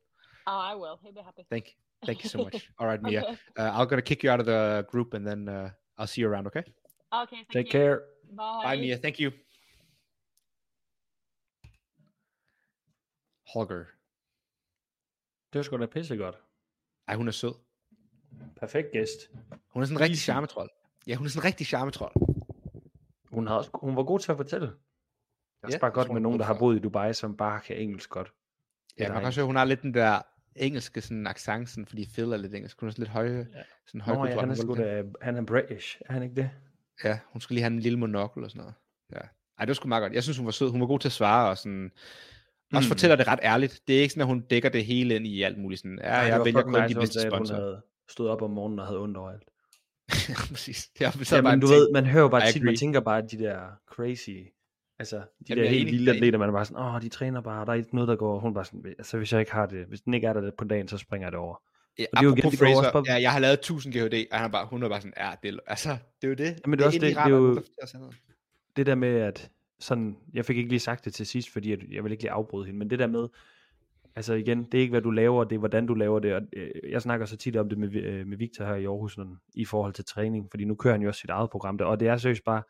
Oh, 0.51 0.61
I 0.71 0.73
will. 0.81 0.97
He'll 1.03 1.17
be 1.19 1.21
happy. 1.29 1.43
Thank 1.53 1.65
you, 1.67 1.73
thank 2.07 2.23
you 2.23 2.29
so 2.29 2.39
much. 2.45 2.69
All 2.79 2.87
right, 2.87 3.01
Mia. 3.01 3.21
Okay. 3.21 3.37
Uh, 3.57 3.71
I'm 3.77 3.87
gonna 3.87 4.01
kick 4.01 4.23
you 4.23 4.31
out 4.33 4.39
of 4.39 4.47
the 4.53 4.85
group, 4.91 5.13
and 5.13 5.23
then 5.27 5.47
uh, 5.47 5.69
I'll 5.97 6.07
see 6.07 6.21
you 6.21 6.29
around. 6.31 6.47
Okay? 6.47 6.63
Okay. 7.23 7.35
Thank 7.35 7.51
Take 7.53 7.67
you. 7.67 7.79
care. 7.79 7.95
Bye. 8.37 8.61
Bye, 8.63 8.77
Mia. 8.77 8.97
Thank 8.97 9.19
you. 9.19 9.31
Holger. 13.53 13.85
Det 15.53 15.59
var 15.59 15.63
sgu 15.63 15.77
da 15.77 15.85
pissegodt. 15.85 16.37
Ej, 17.07 17.15
hun 17.15 17.27
er 17.27 17.31
sød. 17.31 17.53
Perfekt 18.59 18.91
gæst. 18.91 19.19
Hun 19.69 19.81
er 19.81 19.85
sådan 19.85 19.97
en 19.97 20.01
rigtig 20.01 20.19
charmetrol. 20.19 20.69
Ja, 21.07 21.15
hun 21.15 21.25
er 21.25 21.29
sådan 21.29 21.41
en 21.41 21.45
rigtig 21.45 21.67
charmetrol. 21.67 22.11
Hun, 23.31 23.47
havde 23.47 23.63
hun 23.73 23.95
var 23.95 24.03
god 24.03 24.19
til 24.19 24.31
at 24.31 24.37
fortælle. 24.37 24.67
Det 24.67 24.73
er 25.63 25.67
også 25.67 25.75
Ja, 25.75 25.79
bare 25.79 25.91
godt 25.91 26.11
med 26.13 26.21
nogen, 26.21 26.35
er 26.35 26.45
der 26.45 26.53
har 26.53 26.59
boet 26.59 26.75
i 26.75 26.79
Dubai, 26.79 27.13
som 27.13 27.37
bare 27.37 27.61
kan 27.61 27.77
engelsk 27.77 28.09
godt. 28.09 28.33
Ja, 28.99 29.09
man 29.09 29.17
kan 29.17 29.27
også 29.27 29.39
høre, 29.39 29.45
hun 29.45 29.55
har 29.55 29.65
lidt 29.65 29.81
den 29.81 29.93
der 29.93 30.21
engelske 30.55 31.01
sådan 31.01 31.27
accent, 31.27 31.69
sådan, 31.69 31.85
fordi 31.85 32.09
Phil 32.13 32.31
er 32.31 32.37
lidt 32.37 32.53
engelsk. 32.55 32.79
Hun 32.79 32.89
er 32.89 32.91
sådan 32.91 33.01
lidt 33.03 33.09
høje, 33.11 33.47
Ja. 33.55 33.61
sådan 33.87 34.01
høj 34.01 34.15
Nå, 34.15 34.25
ja, 34.25 34.39
han 34.39 34.49
er 34.51 34.55
sgu 34.55 34.75
da, 34.75 35.03
han 35.21 35.35
er 35.37 35.41
British, 35.45 35.97
er 36.05 36.13
han 36.13 36.23
ikke 36.23 36.35
det? 36.35 36.49
Ja, 37.03 37.19
hun 37.31 37.41
skulle 37.41 37.55
lige 37.55 37.63
have 37.63 37.73
en 37.73 37.79
lille 37.79 37.99
monokkel 37.99 38.43
og 38.43 38.49
sådan 38.49 38.59
noget. 38.59 38.73
Ja. 39.13 39.17
Ej, 39.17 39.65
det 39.65 39.67
var 39.67 39.73
sgu 39.73 39.87
meget 39.87 40.01
godt. 40.01 40.13
Jeg 40.13 40.23
synes, 40.23 40.37
hun 40.37 40.45
var 40.45 40.51
sød. 40.51 40.69
Hun 40.69 40.81
var 40.81 40.87
god 40.87 40.99
til 40.99 41.07
at 41.07 41.11
svare 41.11 41.49
og 41.49 41.57
sådan... 41.57 41.91
Også 42.73 42.87
Mm. 42.87 42.91
fortæller 42.91 43.15
det 43.15 43.27
ret 43.27 43.39
ærligt. 43.43 43.81
Det 43.87 43.97
er 43.97 44.01
ikke 44.01 44.11
sådan, 44.11 44.21
at 44.21 44.27
hun 44.27 44.39
dækker 44.41 44.69
det 44.69 44.85
hele 44.85 45.15
ind 45.15 45.27
i 45.27 45.41
alt 45.43 45.57
muligt. 45.57 45.79
Sådan, 45.81 45.99
ja, 46.03 46.13
jeg 46.17 46.45
vælger 46.45 46.61
kun 46.61 46.71
nice, 46.81 46.87
de 46.93 46.99
bedste 46.99 47.19
at 47.25 47.37
hun 47.37 47.47
havde 47.49 47.81
stået 48.09 48.29
op 48.29 48.41
om 48.41 48.51
morgenen 48.51 48.79
og 48.79 48.85
havde 48.85 48.99
ondt 48.99 49.17
overalt. 49.17 49.43
Præcis. 50.51 50.89
Ja, 50.99 51.11
så 51.11 51.35
Ja, 51.35 51.41
bare 51.41 51.51
men 51.51 51.57
en 51.57 51.61
du 51.61 51.67
ting. 51.67 51.75
ved, 51.79 51.91
man 51.93 52.05
hører 52.05 52.21
jo 52.23 52.27
I 52.27 52.31
bare 52.31 52.51
tit, 52.51 52.63
man 52.63 52.75
tænker 52.75 52.99
bare, 52.99 53.17
at 53.17 53.31
de 53.31 53.37
der 53.39 53.59
crazy, 53.91 54.29
altså 54.99 55.15
de 55.17 55.23
Jamen, 55.49 55.49
jeg 55.49 55.57
der 55.57 55.63
er 55.63 55.69
helt 55.69 55.91
jeg 55.91 55.99
enig. 56.01 56.09
atleter, 56.09 56.37
man 56.39 56.49
er 56.49 56.53
bare 56.53 56.65
sådan, 56.65 56.83
åh, 56.83 57.01
de 57.01 57.09
træner 57.09 57.41
bare, 57.41 57.65
der 57.65 57.71
er 57.71 57.75
ikke 57.75 57.95
noget, 57.95 58.07
der 58.07 58.15
går, 58.15 58.39
hun 58.39 58.53
bare 58.53 58.65
sådan, 58.65 58.85
altså 58.97 59.17
hvis 59.17 59.31
jeg 59.33 59.39
ikke 59.39 59.51
har 59.51 59.65
det, 59.65 59.85
hvis 59.85 60.01
den 60.01 60.13
ikke 60.13 60.27
er 60.27 60.33
der 60.33 60.51
på 60.57 60.63
dagen, 60.63 60.87
så 60.87 60.97
springer 60.97 61.25
jeg 61.27 61.31
det 61.31 61.39
over. 61.39 61.61
Ja, 61.99 62.03
og 62.13 62.17
det 62.17 62.19
er 62.19 62.23
jo 62.29 62.35
igen, 62.35 62.51
det 62.51 62.59
Fraser, 62.59 62.77
også 62.77 62.91
bare- 62.93 63.03
ja, 63.07 63.21
jeg 63.21 63.31
har 63.31 63.39
lavet 63.39 63.53
1000 63.59 63.93
GHD, 63.93 64.25
og 64.31 64.37
han 64.37 64.45
er 64.47 64.51
bare, 64.51 64.65
hun 64.67 64.83
er 64.83 64.89
bare 64.89 65.01
sådan, 65.01 65.13
ja, 65.17 65.31
det 65.43 65.59
altså, 65.67 65.89
det 65.89 66.23
er 66.23 66.27
jo 66.27 66.33
det. 66.33 66.59
Jamen, 66.65 66.79
det 66.79 66.83
er 66.83 66.87
også 66.87 66.99
det, 66.99 67.09
det 67.15 67.17
er 67.17 67.27
jo-. 67.29 67.63
Det 68.75 68.85
der 68.85 68.95
med, 68.95 69.09
at 69.15 69.51
sådan, 69.79 70.17
jeg 70.33 70.45
fik 70.45 70.57
ikke 70.57 70.69
lige 70.69 70.79
sagt 70.79 71.05
det 71.05 71.13
til 71.13 71.25
sidst, 71.25 71.49
fordi 71.53 71.71
at 71.71 71.79
jeg 71.91 72.03
vil 72.03 72.11
ikke 72.11 72.23
lige 72.23 72.31
afbryde 72.31 72.65
hende, 72.65 72.79
men 72.79 72.89
det 72.89 72.99
der 72.99 73.07
med, 73.07 73.27
altså 74.15 74.33
igen, 74.33 74.63
det 74.63 74.73
er 74.77 74.81
ikke 74.81 74.91
hvad 74.91 75.01
du 75.01 75.11
laver, 75.11 75.43
det 75.43 75.55
er 75.55 75.59
hvordan 75.59 75.85
du 75.87 75.93
laver 75.93 76.19
det, 76.19 76.33
og 76.33 76.41
øh, 76.53 76.71
jeg 76.89 77.01
snakker 77.01 77.25
så 77.25 77.37
tit 77.37 77.55
om 77.55 77.69
det 77.69 77.77
med, 77.77 77.93
øh, 77.95 78.27
med 78.27 78.37
Victor 78.37 78.65
her 78.65 78.75
i 78.75 78.85
Aarhus, 78.85 79.13
sådan, 79.15 79.35
i 79.55 79.65
forhold 79.65 79.93
til 79.93 80.05
træning, 80.05 80.47
fordi 80.51 80.65
nu 80.65 80.75
kører 80.75 80.93
han 80.93 81.01
jo 81.01 81.07
også 81.07 81.19
sit 81.21 81.29
eget 81.29 81.49
program 81.49 81.77
der, 81.77 81.85
og 81.85 81.99
det 81.99 82.07
er 82.07 82.17
seriøst 82.17 82.43
bare, 82.43 82.63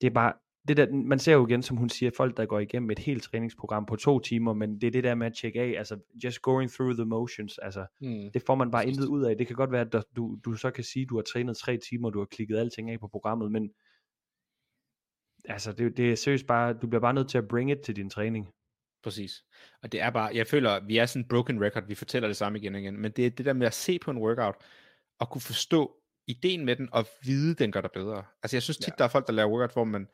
det 0.00 0.06
er 0.06 0.10
bare, 0.10 0.32
det 0.68 0.76
der, 0.76 0.92
man 0.92 1.18
ser 1.18 1.32
jo 1.32 1.46
igen, 1.46 1.62
som 1.62 1.76
hun 1.76 1.88
siger, 1.88 2.10
folk 2.16 2.36
der 2.36 2.46
går 2.46 2.58
igennem 2.58 2.90
et 2.90 2.98
helt 2.98 3.22
træningsprogram 3.22 3.86
på 3.86 3.96
to 3.96 4.20
timer, 4.20 4.52
men 4.52 4.80
det 4.80 4.86
er 4.86 4.90
det 4.90 5.04
der 5.04 5.14
med 5.14 5.26
at 5.26 5.34
tjekke 5.34 5.60
af, 5.60 5.74
altså 5.78 5.98
just 6.24 6.42
going 6.42 6.70
through 6.70 6.94
the 6.94 7.04
motions, 7.04 7.58
altså 7.58 7.86
Hmm. 8.00 8.30
det 8.34 8.42
får 8.42 8.54
man 8.54 8.70
bare 8.70 8.88
intet 8.88 9.06
ud 9.06 9.24
af. 9.24 9.36
Det 9.36 9.46
kan 9.46 9.56
godt 9.56 9.72
være, 9.72 9.80
at 9.80 10.04
du, 10.16 10.38
du 10.44 10.54
så 10.54 10.70
kan 10.70 10.84
sige, 10.84 11.02
at 11.02 11.08
du 11.08 11.16
har 11.16 11.22
trænet 11.22 11.56
tre 11.56 11.76
timer, 11.76 12.10
du 12.10 12.18
har 12.18 12.26
klikket 12.26 12.58
alting 12.58 12.90
af 12.90 13.00
på 13.00 13.08
programmet, 13.08 13.52
men 13.52 13.70
altså, 15.44 15.72
det, 15.72 15.96
det 15.96 16.12
er 16.12 16.16
seriøst 16.16 16.46
bare, 16.46 16.72
du 16.72 16.86
bliver 16.86 17.00
bare 17.00 17.14
nødt 17.14 17.28
til 17.28 17.38
at 17.38 17.48
bring 17.48 17.70
it 17.70 17.78
til 17.78 17.96
din 17.96 18.10
træning. 18.10 18.48
Præcis. 19.02 19.32
Og 19.82 19.92
det 19.92 20.00
er 20.00 20.10
bare, 20.10 20.30
jeg 20.34 20.46
føler, 20.46 20.80
vi 20.86 20.96
er 20.96 21.06
sådan 21.06 21.22
en 21.22 21.28
broken 21.28 21.64
record, 21.64 21.86
vi 21.86 21.94
fortæller 21.94 22.28
det 22.28 22.36
samme 22.36 22.58
igen 22.58 22.74
og 22.74 22.80
igen, 22.80 23.00
men 23.00 23.12
det 23.12 23.26
er 23.26 23.30
det 23.30 23.46
der 23.46 23.52
med 23.52 23.66
at 23.66 23.74
se 23.74 23.98
på 23.98 24.10
en 24.10 24.18
workout, 24.18 24.54
og 25.18 25.30
kunne 25.30 25.42
forstå 25.42 25.94
ideen 26.26 26.64
med 26.64 26.76
den, 26.76 26.88
og 26.92 27.06
vide, 27.24 27.54
den 27.54 27.72
gør 27.72 27.80
dig 27.80 27.90
bedre. 27.94 28.24
Altså 28.42 28.56
jeg 28.56 28.62
synes 28.62 28.76
tit, 28.76 28.88
ja. 28.88 28.94
der 28.98 29.04
er 29.04 29.08
folk, 29.08 29.26
der 29.26 29.32
laver 29.32 29.50
workout, 29.50 29.72
hvor 29.72 29.84
man, 29.84 30.08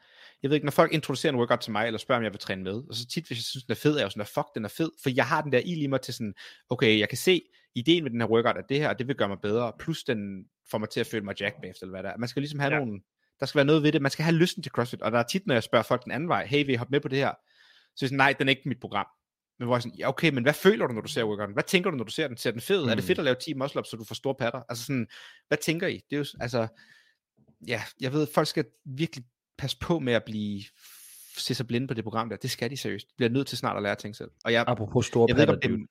jeg 0.45 0.51
ved 0.51 0.55
ikke, 0.55 0.65
når 0.65 0.71
folk 0.71 0.93
introducerer 0.93 1.33
en 1.33 1.39
workout 1.39 1.61
til 1.61 1.73
mig, 1.73 1.87
eller 1.87 1.99
spørger, 1.99 2.19
om 2.19 2.25
jeg 2.25 2.33
vil 2.33 2.41
træne 2.41 2.63
med, 2.63 2.73
og 2.73 2.95
så 2.95 3.07
tit, 3.07 3.27
hvis 3.27 3.39
jeg 3.39 3.45
synes, 3.45 3.65
den 3.65 3.73
er 3.73 3.77
fed, 3.77 3.93
er 3.93 3.99
jeg 3.99 4.05
jo 4.05 4.11
sådan, 4.11 4.27
fuck, 4.27 4.47
den 4.55 4.65
er 4.65 4.69
fed, 4.69 4.91
for 5.03 5.11
jeg 5.11 5.27
har 5.27 5.43
den 5.43 5.53
der 5.53 5.59
i 5.59 5.75
lige 5.75 5.89
mig 5.89 6.01
til 6.01 6.15
sådan, 6.15 6.35
okay, 6.71 6.99
jeg 6.99 7.09
kan 7.09 7.19
se, 7.19 7.43
ideen 7.75 8.03
med 8.03 8.11
den 8.11 8.21
her 8.21 8.29
workout 8.29 8.57
er 8.57 8.63
det 8.69 8.79
her, 8.79 8.89
og 8.89 8.99
det 8.99 9.09
vil 9.09 9.17
gøre 9.17 9.29
mig 9.29 9.39
bedre, 9.43 9.73
plus 9.79 10.05
den 10.05 10.45
får 10.71 10.79
mig 10.79 10.89
til 10.89 11.01
at 11.01 11.07
føle 11.07 11.25
mig 11.25 11.41
jack 11.41 11.55
bagefter, 11.63 11.83
eller 11.83 11.93
hvad 11.93 12.03
der 12.03 12.11
er. 12.11 12.17
Man 12.17 12.29
skal 12.29 12.43
ligesom 12.43 12.61
have 12.61 12.73
ja. 12.73 12.79
nogle, 12.79 13.01
der 13.41 13.47
skal 13.47 13.59
være 13.59 13.65
noget 13.65 13.83
ved 13.83 13.93
det, 13.93 14.03
man 14.03 14.11
skal 14.11 14.25
have 14.25 14.37
lysten 14.37 14.63
til 14.63 14.73
CrossFit, 14.73 15.03
og 15.03 15.13
der 15.13 15.19
er 15.19 15.23
tit, 15.23 15.47
når 15.47 15.55
jeg 15.55 15.63
spørger 15.63 15.83
folk 15.83 16.05
den 16.05 16.13
anden 16.13 16.29
vej, 16.29 16.47
hey, 16.47 16.67
vil 16.67 16.75
I 16.75 16.77
hoppe 16.77 16.91
med 16.91 17.01
på 17.01 17.09
det 17.09 17.19
her? 17.19 17.33
Så 17.97 18.05
er 18.05 18.09
sådan, 18.09 18.17
nej, 18.17 18.33
den 18.39 18.49
er 18.49 18.51
ikke 18.51 18.69
mit 18.69 18.81
program. 18.81 19.07
Men 19.59 19.67
hvor 19.67 19.77
jeg 19.77 19.83
sådan, 19.83 19.99
ja 19.99 20.09
okay, 20.09 20.31
men 20.31 20.43
hvad 20.43 20.55
føler 20.55 20.87
du, 20.87 20.95
når 20.95 21.01
du 21.01 21.09
ser 21.09 21.25
workouten? 21.25 21.53
Hvad 21.53 21.65
tænker 21.65 21.91
du, 21.91 21.97
når 21.97 22.05
du 22.05 22.13
ser 22.13 22.29
den? 22.29 22.37
Ser 22.37 22.51
den 22.51 22.61
fed? 22.61 22.83
Mm. 22.83 22.89
Er 22.89 22.95
det 22.95 23.05
fedt 23.05 23.19
at 23.19 23.25
lave 23.25 23.37
10 23.45 23.55
muscle 23.55 23.85
så 23.85 23.97
du 23.97 24.05
får 24.05 24.15
store 24.15 24.35
patter? 24.35 24.63
Altså 24.69 24.85
sådan, 24.85 25.07
hvad 25.49 25.59
tænker 25.59 25.87
I? 25.87 26.01
Det 26.11 26.17
er 26.17 26.19
jo, 26.19 26.25
altså, 26.41 26.67
ja, 27.67 27.83
jeg 28.01 28.13
ved, 28.13 28.27
folk 28.35 28.49
skal 28.49 28.65
virkelig 28.85 29.25
passe 29.59 29.79
på 29.79 29.99
med 29.99 30.13
at 30.13 30.25
blive 30.25 30.63
se 31.37 31.55
sig 31.55 31.67
blinde 31.67 31.87
på 31.87 31.95
det 31.95 32.05
program 32.05 32.29
der. 32.29 32.37
Det 32.37 32.51
skal 32.51 32.71
de 32.71 32.77
seriøst. 32.77 33.09
De 33.09 33.15
bliver 33.17 33.31
nødt 33.31 33.47
til 33.47 33.59
snart 33.59 33.77
at 33.77 33.83
lære 33.83 33.95
tænke 33.95 34.17
selv. 34.17 34.31
Og 34.45 34.53
jeg, 34.53 34.65
Apropos 34.67 35.07
store 35.07 35.27
jeg 35.29 35.37
ved 35.37 35.43
ikke, 35.43 35.53
om 35.53 35.61
det, 35.61 35.89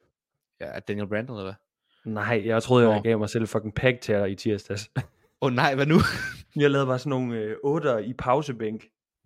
ja, 0.59 0.65
er 0.65 0.79
Daniel 0.79 1.07
Brandon 1.07 1.37
eller 1.37 1.43
hvad? 1.43 2.13
Nej, 2.13 2.41
jeg 2.45 2.63
troede, 2.63 2.89
jeg 2.89 3.03
gav 3.03 3.19
mig 3.19 3.29
selv 3.29 3.47
fucking 3.47 3.75
pack 3.75 4.01
til 4.01 4.15
dig 4.15 4.31
i 4.31 4.35
tirsdags. 4.35 4.89
Åh 4.95 5.03
oh, 5.41 5.53
nej, 5.53 5.75
hvad 5.75 5.85
nu? 5.85 5.95
jeg 6.55 6.71
lavede 6.71 6.87
bare 6.87 6.99
sådan 6.99 7.09
nogle 7.09 7.37
øh, 7.37 7.55
otter 7.63 7.97
i 7.97 8.13
pausebænk. 8.13 8.85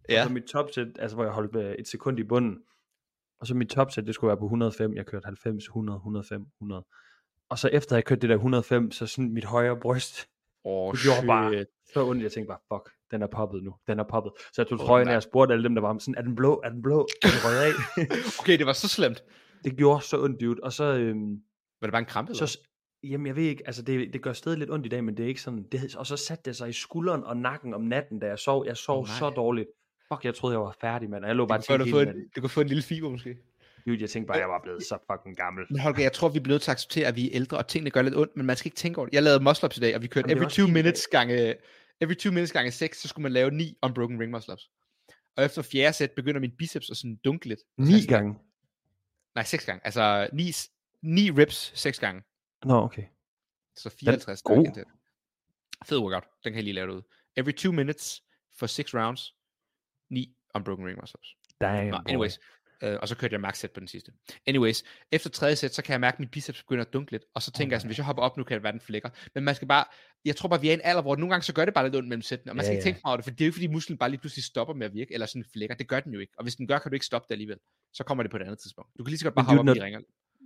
Ja. 0.10 0.22
Og 0.22 0.28
så 0.28 0.34
mit 0.34 0.44
topsæt, 0.44 0.88
altså 1.00 1.16
hvor 1.16 1.24
jeg 1.24 1.34
holdt 1.34 1.56
øh, 1.56 1.76
et 1.80 1.88
sekund 1.88 2.20
i 2.20 2.24
bunden. 2.24 2.58
Og 3.40 3.48
så 3.48 3.56
mit 3.56 3.70
topsæt, 3.70 4.06
det 4.06 4.16
skulle 4.16 4.30
være 4.30 4.38
på 4.38 4.46
105. 4.46 4.94
Jeg 4.96 5.06
kørte 5.06 5.26
90, 5.26 5.64
100, 5.64 5.96
105, 5.96 6.46
100. 6.62 6.86
Og 7.50 7.60
så 7.60 7.68
efter 7.68 7.96
jeg 7.96 8.06
kørte 8.06 8.22
det 8.22 8.30
der 8.30 8.36
105, 8.36 8.92
så 8.92 9.08
sådan 9.08 9.34
mit 9.34 9.46
højre 9.46 9.78
bryst, 9.78 10.28
Åh, 10.66 10.92
det 10.92 11.02
gjorde 11.02 11.28
bare 11.28 11.54
shit. 11.54 11.68
så 11.94 12.06
ondt. 12.06 12.24
Jeg 12.24 12.32
tænkte 12.32 12.48
bare, 12.48 12.60
fuck, 12.74 12.97
den 13.12 13.22
er 13.22 13.28
poppet 13.28 13.64
nu. 13.64 13.76
Den 13.88 14.00
er 14.00 14.04
poppet. 14.10 14.32
Så 14.54 14.62
jeg 14.62 14.68
tog 14.68 14.80
Åh, 14.80 14.86
trøjen 14.88 15.08
og 15.08 15.24
spurgte 15.24 15.54
alle 15.54 15.64
dem, 15.64 15.76
der 15.76 15.82
var 15.82 15.98
sådan, 16.00 16.16
er 16.18 16.22
den 16.22 16.36
blå? 16.36 16.62
Er 16.66 16.70
den 16.70 16.82
blå? 16.82 17.08
Er 17.24 17.28
den 17.28 17.40
røget 17.46 17.62
af? 17.62 17.72
Okay, 18.42 18.58
det 18.58 18.66
var 18.66 18.74
så 18.74 18.88
slemt. 18.88 19.24
det 19.64 19.78
gjorde 19.78 20.02
så 20.06 20.24
ondt, 20.24 20.42
dude. 20.42 20.60
Og 20.64 20.74
så, 20.74 20.84
øhm, 20.84 21.32
Var 21.82 21.88
det 21.88 21.92
bare 21.92 22.00
en 22.00 22.06
krampe? 22.06 22.32
eller 22.32 22.46
så, 22.46 22.60
jamen 23.04 23.28
jeg 23.28 23.36
ved 23.36 23.44
ikke, 23.44 23.64
altså 23.66 23.82
det, 23.82 24.14
det 24.14 24.22
gør 24.22 24.34
stadig 24.34 24.60
lidt 24.60 24.72
ondt 24.72 24.86
i 24.86 24.90
dag, 24.90 25.04
men 25.04 25.18
det 25.18 25.24
er 25.24 25.28
ikke 25.28 25.42
sådan, 25.42 25.66
det, 25.72 25.96
og 25.96 26.08
så 26.08 26.18
satte 26.18 26.42
det 26.46 26.56
sig 26.56 26.70
i 26.70 26.74
skulderen 26.74 27.24
og 27.24 27.38
nakken 27.38 27.74
om 27.74 27.82
natten, 27.82 28.20
da 28.20 28.28
jeg 28.28 28.40
sov. 28.40 28.66
Jeg 28.66 28.78
sov 28.78 29.06
nej. 29.06 29.16
så 29.20 29.30
dårligt. 29.30 29.68
Fuck, 30.14 30.26
jeg 30.26 30.36
troede, 30.36 30.54
jeg 30.54 30.62
var 30.62 30.76
færdig, 30.82 31.10
mand. 31.10 31.26
Jeg 31.26 31.36
lå 31.36 31.46
bare 31.46 31.58
Du, 31.78 31.84
hele 31.84 31.98
natten. 32.06 32.16
en, 32.22 32.28
du 32.36 32.42
kunne 32.42 32.50
få 32.50 32.62
en 32.62 32.68
lille 32.68 32.84
fiber 32.84 33.10
måske. 33.10 33.38
Dude, 33.88 33.98
jeg 34.02 34.10
tænkte 34.10 34.28
bare, 34.28 34.38
jeg 34.38 34.50
var 34.50 34.60
blevet 34.64 34.84
så 34.84 34.98
fucking 35.12 35.38
gammel. 35.38 35.66
Men 35.70 35.80
Holger, 35.80 36.02
jeg 36.02 36.14
tror, 36.14 36.30
vi 36.30 36.40
er 36.40 36.44
blevet 36.44 36.62
til 36.62 36.72
at 36.72 36.76
acceptere, 36.76 37.08
at 37.08 37.16
vi 37.16 37.26
er 37.26 37.30
ældre, 37.34 37.58
og 37.58 37.68
tingene 37.68 37.90
gør 37.90 38.02
lidt 38.02 38.16
ondt, 38.16 38.32
men 38.38 38.46
man 38.46 38.56
skal 38.56 38.68
ikke 38.68 38.76
tænke 38.76 38.98
over 38.98 39.06
det. 39.06 39.14
Jeg 39.16 39.24
lavede 39.24 39.44
muscle 39.44 39.70
i 39.78 39.80
dag, 39.80 39.96
og 39.96 40.02
vi 40.02 40.08
kørte 40.08 40.30
Jamen, 40.30 40.38
er 40.44 40.46
every 40.46 40.46
også 40.46 40.56
2 40.56 40.66
fint 40.66 40.70
i 40.70 40.74
dag. 40.74 40.84
minutes 40.84 41.08
gange, 41.08 41.54
every 42.02 42.16
2 42.16 42.32
minutes 42.32 42.52
gange 42.52 42.72
6, 42.72 43.02
så 43.02 43.08
skulle 43.08 43.24
man 43.24 43.32
lave 43.32 43.52
9 43.52 43.78
unbroken 43.82 44.20
ring 44.20 44.32
muscle 44.32 44.54
ups. 44.54 44.70
Og 45.36 45.46
efter 45.46 45.62
fjerde 45.62 45.94
sæt 45.94 46.12
begynder 46.12 46.40
min 46.42 46.52
biceps 46.58 46.90
at 46.90 46.98
sådan 46.98 47.16
dunke 47.16 47.46
lidt. 47.48 47.60
Altså, 47.78 47.90
Ni 47.92 47.94
jeg 47.96 48.02
sådan- 48.04 48.18
gange. 48.24 48.40
Nej, 49.36 49.44
6 49.44 49.66
gange. 49.66 49.86
Altså 49.86 50.30
9, 50.34 50.52
9 51.02 51.32
reps 51.32 51.72
6 51.80 52.00
gange. 52.00 52.24
Nå, 52.66 52.74
okay. 52.84 53.04
Så 53.78 53.90
54. 53.90 54.42
god. 54.42 54.56
der 54.56 54.60
er 54.62 54.64
igen 54.64 54.74
til. 54.74 54.84
Fed 55.86 55.98
workout. 56.00 56.24
Den 56.44 56.54
kan 56.54 56.56
jeg 56.56 56.64
lige 56.64 56.74
lave 56.74 56.94
ud. 56.94 57.02
Every 57.36 57.52
2 57.52 57.72
minutes 57.72 58.24
for 58.60 58.68
6 58.68 58.94
rounds. 58.94 59.36
9 60.10 60.36
unbroken 60.56 60.86
ring 60.86 61.00
muscle 61.02 61.20
ups. 61.20 61.36
Damn, 61.62 61.90
Nå, 61.90 61.98
boy. 62.18 62.28
Øh, 62.84 62.98
og 63.02 63.08
så 63.08 63.16
kørte 63.16 63.34
jeg 63.34 63.42
max 63.42 63.58
sæt 63.58 63.72
på 63.72 63.80
den 63.80 63.88
sidste. 63.88 64.12
Anyways, 64.48 64.84
efter 65.12 65.30
tredje 65.30 65.56
sæt, 65.56 65.74
så 65.76 65.82
kan 65.84 65.92
jeg 65.92 66.02
mærke, 66.02 66.16
at 66.16 66.20
mit 66.20 66.32
biceps 66.32 66.64
begynder 66.64 66.84
at 66.86 66.94
dunke 66.94 67.12
lidt, 67.12 67.24
og 67.36 67.42
så 67.42 67.52
tænker 67.52 67.74
jeg 67.76 67.82
sådan, 67.82 67.90
hvis 67.90 67.98
jeg 67.98 68.06
hopper 68.06 68.24
op 68.24 68.38
nu, 68.38 68.44
kan 68.44 68.56
det 68.56 68.64
være, 68.64 68.72
den 68.72 68.82
flækker. 68.82 69.10
Men 69.36 69.44
man 69.44 69.56
skal 69.56 69.68
bare, 69.68 69.86
jeg 70.26 70.36
tror 70.36 70.50
bare, 70.50 70.62
vi 70.62 70.68
er 70.68 70.72
i 70.72 70.74
en 70.74 70.82
alder, 70.84 71.02
hvor 71.02 71.16
nogle 71.16 71.30
gange 71.34 71.44
så 71.44 71.54
gør 71.54 71.66
det 71.66 71.74
bare 71.74 71.86
lidt 71.86 71.96
ondt 71.96 72.08
mellem 72.10 72.22
sættene, 72.22 72.52
og 72.52 72.56
man 72.56 72.64
Ja, 72.64 72.68
skal 72.68 72.74
ikke 72.78 72.82
ja. 72.82 72.84
tænke 72.92 73.02
meget 73.04 73.12
over 73.12 73.18
det, 73.18 73.24
for 73.26 73.32
det 73.32 73.42
er 73.42 73.46
jo 73.46 73.50
ikke, 73.50 73.56
fordi 73.56 73.68
musklen 73.68 73.98
bare 73.98 74.10
lige 74.10 74.20
pludselig 74.20 74.44
stopper 74.44 74.74
med 74.74 74.86
at 74.86 74.94
virke, 74.94 75.14
eller 75.14 75.26
sådan 75.28 75.46
flækker. 75.54 75.76
Det 75.76 75.88
gør 75.88 76.00
den 76.00 76.14
jo 76.14 76.20
ikke. 76.20 76.34
Og 76.38 76.44
hvis 76.44 76.56
den 76.56 76.68
gør, 76.68 76.80
kan 76.80 76.92
du 76.92 76.94
ikke 76.94 77.06
stoppe 77.06 77.26
det 77.28 77.32
alligevel. 77.34 77.58
Så 77.94 78.04
kommer 78.04 78.24
det 78.24 78.32
på 78.32 78.38
et 78.38 78.42
andet 78.42 78.60
tidspunkt. 78.60 78.92
Du 78.98 79.04
kan 79.04 79.10
lige 79.10 79.20
så 79.20 79.26
godt 79.26 79.36
bare 79.36 79.46
hoppe 79.46 79.60
op 79.60 79.66
når- 79.66 79.76
i 79.76 79.82
ringer. 79.82 80.00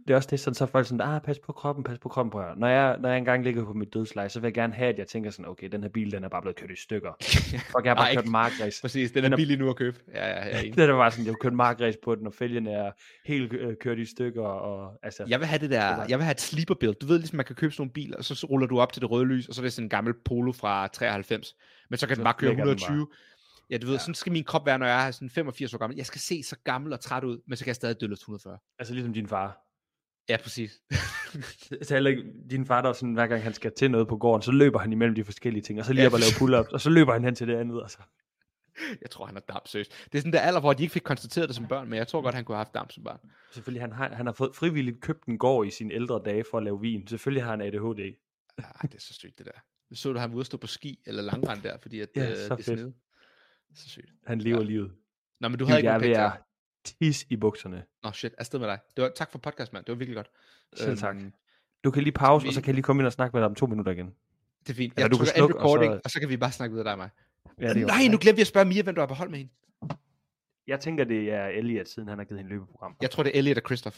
Det 0.07 0.13
er 0.13 0.15
også 0.15 0.27
det, 0.31 0.39
sådan, 0.39 0.55
så 0.55 0.63
er 0.63 0.67
folk 0.67 0.87
sådan, 0.87 1.01
ah, 1.01 1.21
pas 1.21 1.39
på 1.39 1.51
kroppen, 1.53 1.83
pas 1.83 1.99
på 1.99 2.09
kroppen, 2.09 2.31
prøv. 2.31 2.55
Når 2.57 2.67
jeg, 2.67 2.97
når 2.99 3.09
jeg 3.09 3.17
engang 3.17 3.43
ligger 3.43 3.65
på 3.65 3.73
mit 3.73 3.93
dødsleje, 3.93 4.29
så 4.29 4.39
vil 4.39 4.47
jeg 4.47 4.53
gerne 4.53 4.73
have, 4.73 4.89
at 4.89 4.97
jeg 4.99 5.07
tænker 5.07 5.29
sådan, 5.31 5.45
okay, 5.45 5.69
den 5.69 5.81
her 5.81 5.89
bil, 5.89 6.11
den 6.11 6.23
er 6.23 6.29
bare 6.29 6.41
blevet 6.41 6.55
kørt 6.55 6.71
i 6.71 6.81
stykker. 6.81 7.11
Fuck, 7.21 7.85
jeg 7.85 7.89
har 7.89 7.95
bare 7.95 8.15
kørt 8.15 8.23
ikke. 8.23 8.31
markræs. 8.31 8.81
Præcis, 8.81 9.11
den 9.11 9.23
Den 9.23 9.33
er 9.33 9.37
billig 9.37 9.57
nu 9.57 9.69
at 9.69 9.75
købe. 9.75 9.99
Ja, 10.13 10.27
ja, 10.29 10.47
ja. 10.57 10.61
Det 10.75 10.79
er 10.79 10.87
bare 10.97 11.11
sådan, 11.11 11.25
jeg 11.25 11.31
har 11.31 11.37
kørt 11.41 11.53
markræs 11.53 11.95
på 12.03 12.15
den, 12.15 12.27
og 12.27 12.33
fælgene 12.33 12.71
er 12.71 12.91
helt 13.25 13.53
øh, 13.53 13.75
kørt 13.81 13.99
i 13.99 14.05
stykker, 14.05 14.43
og 14.43 14.99
altså, 15.03 15.25
Jeg 15.27 15.39
vil 15.39 15.47
have 15.47 15.59
det 15.59 15.69
der, 15.69 16.05
jeg 16.09 16.17
vil 16.17 16.23
have 16.23 16.31
et 16.31 16.41
sleeper 16.41 16.75
build. 16.79 16.95
Du 16.95 17.05
ved 17.07 17.17
ligesom, 17.17 17.35
man 17.37 17.45
kan 17.45 17.55
købe 17.55 17.73
sådan 17.73 17.81
nogle 17.81 17.93
biler, 17.93 18.17
og 18.17 18.23
så, 18.23 18.47
ruller 18.49 18.67
du 18.67 18.79
op 18.79 18.93
til 18.93 19.01
det 19.01 19.11
røde 19.11 19.25
lys, 19.25 19.47
og 19.47 19.55
så 19.55 19.61
er 19.61 19.63
det 19.63 19.73
sådan 19.73 19.85
en 19.85 19.89
gammel 19.89 20.13
Polo 20.25 20.51
fra 20.51 20.87
93. 20.87 21.55
Men 21.89 21.97
så 21.97 22.07
kan 22.07 22.15
Så 22.15 22.19
den 22.19 22.23
bare 22.23 22.33
køre 22.33 22.49
flækker 22.49 22.63
den 22.63 22.71
120. 22.73 23.07
Ja, 23.69 23.77
du 23.77 23.85
ved, 23.87 23.93
Ja. 23.95 23.99
sådan 23.99 24.15
skal 24.15 24.31
min 24.31 24.43
krop 24.43 24.65
være, 24.65 24.79
når 24.79 24.85
jeg 24.85 25.07
er 25.07 25.11
sådan 25.11 25.29
85 25.29 25.73
år 25.73 25.77
gammel. 25.77 25.97
Jeg 25.97 26.05
skal 26.05 26.21
se 26.21 26.43
så 26.43 26.55
gammel 26.63 26.93
og 26.93 26.99
træt 26.99 27.23
ud, 27.23 27.39
men 27.47 27.57
så 27.57 27.63
kan 27.63 27.67
jeg 27.69 27.75
stadig 27.75 28.01
dølle 28.01 28.13
140. 28.13 28.57
altså 28.79 28.93
ligesom 28.93 29.13
din 29.13 29.27
far. 29.27 29.57
Ja, 30.29 30.37
præcis. 30.43 30.71
Så 31.81 31.93
heller 31.93 32.09
ikke, 32.09 32.23
din 32.49 32.65
far, 32.65 32.81
der 32.81 32.89
er 32.89 32.93
sådan, 32.93 33.13
hver 33.13 33.27
gang 33.27 33.43
han 33.43 33.53
skal 33.53 33.71
til 33.77 33.91
noget 33.91 34.07
på 34.07 34.17
gården, 34.17 34.41
så 34.41 34.51
løber 34.51 34.79
han 34.79 34.91
imellem 34.91 35.15
de 35.15 35.23
forskellige 35.23 35.61
ting, 35.63 35.79
og 35.79 35.85
så 35.85 35.93
lige 35.93 36.01
Ja. 36.01 36.07
op 36.07 36.13
og 36.13 36.19
lave 36.19 36.31
pull-ups, 36.31 36.73
og 36.73 36.81
så 36.81 36.89
løber 36.89 37.13
han 37.13 37.23
hen 37.23 37.35
til 37.35 37.47
det 37.47 37.55
andet, 37.55 37.81
og 37.83 37.91
så. 37.91 37.97
jeg 39.01 39.09
tror, 39.09 39.25
han 39.25 39.35
har 39.35 39.41
damp, 39.41 39.67
seriøst. 39.67 39.91
Det 40.11 40.17
er 40.17 40.21
sådan 40.21 40.33
der 40.33 40.39
alder, 40.39 40.59
hvor 40.59 40.73
de 40.73 40.83
ikke 40.83 40.93
fik 40.93 41.01
konstateret 41.01 41.47
det 41.49 41.55
som 41.55 41.67
børn, 41.67 41.89
men 41.89 41.97
jeg 41.97 42.07
tror 42.07 42.21
godt, 42.21 42.35
han 42.35 42.45
kunne 42.45 42.55
have 42.55 42.65
haft 42.65 42.73
damp 42.73 42.91
som 42.91 43.03
barn. 43.03 43.19
Selvfølgelig, 43.53 43.81
han 43.83 43.91
har, 43.91 44.09
han 44.09 44.25
har 44.25 44.33
fået 44.33 44.55
frivilligt 44.55 45.01
købt 45.01 45.25
en 45.25 45.37
gård 45.37 45.67
i 45.67 45.71
sine 45.71 45.93
ældre 45.93 46.21
dage 46.25 46.43
for 46.51 46.57
at 46.57 46.63
lave 46.63 46.81
vin. 46.81 47.07
Selvfølgelig 47.07 47.43
har 47.43 47.51
han 47.51 47.61
ADHD. 47.61 48.15
Ah, 48.57 48.65
det 48.81 48.95
er 48.95 48.99
så 48.99 49.13
sygt, 49.13 49.37
det 49.37 49.45
der. 49.45 49.51
Så 49.95 50.13
du 50.13 50.19
ham 50.19 50.33
ude 50.33 50.45
stå 50.45 50.57
på 50.57 50.67
ski 50.67 50.99
eller 51.05 51.21
langrand 51.23 51.61
der, 51.61 51.77
fordi 51.81 51.99
at, 51.99 52.09
Ja, 52.15 52.31
øh, 52.31 52.37
så 52.37 52.55
det 52.55 52.67
er 52.69 52.75
fedt. 52.75 52.95
Så 53.75 53.89
sygt. 53.89 54.11
Han 54.27 54.39
lever 54.39 54.59
Ja. 54.59 54.65
livet. 54.65 54.91
Nå, 55.39 55.47
men 55.47 55.59
du 55.59 55.63
Du 55.63 55.67
havde 55.67 55.79
ikke 55.79 55.89
jeg 55.89 56.25
er 56.25 56.37
tisse 56.83 57.25
i 57.29 57.35
bukserne. 57.35 57.83
Nå, 58.03 58.11
shit, 58.11 58.33
afsted 58.37 58.59
med 58.59 58.67
dig. 58.67 58.79
Det 58.95 59.01
var, 59.03 59.11
tak 59.15 59.31
for 59.31 59.39
podcast, 59.39 59.73
mand. 59.73 59.85
Det 59.85 59.91
var 59.91 59.97
virkelig 59.97 60.15
godt. 60.15 60.29
Selv 60.73 60.97
tak. 60.97 61.15
Øhm, 61.15 61.33
Du 61.83 61.91
kan 61.91 62.03
lige 62.03 62.13
pause, 62.13 62.43
vi- 62.43 62.49
og 62.49 62.53
så 62.53 62.61
kan 62.61 62.67
jeg 62.67 62.75
lige 62.75 62.83
komme 62.83 63.01
ind 63.01 63.07
og 63.07 63.13
snakke 63.13 63.33
med 63.35 63.41
dig 63.41 63.45
om 63.49 63.55
to 63.55 63.65
minutter 63.65 63.91
igen. 63.91 64.15
det 64.59 64.69
er 64.69 64.73
fint. 64.73 64.93
Eller 64.93 65.03
Jeg 65.03 65.11
du 65.11 65.17
kan 65.17 65.25
slukke, 65.27 65.55
recording, 65.55 65.91
og 65.93 65.97
så- 65.97 66.01
og 66.05 66.11
så 66.11 66.19
kan 66.19 66.29
vi 66.29 66.37
bare 66.37 66.51
snakke 66.51 66.73
videre, 66.73 66.83
dig 66.85 66.91
og 66.91 66.97
mig. 66.97 67.09
Ja, 67.61 67.73
det 67.73 67.87
Nej, 67.87 68.07
nu 68.11 68.17
glemte 68.21 68.35
vi 68.35 68.41
at 68.41 68.47
spørge 68.47 68.65
Mia, 68.65 68.81
hvem 68.83 68.95
du 68.95 69.01
har 69.01 69.07
på 69.07 69.13
hold 69.13 69.29
med 69.29 69.37
hende. 69.37 69.51
Jeg 70.67 70.79
tænker, 70.79 71.03
det 71.03 71.31
er 71.31 71.45
Elliot, 71.47 71.87
siden 71.87 72.09
han 72.09 72.17
har 72.17 72.25
givet 72.25 72.39
hende 72.39 72.49
løbeprogram. 72.53 72.95
Jeg 73.01 73.11
tror, 73.11 73.23
det 73.23 73.31
er 73.33 73.37
Elliot 73.37 73.57
og 73.57 73.63
Christoph. 73.65 73.97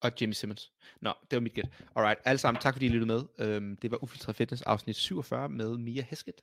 Og 0.00 0.12
Jimmy 0.20 0.32
Simmons. 0.32 0.72
Nå, 1.00 1.12
det 1.30 1.36
var 1.36 1.40
mit 1.40 1.54
gæt. 1.54 1.68
Alright, 1.96 2.20
alle 2.24 2.38
sammen, 2.38 2.60
tak 2.60 2.74
fordi 2.74 2.86
I 2.86 2.88
lyttede 2.88 3.06
med. 3.06 3.22
Øhm, 3.38 3.76
det 3.76 3.90
var 3.90 4.02
Ufiltret 4.02 4.36
Fitness 4.36 4.62
afsnit 4.62 4.96
47 4.96 5.48
med 5.48 5.78
Mia 5.78 6.02
Hesket, 6.02 6.40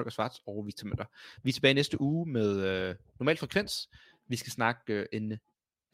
Holger 0.00 0.10
Svarts 0.10 0.40
og 0.46 0.66
Victor 0.66 0.86
Møller. 0.86 1.04
Vi 1.42 1.48
er 1.50 1.52
tilbage 1.52 1.74
næste 1.74 2.00
uge 2.00 2.30
med 2.30 2.66
øh, 2.66 2.94
normal 3.18 3.36
frekvens. 3.36 3.88
Vi 4.28 4.36
skal 4.36 4.52
snakke 4.52 4.92
øh, 4.92 5.06
en... 5.12 5.38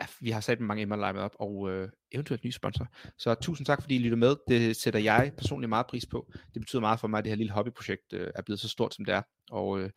Ja, 0.00 0.06
vi 0.20 0.30
har 0.30 0.40
sat 0.40 0.60
mange 0.60 0.82
emner 0.82 0.96
lined 0.96 1.22
op, 1.22 1.36
og 1.40 1.70
øh, 1.70 1.88
eventuelt 2.12 2.44
nye 2.44 2.52
sponsor. 2.52 2.86
Så 3.18 3.34
tusind 3.34 3.66
tak, 3.66 3.82
fordi 3.82 3.96
I 3.96 3.98
lytter 3.98 4.16
med. 4.16 4.36
Det 4.48 4.76
sætter 4.76 5.00
jeg 5.00 5.32
personligt 5.38 5.68
meget 5.68 5.86
pris 5.86 6.06
på. 6.06 6.32
Det 6.54 6.62
betyder 6.62 6.80
meget 6.80 7.00
for 7.00 7.08
mig, 7.08 7.18
at 7.18 7.24
det 7.24 7.30
her 7.30 7.36
lille 7.36 7.52
hobbyprojekt 7.52 8.12
øh, 8.12 8.30
er 8.34 8.42
blevet 8.42 8.60
så 8.60 8.68
stort, 8.68 8.94
som 8.94 9.04
det 9.04 9.14
er. 9.14 9.22
Og 9.50 9.80
øh, 9.80 9.90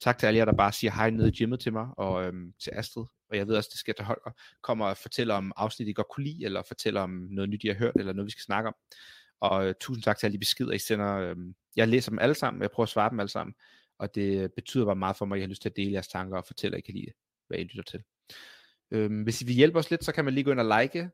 tak 0.00 0.18
til 0.18 0.26
alle 0.26 0.38
jer, 0.38 0.44
der 0.44 0.52
bare 0.52 0.72
siger 0.72 0.90
hej 0.90 1.10
nede 1.10 1.28
i 1.28 1.32
gymmet 1.32 1.60
til 1.60 1.72
mig, 1.72 1.88
og 1.96 2.24
øhm, 2.24 2.52
til 2.62 2.70
Astrid. 2.74 3.04
Og 3.30 3.36
jeg 3.36 3.46
ved 3.46 3.56
også, 3.56 3.68
det 3.72 3.78
skal 3.78 3.94
til 3.94 4.04
Holger. 4.04 4.30
Kommer 4.62 4.86
og 4.86 4.96
fortæller 4.96 5.34
om 5.34 5.52
afsnit, 5.56 5.88
I 5.88 5.92
godt 5.92 6.08
kunne 6.14 6.24
lide, 6.24 6.44
eller 6.44 6.62
fortæller 6.62 7.00
om 7.00 7.10
noget 7.10 7.50
nyt, 7.50 7.64
I 7.64 7.68
har 7.68 7.74
hørt, 7.74 7.96
eller 7.96 8.12
noget, 8.12 8.26
vi 8.26 8.30
skal 8.30 8.42
snakke 8.42 8.68
om. 8.68 8.74
Og 9.40 9.66
øh, 9.66 9.74
tusind 9.80 10.02
tak 10.02 10.18
til 10.18 10.26
alle 10.26 10.34
de 10.34 10.38
beskeder, 10.38 10.72
I 10.72 10.78
sender. 10.78 11.14
Øhm, 11.14 11.54
jeg 11.76 11.88
læser 11.88 12.10
dem 12.10 12.18
alle 12.18 12.34
sammen, 12.34 12.60
og 12.60 12.62
jeg 12.62 12.70
prøver 12.70 12.84
at 12.84 12.90
svare 12.90 13.10
dem 13.10 13.20
alle 13.20 13.30
sammen. 13.30 13.54
Og 13.98 14.14
det 14.14 14.52
betyder 14.52 14.84
bare 14.84 14.96
meget 14.96 15.16
for 15.16 15.24
mig, 15.24 15.36
at 15.36 15.40
jeg 15.40 15.44
har 15.46 15.48
lyst 15.50 15.62
til 15.62 15.68
at 15.68 15.76
dele 15.76 15.92
jeres 15.92 16.08
tanker 16.08 16.36
og 16.36 16.46
fortælle, 16.46 16.76
at 16.76 16.78
I 16.78 16.86
kan 16.86 16.94
lide, 16.94 17.12
hvad 17.48 17.58
I 17.58 17.64
lytter 17.64 17.82
til. 17.82 18.02
Øhm, 18.90 19.22
hvis 19.22 19.42
I 19.42 19.44
vil 19.44 19.54
hjælpe 19.54 19.78
os 19.78 19.90
lidt, 19.90 20.04
så 20.04 20.12
kan 20.12 20.24
man 20.24 20.34
lige 20.34 20.44
gå 20.44 20.50
ind 20.50 20.60
og 20.60 20.80
like 20.80 21.10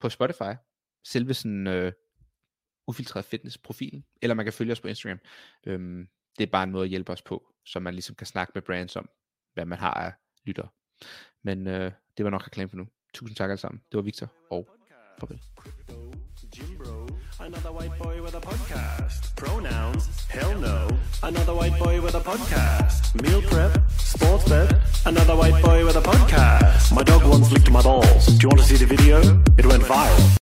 på 0.00 0.08
Spotify. 0.08 0.52
Selve 1.04 1.34
sådan 1.34 1.66
øh, 1.66 1.92
ufiltreret 2.86 3.24
fitness 3.24 3.58
profilen. 3.58 4.04
Eller 4.22 4.34
man 4.34 4.46
kan 4.46 4.52
følge 4.52 4.72
os 4.72 4.80
på 4.80 4.88
Instagram. 4.88 5.20
Øhm, 5.66 6.08
det 6.38 6.46
er 6.46 6.50
bare 6.50 6.64
en 6.64 6.70
måde 6.70 6.84
at 6.84 6.90
hjælpe 6.90 7.12
os 7.12 7.22
på, 7.22 7.54
så 7.64 7.80
man 7.80 7.94
ligesom 7.94 8.14
kan 8.14 8.26
snakke 8.26 8.52
med 8.54 8.62
brands 8.62 8.96
om, 8.96 9.10
hvad 9.54 9.64
man 9.64 9.78
har 9.78 9.94
af 9.94 10.12
lytter. 10.44 10.66
Men 11.42 11.66
øh, 11.66 11.92
det 12.16 12.24
var 12.24 12.30
nok 12.30 12.46
reklame 12.46 12.68
for 12.68 12.76
nu. 12.76 12.86
Tusind 13.14 13.36
tak 13.36 13.50
alle 13.50 13.60
sammen. 13.60 13.82
Det 13.92 13.96
var 13.96 14.02
Victor, 14.02 14.32
og 14.50 14.68
farvel. 15.20 15.40
Another 17.48 17.72
white 17.72 17.98
boy 17.98 18.20
with 18.20 18.34
a 18.34 18.40
podcast. 18.40 19.34
Pronouns, 19.34 20.06
hell 20.28 20.54
no, 20.58 20.86
another 21.22 21.54
white 21.54 21.78
boy 21.78 21.98
with 21.98 22.14
a 22.14 22.20
podcast. 22.20 23.14
Meal 23.22 23.40
prep, 23.40 23.90
sports 23.96 24.46
bet, 24.46 24.78
another 25.06 25.34
white 25.34 25.62
boy 25.64 25.82
with 25.82 25.96
a 25.96 26.02
podcast. 26.02 26.94
My 26.94 27.02
dog 27.02 27.24
once 27.24 27.50
licked 27.50 27.70
my 27.70 27.80
balls. 27.80 28.26
Do 28.26 28.38
you 28.42 28.48
want 28.50 28.60
to 28.60 28.66
see 28.66 28.76
the 28.76 28.84
video? 28.84 29.20
It 29.56 29.64
went 29.64 29.82
viral. 29.82 30.28